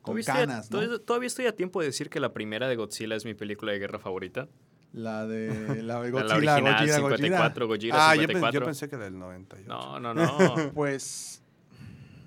con 0.01 0.15
¿Todavía 0.15 0.19
estoy 0.21 0.35
a- 0.35 0.45
canas, 0.47 0.71
¿no? 0.71 0.99
todavía- 1.01 1.27
estoy 1.27 1.45
a 1.45 1.55
tiempo 1.55 1.79
de 1.79 1.87
decir 1.87 2.09
que 2.09 2.19
la 2.19 2.33
primera 2.33 2.67
de 2.67 2.75
Godzilla 2.75 3.15
es 3.15 3.25
mi 3.25 3.33
película 3.33 3.71
de 3.71 3.79
guerra 3.79 3.99
favorita. 3.99 4.47
La 4.93 5.25
de 5.25 5.47
la 5.83 6.01
de 6.01 6.11
La- 6.11 6.21
Godzilla, 6.21 6.25
la 6.25 6.35
original, 6.55 6.61
Godzilla, 6.73 6.95
54, 6.95 7.67
Godzilla 7.67 7.93
Ah, 8.09 8.15
yo, 8.15 8.21
pen- 8.21 8.37
54. 8.37 8.59
yo 8.59 8.65
pensé 8.65 8.89
que 8.89 8.97
del 8.97 9.17
98. 9.17 9.67
No, 9.67 9.99
no, 9.99 10.13
no. 10.13 10.25
Pues, 10.73 11.41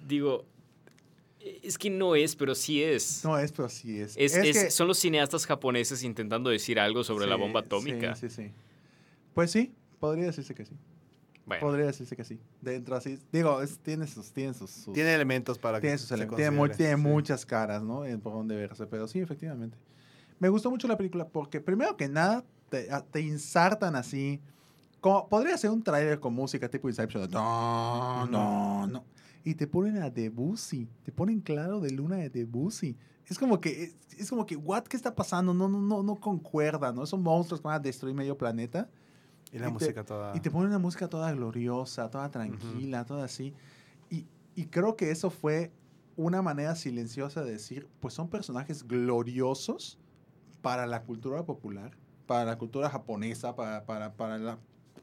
Digo, 0.07 0.47
Es 1.63 1.77
que 1.79 1.91
no 1.91 2.15
es, 2.15 2.37
pero 2.37 2.55
sí 2.55 2.83
es. 2.83 3.23
No 3.25 3.39
es, 3.39 3.53
pero 3.53 3.69
sí 3.69 4.01
es. 4.01 4.17
Es, 4.17 4.35
Es 4.35 4.45
es- 4.57 4.65
que- 4.65 4.71
Son 4.71 4.89
los 4.89 4.99
cineastas 4.99 5.47
japoneses 5.47 6.03
intentando 6.03 6.49
decir 6.51 6.81
algo 6.81 7.05
sobre 7.05 7.27
la 7.27 7.35
Sí, 7.37 7.41
bomba 7.41 7.61
atómica. 7.61 8.15
Sí, 8.17 8.29
sí, 8.31 8.45
sí. 8.45 8.53
Pues 9.35 9.51
sí, 9.51 9.75
podría 10.01 10.27
decirse 10.27 10.55
que 10.55 10.65
sí. 10.65 10.75
Bueno, 11.47 11.61
Podría 11.67 11.85
decirse 11.87 12.17
que 12.17 12.25
sí. 12.25 12.41
Dentro 12.63 12.97
así. 12.97 13.19
Digo, 13.31 13.61
es- 13.61 13.79
tiene 13.79 14.07
sus. 14.07 14.33
Tiene 14.33 14.55
sus, 14.55 14.71
sus- 14.71 14.95
Tiene 14.95 15.15
elementos 15.15 15.59
para 15.59 15.79
tiene 15.81 15.95
que 15.97 15.99
sus 15.99 16.11
elementos, 16.13 16.37
tiene, 16.39 16.51
mu- 16.53 16.69
tiene 16.69 16.95
sí. 16.95 17.01
muchas 17.01 17.45
caras, 17.45 17.83
¿no? 17.83 18.07
En 18.07 18.19
por 18.21 18.33
donde 18.33 18.57
verse, 18.57 18.87
pero 18.87 19.07
sí, 19.07 19.19
efectivamente. 19.21 19.77
Me 20.39 20.49
gustó 20.49 20.71
mucho 20.71 20.89
la 20.89 20.97
película 20.97 21.29
porque, 21.29 21.61
primero 21.61 21.97
que 21.99 22.09
nada, 22.09 22.45
te, 22.71 22.91
a- 22.91 23.03
te 23.05 23.21
insertan 23.21 23.95
así. 23.97 24.41
Como, 25.01 25.29
podría 25.29 25.59
ser 25.59 25.69
un 25.71 25.83
tráiler 25.83 26.19
con 26.19 26.33
música 26.33 26.67
tipo 26.71 26.89
Inception. 26.89 27.29
No, 27.31 28.27
no, 28.27 28.87
no. 28.87 29.05
Y 29.45 29.55
te 29.55 29.67
ponen 29.67 29.99
a 29.99 30.11
Debussy. 30.11 30.89
Te 31.03 31.13
ponen 31.13 31.41
claro 31.41 31.81
de 31.81 31.91
luna 31.91 32.17
de 32.17 32.31
Debussy. 32.31 32.97
Es 33.27 33.39
como 33.39 33.61
que, 33.61 33.85
es, 33.85 33.97
es 34.19 34.31
como 34.31 34.47
que, 34.47 34.57
what, 34.57 34.85
¿qué 34.85 34.97
está 34.97 35.15
pasando? 35.15 35.53
No, 35.55 35.69
no, 35.69 35.81
no, 35.81 36.03
no 36.03 36.17
concuerda, 36.17 36.93
¿no? 36.93 37.05
Son 37.07 37.23
monstruos 37.23 37.61
que 37.61 37.69
van 37.69 37.77
a 37.77 37.79
destruir 37.81 38.15
medio 38.15 38.37
planeta. 38.39 38.89
Y 39.53 39.59
la 39.59 39.67
y 39.67 39.69
te- 39.69 39.73
música 39.75 40.05
toda. 40.05 40.35
Y 40.37 40.41
te 40.41 40.51
ponen 40.51 40.69
una 40.69 40.79
música 40.79 41.09
toda 41.09 41.31
gloriosa, 41.33 42.11
toda 42.11 42.31
tranquila, 42.31 43.05
toda 43.05 43.25
así. 43.25 43.55
Y, 44.11 44.27
y 44.57 44.67
creo 44.67 44.97
que 44.97 45.11
eso 45.11 45.31
fue 45.31 45.73
una 46.17 46.43
manera 46.43 46.75
silenciosa 46.77 47.43
de 47.45 47.53
decir, 47.53 47.87
pues 48.01 48.15
son 48.15 48.29
personajes 48.29 48.87
gloriosos 48.87 49.99
para 50.63 50.87
la 50.87 51.03
cultura 51.03 51.45
popular, 51.45 51.93
para 52.27 52.45
la 52.45 52.57
cultura 52.57 52.89
japonesa, 52.89 53.55
para, 53.55 53.85
para, 53.85 54.15
para 54.15 54.39
la, 54.39 54.59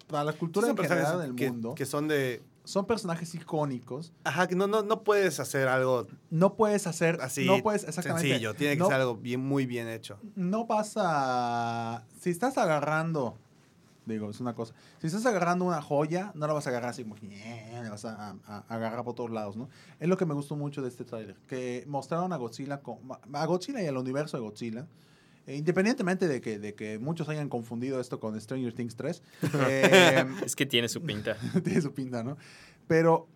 para 0.07 0.23
la 0.23 0.33
cultura 0.33 0.69
en 0.69 0.77
general 0.77 1.21
del 1.21 1.35
que, 1.35 1.49
mundo. 1.49 1.75
que 1.75 1.85
son 1.85 2.07
de. 2.07 2.41
Son 2.63 2.85
personajes 2.85 3.33
icónicos. 3.35 4.13
Ajá, 4.23 4.47
que 4.47 4.55
no, 4.55 4.67
no, 4.67 4.83
no 4.83 5.03
puedes 5.03 5.39
hacer 5.39 5.67
algo 5.67 6.07
No 6.29 6.55
puedes 6.55 6.85
hacer 6.87 7.19
así 7.21 7.45
no 7.45 7.61
puedes, 7.63 7.83
exactamente. 7.83 8.27
sencillo. 8.29 8.53
Tiene 8.53 8.73
que 8.75 8.79
no, 8.81 8.87
ser 8.87 8.95
algo 9.01 9.15
bien, 9.15 9.39
muy 9.41 9.65
bien 9.65 9.87
hecho. 9.87 10.19
no 10.35 10.65
vas 10.65 10.93
a... 10.97 12.03
Si 12.19 12.29
estás 12.29 12.57
agarrando, 12.57 13.35
digo, 14.05 14.29
es 14.29 14.39
una 14.39 14.53
cosa, 14.53 14.73
si 14.99 15.07
estás 15.07 15.25
agarrando 15.25 15.65
una 15.65 15.81
joya, 15.81 16.31
no 16.35 16.45
la 16.47 16.53
vas 16.53 16.67
a 16.67 16.69
agarrar 16.69 16.91
así 16.91 17.03
como, 17.03 17.15
la 17.15 17.89
vas 17.89 18.05
a, 18.05 18.29
a- 18.31 18.35
a 18.47 18.75
agarrar 18.75 19.03
por 19.03 19.15
todos 19.15 19.31
lados, 19.31 19.55
¿no? 19.57 19.69
Es 19.99 20.07
lo 20.07 20.17
que 20.17 20.25
me 20.25 20.33
gustó 20.33 20.55
mucho 20.55 20.81
de 20.81 20.89
este 20.89 21.03
tráiler, 21.03 21.35
que 21.47 21.83
mostraron 21.87 22.31
a 22.33 22.37
Godzilla, 22.37 22.81
con, 22.81 22.97
a 23.33 23.45
Godzilla 23.45 23.81
y 23.81 23.87
al 23.87 23.97
universo 23.97 24.37
de 24.37 24.43
Godzilla, 24.43 24.87
independientemente 25.47 26.27
de 26.27 26.41
que, 26.41 26.59
de 26.59 26.73
que 26.75 26.99
muchos 26.99 27.29
hayan 27.29 27.49
confundido 27.49 27.99
esto 27.99 28.19
con 28.19 28.39
Stranger 28.39 28.73
Things 28.73 28.95
3, 28.95 29.23
eh, 29.67 30.25
es 30.45 30.55
que 30.55 30.65
tiene 30.65 30.89
su 30.89 31.01
pinta. 31.01 31.37
tiene 31.63 31.81
su 31.81 31.93
pinta, 31.93 32.23
¿no? 32.23 32.37
Pero 32.87 33.27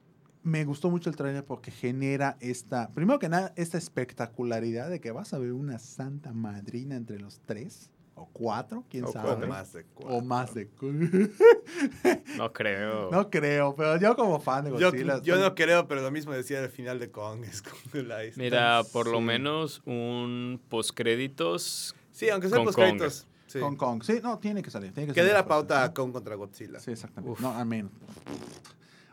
me 0.44 0.64
gustó 0.64 0.92
mucho 0.92 1.10
el 1.10 1.16
tráiler 1.16 1.44
porque 1.44 1.72
genera 1.72 2.38
esta, 2.40 2.90
primero 2.94 3.18
que 3.18 3.30
nada, 3.30 3.54
esta 3.56 3.78
espectacularidad 3.78 4.90
de 4.90 5.02
que 5.02 5.12
vas 5.12 5.34
a 5.34 5.40
ver 5.40 5.54
una 5.54 5.80
santa 5.80 6.34
madrina 6.34 6.96
entre 6.96 7.20
los 7.20 7.40
tres 7.46 7.90
o 8.16 8.28
cuatro, 8.32 8.84
quién 8.90 9.04
O 9.06 9.12
sabe. 9.12 9.28
cuatro. 9.28 9.46
O 9.46 9.50
más 9.50 9.74
de 9.74 9.86
O 10.06 10.22
más 10.22 10.54
de 10.54 10.68
cu- 10.70 10.92
No 12.38 12.54
creo. 12.54 13.12
No 13.12 13.30
creo, 13.30 13.76
pero 13.76 13.98
yo 13.98 14.16
como 14.16 14.40
fan 14.40 14.66
de 14.66 14.72
Yo, 14.72 14.92
Godzilla. 14.92 15.22
yo 15.22 15.36
estoy- 15.36 15.40
no 15.50 15.56
creo, 15.56 15.88
pero 15.88 16.02
lo 16.02 16.12
mismo 16.12 16.32
decía 16.34 16.60
al 16.64 16.70
final 16.70 17.00
de 17.00 17.12
Kong. 17.12 17.44
Es 17.44 17.62
como 17.62 17.76
la 18.08 18.24
historia. 18.26 18.50
Mira, 18.50 18.82
por 18.92 19.08
lo 19.08 19.22
menos 19.22 19.82
un 19.86 20.62
postcréditos. 20.70 21.96
Sí, 22.12 22.30
aunque 22.30 22.48
sean 22.48 22.60
Con 22.60 22.66
los 22.68 22.76
Kong. 22.76 22.86
créditos. 22.86 23.28
Sí. 23.48 23.60
Con 23.60 23.76
Kong. 23.76 24.04
Sí, 24.04 24.20
no, 24.24 24.40
tiene 24.40 24.62
que 24.64 24.72
salir. 24.72 24.92
Tiene 24.94 25.08
que 25.08 25.14
Que 25.14 25.26
dé 25.26 25.34
la 25.34 25.46
pauta 25.46 25.84
a. 25.84 25.94
Kong 25.94 26.12
contra 26.12 26.36
Godzilla. 26.36 26.80
Sí, 26.80 26.92
exactamente. 26.92 27.32
Uf. 27.34 27.40
No, 27.42 27.52
al 27.56 27.66
menos. 27.66 27.92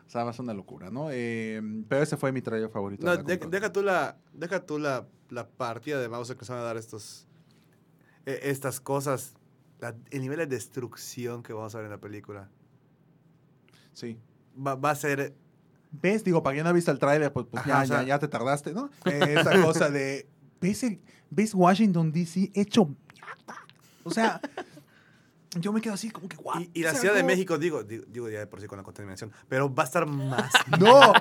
O 0.07 0.09
sea, 0.09 0.23
va 0.23 0.29
a 0.29 0.33
ser 0.33 0.43
una 0.43 0.53
locura, 0.53 0.89
¿no? 0.91 1.07
Eh, 1.11 1.61
pero 1.89 2.03
ese 2.03 2.17
fue 2.17 2.31
mi 2.31 2.41
trailer 2.41 2.69
favorito. 2.69 3.05
No, 3.05 3.17
de 3.17 3.37
deja 3.37 3.71
tú 3.73 3.81
la, 3.81 4.15
deja 4.33 4.65
tú 4.65 4.77
la, 4.79 5.07
la 5.29 5.47
partida 5.47 5.99
de 5.99 6.07
Mauser 6.09 6.37
que 6.37 6.45
se 6.45 6.51
van 6.51 6.61
a 6.61 6.65
dar 6.65 6.77
estos, 6.77 7.25
eh, 8.25 8.39
estas 8.43 8.79
cosas, 8.79 9.33
la- 9.79 9.95
el 10.11 10.21
nivel 10.21 10.37
de 10.39 10.47
destrucción 10.47 11.43
que 11.43 11.53
vamos 11.53 11.73
a 11.75 11.77
ver 11.79 11.85
en 11.85 11.91
la 11.91 11.99
película. 11.99 12.49
Sí. 13.93 14.17
Va, 14.55 14.75
va 14.75 14.91
a 14.91 14.95
ser, 14.95 15.35
¿Ves? 16.01 16.23
Digo, 16.23 16.41
para 16.41 16.55
quien 16.55 16.63
no 16.63 16.71
ha 16.71 16.73
visto 16.73 16.89
el 16.89 16.97
tráiler, 16.97 17.31
pues, 17.31 17.45
pues 17.51 17.61
Ajá, 17.61 17.69
ya, 17.69 17.83
o 17.83 17.85
sea- 17.85 18.01
ya, 18.01 18.07
ya 18.07 18.19
te 18.19 18.27
tardaste, 18.27 18.73
¿no? 18.73 18.89
Eh, 19.05 19.35
esa 19.39 19.61
cosa 19.61 19.91
de... 19.91 20.27
¿ves, 20.59 20.81
el- 20.83 20.99
¿Ves 21.29 21.53
Washington, 21.53 22.11
D.C. 22.11 22.51
hecho 22.55 22.85
mierda? 22.85 23.65
O 24.03 24.09
sea, 24.09 24.41
yo 25.59 25.71
me 25.71 25.81
quedo 25.81 25.93
así 25.93 26.09
como 26.09 26.27
que, 26.27 26.35
¿what? 26.37 26.61
y, 26.61 26.71
y 26.79 26.83
la 26.83 26.95
Ciudad 26.95 27.13
de. 27.13 27.23
México, 27.23 27.59
digo, 27.59 27.83
digo, 27.83 28.05
digo 28.07 28.27
ya 28.29 28.39
de 28.39 28.47
por 28.47 28.59
sí 28.59 28.65
con 28.67 28.77
la 28.77 28.83
contaminación, 28.83 29.31
pero 29.47 29.71
va 29.73 29.83
a 29.83 29.85
estar 29.85 30.07
más. 30.07 30.51
No, 30.79 31.13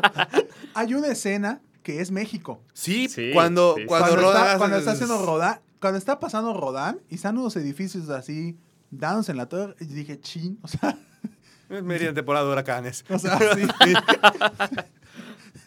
hay 0.75 0.95
una 0.95 1.09
escena 1.09 1.61
que 1.83 2.01
es 2.01 2.11
México. 2.11 2.63
sí, 2.73 3.09
Sí, 3.11 3.31
cuando, 3.35 3.75
sí. 3.77 3.85
cuando, 3.87 4.09
Cuando, 4.09 4.23
Rodan 4.23 4.47
está, 4.47 4.59
cuando 4.59 4.77
está 4.79 4.91
haciendo 4.93 5.25
Rodán, 5.27 5.61
cuando 5.83 5.99
está 5.99 6.21
pasando 6.21 6.55
Rodán 6.55 7.01
y 7.11 7.17
están 7.17 7.37
unos 7.37 7.57
edificios 7.57 8.09
así 8.09 8.57
dándose 8.91 9.33
en 9.33 9.39
la 9.39 9.47
torre, 9.47 9.75
y 9.81 9.87
dije, 9.87 10.21
chin, 10.21 10.61
o 10.63 10.69
sea, 10.69 10.97
Es 11.69 11.83
media 11.83 12.15
temporada 12.15 12.47
de 12.47 12.53
huracanes. 12.53 13.05
o 13.11 13.19
sea, 13.19 13.37
sí. 13.39 13.67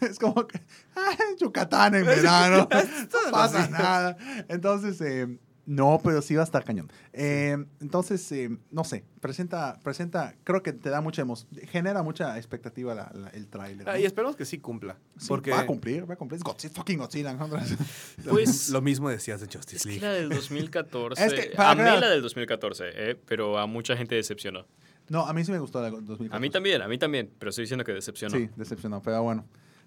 es 0.00 0.18
como 0.18 0.46
que, 0.46 0.60
ah, 0.96 1.16
Yucatán 1.38 1.96
en 1.96 2.06
verano, 2.06 2.66
no 2.70 3.30
pasa 3.30 3.68
nada. 3.68 4.16
Entonces, 4.48 4.98
eh, 5.02 5.38
no, 5.66 6.00
pero 6.02 6.22
sí 6.22 6.34
va 6.34 6.42
a 6.42 6.44
estar 6.44 6.64
cañón. 6.64 6.90
Eh, 7.12 7.56
entonces, 7.80 8.30
eh, 8.32 8.56
no 8.70 8.84
sé, 8.84 9.04
presenta, 9.20 9.80
presenta, 9.82 10.34
creo 10.44 10.62
que 10.62 10.72
te 10.72 10.90
da 10.90 11.00
mucha 11.00 11.22
emoción, 11.22 11.48
genera 11.70 12.02
mucha 12.02 12.36
expectativa 12.38 12.94
la- 12.94 13.10
la- 13.14 13.28
el 13.30 13.48
tráiler. 13.48 13.88
Ah, 13.88 13.98
y 13.98 14.04
esperemos 14.04 14.36
que 14.36 14.44
sí 14.44 14.58
cumpla. 14.58 14.96
Sí, 15.18 15.26
porque 15.28 15.50
va 15.50 15.60
a 15.60 15.66
cumplir, 15.66 16.08
va 16.08 16.14
a 16.14 16.16
cumplir. 16.16 16.38
Es 16.38 16.44
Godzilla, 16.44 16.72
fucking 16.74 16.98
Godzilla. 16.98 17.32
¿no? 17.34 17.48
Pues- 18.28 18.70
lo 18.70 18.80
mismo 18.80 19.08
decías 19.10 19.40
de 19.40 19.46
Es 19.48 19.56
Justice 19.56 19.82
que 19.88 19.88
League. 20.00 20.06
la 20.06 20.12
del 20.12 20.28
2014. 20.30 21.26
Es 21.26 21.34
que, 21.34 21.50
para 21.56 21.70
a 21.70 21.74
mí 21.74 21.80
aclarar- 21.82 22.00
la 22.00 22.08
del 22.10 22.22
2014, 22.22 22.84
eh, 22.94 23.20
pero 23.26 23.58
a 23.58 23.66
mucha 23.66 23.96
gente 23.96 24.14
decepcionó. 24.14 24.66
No, 25.08 25.26
a 25.26 25.32
mí 25.32 25.44
sí 25.44 25.52
me 25.52 25.58
gustó 25.58 25.80
la 25.80 25.90
2014. 25.90 26.34
A 26.34 26.40
mí 26.40 26.50
también, 26.50 26.82
a 26.82 26.88
mí 26.88 26.98
también, 26.98 27.30
pero 27.38 27.50
estoy 27.50 27.62
diciendo 27.62 27.84
que 27.84 27.92
decepcionó. 27.92 28.36
Sí, 28.36 28.48
decepcionó, 28.56 29.00
pero 29.02 29.22
bueno. 29.22 29.44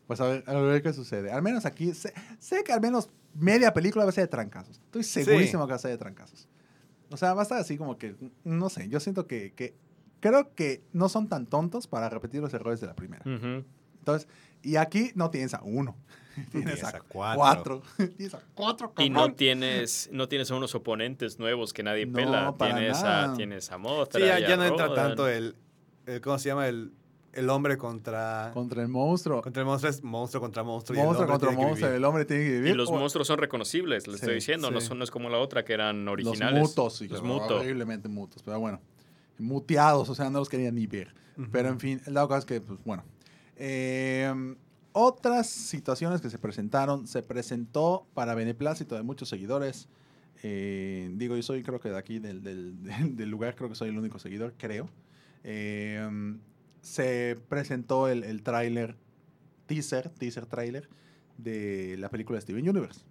Pues 0.10 0.20
a 0.22 0.26
ver, 0.26 0.43
a 0.47 0.53
ver 0.55 0.82
qué 0.82 0.91
sucede. 0.91 1.32
Al 1.32 1.43
menos 1.43 1.68
aquí, 1.68 1.93
sé, 1.93 2.12
sé 2.39 2.64
que 2.64 2.74
al 2.74 2.82
menos 2.82 3.10
media 3.36 3.72
película 3.76 4.05
va 4.05 4.10
a 4.10 4.12
ser 4.12 4.24
de 4.24 4.28
trancazos. 4.30 4.78
Estoy 4.86 5.03
segurísimo 5.03 5.68
que 5.68 5.70
va 5.70 5.76
a 5.76 5.80
ser 5.80 5.91
de 5.91 5.99
trancazos. 5.99 6.47
O 7.12 7.16
sea, 7.18 7.36
va 7.36 7.41
a 7.41 7.43
estar 7.43 7.60
así 7.60 7.78
como 7.78 7.99
que, 7.99 8.16
no 8.43 8.70
sé, 8.72 8.89
yo 8.89 8.99
siento 8.99 9.28
que, 9.28 9.53
que 9.53 9.76
creo 10.20 10.55
que 10.55 10.82
no 10.93 11.10
son 11.10 11.28
tan 11.30 11.45
tontos 11.45 11.86
para 11.86 12.10
repetir 12.10 12.41
los 12.41 12.51
errores 12.55 12.82
de 12.82 12.88
la 12.88 12.95
primera. 12.95 13.22
Ujú. 13.24 13.64
Entonces, 13.99 14.28
y 14.64 14.78
aquí 14.78 15.12
no 15.14 15.30
tienes 15.30 15.53
a 15.53 15.62
uno, 15.62 15.95
tienes 16.51 16.76
Tienes 16.80 16.84
a 16.84 17.01
cuatro. 17.01 17.38
cuatro. 17.38 17.84
tienes 18.18 18.34
a 18.34 18.41
cuatro, 18.55 18.91
Y 18.97 19.12
no 19.12 19.20
cabrón. 19.20 19.36
tienes, 19.36 20.10
no 20.12 20.28
tienes 20.28 20.49
a 20.49 20.55
unos 20.55 20.74
oponentes 20.74 21.38
nuevos 21.38 21.72
que 21.72 21.84
nadie 21.84 22.07
No, 22.07 22.14
pela. 22.14 22.57
para 22.57 22.78
Tienes 22.78 22.99
nada. 23.03 23.32
a, 23.34 23.38
tienes 23.38 23.72
a 23.72 23.78
Mothra. 23.78 24.20
Sí, 24.20 24.26
ya, 24.26 24.39
ya 24.39 24.57
no 24.57 24.66
entra 24.66 24.91
tanto 24.95 25.28
el, 25.28 25.55
el- 26.07 26.20
¿cómo 26.22 26.39
se 26.39 26.49
llama? 26.49 26.68
El, 26.68 26.93
el 27.34 27.50
hombre 27.50 27.78
contra, 27.78 28.52
Contra 28.54 28.82
el 28.82 28.88
monstruo. 28.88 29.42
contra 29.42 29.62
el 29.62 29.68
monstruo, 29.68 29.90
es 29.90 30.04
monstruo 30.04 30.42
contra 30.42 30.64
monstruo. 30.64 30.96
y 30.98 31.00
el 31.00 31.06
monstruo 31.06 31.28
contra 31.28 31.52
monstruo. 31.52 31.90
El 31.92 32.04
hombre 32.06 32.26
tiene 32.26 32.44
que 32.46 32.52
vivir. 32.52 32.72
Y 32.72 32.74
los 32.76 32.90
O- 32.90 32.94
monstruos 32.94 33.28
son 33.28 33.38
reconocibles, 33.38 34.08
le 34.08 34.14
Sí, 34.14 34.20
estoy 34.22 34.36
diciendo. 34.36 34.72
No, 34.72 34.82
sí. 34.82 34.88
son, 34.88 34.98
no 34.98 35.04
es 35.04 35.12
como 35.12 35.30
la 35.30 35.38
otra 35.38 35.64
que 35.64 35.74
eran 35.74 36.08
originales. 36.08 36.60
Los 36.60 36.70
mutos, 36.70 36.94
Los 36.94 37.02
hijos, 37.04 37.24
mutos. 37.24 37.52
horriblemente 37.62 38.10
mutos, 38.10 38.42
pero 38.44 38.60
bueno. 38.60 38.82
Muteados, 39.38 40.10
o 40.10 40.16
sea, 40.16 40.30
no 40.30 40.40
los 40.40 40.50
quería 40.50 40.72
ni 40.72 40.86
ver. 40.88 41.14
Pero 41.52 41.70
en 41.70 41.80
fin, 41.80 42.02
el 42.06 42.14
dado 42.14 42.28
caso 42.28 42.40
es 42.40 42.46
que, 42.46 42.60
pues 42.62 42.80
bueno. 42.84 43.04
Eh, 43.56 44.56
otras 44.92 45.48
situaciones 45.50 46.20
que 46.22 46.30
se 46.30 46.38
presentaron, 46.40 47.08
se 47.08 47.22
presentó 47.24 48.08
para 48.14 48.34
beneplácito 48.36 48.96
de 48.96 49.04
muchos 49.04 49.30
seguidores. 49.30 49.88
Eh, 50.44 51.10
digo, 51.16 51.36
yo 51.36 51.44
soy 51.44 51.64
creo 51.64 51.80
que 51.80 51.90
de 51.90 51.98
aquí, 51.98 52.20
del, 52.20 52.42
del- 52.42 52.82
del- 52.84 53.16
del 53.16 53.30
lugar, 53.30 53.56
creo 53.56 53.70
que 53.70 53.76
soy 53.76 53.90
el 53.90 53.98
único 53.98 54.20
seguidor, 54.20 54.54
creo. 54.58 54.90
Eh, 55.44 56.08
se 56.82 57.38
presentó 57.50 58.08
el, 58.08 58.24
el 58.24 58.42
tráiler, 58.44 58.96
teaser, 59.66 60.10
teaser 60.10 60.46
tráiler 60.46 60.90
de 61.38 61.96
la 62.00 62.10
película 62.10 62.38
de 62.38 62.42
Steven 62.42 62.68
Universe 62.70 63.02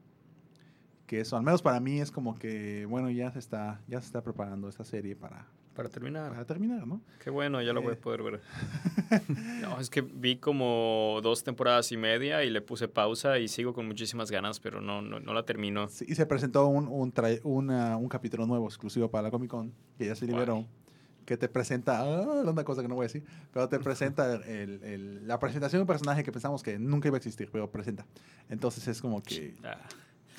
que 1.07 1.21
eso, 1.23 1.39
al 1.39 1.43
menos 1.43 1.63
para 1.63 1.81
mí, 1.81 2.01
es 2.03 2.11
como 2.11 2.39
que, 2.39 2.85
bueno, 2.85 3.09
ya 3.09 3.33
se 3.33 3.39
está, 3.39 3.81
ya 3.89 3.99
se 3.99 4.05
está 4.09 4.23
preparando 4.23 4.69
esta 4.69 4.85
serie 4.85 5.17
para, 5.17 5.47
Para 5.75 5.89
terminar. 5.89 6.33
para 6.33 6.45
terminar, 6.45 6.87
¿no? 6.87 7.01
Qué 7.25 7.31
bueno, 7.31 7.63
ya 7.63 7.73
lo 7.73 7.81
voy 7.81 7.95
Eh. 7.95 7.97
a 7.97 8.01
poder 8.03 8.23
ver. 8.23 8.41
No, 9.63 9.81
es 9.81 9.89
que 9.89 10.03
vi 10.03 10.37
como 10.37 11.21
dos 11.23 11.45
temporadas 11.45 11.93
y 11.93 11.97
media 11.97 12.45
y 12.45 12.51
le 12.51 12.61
puse 12.61 12.89
pausa 12.89 13.39
y 13.39 13.49
sigo 13.49 13.73
con 13.73 13.87
muchísimas 13.87 14.31
ganas, 14.31 14.61
pero 14.61 14.83
no, 14.83 15.01
no, 15.01 15.19
no 15.19 15.33
la 15.33 15.45
termino. 15.47 15.89
Sí, 15.89 16.05
y 16.07 16.15
se 16.15 16.27
presentó 16.27 16.67
un, 16.67 16.87
un, 16.89 17.11
una- 17.45 17.97
un 17.97 18.09
capítulo 18.11 18.47
nuevo 18.47 18.67
exclusivo 18.67 19.11
para 19.11 19.23
la 19.23 19.31
Comic 19.31 19.51
Con, 19.51 19.73
que 19.97 20.05
ya 20.05 20.15
se 20.15 20.27
liberó, 20.27 20.67
que 21.29 21.37
te 21.37 21.47
presenta, 21.47 22.01
ah, 22.01 22.07
una 22.47 22.65
cosa 22.65 22.81
que 22.81 22.89
no 22.89 22.95
voy 22.95 23.05
a 23.05 23.09
decir, 23.09 23.23
pero 23.53 23.69
te 23.69 23.79
presenta 23.79 24.33
el- 24.33 24.83
el- 24.83 25.29
la 25.29 25.39
presentación 25.39 25.81
de 25.81 25.83
un 25.83 25.87
personaje 25.87 26.25
que 26.25 26.33
pensamos 26.33 26.63
que 26.63 26.79
nunca 26.79 27.09
iba 27.09 27.17
a 27.17 27.19
existir, 27.19 27.51
pero 27.53 27.71
presenta. 27.71 28.07
Entonces 28.49 28.89
es 28.89 29.03
como 29.03 29.23
que, 29.23 29.55
Ah, 29.63 29.77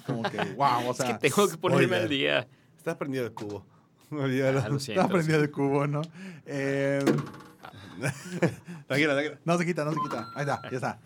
como 0.08 0.24
que, 0.24 0.38
wow, 0.56 0.88
o 0.88 0.92
es 0.92 0.98
que 0.98 1.14
tengo 1.30 1.48
que 1.48 1.58
ponerme 1.58 1.96
al 1.98 2.10
día. 2.10 2.48
Está 2.76 2.98
prendido 2.98 3.24
el 3.28 3.34
cubo. 3.34 3.64
Olvídalo. 4.10 4.62
Ah, 4.66 4.70
lo 4.70 4.80
siento. 4.80 5.02
está 5.04 5.14
prendido 5.14 5.40
el 5.40 5.52
cubo, 5.52 5.86
¿no? 5.86 6.02
Eh, 6.48 7.06
tranquila, 8.88 9.14
tranquila. 9.14 9.40
No 9.46 9.58
se 9.60 9.66
quita, 9.68 9.86
no 9.86 9.94
se 9.94 10.00
quita. 10.00 10.32
Ahí 10.34 10.42
está, 10.42 10.62
ya 10.72 10.76
está. 10.76 11.00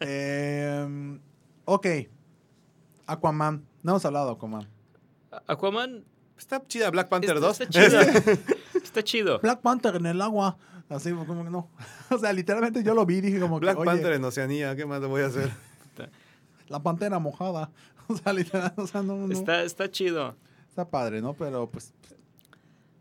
Eh, 0.00 1.18
Ok. 1.64 1.86
Aquaman. 3.06 3.64
No 3.84 3.92
hemos 3.92 4.04
hablado 4.04 4.26
de 4.26 4.32
Aquaman. 4.32 4.66
Aquaman 5.46 6.04
Está 6.38 6.64
chida 6.66 6.88
Black 6.90 7.08
Panther 7.08 7.34
está, 7.36 7.46
2. 7.48 7.60
está 7.60 7.88
chido. 7.88 8.00
está 8.84 9.02
chido. 9.02 9.38
Black 9.40 9.60
Panther 9.60 9.96
en 9.96 10.06
el 10.06 10.20
agua. 10.20 10.56
Así 10.88 11.12
como 11.12 11.44
que 11.44 11.50
no. 11.50 11.68
O 12.10 12.18
sea, 12.18 12.32
literalmente 12.32 12.82
yo 12.82 12.94
lo 12.94 13.04
vi 13.04 13.16
y 13.16 13.20
dije 13.20 13.38
como 13.40 13.60
Black 13.60 13.74
que, 13.76 13.80
oye, 13.82 13.90
Panther 13.90 14.12
en 14.14 14.24
Oceanía, 14.24 14.74
¿qué 14.74 14.86
más 14.86 15.00
le 15.00 15.06
voy 15.06 15.22
a 15.22 15.26
hacer? 15.26 15.50
la 16.68 16.82
pantera 16.82 17.18
mojada. 17.18 17.70
O 18.08 18.16
sea, 18.16 18.32
literal, 18.32 18.72
o 18.76 18.86
sea, 18.86 19.02
no, 19.02 19.16
no. 19.16 19.32
Está, 19.32 19.62
Está, 19.62 19.84
está 19.84 19.90
chido. 19.90 20.34
padre, 20.90 21.20
¿no? 21.20 21.34
Pero 21.34 21.68
pues 21.70 21.92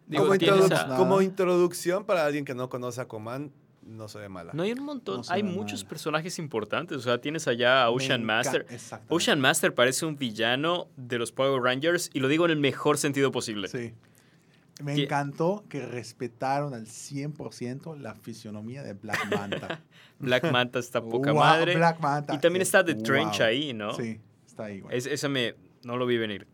Digo, 0.07 0.23
como, 0.25 0.37
tienes 0.37 0.59
introdu- 0.65 0.79
a- 0.79 0.83
nada. 0.87 0.97
como 0.97 1.21
introducción 1.21 2.03
para 2.05 2.25
alguien 2.25 2.43
que 2.43 2.53
no 2.55 2.69
conoce 2.69 2.99
a 2.99 3.03
Aquaman, 3.03 3.51
no 3.83 4.09
se 4.09 4.19
ve 4.19 4.27
mala. 4.27 4.51
No 4.53 4.63
hay 4.63 4.73
un 4.73 4.83
montón, 4.83 5.21
No 5.21 5.23
hay 5.29 5.43
muchos 5.43 5.85
personajes 5.85 6.39
importantes. 6.39 6.97
O 6.97 7.01
sea, 7.01 7.21
tienes 7.21 7.47
allá 7.47 7.83
a 7.83 7.89
Ocean 7.89 8.23
Master. 8.23 8.65
Ocean 9.07 9.39
Master 9.39 9.73
parece 9.73 10.05
un 10.05 10.17
villano 10.17 10.87
de 10.97 11.17
los 11.19 11.31
Power 11.31 11.61
Rangers 11.61 12.09
y 12.13 12.19
lo 12.19 12.27
digo 12.27 12.43
en 12.45 12.51
el 12.51 12.57
mejor 12.57 12.97
sentido 12.97 13.31
posible. 13.31 13.69
Sí. 13.69 13.93
Me 14.83 14.93
encantó 14.93 15.65
que 15.69 15.85
respetaron 15.85 16.73
al 16.75 16.85
100% 16.85 17.97
la 17.99 18.13
fisionomía 18.13 18.83
de 18.83 18.93
Black 18.93 19.27
Manta. 19.35 19.81
Black 20.19 20.51
Manta 20.51 20.77
está 20.79 21.01
poca 21.03 21.31
Wow, 21.31 21.39
madre. 21.41 21.75
Black 21.75 21.99
Manta 21.99 22.35
y 22.35 22.37
también 22.39 22.61
es- 22.61 22.67
está 22.67 22.85
The 22.85 22.93
wow. 22.93 23.03
Trench 23.03 23.41
ahí, 23.41 23.73
¿no? 23.73 23.93
Sí, 23.93 24.19
está 24.45 24.65
ahí. 24.65 24.83
Es- 24.91 25.07
esa 25.07 25.29
me 25.29 25.55
no 25.83 25.97
lo 25.97 26.05
vi 26.05 26.17
venir. 26.17 26.47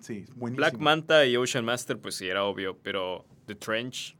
Sí, 0.00 0.24
buenísimo. 0.36 0.56
Black 0.56 0.78
Manta 0.78 1.26
y 1.26 1.36
Ocean 1.36 1.64
Master, 1.64 1.98
pues 1.98 2.14
sí, 2.14 2.26
era 2.28 2.44
obvio, 2.44 2.78
pero 2.82 3.26
The 3.46 3.54
Trench. 3.56 4.16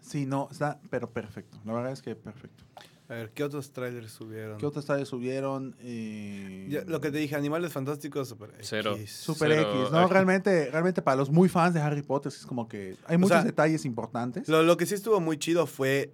Sí, 0.00 0.24
no, 0.26 0.48
está, 0.50 0.80
pero 0.90 1.10
perfecto. 1.10 1.58
La 1.64 1.72
verdad 1.72 1.92
es 1.92 2.00
que 2.02 2.14
perfecto. 2.16 2.64
A 3.08 3.14
ver, 3.14 3.30
¿qué 3.30 3.44
otros 3.44 3.70
trailers 3.70 4.10
subieron? 4.10 4.58
¿Qué 4.58 4.66
otros 4.66 4.82
estadios 4.84 5.08
subieron? 5.08 5.76
Eh, 5.80 6.66
Ya, 6.68 6.82
lo 6.86 7.00
que 7.00 7.10
te 7.12 7.18
dije, 7.18 7.36
Animales 7.36 7.72
Fantásticos, 7.72 8.28
Super 8.28 8.50
Cero. 8.62 8.96
X. 8.96 9.10
Super 9.12 9.52
Cero. 9.52 9.70
X, 9.82 9.92
¿no? 9.92 10.08
Realmente, 10.08 10.70
realmente 10.72 11.02
para 11.02 11.16
los 11.16 11.30
muy 11.30 11.48
fans 11.48 11.72
de 11.74 11.80
Harry 11.80 12.02
Potter 12.02 12.32
es 12.32 12.44
como 12.46 12.66
que 12.68 12.96
hay 13.06 13.16
muchos 13.16 13.36
sea, 13.36 13.44
detalles 13.44 13.84
importantes. 13.84 14.48
Lo, 14.48 14.62
lo 14.64 14.76
que 14.76 14.86
sí 14.86 14.94
estuvo 14.94 15.20
muy 15.20 15.38
chido 15.38 15.66
fue 15.68 16.10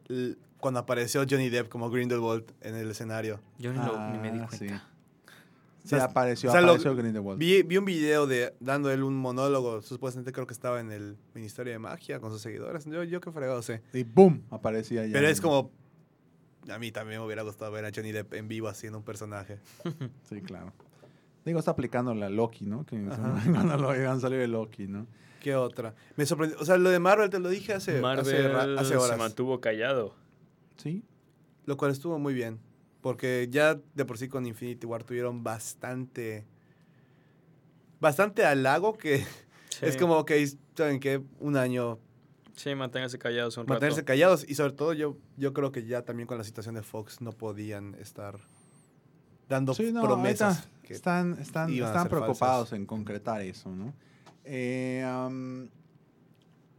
cuando 0.59 0.80
apareció 0.80 1.24
Johnny 1.28 1.49
Depp 1.49 1.68
como 1.70 1.88
Grindelwald 1.90 2.45
en 2.61 2.74
el 2.74 2.90
escenario. 2.90 3.40
Yo 3.59 3.72
ni, 3.72 3.78
lo- 3.78 4.11
ni 4.11 4.18
me 4.18 4.30
di 4.30 4.38
Ah, 4.40 4.47
cuenta. 4.49 4.59
sí. 4.59 4.68
Sí, 5.84 5.97
apareció, 5.97 6.51
o 6.51 6.53
sea, 6.53 6.61
lo- 6.61 6.68
apareció 6.68 6.95
Grindelwald. 6.95 7.40
Vi, 7.40 7.62
vi 7.62 7.76
un 7.78 7.84
video 7.86 8.26
de 8.28 8.55
dando 8.61 8.90
él 8.93 9.03
un 9.03 9.16
monólogo, 9.16 9.82
supuestamente 9.82 10.30
creo 10.30 10.47
que 10.47 10.53
estaba 10.53 10.78
en 10.78 10.93
el 10.93 11.16
Ministerio 11.34 11.72
de 11.72 11.78
Magia 11.80 12.20
con 12.20 12.30
sus 12.30 12.40
seguidores. 12.43 12.84
Yo, 12.84 13.03
yo 13.03 13.20
qué 13.20 13.32
fregado 13.32 13.62
sé. 13.62 13.80
Y 13.93 14.05
boom, 14.05 14.45
aparecía 14.51 15.07
ya. 15.07 15.12
Pero 15.14 15.26
es 15.26 15.40
como... 15.40 15.72
A 16.68 16.78
mí 16.78 16.92
también 16.92 17.20
me 17.20 17.26
hubiera 17.26 17.42
gustado 17.42 17.72
ver 17.72 17.84
a 17.84 17.90
Johnny 17.94 18.12
Depp 18.12 18.34
en 18.34 18.48
vivo 18.48 18.68
haciendo 18.68 18.98
un 18.98 19.04
personaje. 19.04 19.58
Sí, 20.28 20.40
claro. 20.42 20.72
Digo, 21.44 21.58
está 21.58 21.72
aplicando 21.72 22.14
la 22.14 22.28
Loki, 22.30 22.66
¿no? 22.66 22.86
Que 22.86 22.96
cuando 23.52 23.76
lo 23.76 23.90
han 23.90 24.20
salido 24.20 24.40
de 24.40 24.48
Loki, 24.48 24.86
¿no? 24.86 25.06
¿Qué 25.40 25.56
otra? 25.56 25.94
Me 26.16 26.24
sorprendió. 26.24 26.56
O 26.60 26.64
sea, 26.64 26.76
lo 26.76 26.90
de 26.90 27.00
Marvel 27.00 27.28
te 27.30 27.40
lo 27.40 27.48
dije 27.48 27.72
hace, 27.72 27.92
hace, 27.92 28.00
Marvel 28.00 28.52
ra- 28.52 28.80
hace 28.80 28.94
horas. 28.96 29.10
se 29.10 29.16
mantuvo 29.16 29.60
callado. 29.60 30.14
Sí. 30.76 31.02
Lo 31.66 31.76
cual 31.76 31.90
estuvo 31.90 32.16
muy 32.20 32.32
bien. 32.32 32.60
Porque 33.00 33.48
ya 33.50 33.76
de 33.94 34.04
por 34.04 34.18
sí 34.18 34.28
con 34.28 34.46
Infinity 34.46 34.86
War 34.86 35.02
tuvieron 35.02 35.42
bastante. 35.42 36.44
Bastante 38.00 38.44
halago 38.44 38.96
que 38.96 39.24
es 39.80 39.96
como, 39.96 40.16
ok, 40.18 40.30
¿saben 40.76 41.00
qué? 41.00 41.20
Un 41.40 41.56
año 41.56 41.98
Sí, 42.55 42.74
manténganse 42.74 43.18
callados 43.18 43.57
un 43.57 43.66
mantenerse 43.66 44.00
rato. 44.00 44.07
callados. 44.07 44.44
Y 44.48 44.55
sobre 44.55 44.72
todo, 44.72 44.92
yo, 44.92 45.16
yo 45.36 45.53
creo 45.53 45.72
que 45.72 45.84
ya 45.86 46.03
también 46.03 46.26
con 46.26 46.36
la 46.38 46.44
situación 46.44 46.74
de 46.74 46.82
Fox 46.82 47.20
no 47.20 47.32
podían 47.32 47.94
estar 47.94 48.38
dando 49.48 49.74
Sí, 49.74 49.90
no, 49.92 50.03
promesas. 50.03 50.68
que- 50.82 50.92
están, 50.94 51.38
están, 51.40 51.72
están 51.72 52.09
preocupados 52.09 52.68
falsas. 52.70 52.72
en 52.78 52.86
concretar 52.86 53.40
eso, 53.42 53.70
¿no? 53.70 53.94
Eh, 54.44 55.05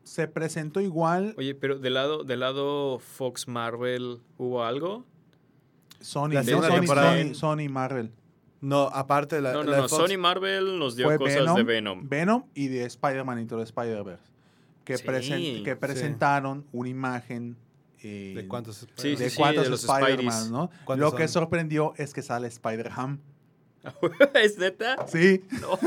se 0.03 0.28
presentó 0.28 0.82
igual 0.82 1.34
Oye, 1.38 1.55
pero 1.55 1.80
del 1.80 1.93
lado, 1.93 2.24
del 2.24 2.41
lado 2.41 2.99
Fox 2.99 3.47
Marvel, 3.47 4.19
¿hubo 4.38 4.63
algo? 4.63 5.05
Sony, 6.01 6.30
La 6.34 6.41
¿no? 6.41 6.43
segunda 6.43 6.67
Sony, 6.67 6.76
temporada. 6.76 7.21
Sony, 7.24 7.34
Sony 7.34 7.69
Marvel. 7.69 8.11
No, 8.59 8.84
aparte 8.93 9.38
de 9.38 9.41
la, 9.41 9.53
No, 9.53 9.63
no, 9.63 9.71
la 9.71 9.76
de 9.78 9.82
no. 9.84 9.89
Fox, 9.89 10.09
Sony 10.11 10.17
Marvel 10.17 10.78
nos 10.78 10.95
dio 10.97 11.07
cosas 11.17 11.36
Venom, 11.36 11.55
de 11.55 11.63
Venom. 11.63 12.09
Venom 12.09 12.43
y 12.53 12.67
de 12.67 12.84
Spider-Man 12.86 13.39
Into 13.39 13.57
the 13.57 13.63
Spider-Verse. 13.63 14.32
Que, 14.84 14.97
Sí. 14.97 15.03
presen- 15.05 15.63
que 15.63 15.71
Sí. 15.71 15.77
presentaron 15.79 16.65
una 16.71 16.89
imagen 16.89 17.57
eh, 18.05 18.34
¿De 18.36 18.47
cuántos? 18.49 18.86
Sí, 18.97 19.15
de 19.15 19.29
sí, 19.29 19.38
cuántos 19.38 19.63
de 19.63 19.69
los 19.69 19.84
Spider-Man. 19.86 20.51
¿no? 20.51 20.69
¿Cuántos 20.84 21.11
Lo 21.11 21.15
que 21.17 21.25
son? 21.29 21.43
sorprendió 21.43 21.93
es 21.95 22.13
que 22.13 22.21
sale 22.21 22.47
Spider-Ham. 22.49 23.19
¿Es 24.36 24.57
neta? 24.57 25.07
Sí, 25.07 25.41
No. 25.61 25.77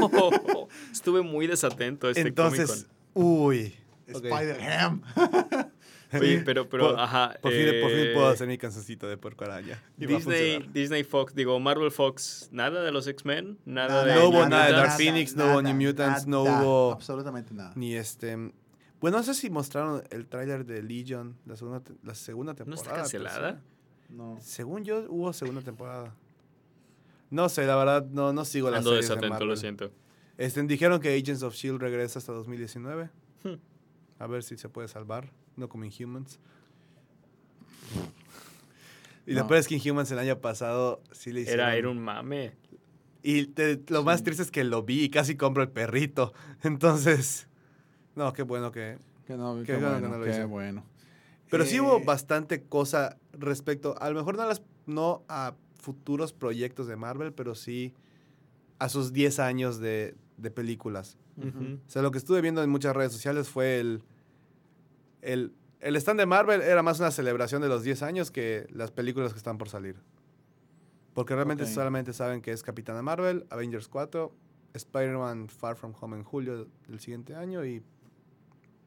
Estuve 0.90 1.20
muy 1.20 1.46
desatento 1.46 2.06
a 2.06 2.10
este 2.12 2.22
Entonces, 2.22 2.86
uy. 3.12 3.74
Spider-Ham. 4.06 5.02
Oye, 6.12 6.40
pero, 6.46 6.68
pero, 6.68 6.90
Por- 6.92 7.00
ajá. 7.00 7.36
Por, 7.42 7.52
fin, 7.52 7.66
por 7.82 7.90
fin 7.90 7.98
eh, 7.98 8.12
puedo 8.14 8.28
hacer 8.28 8.46
mi 8.48 8.56
cancioncito 8.56 9.08
de 9.08 9.16
puerco 9.18 9.44
araña. 9.44 9.82
Disney. 9.96 10.66
Disney 10.72 11.02
Fox, 11.04 11.34
digo, 11.34 11.58
Marvel 11.60 11.90
Fox, 11.90 12.48
nada 12.52 12.82
de 12.82 12.92
los 12.92 13.06
X-Men, 13.08 13.58
nada, 13.66 13.88
Nada, 13.88 14.04
de 14.06 14.14
No 14.14 14.28
hubo 14.28 14.46
nada 14.48 14.66
de 14.66 14.72
Dark 14.72 14.82
Mutants. 14.92 14.96
Phoenix, 14.96 15.36
no 15.36 15.44
hubo 15.52 15.62
New 15.62 15.74
Mutants, 15.74 16.26
no 16.26 16.44
nada, 16.44 16.62
hubo- 16.62 16.92
Absolutamente 16.92 17.52
nada. 17.52 17.72
Ni 17.74 17.94
este. 17.96 18.52
Bueno, 19.00 19.18
no 19.18 19.22
sé 19.22 19.34
si 19.34 19.50
mostraron 19.50 20.02
el 20.10 20.26
tráiler 20.26 20.64
de 20.64 20.82
Legion, 20.82 21.36
la 21.46 21.56
segunda, 21.56 21.82
la 22.02 22.14
segunda 22.14 22.52
¿No 22.52 22.56
temporada. 22.56 22.82
está 22.82 22.90
pero 22.90 23.24
cancelada? 23.24 23.62
No. 24.08 24.38
Según 24.40 24.84
yo, 24.84 25.04
hubo 25.08 25.32
segunda 25.32 25.60
temporada. 25.62 26.14
No 27.30 27.48
sé, 27.48 27.66
la 27.66 27.76
verdad, 27.76 28.06
no, 28.06 28.32
no 28.32 28.44
sigo 28.44 28.70
las 28.70 28.78
Ando 28.78 28.90
series 28.90 29.06
de 29.08 29.14
desatento, 29.14 29.34
Marvel. 29.34 29.48
lo 29.48 29.56
siento. 29.56 29.90
Este, 30.38 30.62
dijeron 30.62 31.00
que 31.00 31.08
Agents 31.16 31.42
of 31.42 31.54
S.H.I.E.L.D. 31.54 31.84
Regresa 31.84 32.18
hasta 32.18 32.32
2019. 32.32 33.10
Hmm. 33.42 33.54
A 34.18 34.26
ver 34.26 34.42
si 34.42 34.56
se 34.56 34.68
puede 34.68 34.86
salvar. 34.88 35.30
No 35.56 35.68
como 35.68 35.84
Inhumans. 35.84 36.38
Y 39.26 39.32
No. 39.34 39.40
lo 39.40 39.46
peor 39.48 39.60
es 39.60 39.66
que 39.68 39.74
Inhumans 39.76 40.10
el 40.12 40.18
año 40.18 40.38
pasado 40.40 41.02
sí 41.12 41.32
le 41.32 41.40
hicieron... 41.40 41.66
Era, 41.66 41.76
era 41.76 41.88
un 41.90 41.98
mame. 42.00 42.52
Y 43.22 43.46
te- 43.46 43.82
lo 43.88 44.04
más 44.04 44.22
triste 44.22 44.42
es 44.42 44.50
que 44.52 44.62
lo 44.62 44.84
vi 44.84 45.04
y 45.04 45.10
casi 45.10 45.36
compro 45.36 45.62
el 45.62 45.70
perrito. 45.70 46.32
Entonces, 46.62 47.48
no, 48.16 48.32
qué 48.32 48.42
bueno 48.42 48.72
que... 48.72 48.98
Que 49.26 49.36
no, 49.36 49.56
Qué 49.58 49.64
qué, 49.64 49.76
bueno 49.76 50.00
que 50.00 50.08
no 50.08 50.18
lo 50.18 50.24
qué 50.24 50.30
hizo. 50.30 50.48
bueno. 50.48 50.84
Pero 51.50 51.64
sí 51.64 51.78
hubo 51.80 51.98
Eh, 51.98 52.04
bastante 52.04 52.62
cosa 52.64 53.18
respecto, 53.32 53.94
a 54.00 54.08
lo 54.10 54.16
mejor 54.16 54.36
no 54.36 54.42
a, 54.42 54.46
las, 54.46 54.62
no 54.86 55.22
a 55.28 55.54
futuros 55.80 56.32
proyectos 56.32 56.86
de 56.88 56.96
Marvel, 56.96 57.32
pero 57.32 57.54
sí 57.54 57.94
a 58.78 58.88
sus 58.88 59.12
10 59.12 59.38
años 59.38 59.78
de, 59.78 60.16
de 60.36 60.50
películas. 60.50 61.16
O 61.38 61.90
sea, 61.90 62.02
lo 62.02 62.10
que 62.10 62.18
estuve 62.18 62.40
viendo 62.40 62.62
en 62.62 62.70
muchas 62.70 62.96
redes 62.96 63.12
sociales 63.12 63.48
fue 63.48 63.78
el, 63.78 64.02
el... 65.22 65.52
El 65.80 65.94
stand 65.96 66.18
de 66.18 66.24
Marvel 66.26 66.62
era 66.62 66.82
más 66.82 66.98
una 67.00 67.10
celebración 67.10 67.60
de 67.60 67.68
los 67.68 67.82
10 67.82 68.02
años 68.02 68.30
que 68.30 68.66
las 68.70 68.90
películas 68.90 69.32
que 69.32 69.38
están 69.38 69.58
por 69.58 69.68
salir. 69.68 69.96
Porque 71.12 71.34
realmente 71.34 71.66
solamente 71.66 72.12
saben 72.14 72.40
que 72.40 72.50
es 72.50 72.62
Capitana 72.62 73.02
Marvel, 73.02 73.46
Avengers 73.50 73.86
4, 73.86 74.32
Spider-Man 74.72 75.48
Far 75.48 75.76
From 75.76 75.92
Home 76.00 76.16
en 76.16 76.24
julio 76.24 76.66
del 76.88 76.98
siguiente 77.00 77.34
año 77.34 77.64
y 77.64 77.82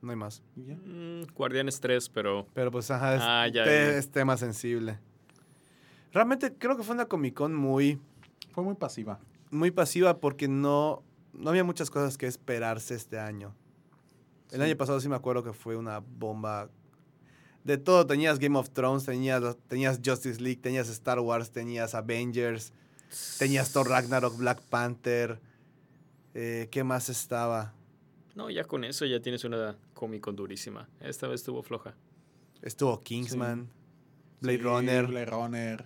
no 0.02 0.12
hay 0.12 0.16
más. 0.18 0.42
ya. 0.56 0.76
Mm, 0.76 1.26
Guardianes 1.36 1.80
3, 1.80 2.10
pero 2.10 2.48
Pero 2.54 2.72
pues, 2.72 2.90
ajá, 2.92 3.16
es, 3.16 3.22
Ah, 3.24 3.48
ya, 3.48 3.64
te- 3.64 3.70
ya. 3.70 3.98
es 3.98 4.10
tema 4.10 4.38
sensible. 4.38 5.00
Realmente 6.12 6.54
creo 6.54 6.76
que 6.78 6.84
fue 6.84 6.96
una 6.96 7.06
Comic 7.06 7.34
Con 7.36 7.54
muy, 7.56 8.00
Fue 8.52 8.64
muy 8.64 8.76
pasiva. 8.76 9.20
muy 9.52 9.72
pasiva 9.72 10.18
porque 10.20 10.48
no, 10.48 11.04
no 11.34 11.50
había 11.50 11.64
muchas 11.64 11.90
cosas 11.90 12.18
que 12.18 12.28
esperarse 12.28 12.96
este 12.96 13.20
año. 13.20 13.54
El 14.52 14.62
año 14.64 14.76
pasado 14.76 15.00
sí 15.00 15.08
me 15.10 15.16
acuerdo 15.16 15.44
que 15.44 15.54
fue 15.54 15.76
una 15.76 16.00
bomba. 16.00 16.70
De 17.64 17.78
todo, 17.78 18.08
tenías 18.08 18.40
Game 18.40 18.58
of 18.58 18.72
Thrones, 18.72 19.06
tenías, 19.06 19.58
tenías 19.68 20.00
Justice 20.04 20.42
League, 20.42 20.60
tenías 20.62 20.90
Star 20.90 21.20
Wars, 21.20 21.52
tenías 21.52 21.94
Avengers, 21.94 22.74
tenías 23.38 23.72
Thor 23.72 23.88
Ragnarok, 23.88 24.36
Black 24.38 24.60
Panther. 24.62 25.40
eh, 26.34 26.68
¿Qué 26.72 26.84
más 26.84 27.10
estaba? 27.10 27.74
no, 28.36 28.50
ya 28.50 28.64
con 28.64 28.86
eso 28.86 29.06
ya 29.06 29.20
tienes 29.22 29.44
una 29.44 29.76
Comic 30.00 30.22
Con 30.22 30.38
durísima. 30.38 30.88
Esta 31.02 31.28
vez 31.28 31.42
estuvo 31.42 31.62
floja. 31.62 31.94
Estuvo 32.62 33.02
Kingsman, 33.04 33.70
Blade 34.40 34.58
Sí, 34.58 34.64
Runner. 34.64 35.08
Blade 35.08 35.26
Runner. 35.26 35.86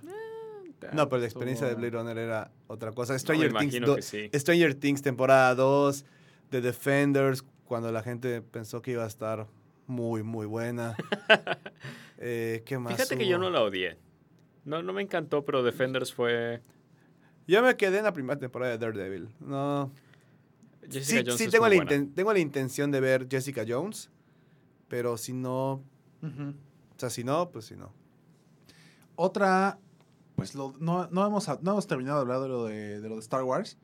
No, 0.94 1.10
pero 1.10 1.22
la 1.22 1.26
experiencia 1.26 1.66
de 1.66 1.74
Blade 1.74 1.90
Runner 1.90 2.18
era 2.20 2.52
otra 2.68 2.92
cosa. 2.92 3.14
No, 3.14 3.20
Stranger, 3.20 3.50
Things, 3.54 3.64
imagino 3.64 3.88
do- 3.88 3.96
que 3.96 4.02
sí. 4.04 4.30
Stranger 4.36 4.76
Things 4.76 5.02
temporada 5.02 5.56
2, 5.56 6.06
The 6.52 6.62
Defenders, 6.62 7.44
cuando 7.66 7.92
la 7.92 8.04
gente 8.04 8.44
pensó 8.44 8.84
que 8.84 8.92
iba 8.92 9.04
a 9.04 9.08
estar 9.08 9.48
muy, 9.88 10.22
muy 10.22 10.46
buena. 10.46 10.96
Eh, 12.26 12.62
¿Qué 12.66 12.78
más? 12.78 12.94
Fíjate 12.96 13.18
que 13.18 13.28
yo 13.28 13.38
no 13.38 13.50
la 13.50 13.62
odié. 13.62 13.98
No, 14.64 14.82
no 14.82 14.94
me 14.94 15.02
encantó, 15.02 15.44
pero 15.44 15.62
Defenders 15.62 16.14
fue... 16.14 16.62
Yo 17.48 17.62
me 17.62 17.76
quedé 17.76 17.98
en 17.98 18.06
la 18.06 18.14
primera 18.14 18.40
temporada 18.40 18.72
de 18.72 18.78
Daredevil. 18.78 19.28
No. 19.42 19.92
Jessica 20.92 21.20
Sí, 21.20 21.24
Jones 21.26 21.38
sí 21.38 21.44
es 21.46 21.52
tengo, 21.52 21.66
muy 21.68 21.78
la 21.78 21.84
buena. 21.86 22.08
tengo 22.16 22.34
la 22.34 22.40
intención 22.40 22.92
de 22.92 23.00
ver 23.00 23.28
Jessica 23.30 23.64
Jones, 23.68 24.10
pero 24.88 25.18
si 25.18 25.34
no, 25.34 25.84
Ujú. 26.22 26.50
o 26.96 27.00
sea, 27.00 27.10
si 27.10 27.24
no, 27.24 27.50
pues 27.52 27.66
si 27.66 27.76
no. 27.76 27.92
Otra 29.16 29.80
pues 30.36 30.56
lo- 30.56 30.74
no, 30.80 31.08
no, 31.12 31.26
hemos, 31.28 31.48
no 31.62 31.72
hemos 31.72 31.86
terminado 31.88 32.18
de 32.18 32.22
hablar 32.22 32.42
de 32.42 32.48
lo 32.48 32.66
de, 32.66 33.00
de 33.02 33.08
lo 33.10 33.16
de 33.16 33.22
Star 33.22 33.44
Wars. 33.44 33.78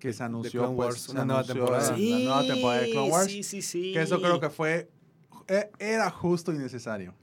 Que 0.00 0.12
se 0.12 0.24
anunció, 0.24 0.62
Clone 0.62 0.74
pues, 0.76 0.86
Wars, 0.88 1.00
se 1.02 1.12
una 1.12 1.24
nueva 1.24 1.40
anunció 1.42 1.54
temporada. 1.64 1.90
la 1.92 1.96
nueva 2.18 2.42
temporada 2.44 2.80
de 2.82 2.90
Clone 2.90 3.10
Wars. 3.12 3.26
Sí, 3.30 3.42
sí, 3.44 3.62
sí. 3.62 3.92
Que 3.92 4.02
eso 4.02 4.20
creo 4.20 4.40
que 4.40 4.50
fue. 4.50 4.90
e- 5.46 5.70
Era 5.78 6.10
justo 6.10 6.52
y 6.52 6.58
necesario. 6.58 7.14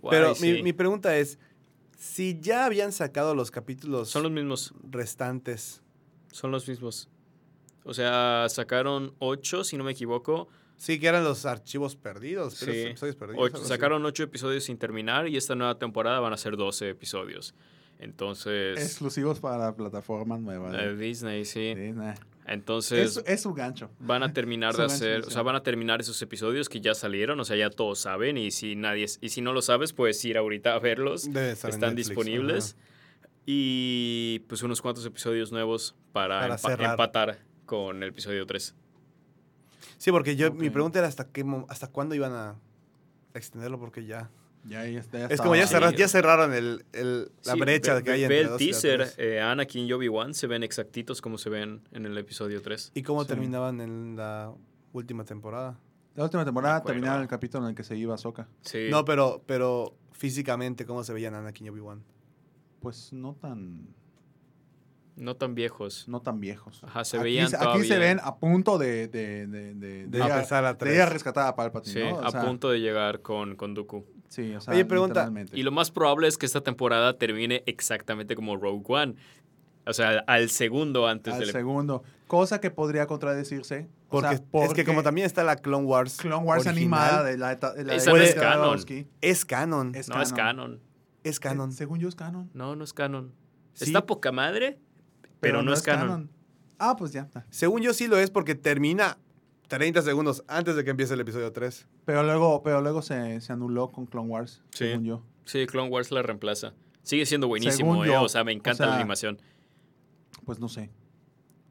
Guay, 0.00 0.16
Pero 0.16 0.34
sí. 0.36 0.52
mi, 0.52 0.62
mi 0.62 0.72
pregunta 0.72 1.16
es, 1.18 1.40
si 1.98 2.38
ya 2.40 2.64
habían 2.66 2.92
sacado 2.92 3.34
los 3.34 3.50
capítulos 3.50 4.08
Son 4.08 4.22
los 4.22 4.30
mismos. 4.30 4.72
restantes, 4.88 5.82
Son 6.30 6.52
los 6.52 6.68
mismos. 6.68 7.08
O 7.88 7.94
sea, 7.94 8.46
sacaron 8.48 9.14
ocho, 9.18 9.64
si 9.64 9.76
no 9.76 9.84
me 9.84 9.92
equivoco. 9.92 10.48
sí 10.76 11.00
que 11.00 11.08
eran 11.08 11.24
los 11.24 11.44
archivos 11.44 11.96
perdidos, 11.96 12.56
pero 12.60 12.72
Sí. 12.72 12.78
los 12.82 12.90
episodios 12.90 13.16
perdidos. 13.16 13.42
Ocho- 13.42 13.54
algo 13.56 13.64
así. 13.64 13.68
sacaron 13.68 14.04
ocho 14.06 14.22
episodios 14.22 14.62
sin 14.62 14.78
terminar 14.78 15.26
y 15.26 15.36
esta 15.36 15.56
nueva 15.56 15.76
temporada 15.76 16.20
van 16.20 16.32
a 16.32 16.36
ser 16.36 16.56
12 16.56 16.88
episodios. 16.90 17.52
Entonces, 17.98 18.78
Exclusivos 18.80 19.40
para 19.40 19.58
la 19.58 19.74
plataforma 19.74 20.38
nueva. 20.38 20.70
eh, 20.80 20.94
Disney, 20.94 21.44
sí. 21.44 21.74
Disney. 21.74 22.14
Entonces, 22.46 23.16
Es, 23.16 23.24
es 23.26 23.40
su 23.42 23.52
gancho. 23.54 23.90
van 23.98 24.22
a 24.22 24.32
terminar 24.32 24.72
de 24.76 24.84
hacer, 24.84 25.22
o 25.26 25.30
sea, 25.30 25.42
van 25.42 25.56
a 25.56 25.64
terminar 25.64 26.00
esos 26.00 26.22
episodios 26.22 26.68
que 26.68 26.80
ya 26.80 26.94
salieron, 26.94 27.40
o 27.40 27.44
sea, 27.44 27.56
ya 27.56 27.70
todos 27.70 27.98
saben 27.98 28.38
y 28.38 28.52
si 28.52 28.76
nadie 28.76 29.06
y 29.20 29.30
si 29.30 29.40
no 29.40 29.52
lo 29.52 29.62
sabes, 29.62 29.92
puedes 29.92 30.24
ir 30.24 30.38
ahorita 30.38 30.74
a 30.74 30.78
verlos. 30.78 31.24
Debe 31.32 31.50
estar 31.52 31.70
en 31.70 31.74
Están 31.74 31.94
Netflix, 31.96 32.08
disponibles. 32.08 32.76
Y 33.46 34.40
pues 34.48 34.62
unos 34.62 34.82
cuantos 34.82 35.04
episodios 35.06 35.52
nuevos 35.52 35.94
para, 36.12 36.40
Para 36.40 36.54
empa- 36.56 36.68
cerrar. 36.68 36.90
empatar 36.90 37.38
con 37.68 38.02
el 38.02 38.08
episodio 38.08 38.46
3. 38.46 38.74
ajá. 38.74 39.94
Sí, 39.98 40.10
porque 40.10 40.34
yo, 40.36 40.52
mi 40.52 40.68
Ok. 40.68 40.72
pregunta 40.72 40.98
era 40.98 41.06
hasta 41.08 41.28
qué 41.28 41.44
hasta 41.68 41.86
cuándo 41.88 42.14
iban 42.14 42.32
a 42.32 42.56
extenderlo, 43.34 43.78
porque 43.78 44.04
ya... 44.06 44.30
Ya, 44.64 44.84
ya 44.86 45.02
ya 45.12 45.26
Es 45.26 45.40
como 45.40 45.54
ya, 45.54 45.66
Sí. 45.66 45.74
cerraron, 45.74 45.94
ya 45.94 46.08
cerraron 46.08 46.52
el, 46.52 46.84
el- 46.92 47.30
la 47.44 47.52
Sí, 47.54 47.60
brecha 47.60 47.94
ve, 47.94 48.02
que 48.02 48.10
hay 48.10 48.18
ve- 48.20 48.24
entre 48.24 48.36
ve 48.36 48.42
el 48.42 48.48
dos 48.48 48.58
teaser, 48.58 49.12
eh, 49.18 49.40
Anakin 49.40 49.86
y 49.86 49.92
Obi-Wan 49.92 50.34
se 50.34 50.46
ven 50.48 50.62
exactitos 50.64 51.20
como 51.20 51.38
se 51.38 51.48
ven 51.50 51.82
en 51.92 52.06
el 52.06 52.18
episodio 52.18 52.60
3. 52.60 52.90
¿Y 52.94 53.02
cómo 53.02 53.22
Sí. 53.22 53.28
terminaban 53.28 53.80
en 53.80 54.16
la 54.16 54.52
última 54.92 55.24
temporada? 55.24 55.78
La 56.16 56.24
última 56.24 56.44
temporada 56.44 56.82
terminaba 56.82 57.22
el 57.22 57.28
capítulo 57.28 57.64
en 57.64 57.70
el 57.70 57.76
que 57.76 57.84
se 57.84 57.96
iba 57.96 58.14
Ahsoka. 58.14 58.48
Sí. 58.62 58.88
No, 58.90 59.04
pero, 59.04 59.42
pero 59.46 59.94
físicamente, 60.12 60.84
¿cómo 60.86 61.04
se 61.04 61.12
veían 61.12 61.34
Anakin 61.34 61.66
y 61.66 61.70
Obi-Wan? 61.70 62.02
Pues 62.80 63.12
no 63.12 63.34
tan, 63.36 63.86
no 65.18 65.36
tan 65.36 65.54
viejos. 65.54 66.06
no 66.08 66.20
tan 66.20 66.40
viejos. 66.40 66.82
Ajá, 66.84 67.04
se 67.04 67.16
aquí, 67.16 67.24
veían 67.24 67.50
se- 67.50 67.56
aquí 67.56 67.84
se 67.84 67.98
ven 67.98 68.20
a 68.22 68.36
punto 68.36 68.78
de, 68.78 69.08
de, 69.08 69.46
de, 69.46 69.74
de, 69.74 70.06
De 70.06 70.22
a- 70.22 70.26
a 70.38 70.62
de 70.72 70.74
tres. 70.78 70.94
ir 70.94 71.00
a 71.02 71.06
rescatar 71.06 71.46
a 71.46 71.54
Palpatine, 71.56 71.92
Sí, 71.94 72.00
¿no? 72.10 72.16
O 72.18 72.24
a 72.24 72.30
sea, 72.30 72.42
punto 72.42 72.70
de 72.70 72.80
llegar 72.80 73.20
con, 73.22 73.56
con 73.56 73.74
Dooku. 73.74 74.04
Sí, 74.28 74.54
o 74.54 74.60
sea, 74.60 74.74
Oye, 74.74 74.84
pregunta. 74.84 75.30
Y 75.52 75.62
lo 75.62 75.72
más 75.72 75.90
probable 75.90 76.28
es 76.28 76.36
que 76.38 76.46
esta 76.46 76.60
temporada 76.60 77.16
termine 77.18 77.62
exactamente 77.66 78.34
como 78.36 78.56
Rogue 78.56 78.84
One. 78.86 79.14
O 79.86 79.92
sea, 79.94 80.22
al 80.26 80.50
segundo 80.50 81.06
antes 81.06 81.32
al 81.32 81.40
del 81.40 81.50
segundo. 81.50 82.02
Cosa 82.26 82.60
que 82.60 82.70
podría 82.70 83.06
contradecirse. 83.06 83.88
o 84.08 84.10
Porque, 84.10 84.28
sea, 84.28 84.34
es 84.34 84.40
que 84.42 84.46
porque 84.50 84.84
como 84.84 85.02
también 85.02 85.26
está 85.26 85.42
la 85.44 85.56
Clone 85.56 85.86
Wars 85.86 86.18
Clone 86.18 86.44
Wars 86.44 86.66
original, 86.66 86.76
animada 87.00 87.24
de 87.24 87.38
la, 87.38 87.54
de 87.54 87.84
la 87.84 87.94
Esa 87.94 88.10
no 88.10 88.16
de 88.18 88.24
es 88.26 88.34
canon. 88.34 88.78
Es 89.22 89.44
canon. 89.46 89.94
Es 89.94 90.08
No, 90.10 90.20
es 90.20 90.32
canon. 90.34 90.80
Es 91.24 91.40
canon. 91.40 91.70
Eh, 91.70 91.72
según 91.72 91.98
yo 92.00 92.08
es 92.08 92.14
canon. 92.14 92.50
No, 92.52 92.76
no 92.76 92.84
es 92.84 92.92
canon. 92.92 93.32
Sí. 93.72 93.86
Está 93.86 94.04
poca 94.04 94.30
madre, 94.30 94.78
pero, 95.40 95.62
no, 95.62 95.72
es 95.72 95.82
canon. 95.82 96.30
Ah, 96.78 96.96
pues 96.96 97.12
ya. 97.12 97.22
está. 97.22 97.44
Según 97.50 97.82
yo 97.82 97.92
sí 97.92 98.06
lo 98.06 98.16
es 98.18 98.30
porque 98.30 98.54
termina 98.54 99.18
30 99.68 100.02
segundos 100.02 100.44
antes 100.48 100.76
de 100.76 100.84
que 100.84 100.90
empiece 100.90 101.14
el 101.14 101.20
episodio 101.20 101.52
3. 101.52 101.86
Pero 102.04 102.22
luego, 102.22 102.62
pero 102.62 102.80
luego 102.80 103.02
se, 103.02 103.40
se 103.40 103.52
anuló 103.52 103.88
con 103.90 104.06
Clone 104.06 104.28
Wars, 104.28 104.62
Sí. 104.70 104.86
según 104.88 105.04
yo. 105.04 105.22
Sí, 105.44 105.66
Clone 105.66 105.88
Wars 105.90 106.10
la 106.10 106.22
reemplaza. 106.22 106.74
Sigue 107.02 107.26
siendo 107.26 107.48
buenísimo, 107.48 108.04
¿eh? 108.04 108.08
yo, 108.08 108.22
O 108.22 108.28
sea, 108.28 108.44
me 108.44 108.52
encanta 108.52 108.84
o 108.84 108.86
sea, 108.86 108.86
la 108.88 108.96
animación. 108.96 109.38
Pues 110.44 110.58
no 110.60 110.68
sé. 110.68 110.90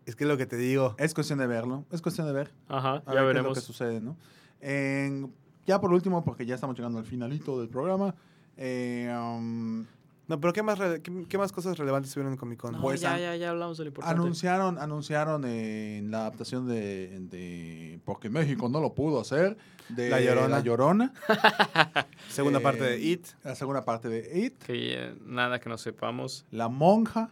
Es 0.06 0.16
que 0.16 0.24
es 0.24 0.28
lo 0.30 0.38
que 0.38 0.46
te 0.46 0.56
digo. 0.58 0.96
Es 0.98 1.14
cuestión 1.14 1.40
de 1.40 1.48
verlo. 1.48 1.86
Es 1.92 2.02
cuestión 2.02 2.28
de 2.28 2.34
ver. 2.34 2.52
Ajá, 2.68 3.04
A 3.06 3.14
ya 3.14 3.14
ver 3.14 3.14
qué 3.14 3.14
es 3.14 3.16
lo 3.22 3.26
veremos. 3.28 3.54
que 3.58 3.62
sucede, 3.64 4.00
¿no? 4.02 4.18
En- 4.62 5.34
ya 5.66 5.80
por 5.82 5.92
último, 5.94 6.24
porque 6.24 6.46
ya 6.46 6.56
estamos 6.56 6.76
llegando 6.78 6.98
al 7.00 7.06
finalito 7.06 7.60
del 7.60 7.70
programa. 7.70 8.16
eh, 8.60 9.14
um, 9.16 9.86
No, 10.28 10.40
pero 10.42 10.52
¿qué 10.52 10.62
más, 10.62 10.78
qué, 11.02 11.26
qué 11.30 11.38
más 11.38 11.54
cosas 11.54 11.78
relevantes 11.78 12.12
se 12.12 12.20
vieron 12.20 12.34
en 12.34 12.38
Comic 12.38 12.60
Con? 12.60 12.74
No, 12.74 12.82
Pues, 12.82 13.00
ya, 13.00 13.18
ya, 13.18 13.36
ya 13.38 13.50
hablamos 13.52 13.78
de 13.78 13.86
lo 13.86 13.88
importante. 13.90 14.20
anunciaron, 14.22 14.78
anunciaron 14.78 15.46
en 15.46 16.12
la 16.12 16.20
adaptación 16.22 16.68
de, 16.68 17.20
de- 17.30 18.00
Porque 18.04 18.30
México 18.30 18.68
no 18.68 18.82
lo 18.82 18.94
pudo 18.94 19.22
hacer. 19.22 19.58
De 19.88 20.10
La 20.10 20.20
Llorona. 20.20 20.48
La 20.50 20.60
Llorona. 20.60 21.14
Segunda 22.30 22.60
Eh, 22.60 22.64
parte 22.64 22.84
de 22.84 23.00
It. 23.00 23.26
La 23.44 23.56
segunda 23.56 23.86
parte 23.86 24.10
de 24.10 24.46
It. 24.46 24.58
Que 24.64 24.94
eh, 25.06 25.16
nada 25.26 25.60
que 25.62 25.70
no 25.70 25.78
sepamos. 25.78 26.46
La 26.52 26.68
Monja. 26.68 27.30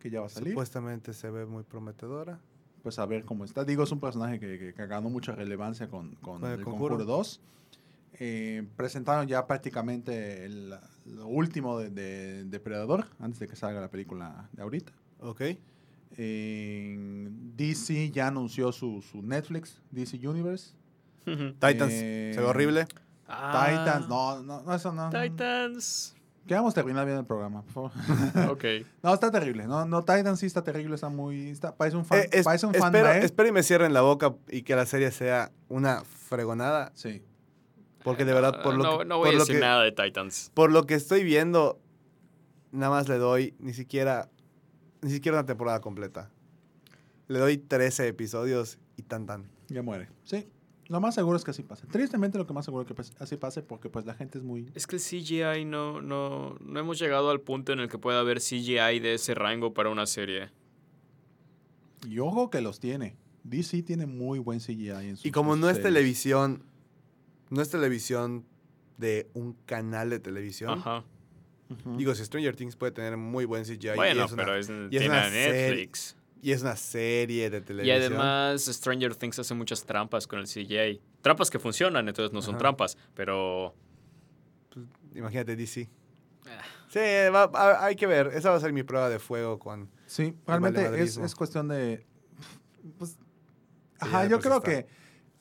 Que 0.00 0.10
ya 0.10 0.20
va 0.20 0.26
a 0.26 0.30
salir. 0.30 0.50
Supuestamente 0.50 1.12
se 1.14 1.30
ve 1.30 1.46
muy 1.46 1.62
prometedora. 1.62 2.38
pues 2.82 2.98
a 2.98 3.06
ver 3.06 3.24
cómo 3.24 3.44
está. 3.44 3.64
Digo, 3.64 3.84
es 3.84 3.92
un 3.92 4.00
personaje 4.00 4.38
que, 4.38 4.58
que- 4.58 4.74
que 4.74 4.86
ganó 4.86 5.08
mucha 5.10 5.32
relevancia 5.32 5.88
con, 5.88 6.14
con 6.16 6.40
Con 6.40 6.50
el 6.50 6.58
el. 6.58 6.64
Conjuro 6.64 7.04
2. 7.04 7.40
Eh, 8.22 8.64
presentaron 8.76 9.26
ya 9.26 9.46
prácticamente 9.46 10.44
el- 10.44 10.74
lo 11.06 11.26
último 11.26 11.78
de, 11.78 11.88
de 11.90 12.44
Depredador, 12.44 13.06
antes 13.18 13.40
de 13.40 13.48
que 13.48 13.56
salga 13.56 13.80
la 13.80 13.88
película 13.90 14.48
de 14.52 14.62
ahorita. 14.62 14.92
Ok. 15.20 15.40
DC 17.56 18.10
ya 18.10 18.26
anunció 18.28 18.72
su, 18.72 19.02
su 19.02 19.22
Netflix, 19.22 19.80
DC 19.90 20.16
Universe. 20.28 20.74
Titans. 21.24 21.92
Eh, 21.92 22.32
se 22.34 22.40
ve 22.40 22.46
horrible. 22.46 22.86
Ah, 23.28 23.66
Titans, 23.68 24.08
no, 24.08 24.42
no, 24.42 24.62
no, 24.62 24.74
eso 24.74 24.92
no. 24.92 25.08
Titans. 25.10 26.14
Queremos 26.46 26.74
terminar 26.74 27.06
bien 27.06 27.18
el 27.18 27.24
programa, 27.26 27.62
por 27.62 27.90
favor. 27.90 27.92
ok. 28.50 28.64
no, 29.02 29.14
está 29.14 29.30
terrible. 29.30 29.66
No, 29.66 29.84
no, 29.84 30.00
Titans 30.02 30.40
sí 30.40 30.46
está 30.46 30.64
terrible, 30.64 30.94
está 30.96 31.08
muy... 31.08 31.50
Está, 31.50 31.76
parece 31.76 31.96
un 31.96 32.04
fan, 32.04 32.18
Eh, 32.20 32.28
es- 32.32 32.44
parece 32.44 32.66
un 32.66 32.74
fan 32.74 32.94
espero 33.22 33.48
y 33.48 33.52
me 33.52 33.62
cierren 33.62 33.92
la 33.92 34.00
boca 34.00 34.34
y 34.48 34.62
que 34.62 34.74
la 34.74 34.86
serie 34.86 35.10
sea 35.12 35.52
una 35.68 36.02
fregonada. 36.04 36.90
Sí. 36.94 37.22
Porque 38.02 38.24
de 38.24 38.32
verdad, 38.32 38.62
por 38.62 38.74
lo, 38.76 38.82
no, 38.82 38.98
que, 39.00 39.04
no 39.04 39.18
voy 39.18 39.26
por 39.26 39.34
a 39.34 39.38
lo 39.38 39.44
decir 39.44 39.56
que- 39.56 39.60
nada 39.60 39.82
de 39.82 39.92
Titans. 39.92 40.50
por 40.54 40.72
lo 40.72 40.86
que 40.86 40.94
estoy 40.94 41.22
viendo, 41.24 41.78
nada 42.72 42.90
más 42.90 43.08
le 43.08 43.18
doy 43.18 43.54
ni 43.58 43.72
siquiera, 43.74 44.30
ni 45.02 45.10
siquiera 45.10 45.38
una 45.38 45.46
temporada 45.46 45.80
completa. 45.80 46.30
Le 47.28 47.38
doy 47.38 47.58
13 47.58 48.08
episodios 48.08 48.78
y 48.96 49.02
tan 49.02 49.26
tan. 49.26 49.50
Ya 49.68 49.82
muere. 49.82 50.08
Sí. 50.24 50.48
Lo 50.88 51.00
más 51.00 51.14
seguro 51.14 51.36
es 51.36 51.44
que 51.44 51.52
así 51.52 51.62
pase. 51.62 51.86
Tristemente 51.86 52.36
lo 52.36 52.46
que 52.48 52.52
más 52.52 52.64
seguro 52.64 52.82
es 52.82 52.88
que 52.88 52.94
pues, 52.94 53.12
así 53.20 53.36
pase 53.36 53.62
porque 53.62 53.88
pues 53.88 54.06
la 54.06 54.14
gente 54.14 54.38
es 54.38 54.42
muy... 54.44 54.72
Es 54.74 54.88
que 54.88 54.96
el 54.96 55.02
CGI 55.02 55.64
no, 55.64 56.00
no, 56.02 56.56
no 56.58 56.80
hemos 56.80 56.98
llegado 56.98 57.30
al 57.30 57.40
punto 57.40 57.72
en 57.72 57.78
el 57.78 57.88
que 57.88 57.96
pueda 57.98 58.18
haber 58.18 58.38
CGI 58.40 58.98
de 58.98 59.14
ese 59.14 59.34
rango 59.34 59.72
para 59.72 59.88
una 59.90 60.06
serie. 60.06 60.50
Y 62.08 62.18
ojo 62.18 62.50
que 62.50 62.60
los 62.60 62.80
tiene. 62.80 63.14
DC 63.44 63.82
tiene 63.84 64.06
muy 64.06 64.40
buen 64.40 64.58
CGI 64.58 64.88
en 64.90 65.16
sus 65.16 65.26
Y 65.26 65.30
como 65.30 65.54
no 65.54 65.70
es 65.70 65.80
televisión, 65.80 66.64
no 67.50 67.60
es 67.62 67.68
televisión 67.70 68.46
de 68.96 69.28
un 69.34 69.52
canal 69.66 70.10
de 70.10 70.18
televisión. 70.20 70.78
Ajá. 70.78 71.04
Digo, 71.96 72.14
si 72.16 72.24
Stranger 72.24 72.56
Things 72.56 72.74
puede 72.74 72.90
tener 72.92 73.16
muy 73.16 73.44
buen 73.44 73.64
CGI. 73.64 73.90
y 73.90 73.94
bueno, 73.96 74.24
es 74.24 74.32
una- 74.32 74.42
pero 74.44 74.56
es, 74.56 74.68
y 74.68 74.72
es 74.72 74.88
tiene 74.90 75.06
una 75.08 75.26
a 75.26 75.30
serie- 75.30 75.68
Netflix. 75.68 76.16
Y 76.42 76.52
es 76.52 76.62
una 76.62 76.74
serie 76.76 77.50
de 77.50 77.58
Y 77.58 77.60
televisión. 77.60 77.98
además 78.00 78.64
Stranger 78.64 79.14
Things 79.14 79.38
hace 79.38 79.54
muchas 79.54 79.84
trampas 79.84 80.26
con 80.26 80.38
el 80.40 80.46
CGI. 80.46 81.00
Trampas 81.20 81.50
que 81.50 81.58
funcionan, 81.58 82.08
entonces 82.08 82.32
no 82.32 82.40
son 82.42 82.54
Ajá. 82.54 82.58
trampas, 82.60 82.96
pero... 83.14 83.74
Imagínate 85.14 85.56
DC. 85.56 85.88
Ah. 86.46 86.62
Sí, 86.88 86.98
va- 87.32 87.46
va- 87.46 87.84
hay 87.84 87.94
que 87.94 88.06
ver. 88.06 88.28
Esa 88.34 88.50
va 88.50 88.56
a 88.56 88.60
ser 88.60 88.72
mi 88.72 88.82
prueba 88.82 89.08
de 89.08 89.18
fuego 89.18 89.58
con... 89.58 89.90
Sí, 90.06 90.34
realmente 90.46 91.02
es, 91.02 91.16
es 91.18 91.34
cuestión 91.34 91.68
de... 91.68 92.06
Pues, 92.98 93.10
Sí, 93.12 94.06
ajá, 94.08 94.24
yo 94.24 94.38
pues 94.38 94.46
creo 94.46 94.56
está. 94.56 94.70
que 94.70 94.86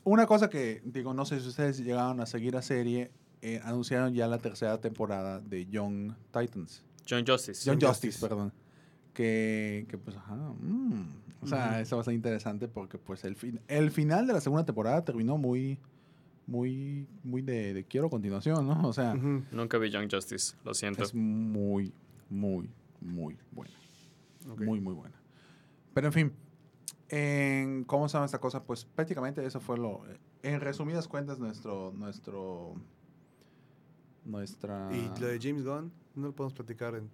una 0.04 0.26
cosa 0.26 0.50
que, 0.50 0.82
digo, 0.86 1.14
no 1.14 1.26
sé 1.26 1.40
si 1.40 1.48
ustedes 1.48 1.78
llegaron 1.80 2.20
a 2.22 2.26
seguir 2.26 2.54
la 2.54 2.62
serie, 2.62 3.12
eh, 3.42 3.60
anunciaron 3.64 4.14
ya 4.14 4.28
la 4.28 4.38
tercera 4.40 4.80
temporada 4.82 5.40
de 5.40 5.66
Young 5.68 6.14
Titans. 6.32 6.84
John 7.08 7.24
Justice. 7.26 7.66
Young 7.66 7.80
Justice, 7.82 8.08
Justice. 8.20 8.28
perdón. 8.28 8.54
Que, 9.14 9.86
que 9.90 9.98
pues, 9.98 10.16
ajá. 10.18 10.36
mm, 10.36 11.04
O 11.42 11.48
sea, 11.48 11.70
Ujú. 11.72 11.80
eso 11.82 11.96
va 11.98 12.02
a 12.02 12.06
ser 12.06 12.14
interesante 12.14 12.68
porque 12.68 12.98
pues 12.98 13.24
el, 13.24 13.36
fin, 13.36 13.60
el 13.68 13.92
final 13.92 14.28
de 14.28 14.34
la 14.34 14.42
segunda 14.42 14.66
temporada 14.66 15.04
terminó 15.04 15.38
muy, 15.38 15.78
muy, 16.48 17.08
muy 17.24 17.42
de, 17.42 17.74
de 17.74 17.84
quiero 17.86 18.10
continuación, 18.10 18.68
¿no? 18.68 18.88
O 18.88 18.94
sea. 18.94 19.14
Nunca 19.16 19.78
vi 19.78 19.90
Young 19.90 20.10
Justice, 20.12 20.56
lo 20.64 20.74
siento. 20.74 21.04
es 21.04 21.14
muy, 21.16 21.92
muy, 22.30 22.70
muy 23.02 23.38
buena. 23.52 23.74
Muy, 24.58 24.80
muy 24.80 24.94
buena. 24.94 25.16
Pero 25.94 26.08
en 26.08 26.14
fin, 26.14 26.34
en, 27.10 27.84
¿cómo 27.86 28.08
se 28.08 28.14
llama 28.14 28.26
esta 28.26 28.40
cosa? 28.40 28.64
Pues 28.64 28.86
prácticamente 28.86 29.46
eso 29.46 29.60
fue 29.60 29.78
lo... 29.78 30.02
En 30.44 30.62
resumidas 30.62 31.08
cuentas, 31.08 31.40
nuestro... 31.40 31.92
nuestro 31.96 32.76
nuestra... 34.26 34.90
Y 34.92 35.10
lo 35.20 35.28
de 35.28 35.40
James 35.42 35.64
Gunn, 35.64 35.92
no 36.16 36.28
lo 36.28 36.34
podemos 36.36 36.54
platicar 36.54 36.96
en... 36.96 37.10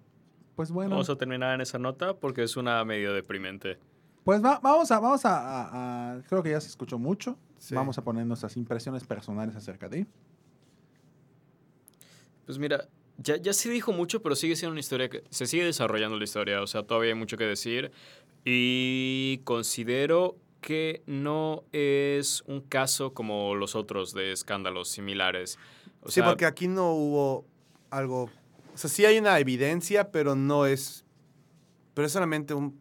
Pues 0.56 0.72
bueno, 0.72 0.92
Vamos 0.92 1.10
a 1.10 1.16
terminar 1.18 1.54
en 1.56 1.62
esa 1.62 1.78
nota 1.80 2.16
porque 2.18 2.44
es 2.44 2.56
una 2.58 2.84
medio 2.86 3.14
deprimente. 3.14 3.78
pues 4.24 4.44
va- 4.44 4.60
vamos, 4.62 4.90
a, 4.92 5.00
vamos 5.00 5.26
a, 5.26 5.38
a- 5.40 6.14
a- 6.16 6.22
Creo 6.24 6.42
que 6.44 6.52
ya 6.52 6.62
se 6.62 6.70
escuchó 6.70 6.98
mucho. 6.98 7.38
Sí. 7.58 7.76
Vamos 7.76 7.98
a 7.98 8.04
poner 8.04 8.26
nuestras 8.26 8.56
impresiones 8.58 9.04
personales 9.06 9.56
acerca 9.56 9.88
de... 9.90 10.06
Pues 12.46 12.58
mira, 12.60 12.88
ya, 13.18 13.38
ya 13.38 13.54
se 13.54 13.70
dijo 13.70 13.92
mucho, 13.92 14.22
pero 14.22 14.36
sigue 14.36 14.56
siendo 14.56 14.72
una 14.72 14.80
historia 14.80 15.10
que 15.10 15.24
se 15.30 15.46
sigue 15.46 15.64
desarrollando 15.64 16.18
la 16.18 16.24
historia. 16.24 16.62
O 16.62 16.68
sea, 16.68 16.84
todavía 16.84 17.12
hay 17.14 17.20
mucho 17.20 17.38
que 17.38 17.46
decir. 17.46 17.92
Y 18.44 19.42
considero 19.44 20.38
que 20.62 21.04
no 21.06 21.64
es 21.72 22.44
un 22.48 22.62
caso 22.62 23.14
como 23.14 23.56
los 23.56 23.76
otros 23.76 24.14
de 24.14 24.32
escándalos 24.32 24.90
similares. 24.90 25.58
O 26.02 26.08
sí, 26.10 26.16
sea, 26.16 26.26
porque 26.26 26.46
aquí 26.46 26.68
no 26.68 26.92
hubo 26.92 27.46
algo. 27.90 28.24
O 28.74 28.78
sea, 28.78 28.90
sí 28.90 29.06
hay 29.06 29.18
una 29.18 29.40
evidencia, 29.40 30.12
pero 30.12 30.36
no 30.36 30.66
es. 30.66 31.06
Pero 31.94 32.08
es 32.08 32.12
solamente 32.12 32.54
un. 32.54 32.80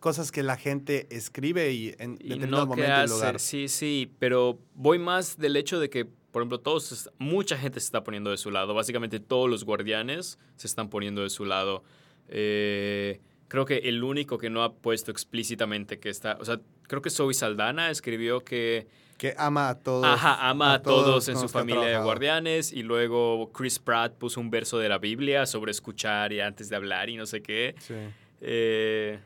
Cosas 0.00 0.30
que 0.30 0.42
la 0.42 0.56
gente 0.56 1.08
escribe 1.10 1.72
y 1.72 1.94
en 1.98 2.18
y 2.20 2.28
determinado 2.28 2.66
no 2.66 2.70
momento 2.70 3.04
y 3.04 3.08
lugar. 3.08 3.40
Sí, 3.40 3.68
sí, 3.68 4.12
pero 4.18 4.58
voy 4.74 4.98
más 4.98 5.38
del 5.38 5.56
hecho 5.56 5.80
de 5.80 5.90
que, 5.90 6.08
por 6.38 6.42
ejemplo, 6.44 6.60
todos, 6.60 7.10
mucha 7.18 7.58
gente 7.58 7.80
se 7.80 7.86
está 7.86 8.04
poniendo 8.04 8.30
de 8.30 8.36
su 8.36 8.52
lado. 8.52 8.72
Básicamente 8.72 9.18
todos 9.18 9.50
los 9.50 9.64
guardianes 9.64 10.38
se 10.54 10.68
están 10.68 10.88
poniendo 10.88 11.24
de 11.24 11.30
su 11.30 11.44
lado. 11.44 11.82
Eh, 12.28 13.20
creo 13.48 13.64
que 13.64 13.78
el 13.78 14.04
único 14.04 14.38
que 14.38 14.48
no 14.48 14.62
ha 14.62 14.72
puesto 14.74 15.10
explícitamente 15.10 15.98
que 15.98 16.10
está, 16.10 16.38
o 16.40 16.44
sea, 16.44 16.60
creo 16.86 17.02
que 17.02 17.10
Zoe 17.10 17.34
Saldana 17.34 17.90
escribió 17.90 18.44
que 18.44 18.86
Que 19.16 19.34
ama 19.36 19.68
a 19.68 19.80
todos. 19.80 20.06
Ajá, 20.06 20.48
ama 20.48 20.74
a, 20.74 20.82
todos, 20.82 21.28
en 21.28 21.36
su 21.38 21.48
familia 21.48 21.86
de 21.86 21.98
guardianes 21.98 22.72
y 22.72 22.84
luego 22.84 23.50
Chris 23.52 23.80
Pratt 23.80 24.14
puso 24.14 24.40
un 24.40 24.48
verso 24.48 24.78
de 24.78 24.88
la 24.88 24.98
Biblia 24.98 25.44
sobre 25.44 25.72
escuchar 25.72 26.32
y 26.32 26.38
antes 26.38 26.68
de 26.68 26.76
hablar 26.76 27.10
y 27.10 27.16
no 27.16 27.26
sé 27.26 27.42
qué. 27.42 27.74
Sí. 27.80 27.94
Eh, 28.42 29.18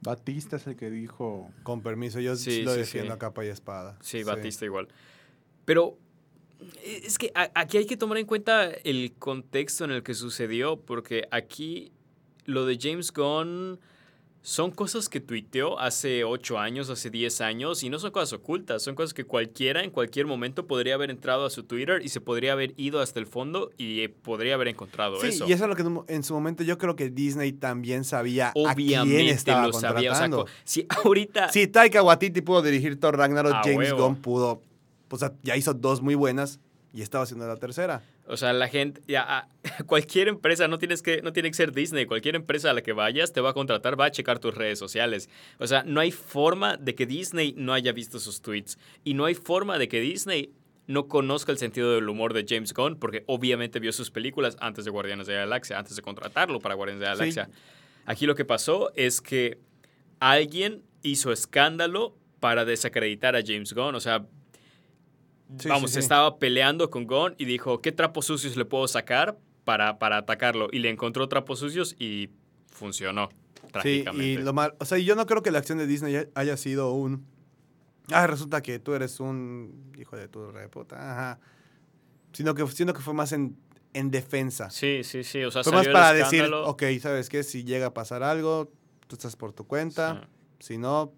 Batista 0.00 0.56
es 0.56 0.66
el 0.66 0.74
que 0.74 0.90
dijo. 0.90 1.52
Con 1.62 1.82
permiso, 1.82 2.18
yo 2.18 2.34
Sí, 2.34 2.62
lo 2.62 2.72
sí, 2.72 2.78
defiendo 2.78 3.12
sí. 3.12 3.14
a 3.14 3.18
capa 3.18 3.44
y 3.44 3.48
espada. 3.48 3.96
sí, 4.00 4.24
Batista 4.24 4.64
igual. 4.64 4.88
Pero 5.64 5.98
es 6.82 7.18
que 7.18 7.32
aquí 7.54 7.78
hay 7.78 7.86
que 7.86 7.96
tomar 7.96 8.18
en 8.18 8.26
cuenta 8.26 8.70
el 8.70 9.12
contexto 9.18 9.84
en 9.84 9.90
el 9.90 10.02
que 10.02 10.14
sucedió 10.14 10.76
porque 10.80 11.26
aquí 11.30 11.92
lo 12.44 12.64
de 12.66 12.78
James 12.80 13.12
Gunn 13.12 13.78
son 14.42 14.70
cosas 14.70 15.08
que 15.08 15.18
tuiteó 15.18 15.80
hace 15.80 16.22
8 16.22 16.60
años, 16.60 16.88
hace 16.88 17.10
10 17.10 17.40
años, 17.40 17.82
y 17.82 17.90
no 17.90 17.98
son 17.98 18.12
cosas 18.12 18.32
ocultas, 18.34 18.80
son 18.80 18.94
cosas 18.94 19.12
que 19.12 19.24
cualquiera 19.24 19.82
en 19.82 19.90
cualquier 19.90 20.26
momento 20.26 20.68
podría 20.68 20.94
haber 20.94 21.10
entrado 21.10 21.44
a 21.46 21.50
su 21.50 21.64
Twitter 21.64 22.00
y 22.04 22.10
se 22.10 22.20
podría 22.20 22.52
haber 22.52 22.72
ido 22.76 23.00
hasta 23.00 23.18
el 23.18 23.26
fondo 23.26 23.72
y 23.76 24.06
podría 24.06 24.54
haber 24.54 24.68
encontrado 24.68 25.20
Sí, 25.20 25.26
eso. 25.26 25.48
y 25.48 25.52
eso 25.52 25.64
es 25.64 25.68
lo 25.68 25.74
que 25.74 26.12
en 26.14 26.22
su 26.22 26.32
momento 26.32 26.62
yo 26.62 26.78
creo 26.78 26.94
que 26.94 27.10
Disney 27.10 27.50
también 27.54 28.04
sabía 28.04 28.50
a 28.50 28.52
quién 28.52 28.68
Obviamente 28.72 29.30
estaba 29.30 29.66
lo 29.66 29.72
sabía. 29.72 30.12
O 30.12 30.14
sea, 30.14 30.28
contratando. 30.28 30.46
si 30.62 30.86
ahorita. 30.90 31.50
Si 31.50 31.66
Taika 31.66 32.04
Waititi 32.04 32.40
pudo 32.42 32.62
dirigir 32.62 33.00
Thor 33.00 33.16
Ragnarok, 33.18 33.52
James 33.64 33.90
huevo. 33.90 34.06
Gunn 34.06 34.16
pudo, 34.22 34.62
o 35.08 35.18
sea, 35.18 35.32
ya 35.42 35.56
hizo 35.56 35.74
dos 35.74 36.02
muy 36.02 36.14
buenas 36.14 36.60
y 36.92 37.02
estaba 37.02 37.24
haciendo 37.24 37.46
la 37.46 37.56
tercera. 37.56 38.02
O 38.26 38.36
sea, 38.36 38.52
la 38.52 38.68
gente, 38.68 39.02
ya, 39.06 39.24
ah, 39.28 39.48
cualquier 39.86 40.28
empresa, 40.28 40.66
no, 40.66 40.78
tienes 40.78 41.02
que, 41.02 41.20
no 41.22 41.32
tiene 41.32 41.50
que 41.50 41.54
ser 41.56 41.72
Disney, 41.72 42.06
cualquier 42.06 42.36
empresa 42.36 42.70
a 42.70 42.72
la 42.72 42.82
que 42.82 42.92
vayas 42.92 43.32
te 43.32 43.40
va 43.40 43.50
a 43.50 43.52
contratar, 43.52 44.00
va 44.00 44.06
a 44.06 44.10
checar 44.10 44.38
tus 44.38 44.54
redes 44.54 44.78
sociales. 44.78 45.28
O 45.58 45.66
sea, 45.66 45.82
no 45.84 46.00
hay 46.00 46.10
forma 46.10 46.76
de 46.76 46.94
que 46.94 47.06
Disney 47.06 47.54
no 47.56 47.72
haya 47.74 47.92
visto 47.92 48.18
sus 48.18 48.40
tweets. 48.40 48.78
Y 49.04 49.14
no 49.14 49.26
hay 49.26 49.34
forma 49.34 49.78
de 49.78 49.88
que 49.88 50.00
Disney 50.00 50.52
no 50.86 51.06
conozca 51.08 51.52
el 51.52 51.58
sentido 51.58 51.94
del 51.94 52.08
humor 52.08 52.32
de 52.32 52.46
James 52.48 52.72
Gunn, 52.72 52.96
porque 52.96 53.24
obviamente 53.26 53.78
vio 53.78 53.92
sus 53.92 54.10
películas 54.10 54.56
antes 54.60 54.84
de 54.84 54.90
Guardianes 54.90 55.26
de 55.26 55.34
la 55.34 55.40
Galaxia, 55.40 55.78
antes 55.78 55.96
de 55.96 56.02
contratarlo 56.02 56.60
para 56.60 56.74
Guardianes 56.76 57.00
de 57.00 57.06
la 57.06 57.14
Sí. 57.14 57.18
Galaxia. 57.34 57.50
Aquí 58.06 58.24
lo 58.24 58.34
que 58.36 58.44
pasó 58.44 58.90
es 58.94 59.20
que 59.20 59.58
alguien 60.20 60.82
hizo 61.02 61.32
escándalo 61.32 62.16
para 62.40 62.64
desacreditar 62.64 63.36
a 63.36 63.42
James 63.44 63.72
Gunn. 63.72 63.94
O 63.94 64.00
sea, 64.00 64.26
Sí, 65.58 65.68
vamos, 65.68 65.90
sí, 65.90 65.94
sí. 65.94 66.00
estaba 66.00 66.38
peleando 66.38 66.90
con 66.90 67.06
Gon 67.06 67.34
y 67.38 67.44
dijo, 67.44 67.80
¿qué 67.80 67.92
trapos 67.92 68.26
sucios 68.26 68.56
le 68.56 68.64
puedo 68.64 68.88
sacar 68.88 69.38
para, 69.64 69.98
para 69.98 70.18
atacarlo? 70.18 70.68
Y 70.72 70.80
le 70.80 70.90
encontró 70.90 71.28
trapos 71.28 71.60
sucios 71.60 71.94
y 71.98 72.30
funcionó. 72.70 73.28
Sí, 73.30 73.68
Trágicamente. 73.72 74.26
y 74.26 74.36
lo 74.38 74.52
mal, 74.52 74.74
o 74.78 74.84
sea, 74.84 74.98
yo 74.98 75.14
no 75.14 75.26
creo 75.26 75.42
que 75.42 75.50
la 75.50 75.58
acción 75.58 75.78
de 75.78 75.86
Disney 75.86 76.28
haya 76.34 76.56
sido 76.56 76.92
un 76.92 77.26
ah, 78.12 78.26
resulta 78.26 78.62
que 78.62 78.78
tú 78.78 78.94
eres 78.94 79.20
un 79.20 79.92
hijo 79.98 80.16
de 80.16 80.28
tu 80.28 80.50
reputa, 80.50 81.12
ajá. 81.12 81.40
Sino 82.32 82.54
que 82.54 82.66
sino 82.68 82.92
que 82.92 83.00
fue 83.00 83.14
más 83.14 83.32
en, 83.32 83.56
en 83.94 84.10
defensa. 84.10 84.70
Sí, 84.70 85.02
sí, 85.04 85.24
sí. 85.24 85.42
O 85.44 85.50
sea, 85.50 85.62
fue 85.64 85.72
más 85.72 85.88
para 85.88 86.12
decir, 86.12 86.44
ok, 86.52 86.82
¿sabes 87.00 87.28
qué? 87.28 87.42
Si 87.42 87.64
llega 87.64 87.86
a 87.86 87.94
pasar 87.94 88.22
algo, 88.22 88.70
tú 89.06 89.16
estás 89.16 89.36
por 89.36 89.52
tu 89.52 89.66
cuenta. 89.66 90.28
Sí. 90.58 90.66
Si 90.68 90.78
no, 90.78 91.12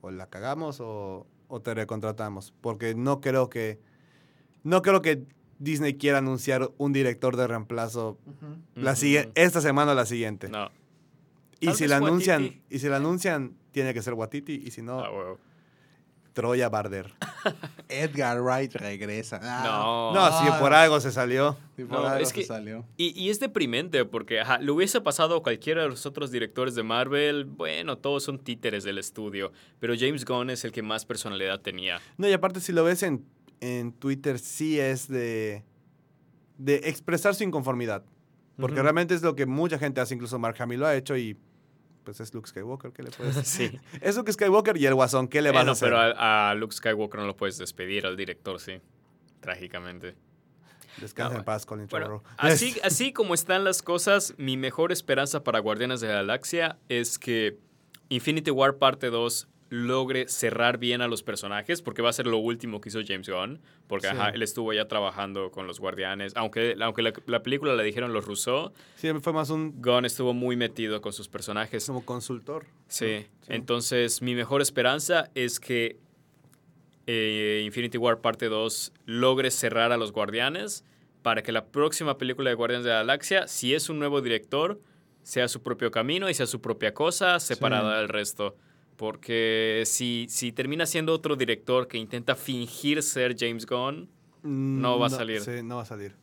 o 0.00 0.10
la 0.10 0.28
cagamos 0.28 0.78
o, 0.80 1.26
o 1.50 1.60
te 1.60 1.74
recontratamos. 1.74 2.52
Porque 2.60 2.94
no 2.94 3.20
creo 3.20 3.50
que. 3.50 3.78
No 4.62 4.80
creo 4.82 5.02
que 5.02 5.24
Disney 5.58 5.94
quiera 5.94 6.18
anunciar 6.18 6.70
un 6.78 6.92
director 6.92 7.36
de 7.36 7.46
reemplazo 7.46 8.18
la 8.74 8.96
sigue- 8.96 9.30
esta 9.34 9.60
semana 9.60 9.92
o 9.92 9.94
la 9.94 10.06
siguiente. 10.06 10.48
No. 10.48 10.70
y 11.60 11.66
Tal 11.66 11.74
si 11.76 11.86
la 11.88 11.96
anuncian, 11.98 12.62
y 12.70 12.78
si 12.78 12.88
la 12.88 12.96
anuncian, 12.96 13.54
tiene 13.72 13.92
que 13.92 14.00
ser 14.00 14.14
Watiti. 14.14 14.54
Y 14.64 14.70
si 14.70 14.80
no, 14.80 15.00
Ah. 15.00 15.36
Troya 16.32 16.68
Barder. 16.70 17.12
Edgar 17.88 18.40
Wright 18.42 18.74
regresa. 18.74 19.40
Ah, 19.42 19.62
No. 19.64 20.12
No, 20.14 20.40
si 20.44 20.60
por 20.60 20.72
algo 20.72 21.00
se 21.00 21.10
salió. 21.12 21.56
por 21.76 21.88
No, 21.88 22.06
algo 22.06 22.22
es 22.22 22.28
se 22.30 22.44
salió. 22.44 22.84
Y, 22.96 23.18
y 23.20 23.30
es 23.30 23.40
deprimente 23.40 24.04
porque 24.04 24.40
ajá, 24.40 24.58
le 24.58 24.70
hubiese 24.70 25.00
pasado 25.00 25.36
a 25.36 25.42
cualquiera 25.42 25.82
de 25.82 25.88
los 25.88 26.06
otros 26.06 26.30
directores 26.30 26.74
de 26.74 26.82
Marvel. 26.82 27.44
Bueno, 27.44 27.98
todos 27.98 28.22
son 28.24 28.38
títeres 28.38 28.84
del 28.84 28.98
estudio. 28.98 29.52
Pero 29.78 29.94
James 29.98 30.24
Gunn 30.24 30.50
es 30.50 30.64
el 30.64 30.72
que 30.72 30.82
más 30.82 31.04
personalidad 31.04 31.60
tenía. 31.60 32.00
No, 32.16 32.28
y 32.28 32.32
aparte, 32.32 32.60
si 32.60 32.72
lo 32.72 32.84
ves 32.84 33.02
en, 33.02 33.24
en 33.60 33.92
Twitter, 33.92 34.38
sí 34.38 34.78
es 34.78 35.08
de, 35.08 35.64
de 36.58 36.76
expresar 36.84 37.34
su 37.34 37.44
inconformidad. 37.44 38.04
Porque 38.58 38.82
realmente 38.82 39.14
es 39.14 39.22
lo 39.22 39.34
que 39.34 39.46
mucha 39.46 39.78
gente 39.78 40.02
hace, 40.02 40.14
incluso 40.14 40.38
Mark 40.38 40.56
Hamill 40.60 40.80
lo 40.80 40.86
ha 40.86 40.94
hecho 40.94 41.16
y 41.16 41.34
pues 42.04 42.20
es 42.20 42.32
Luke 42.34 42.48
Skywalker, 42.48 42.92
¿qué 42.92 43.02
le 43.02 43.10
puedes 43.10 43.34
decir? 43.36 43.72
Sí. 43.72 43.98
es 44.00 44.16
Luke 44.16 44.32
Skywalker 44.32 44.76
y 44.76 44.86
el 44.86 44.94
Guasón, 44.94 45.28
¿qué 45.28 45.42
le 45.42 45.50
vas 45.50 45.66
a 45.66 45.72
hacer? 45.72 45.88
pero 45.88 46.00
a, 46.00 46.50
a 46.50 46.54
Luke 46.54 46.74
Skywalker 46.74 47.20
no 47.20 47.26
lo 47.26 47.36
puedes 47.36 47.58
despedir, 47.58 48.06
al 48.06 48.16
director 48.16 48.58
sí. 48.60 48.80
Trágicamente. 49.40 50.14
Descansa 51.00 51.34
No, 51.34 51.38
en 51.40 51.44
paz, 51.44 51.64
Colin 51.66 51.86
Bueno, 51.88 52.22
así, 52.36 52.76
así 52.84 53.12
como 53.12 53.34
están 53.34 53.64
las 53.64 53.82
cosas, 53.82 54.34
mi 54.36 54.56
mejor 54.56 54.92
esperanza 54.92 55.42
para 55.42 55.58
Guardianes 55.60 56.00
de 56.00 56.08
la 56.08 56.14
Galaxia 56.14 56.78
es 56.88 57.18
que 57.18 57.58
Infinity 58.08 58.50
War 58.50 58.76
Parte 58.76 59.08
2 59.08 59.48
logre 59.70 60.28
cerrar 60.28 60.78
bien 60.78 61.00
a 61.00 61.06
los 61.08 61.22
personajes, 61.22 61.80
porque 61.80 62.02
va 62.02 62.10
a 62.10 62.12
ser 62.12 62.26
lo 62.26 62.38
último 62.38 62.80
que 62.80 62.88
hizo 62.88 63.00
James 63.06 63.28
Gunn, 63.28 63.60
porque 63.86 64.08
Sí. 64.08 64.12
ajá, 64.14 64.30
él 64.30 64.42
estuvo 64.42 64.72
ya 64.72 64.88
trabajando 64.88 65.50
con 65.52 65.66
los 65.68 65.78
Guardianes, 65.80 66.32
aunque, 66.36 66.76
aunque 66.80 67.02
la, 67.02 67.12
la 67.26 67.42
película 67.42 67.74
la 67.74 67.82
dijeron 67.84 68.12
los 68.12 68.24
Rousseau, 68.26 68.72
Sí, 68.96 69.08
fue 69.20 69.32
más 69.32 69.48
un 69.50 69.80
Gunn 69.80 70.04
estuvo 70.04 70.34
muy 70.34 70.56
metido 70.56 71.00
con 71.00 71.12
sus 71.12 71.28
personajes. 71.28 71.86
como 71.86 72.04
consultor. 72.04 72.66
Sí. 72.88 73.26
Sí. 73.42 73.46
Entonces, 73.48 74.20
mi 74.22 74.34
mejor 74.34 74.60
esperanza 74.60 75.30
es 75.34 75.60
que 75.60 75.98
eh, 77.06 77.62
Infinity 77.64 77.98
War 77.98 78.20
Parte 78.20 78.46
2 78.46 78.92
logre 79.06 79.50
cerrar 79.50 79.92
a 79.92 79.96
los 79.96 80.12
Guardianes 80.12 80.84
para 81.22 81.42
que 81.42 81.52
la 81.52 81.66
próxima 81.66 82.18
película 82.18 82.50
de 82.50 82.56
Guardianes 82.56 82.84
de 82.84 82.90
la 82.90 82.96
Galaxia, 82.98 83.46
si 83.46 83.74
es 83.74 83.88
un 83.88 83.98
nuevo 83.98 84.20
director, 84.20 84.80
sea 85.22 85.48
su 85.48 85.62
propio 85.62 85.90
camino 85.90 86.28
y 86.30 86.34
sea 86.34 86.46
su 86.46 86.60
propia 86.60 86.94
cosa, 86.94 87.38
separada 87.40 87.98
del 87.98 88.08
resto. 88.08 88.56
Porque 89.00 89.84
si, 89.86 90.26
si 90.28 90.52
termina 90.52 90.84
siendo 90.84 91.14
otro 91.14 91.34
director 91.34 91.88
que 91.88 91.96
intenta 91.96 92.36
fingir 92.36 93.02
ser 93.02 93.34
James 93.34 93.64
Gunn, 93.64 94.10
No 94.42 94.98
va 94.98 95.06
a 95.06 95.10
salir. 95.10 95.40
Sí, 95.40 95.62
no 95.64 95.76
va 95.76 95.82
a 95.82 95.86
salir. 95.86 96.14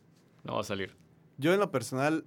no 0.44 0.54
va 0.54 0.62
a 0.62 0.64
salir. 0.64 0.95
Yo 1.40 1.52
en 1.56 1.60
lo 1.60 1.72
personal 1.72 2.24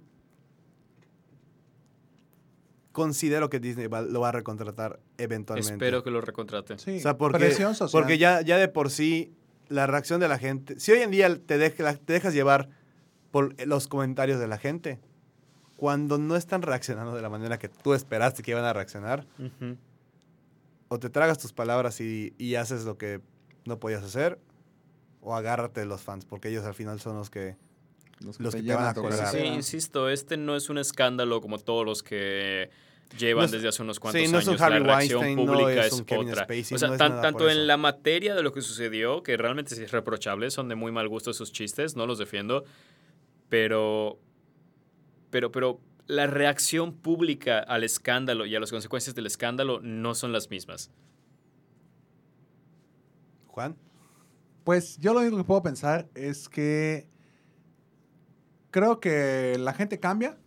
considero 2.91 3.49
que 3.49 3.61
Disney 3.61 3.87
va- 3.87 4.01
lo 4.01 4.19
va 4.19 4.27
a 4.29 4.31
recontratar 4.33 4.99
eventualmente. 5.17 5.71
Espero 5.71 6.03
que 6.03 6.11
lo 6.11 6.19
recontraten. 6.19 6.79
Sí, 6.79 6.97
O 6.97 6.99
sea, 6.99 7.17
porque, 7.17 7.37
presión 7.39 7.73
social. 7.73 8.01
porque 8.01 8.17
ya, 8.17 8.41
ya 8.41 8.57
de 8.57 8.67
por 8.67 8.89
sí 8.89 9.31
la 9.69 9.87
reacción 9.87 10.19
de 10.19 10.27
la 10.27 10.37
gente, 10.37 10.77
si 10.81 10.91
hoy 10.91 10.99
en 10.99 11.11
día 11.11 11.33
te, 11.45 11.57
deja- 11.57 11.95
te 11.95 12.11
dejas 12.11 12.33
llevar 12.33 12.67
por 13.31 13.55
los 13.65 13.87
comentarios 13.87 14.37
de 14.37 14.49
la 14.49 14.57
gente, 14.57 14.99
cuando 15.77 16.17
no 16.17 16.35
están 16.35 16.61
reaccionando 16.61 17.15
de 17.15 17.21
la 17.21 17.29
manera 17.29 17.57
que 17.57 17.69
tú 17.69 17.93
esperaste 17.93 18.43
que 18.43 18.51
iban 18.51 18.65
a 18.65 18.73
reaccionar, 18.73 19.25
Ujú. 19.39 19.77
O 20.93 20.99
te 20.99 21.09
tragas 21.09 21.39
tus 21.39 21.53
palabras 21.53 22.01
y, 22.01 22.33
y 22.37 22.55
haces 22.55 22.83
lo 22.83 22.97
que 22.97 23.21
no 23.63 23.79
podías 23.79 24.03
hacer, 24.03 24.39
o 25.21 25.33
agárrate 25.35 25.79
de 25.79 25.85
los 25.85 26.01
fans, 26.01 26.25
porque 26.25 26.49
ellos 26.49 26.65
al 26.65 26.73
final 26.73 26.99
son 26.99 27.15
los 27.15 27.29
que... 27.29 27.55
los 28.19 28.37
los 28.41 28.53
te 28.53 28.59
que 28.61 28.67
te 28.67 28.73
van 28.73 28.79
llevan 28.83 28.87
a 28.89 28.93
colgar. 28.93 29.27
Sí, 29.31 29.37
insisto, 29.39 30.09
este 30.09 30.35
no 30.35 30.57
es 30.57 30.69
un 30.69 30.77
escándalo 30.77 31.39
como 31.39 31.59
todos 31.59 31.85
los 31.85 32.03
que 32.03 32.69
llevan 33.17 33.43
No 33.43 33.45
es- 33.45 33.51
desde 33.51 33.69
hace 33.69 33.81
unos 33.83 34.01
cuantos 34.01 34.21
sí, 34.21 34.27
no 34.31 34.39
es 34.39 34.45
un 34.47 34.51
años. 34.55 34.61
Harvey 34.63 34.79
la 34.81 34.85
reacción 34.85 35.21
Weinstein, 35.21 35.45
no 35.47 35.53
pública 35.53 35.79
es 35.81 35.93
es, 35.93 35.93
un 35.99 36.05
Kevin 36.05 36.29
otra. 36.29 36.43
Spacey, 36.43 36.75
o 36.75 36.77
sea, 36.77 36.87
no 36.89 36.93
es 36.95 36.97
tan- 36.97 37.09
nada 37.11 37.21
tanto 37.21 37.49
en 37.49 37.67
la 37.67 37.77
materia 37.77 38.35
de 38.35 38.43
lo 38.43 38.51
que 38.51 38.61
sucedió, 38.61 39.23
que 39.23 39.37
realmente 39.37 39.73
es 39.81 39.91
reprochable, 39.91 40.51
son 40.51 40.67
de 40.67 40.75
muy 40.75 40.91
mal 40.91 41.07
gusto 41.07 41.31
sus 41.33 41.53
chistes, 41.53 41.95
no 41.95 42.05
los 42.05 42.17
defiendo, 42.17 42.65
pero, 43.47 44.17
pero, 45.29 45.51
pero 45.51 45.79
la 46.11 46.27
reacción 46.27 46.93
pública 46.93 47.59
al 47.59 47.85
escándalo 47.85 48.45
y 48.45 48.53
a 48.53 48.59
las 48.59 48.69
consecuencias 48.69 49.15
del 49.15 49.27
escándalo 49.27 49.79
no 49.79 50.13
son 50.13 50.33
las 50.33 50.49
mismas. 50.49 50.91
Juan, 53.47 53.77
Pues 54.65 54.97
yo 54.97 55.13
lo 55.13 55.21
único 55.21 55.37
que 55.37 55.45
puedo 55.45 55.63
pensar 55.63 56.09
es 56.13 56.49
que 56.49 57.07
creo 58.71 58.99
que 58.99 59.55
la 59.57 59.73
gente 59.73 60.01
cambia. 60.01 60.37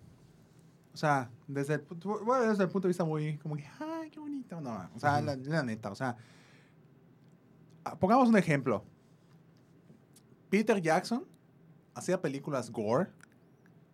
O 0.93 0.99
sea, 0.99 1.31
desde 1.49 1.75
el, 1.77 1.81
bueno, 2.25 2.51
desde 2.51 2.65
el 2.65 2.69
punto 2.69 2.87
de 2.87 2.91
vista 2.91 3.05
muy, 3.05 3.39
como 3.39 3.57
que, 3.57 3.67
ay, 3.81 4.11
qué 4.11 4.21
bonito. 4.21 4.61
No, 4.61 4.91
o 4.95 5.01
sea, 5.01 5.23
la, 5.23 5.35
la 5.35 5.63
neta, 5.63 5.91
o 5.91 5.95
sea, 5.95 6.15
ah, 7.87 7.99
pongamos 7.99 8.29
un 8.29 8.37
ejemplo. 8.37 8.85
Peter 10.51 10.81
Jackson 10.83 11.27
hacía 11.95 12.21
películas 12.21 12.71
gore, 12.71 13.09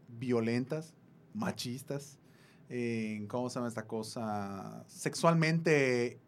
violentas, 0.09 0.95
machistas, 1.35 2.19
eh, 2.69 3.25
¿cómo 3.29 3.51
se 3.51 3.57
llama 3.57 3.69
esta 3.69 3.87
cosa? 3.87 4.85
Sexualmente 4.87 6.21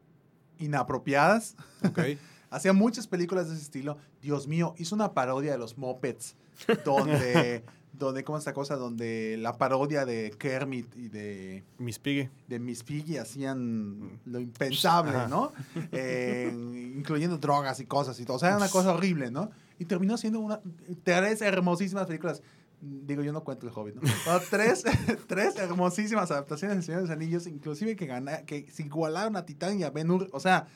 inapropiadas. 0.59 1.57
Ok. 1.85 2.01
Hacía 2.51 2.75
muchas 2.75 3.07
películas 3.07 3.49
de 3.49 3.55
ese 3.55 3.63
estilo. 3.63 3.97
Dios 4.21 4.47
mío, 4.47 4.75
hizo 4.77 4.95
una 4.95 5.15
parodia 5.15 5.53
de 5.53 5.59
los 5.59 5.79
Muppets, 5.79 6.37
donde, 6.85 7.65
donde 7.95 8.25
¿cómo 8.25 8.37
es 8.37 8.43
esta 8.43 8.53
cosa? 8.53 8.77
Donde 8.77 9.39
la 9.39 9.57
parodia 9.57 10.05
de 10.05 10.35
Kermit 10.39 10.95
y 10.95 11.09
de, 11.09 11.65
Miss 11.79 11.99
Piggy. 11.99 12.29
de 12.49 12.59
Miss 12.59 12.85
Piggy 12.85 13.17
hacían 13.17 14.21
lo 14.27 14.39
impensable, 14.39 15.17
Ajá. 15.17 15.29
¿no? 15.29 15.53
Eh, 15.93 16.53
incluyendo 16.95 17.39
drogas 17.39 17.81
y 17.81 17.87
cosas 17.87 18.21
y 18.21 18.27
todo. 18.27 18.37
O 18.37 18.41
sea, 18.41 18.49
era 18.49 18.59
una 18.59 18.69
cosa 18.69 18.93
horrible, 18.93 19.31
¿no? 19.31 19.51
Y 19.79 19.87
terminó 19.87 20.19
siendo 20.19 20.41
una, 20.41 20.61
tres 21.05 21.41
hermosísimas 21.41 22.07
películas. 22.07 22.43
Digo, 22.85 23.23
yo 23.23 23.33
no 23.33 23.45
cuento 23.45 23.65
el 23.69 23.73
Hobbit, 23.73 23.95
¿no? 23.95 24.01
Pero 24.25 24.41
tres, 24.51 24.83
tres 25.29 25.55
hermosísimas 25.57 26.33
adaptaciones 26.33 26.77
del 26.79 26.85
Señor 26.85 27.03
de 27.03 27.07
los 27.07 27.17
Anillos, 27.17 27.47
inclusive 27.47 27.95
que, 27.95 28.07
gana, 28.07 28.43
que 28.43 28.69
se 28.73 28.83
igualaron 28.83 29.37
a 29.37 29.47
Titán 29.47 29.79
y 29.79 29.85
a 29.85 29.91
Ben 29.91 30.11
Hur. 30.11 30.29
O 30.33 30.41
sea, 30.41 30.67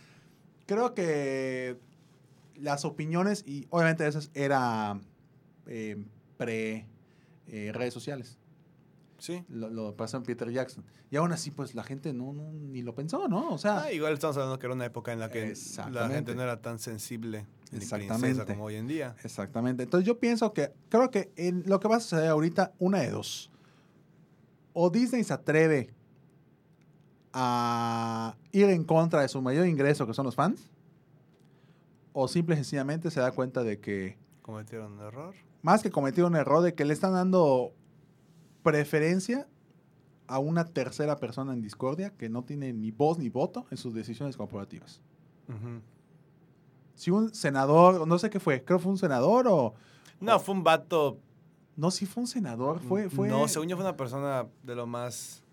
creo 0.67 0.95
que 0.95 1.77
las 2.55 2.85
opiniones, 2.85 3.43
y 3.45 3.67
obviamente 3.71 4.07
eso 4.07 4.21
era 4.35 5.01
eh, 5.67 5.97
pre 6.37 6.87
eh, 7.49 7.73
redes 7.75 7.93
sociales 7.93 8.39
Sí. 9.19 9.45
lo, 9.49 9.69
lo 9.71 9.97
pasó 9.97 10.19
en 10.19 10.23
Peter 10.23 10.49
Jackson. 10.53 10.85
Y 11.11 11.17
aún 11.17 11.33
así, 11.33 11.51
pues 11.51 11.75
la 11.75 11.83
gente 11.83 12.13
no, 12.13 12.33
no 12.33 12.53
ni 12.53 12.83
lo 12.83 12.95
pensó, 12.95 13.27
¿no? 13.29 13.49
O 13.51 13.59
sea, 13.59 13.83
Ah, 13.85 13.93
igual 13.93 14.13
estamos 14.15 14.37
hablando 14.37 14.59
que 14.61 14.67
era 14.67 14.75
una 14.75 14.85
época 14.85 15.13
en 15.13 15.19
la 15.21 15.29
que 15.31 15.55
la 15.91 16.09
gente 16.09 16.35
no 16.37 16.43
era 16.43 16.61
tan 16.63 16.79
sensible 16.79 17.47
ni 17.73 17.79
Exactamente. 17.79 18.21
princesa 18.27 18.47
como 18.47 18.65
hoy 18.65 18.77
en 18.77 18.87
día. 18.87 19.15
exactamente. 19.25 19.83
Entonces 19.83 20.07
yo 20.07 20.19
pienso 20.19 20.53
que, 20.53 20.73
creo 20.89 21.11
que 21.11 21.33
en 21.37 21.63
lo 21.67 21.81
que 21.81 21.89
va 21.89 21.97
a 21.97 22.01
suceder 22.01 22.29
ahorita, 22.31 22.73
una 22.79 23.01
de 23.01 23.11
dos. 23.11 23.51
O 24.73 24.91
Disney 24.91 25.25
se 25.25 25.33
atreve 25.33 25.91
a 27.33 28.37
ir 28.53 28.69
en 28.71 28.85
contra 28.85 29.21
de 29.23 29.29
su 29.29 29.41
mayor 29.43 29.67
ingreso, 29.67 30.07
que 30.07 30.15
son 30.15 30.25
los 30.27 30.35
fans. 30.35 30.69
O 32.13 32.29
simple 32.29 32.55
y 32.55 32.59
sencillamente 32.59 33.11
se 33.11 33.21
da 33.21 33.31
cuenta 33.33 33.63
de 33.63 33.79
que, 33.79 34.17
Cometieron 34.43 34.93
un 34.93 35.01
error. 35.01 35.35
más 35.63 35.83
que 35.83 35.91
cometer 35.91 36.25
un 36.25 36.37
error, 36.37 36.63
de 36.63 36.75
que 36.75 36.85
le 36.85 36.93
están 36.95 37.13
dando 37.13 37.73
preferencia 38.63 39.47
a 40.29 40.39
una 40.39 40.65
tercera 40.65 41.19
persona 41.19 41.53
en 41.53 41.61
discordia 41.63 42.11
que 42.11 42.29
no 42.29 42.43
tiene 42.45 42.73
ni 42.73 42.91
voz 42.91 43.19
ni 43.19 43.29
voto 43.29 43.67
en 43.71 43.77
sus 43.77 43.93
decisiones 43.95 44.37
corporativas. 44.37 45.01
Ujú. 45.49 45.81
Si 46.97 47.11
un 47.13 47.33
senador, 47.33 48.09
no 48.09 48.19
sé 48.19 48.29
qué 48.31 48.41
fue, 48.41 48.65
creo 48.65 48.79
que 48.79 48.83
fue 48.83 48.93
un 48.93 48.99
senador 48.99 49.47
o... 49.49 49.75
No, 50.21 50.41
fue 50.41 50.55
un 50.55 50.65
vato. 50.65 51.19
No, 51.77 51.91
si 51.93 52.07
fue 52.07 52.23
un 52.23 52.27
senador, 52.27 52.81
fue... 52.81 53.09
fue 53.09 53.29
No, 53.29 53.47
según 53.47 53.69
yo 53.69 53.77
fue 53.77 53.85
una 53.85 53.97
persona 53.97 54.47
de 54.65 54.75
lo 54.75 54.87
más. 54.87 55.45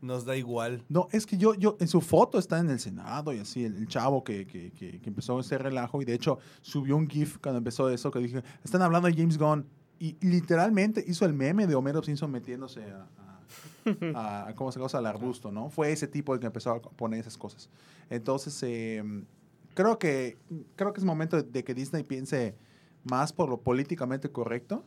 Nos 0.00 0.24
da 0.24 0.36
igual. 0.36 0.84
No, 0.88 1.08
es 1.10 1.26
que 1.26 1.36
yo, 1.36 1.54
yo, 1.54 1.76
en 1.80 1.88
su 1.88 2.00
foto 2.00 2.38
está 2.38 2.58
en 2.60 2.70
el 2.70 2.78
Senado 2.78 3.32
y 3.32 3.38
así, 3.40 3.64
el, 3.64 3.76
el 3.76 3.88
chavo 3.88 4.22
que, 4.22 4.46
que, 4.46 4.70
que, 4.70 5.00
que 5.00 5.08
empezó 5.08 5.40
ese 5.40 5.58
relajo 5.58 6.00
y 6.00 6.04
de 6.04 6.14
hecho 6.14 6.38
subió 6.60 6.96
un 6.96 7.08
GIF 7.08 7.38
cuando 7.38 7.58
empezó 7.58 7.88
eso 7.90 8.10
que 8.10 8.20
dije, 8.20 8.42
están 8.62 8.82
hablando 8.82 9.08
de 9.08 9.14
James 9.14 9.36
Gunn 9.38 9.66
y 9.98 10.16
literalmente 10.24 11.02
hizo 11.08 11.24
el 11.24 11.32
meme 11.32 11.66
de 11.66 11.74
Homero 11.74 12.02
Simpson 12.02 12.30
metiéndose 12.30 12.84
a, 12.84 13.08
a, 14.14 14.46
a- 14.48 14.54
¿cómo 14.54 14.70
se 14.70 14.78
llama? 14.78 14.90
Al 14.98 15.06
arbusto, 15.06 15.50
¿no? 15.50 15.70
Fue 15.70 15.90
ese 15.90 16.06
tipo 16.06 16.34
el 16.34 16.40
que 16.40 16.46
empezó 16.46 16.70
a 16.72 16.80
poner 16.80 17.20
esas 17.20 17.36
cosas. 17.38 17.68
Entonces, 18.10 18.62
eh, 18.62 19.02
creo, 19.76 19.98
que, 20.00 20.36
creo 20.74 20.92
que 20.92 20.98
es 21.00 21.04
momento 21.04 21.40
de 21.40 21.62
que 21.62 21.72
Disney 21.74 22.02
piense 22.02 22.56
más 23.04 23.32
por 23.32 23.48
lo 23.48 23.60
políticamente 23.60 24.28
correcto. 24.32 24.84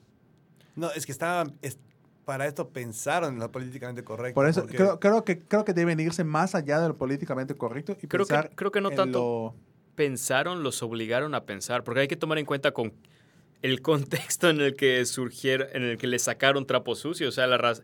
No, 0.76 0.92
es 0.92 1.06
que 1.06 1.14
estaba. 1.14 1.50
es- 1.62 1.80
para 2.26 2.46
esto 2.46 2.70
pensaron 2.70 3.34
en 3.36 3.40
lo 3.40 3.52
políticamente 3.52 4.04
correcto. 4.04 4.36
Por 4.36 4.48
eso 4.48 4.62
porque- 4.62 4.76
creo, 4.78 5.00
creo, 5.00 5.24
que, 5.24 5.40
creo 5.40 5.66
que 5.66 5.74
deben 5.74 6.00
irse 6.00 6.24
más 6.24 6.54
allá 6.54 6.80
de 6.80 6.90
lo 6.90 6.96
políticamente 6.98 7.56
correcto 7.56 7.94
y 8.02 8.08
Creo 8.08 8.26
que, 8.26 8.34
pensar 8.36 8.52
creo 8.56 8.72
que 8.72 8.82
no 8.82 8.90
en 8.92 8.96
tanto 8.98 9.20
lo- 9.20 9.56
pensaron, 9.96 10.62
los 10.62 10.84
obligaron 10.84 11.34
a 11.34 11.46
pensar, 11.46 11.84
porque 11.84 12.02
hay 12.02 12.08
que 12.08 12.16
tomar 12.18 12.38
en 12.38 12.46
cuenta 12.46 12.72
con 12.72 12.94
el 13.64 13.82
contexto 13.82 14.48
en 14.50 14.62
el 14.62 14.76
que 14.76 15.04
surgieron, 15.06 15.68
en 15.74 15.82
el 15.84 15.98
que 15.98 16.06
le 16.08 16.20
sacaron 16.20 16.68
trapos 16.68 17.00
sucios. 17.00 17.30
O 17.30 17.32
sea, 17.36 17.48
la 17.48 17.58
raza. 17.58 17.82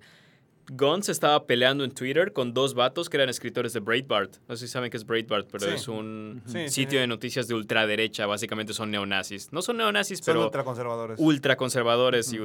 Gunn 0.72 1.04
se 1.04 1.12
estaba 1.12 1.46
peleando 1.46 1.84
en 1.84 1.92
Twitter 1.92 2.34
con 2.34 2.54
dos 2.54 2.74
vatos 2.74 3.08
que 3.10 3.18
eran 3.18 3.30
escritores 3.30 3.74
de 3.74 3.80
Breitbart. 3.82 4.38
No 4.48 4.56
sé 4.56 4.66
si 4.68 4.74
saben 4.74 4.90
qué 4.90 4.98
es 4.98 5.06
Breitbart, 5.06 5.48
pero 5.52 5.66
Sí. 5.68 5.72
es 5.76 5.88
un 5.88 6.42
Sí, 6.48 6.70
sitio 6.70 6.98
sí. 6.98 7.02
de 7.02 7.08
noticias 7.08 7.48
de 7.48 7.54
ultraderecha. 7.54 8.26
Básicamente 8.26 8.74
son 8.74 8.90
neonazis. 8.92 9.54
No 9.54 9.62
son 9.62 9.78
neonazis, 9.78 10.20
son 10.20 10.26
pero 10.26 10.46
ultraconservadores. 10.46 11.20
ultraconservadores. 11.20 12.34
Y 12.34 12.38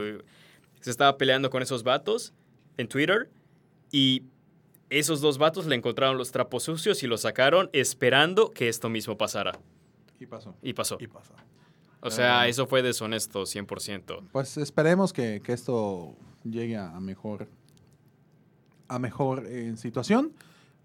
se 0.81 0.91
estaba 0.91 1.17
peleando 1.17 1.49
con 1.51 1.63
esos 1.63 1.83
vatos 1.83 2.33
en 2.77 2.89
Twitter. 2.89 3.31
Y 3.91 4.25
esos 4.91 5.21
dos 5.21 5.39
vatos 5.39 5.67
le 5.67 5.75
encontraron 5.77 6.19
los 6.19 6.31
trapos 6.31 6.65
sucios 6.65 7.03
y 7.03 7.07
los 7.07 7.23
sacaron 7.23 7.71
esperando 7.73 8.51
que 8.51 8.69
esto 8.69 8.89
mismo 8.91 9.17
pasara. 9.17 9.59
Y 10.19 10.27
pasó. 10.27 10.55
Y 10.63 10.75
pasó. 10.75 10.99
Y 11.01 11.07
pasó. 11.07 11.33
O 12.03 12.11
sea, 12.11 12.41
Ah. 12.41 12.49
eso 12.49 12.67
fue 12.67 12.83
deshonesto 12.83 13.47
100%. 13.47 14.23
Pues 14.33 14.57
esperemos 14.59 15.13
que, 15.13 15.41
que 15.45 15.53
esto 15.53 16.15
llegue 16.45 16.77
a 16.77 16.99
mejor, 17.01 17.47
a 18.91 18.99
mejor 18.99 19.47
eh, 19.47 19.77
situación. 19.77 20.33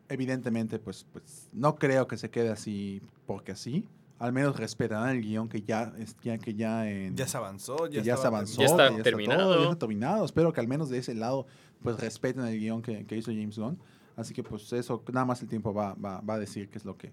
Evidentemente, 0.07 0.77
pues, 0.79 1.05
pues 1.11 1.49
no 1.51 1.75
creo 1.75 2.07
que 2.07 2.17
se 2.17 2.29
quede 2.29 2.49
así 2.49 3.01
porque 3.25 3.51
así. 3.53 3.87
Al 4.19 4.31
menos 4.31 4.55
respetarán 4.57 5.09
el 5.09 5.21
guion 5.21 5.49
que 5.49 5.61
ya, 5.61 5.91
es- 5.97 6.15
ya, 6.23 6.37
que 6.37 6.53
ya, 6.53 6.89
en- 6.89 7.15
Ya 7.17 7.27
se 7.27 7.35
avanzó. 7.37 7.87
Ya, 7.87 8.01
ya 8.01 8.15
se 8.15 8.27
avanzó. 8.27 8.61
Ya 8.61 8.67
está 8.67 8.95
que 8.95 9.01
terminado. 9.03 9.41
todo, 9.43 9.55
ya 9.57 9.63
está 9.63 9.79
terminado. 9.79 10.23
Espero 10.25 10.53
que 10.53 10.61
al 10.61 10.67
menos 10.67 10.89
de 10.89 10.99
ese 10.99 11.15
lado 11.15 11.47
pues 11.81 11.99
respeten 11.99 12.45
el 12.45 12.57
guion 12.59 12.81
que, 12.81 13.05
que 13.05 13.17
hizo 13.17 13.31
James 13.31 13.57
Gunn. 13.57 13.77
Así 14.15 14.33
que 14.33 14.43
pues 14.43 14.71
eso, 14.73 15.03
nada 15.11 15.25
más 15.25 15.41
el 15.41 15.49
tiempo 15.49 15.73
va, 15.73 15.93
va, 15.95 16.21
va 16.21 16.35
a 16.35 16.39
decir 16.39 16.69
qué 16.69 16.77
es 16.77 16.85
lo 16.85 16.95
que, 16.97 17.11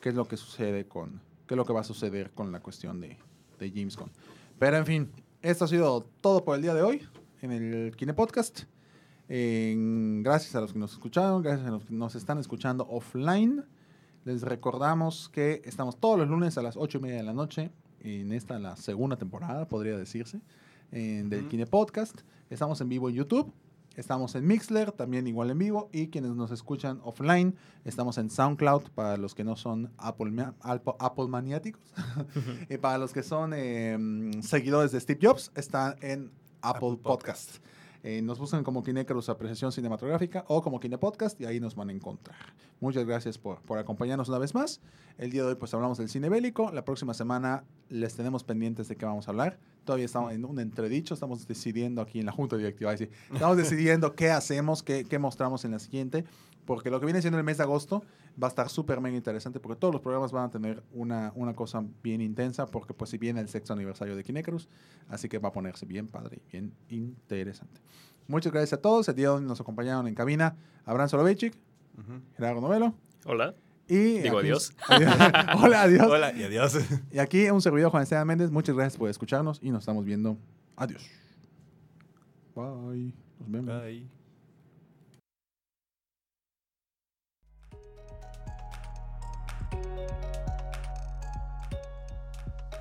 qué 0.00 0.10
es 0.10 0.14
lo 0.14 0.28
que 0.28 0.36
sucede 0.36 0.86
con, 0.86 1.20
qué 1.48 1.54
es 1.54 1.56
lo 1.56 1.64
que 1.64 1.72
va 1.72 1.80
a 1.80 1.84
suceder 1.84 2.30
con 2.30 2.52
la 2.52 2.60
cuestión 2.60 3.00
de, 3.00 3.16
de 3.58 3.70
James 3.70 3.96
Gunn. 3.96 4.10
Pero 4.58 4.76
en 4.76 4.86
fin, 4.86 5.10
esto 5.42 5.64
ha 5.64 5.68
sido 5.68 6.06
todo 6.20 6.44
por 6.44 6.54
el 6.56 6.62
día 6.62 6.74
de 6.74 6.82
hoy 6.82 7.02
en 7.42 7.50
el 7.50 7.96
Kine 7.96 8.14
Podcast. 8.14 8.62
En- 9.28 10.22
gracias 10.22 10.54
a 10.54 10.60
los 10.60 10.72
que 10.72 10.78
nos 10.78 10.92
escucharon, 10.92 11.42
gracias 11.42 11.66
a 11.66 11.70
los 11.70 11.84
que 11.84 11.94
nos 11.94 12.14
están 12.14 12.38
escuchando 12.38 12.86
offline. 12.88 13.64
Les 14.24 14.42
recordamos 14.42 15.28
que 15.28 15.62
estamos 15.64 15.98
todos 15.98 16.18
los 16.18 16.28
lunes 16.28 16.58
a 16.58 16.62
las 16.62 16.76
8 16.76 16.98
y 16.98 17.00
media 17.00 17.16
de 17.16 17.22
la 17.22 17.32
noche 17.32 17.70
en 18.00 18.32
esta, 18.32 18.58
la 18.58 18.76
segunda 18.76 19.16
temporada, 19.16 19.66
podría 19.68 19.96
decirse, 19.96 20.40
en, 20.92 21.28
del. 21.28 21.48
Kine 21.48 21.66
Podcast. 21.66 22.20
Estamos 22.50 22.80
en 22.80 22.88
vivo 22.88 23.08
en 23.08 23.16
YouTube, 23.16 23.52
estamos 23.96 24.34
en 24.36 24.46
Mixler, 24.46 24.92
también 24.92 25.26
igual 25.26 25.50
en 25.50 25.58
vivo, 25.58 25.88
y 25.92 26.08
quienes 26.08 26.32
nos 26.32 26.50
escuchan 26.52 27.00
offline, 27.02 27.56
estamos 27.84 28.18
en 28.18 28.30
SoundCloud 28.30 28.90
para 28.94 29.16
los 29.16 29.34
que 29.34 29.42
no 29.42 29.56
son 29.56 29.92
Apple, 29.98 30.30
maniáticos. 31.28 31.82
y 32.70 32.78
para 32.78 32.98
los 32.98 33.12
que 33.12 33.22
son 33.24 33.52
eh, 33.54 33.98
seguidores 34.42 34.92
de 34.92 35.00
Steve 35.00 35.18
Jobs, 35.22 35.50
están 35.56 35.96
en 36.00 36.30
Apple, 36.62 36.88
Apple 36.90 37.00
Podcast. 37.02 37.58
Podcast. 37.58 37.75
Eh, 38.06 38.22
nos 38.22 38.38
buscan 38.38 38.62
como 38.62 38.84
Kinecarus 38.84 39.28
Apreciación 39.28 39.72
Cinematográfica 39.72 40.44
o 40.46 40.62
como 40.62 40.78
Kine 40.78 40.96
Podcast 40.96 41.40
y 41.40 41.44
ahí 41.44 41.58
nos 41.58 41.74
van 41.74 41.88
a 41.88 41.92
encontrar. 41.92 42.38
Muchas 42.78 43.04
gracias 43.04 43.36
por, 43.36 43.60
por 43.62 43.78
acompañarnos 43.78 44.28
una 44.28 44.38
vez 44.38 44.54
más. 44.54 44.80
El 45.18 45.32
día 45.32 45.42
de 45.42 45.48
hoy 45.48 45.54
pues 45.56 45.74
hablamos 45.74 45.98
del 45.98 46.08
cine 46.08 46.28
bélico. 46.28 46.70
La 46.70 46.84
próxima 46.84 47.14
semana 47.14 47.64
les 47.88 48.14
tenemos 48.14 48.44
pendientes 48.44 48.86
de 48.86 48.94
qué 48.94 49.04
vamos 49.04 49.26
a 49.26 49.32
hablar. 49.32 49.58
Todavía 49.84 50.06
estamos 50.06 50.32
en 50.32 50.44
un 50.44 50.60
entredicho, 50.60 51.14
estamos 51.14 51.48
decidiendo 51.48 52.00
aquí 52.00 52.20
en 52.20 52.26
la 52.26 52.32
Junta 52.32 52.56
Directiva. 52.56 52.94
Estamos 52.94 53.56
decidiendo 53.56 54.14
qué 54.14 54.30
hacemos, 54.30 54.84
qué, 54.84 55.04
qué 55.04 55.18
mostramos 55.18 55.64
en 55.64 55.72
la 55.72 55.80
siguiente, 55.80 56.24
porque 56.66 56.90
lo 56.90 56.98
que 57.00 57.06
viene 57.06 57.20
siendo 57.22 57.38
el 57.38 57.44
mes 57.44 57.56
de 57.56 57.62
agosto 57.62 58.02
va 58.42 58.48
a 58.48 58.50
estar 58.50 58.68
súper 58.68 59.00
mega 59.00 59.16
interesante, 59.16 59.60
porque 59.60 59.78
todos 59.80 59.94
los 59.94 60.02
programas 60.02 60.32
van 60.32 60.44
a 60.44 60.50
tener 60.50 60.82
una, 60.92 61.32
una 61.34 61.54
cosa 61.54 61.82
bien 62.02 62.20
intensa, 62.20 62.66
porque 62.66 62.92
pues 62.92 63.10
si 63.10 63.18
viene 63.18 63.40
el 63.40 63.48
sexto 63.48 63.72
aniversario 63.72 64.14
de 64.16 64.22
Kinecarus, 64.24 64.68
así 65.08 65.28
que 65.28 65.38
va 65.38 65.48
a 65.48 65.52
ponerse 65.52 65.86
bien 65.86 66.08
padre 66.08 66.40
y 66.48 66.50
bien 66.52 66.74
interesante. 66.90 67.80
Muchas 68.28 68.52
gracias 68.52 68.74
a 68.74 68.82
todos. 68.82 69.08
El 69.08 69.14
día 69.14 69.28
de 69.30 69.34
hoy 69.36 69.42
nos 69.42 69.60
acompañaron 69.60 70.06
en 70.08 70.14
cabina 70.14 70.56
Abraham 70.84 71.08
Soloveitchik. 71.08 71.56
Gerardo 72.36 72.60
Novelo 72.60 72.92
Hola. 73.24 73.54
y... 73.88 74.18
Digo 74.18 74.38
aquí- 74.38 74.48
adiós. 74.48 74.72
Hola, 75.62 75.82
adiós. 75.82 76.06
Hola 76.10 76.32
y 76.32 76.42
adiós. 76.42 76.76
Y 77.10 77.18
aquí 77.20 77.48
un 77.48 77.62
servidor 77.62 77.90
Juan 77.90 78.02
Esteban 78.02 78.26
Méndez. 78.26 78.50
Muchas 78.50 78.74
gracias 78.74 78.98
por 78.98 79.08
escucharnos 79.08 79.60
y 79.62 79.70
nos 79.70 79.80
estamos 79.80 80.04
viendo. 80.04 80.36
Adiós. 80.76 81.08
Bye. 82.54 83.12
Nos 83.38 83.50
vemos. 83.50 83.82
Bye. 83.82 84.15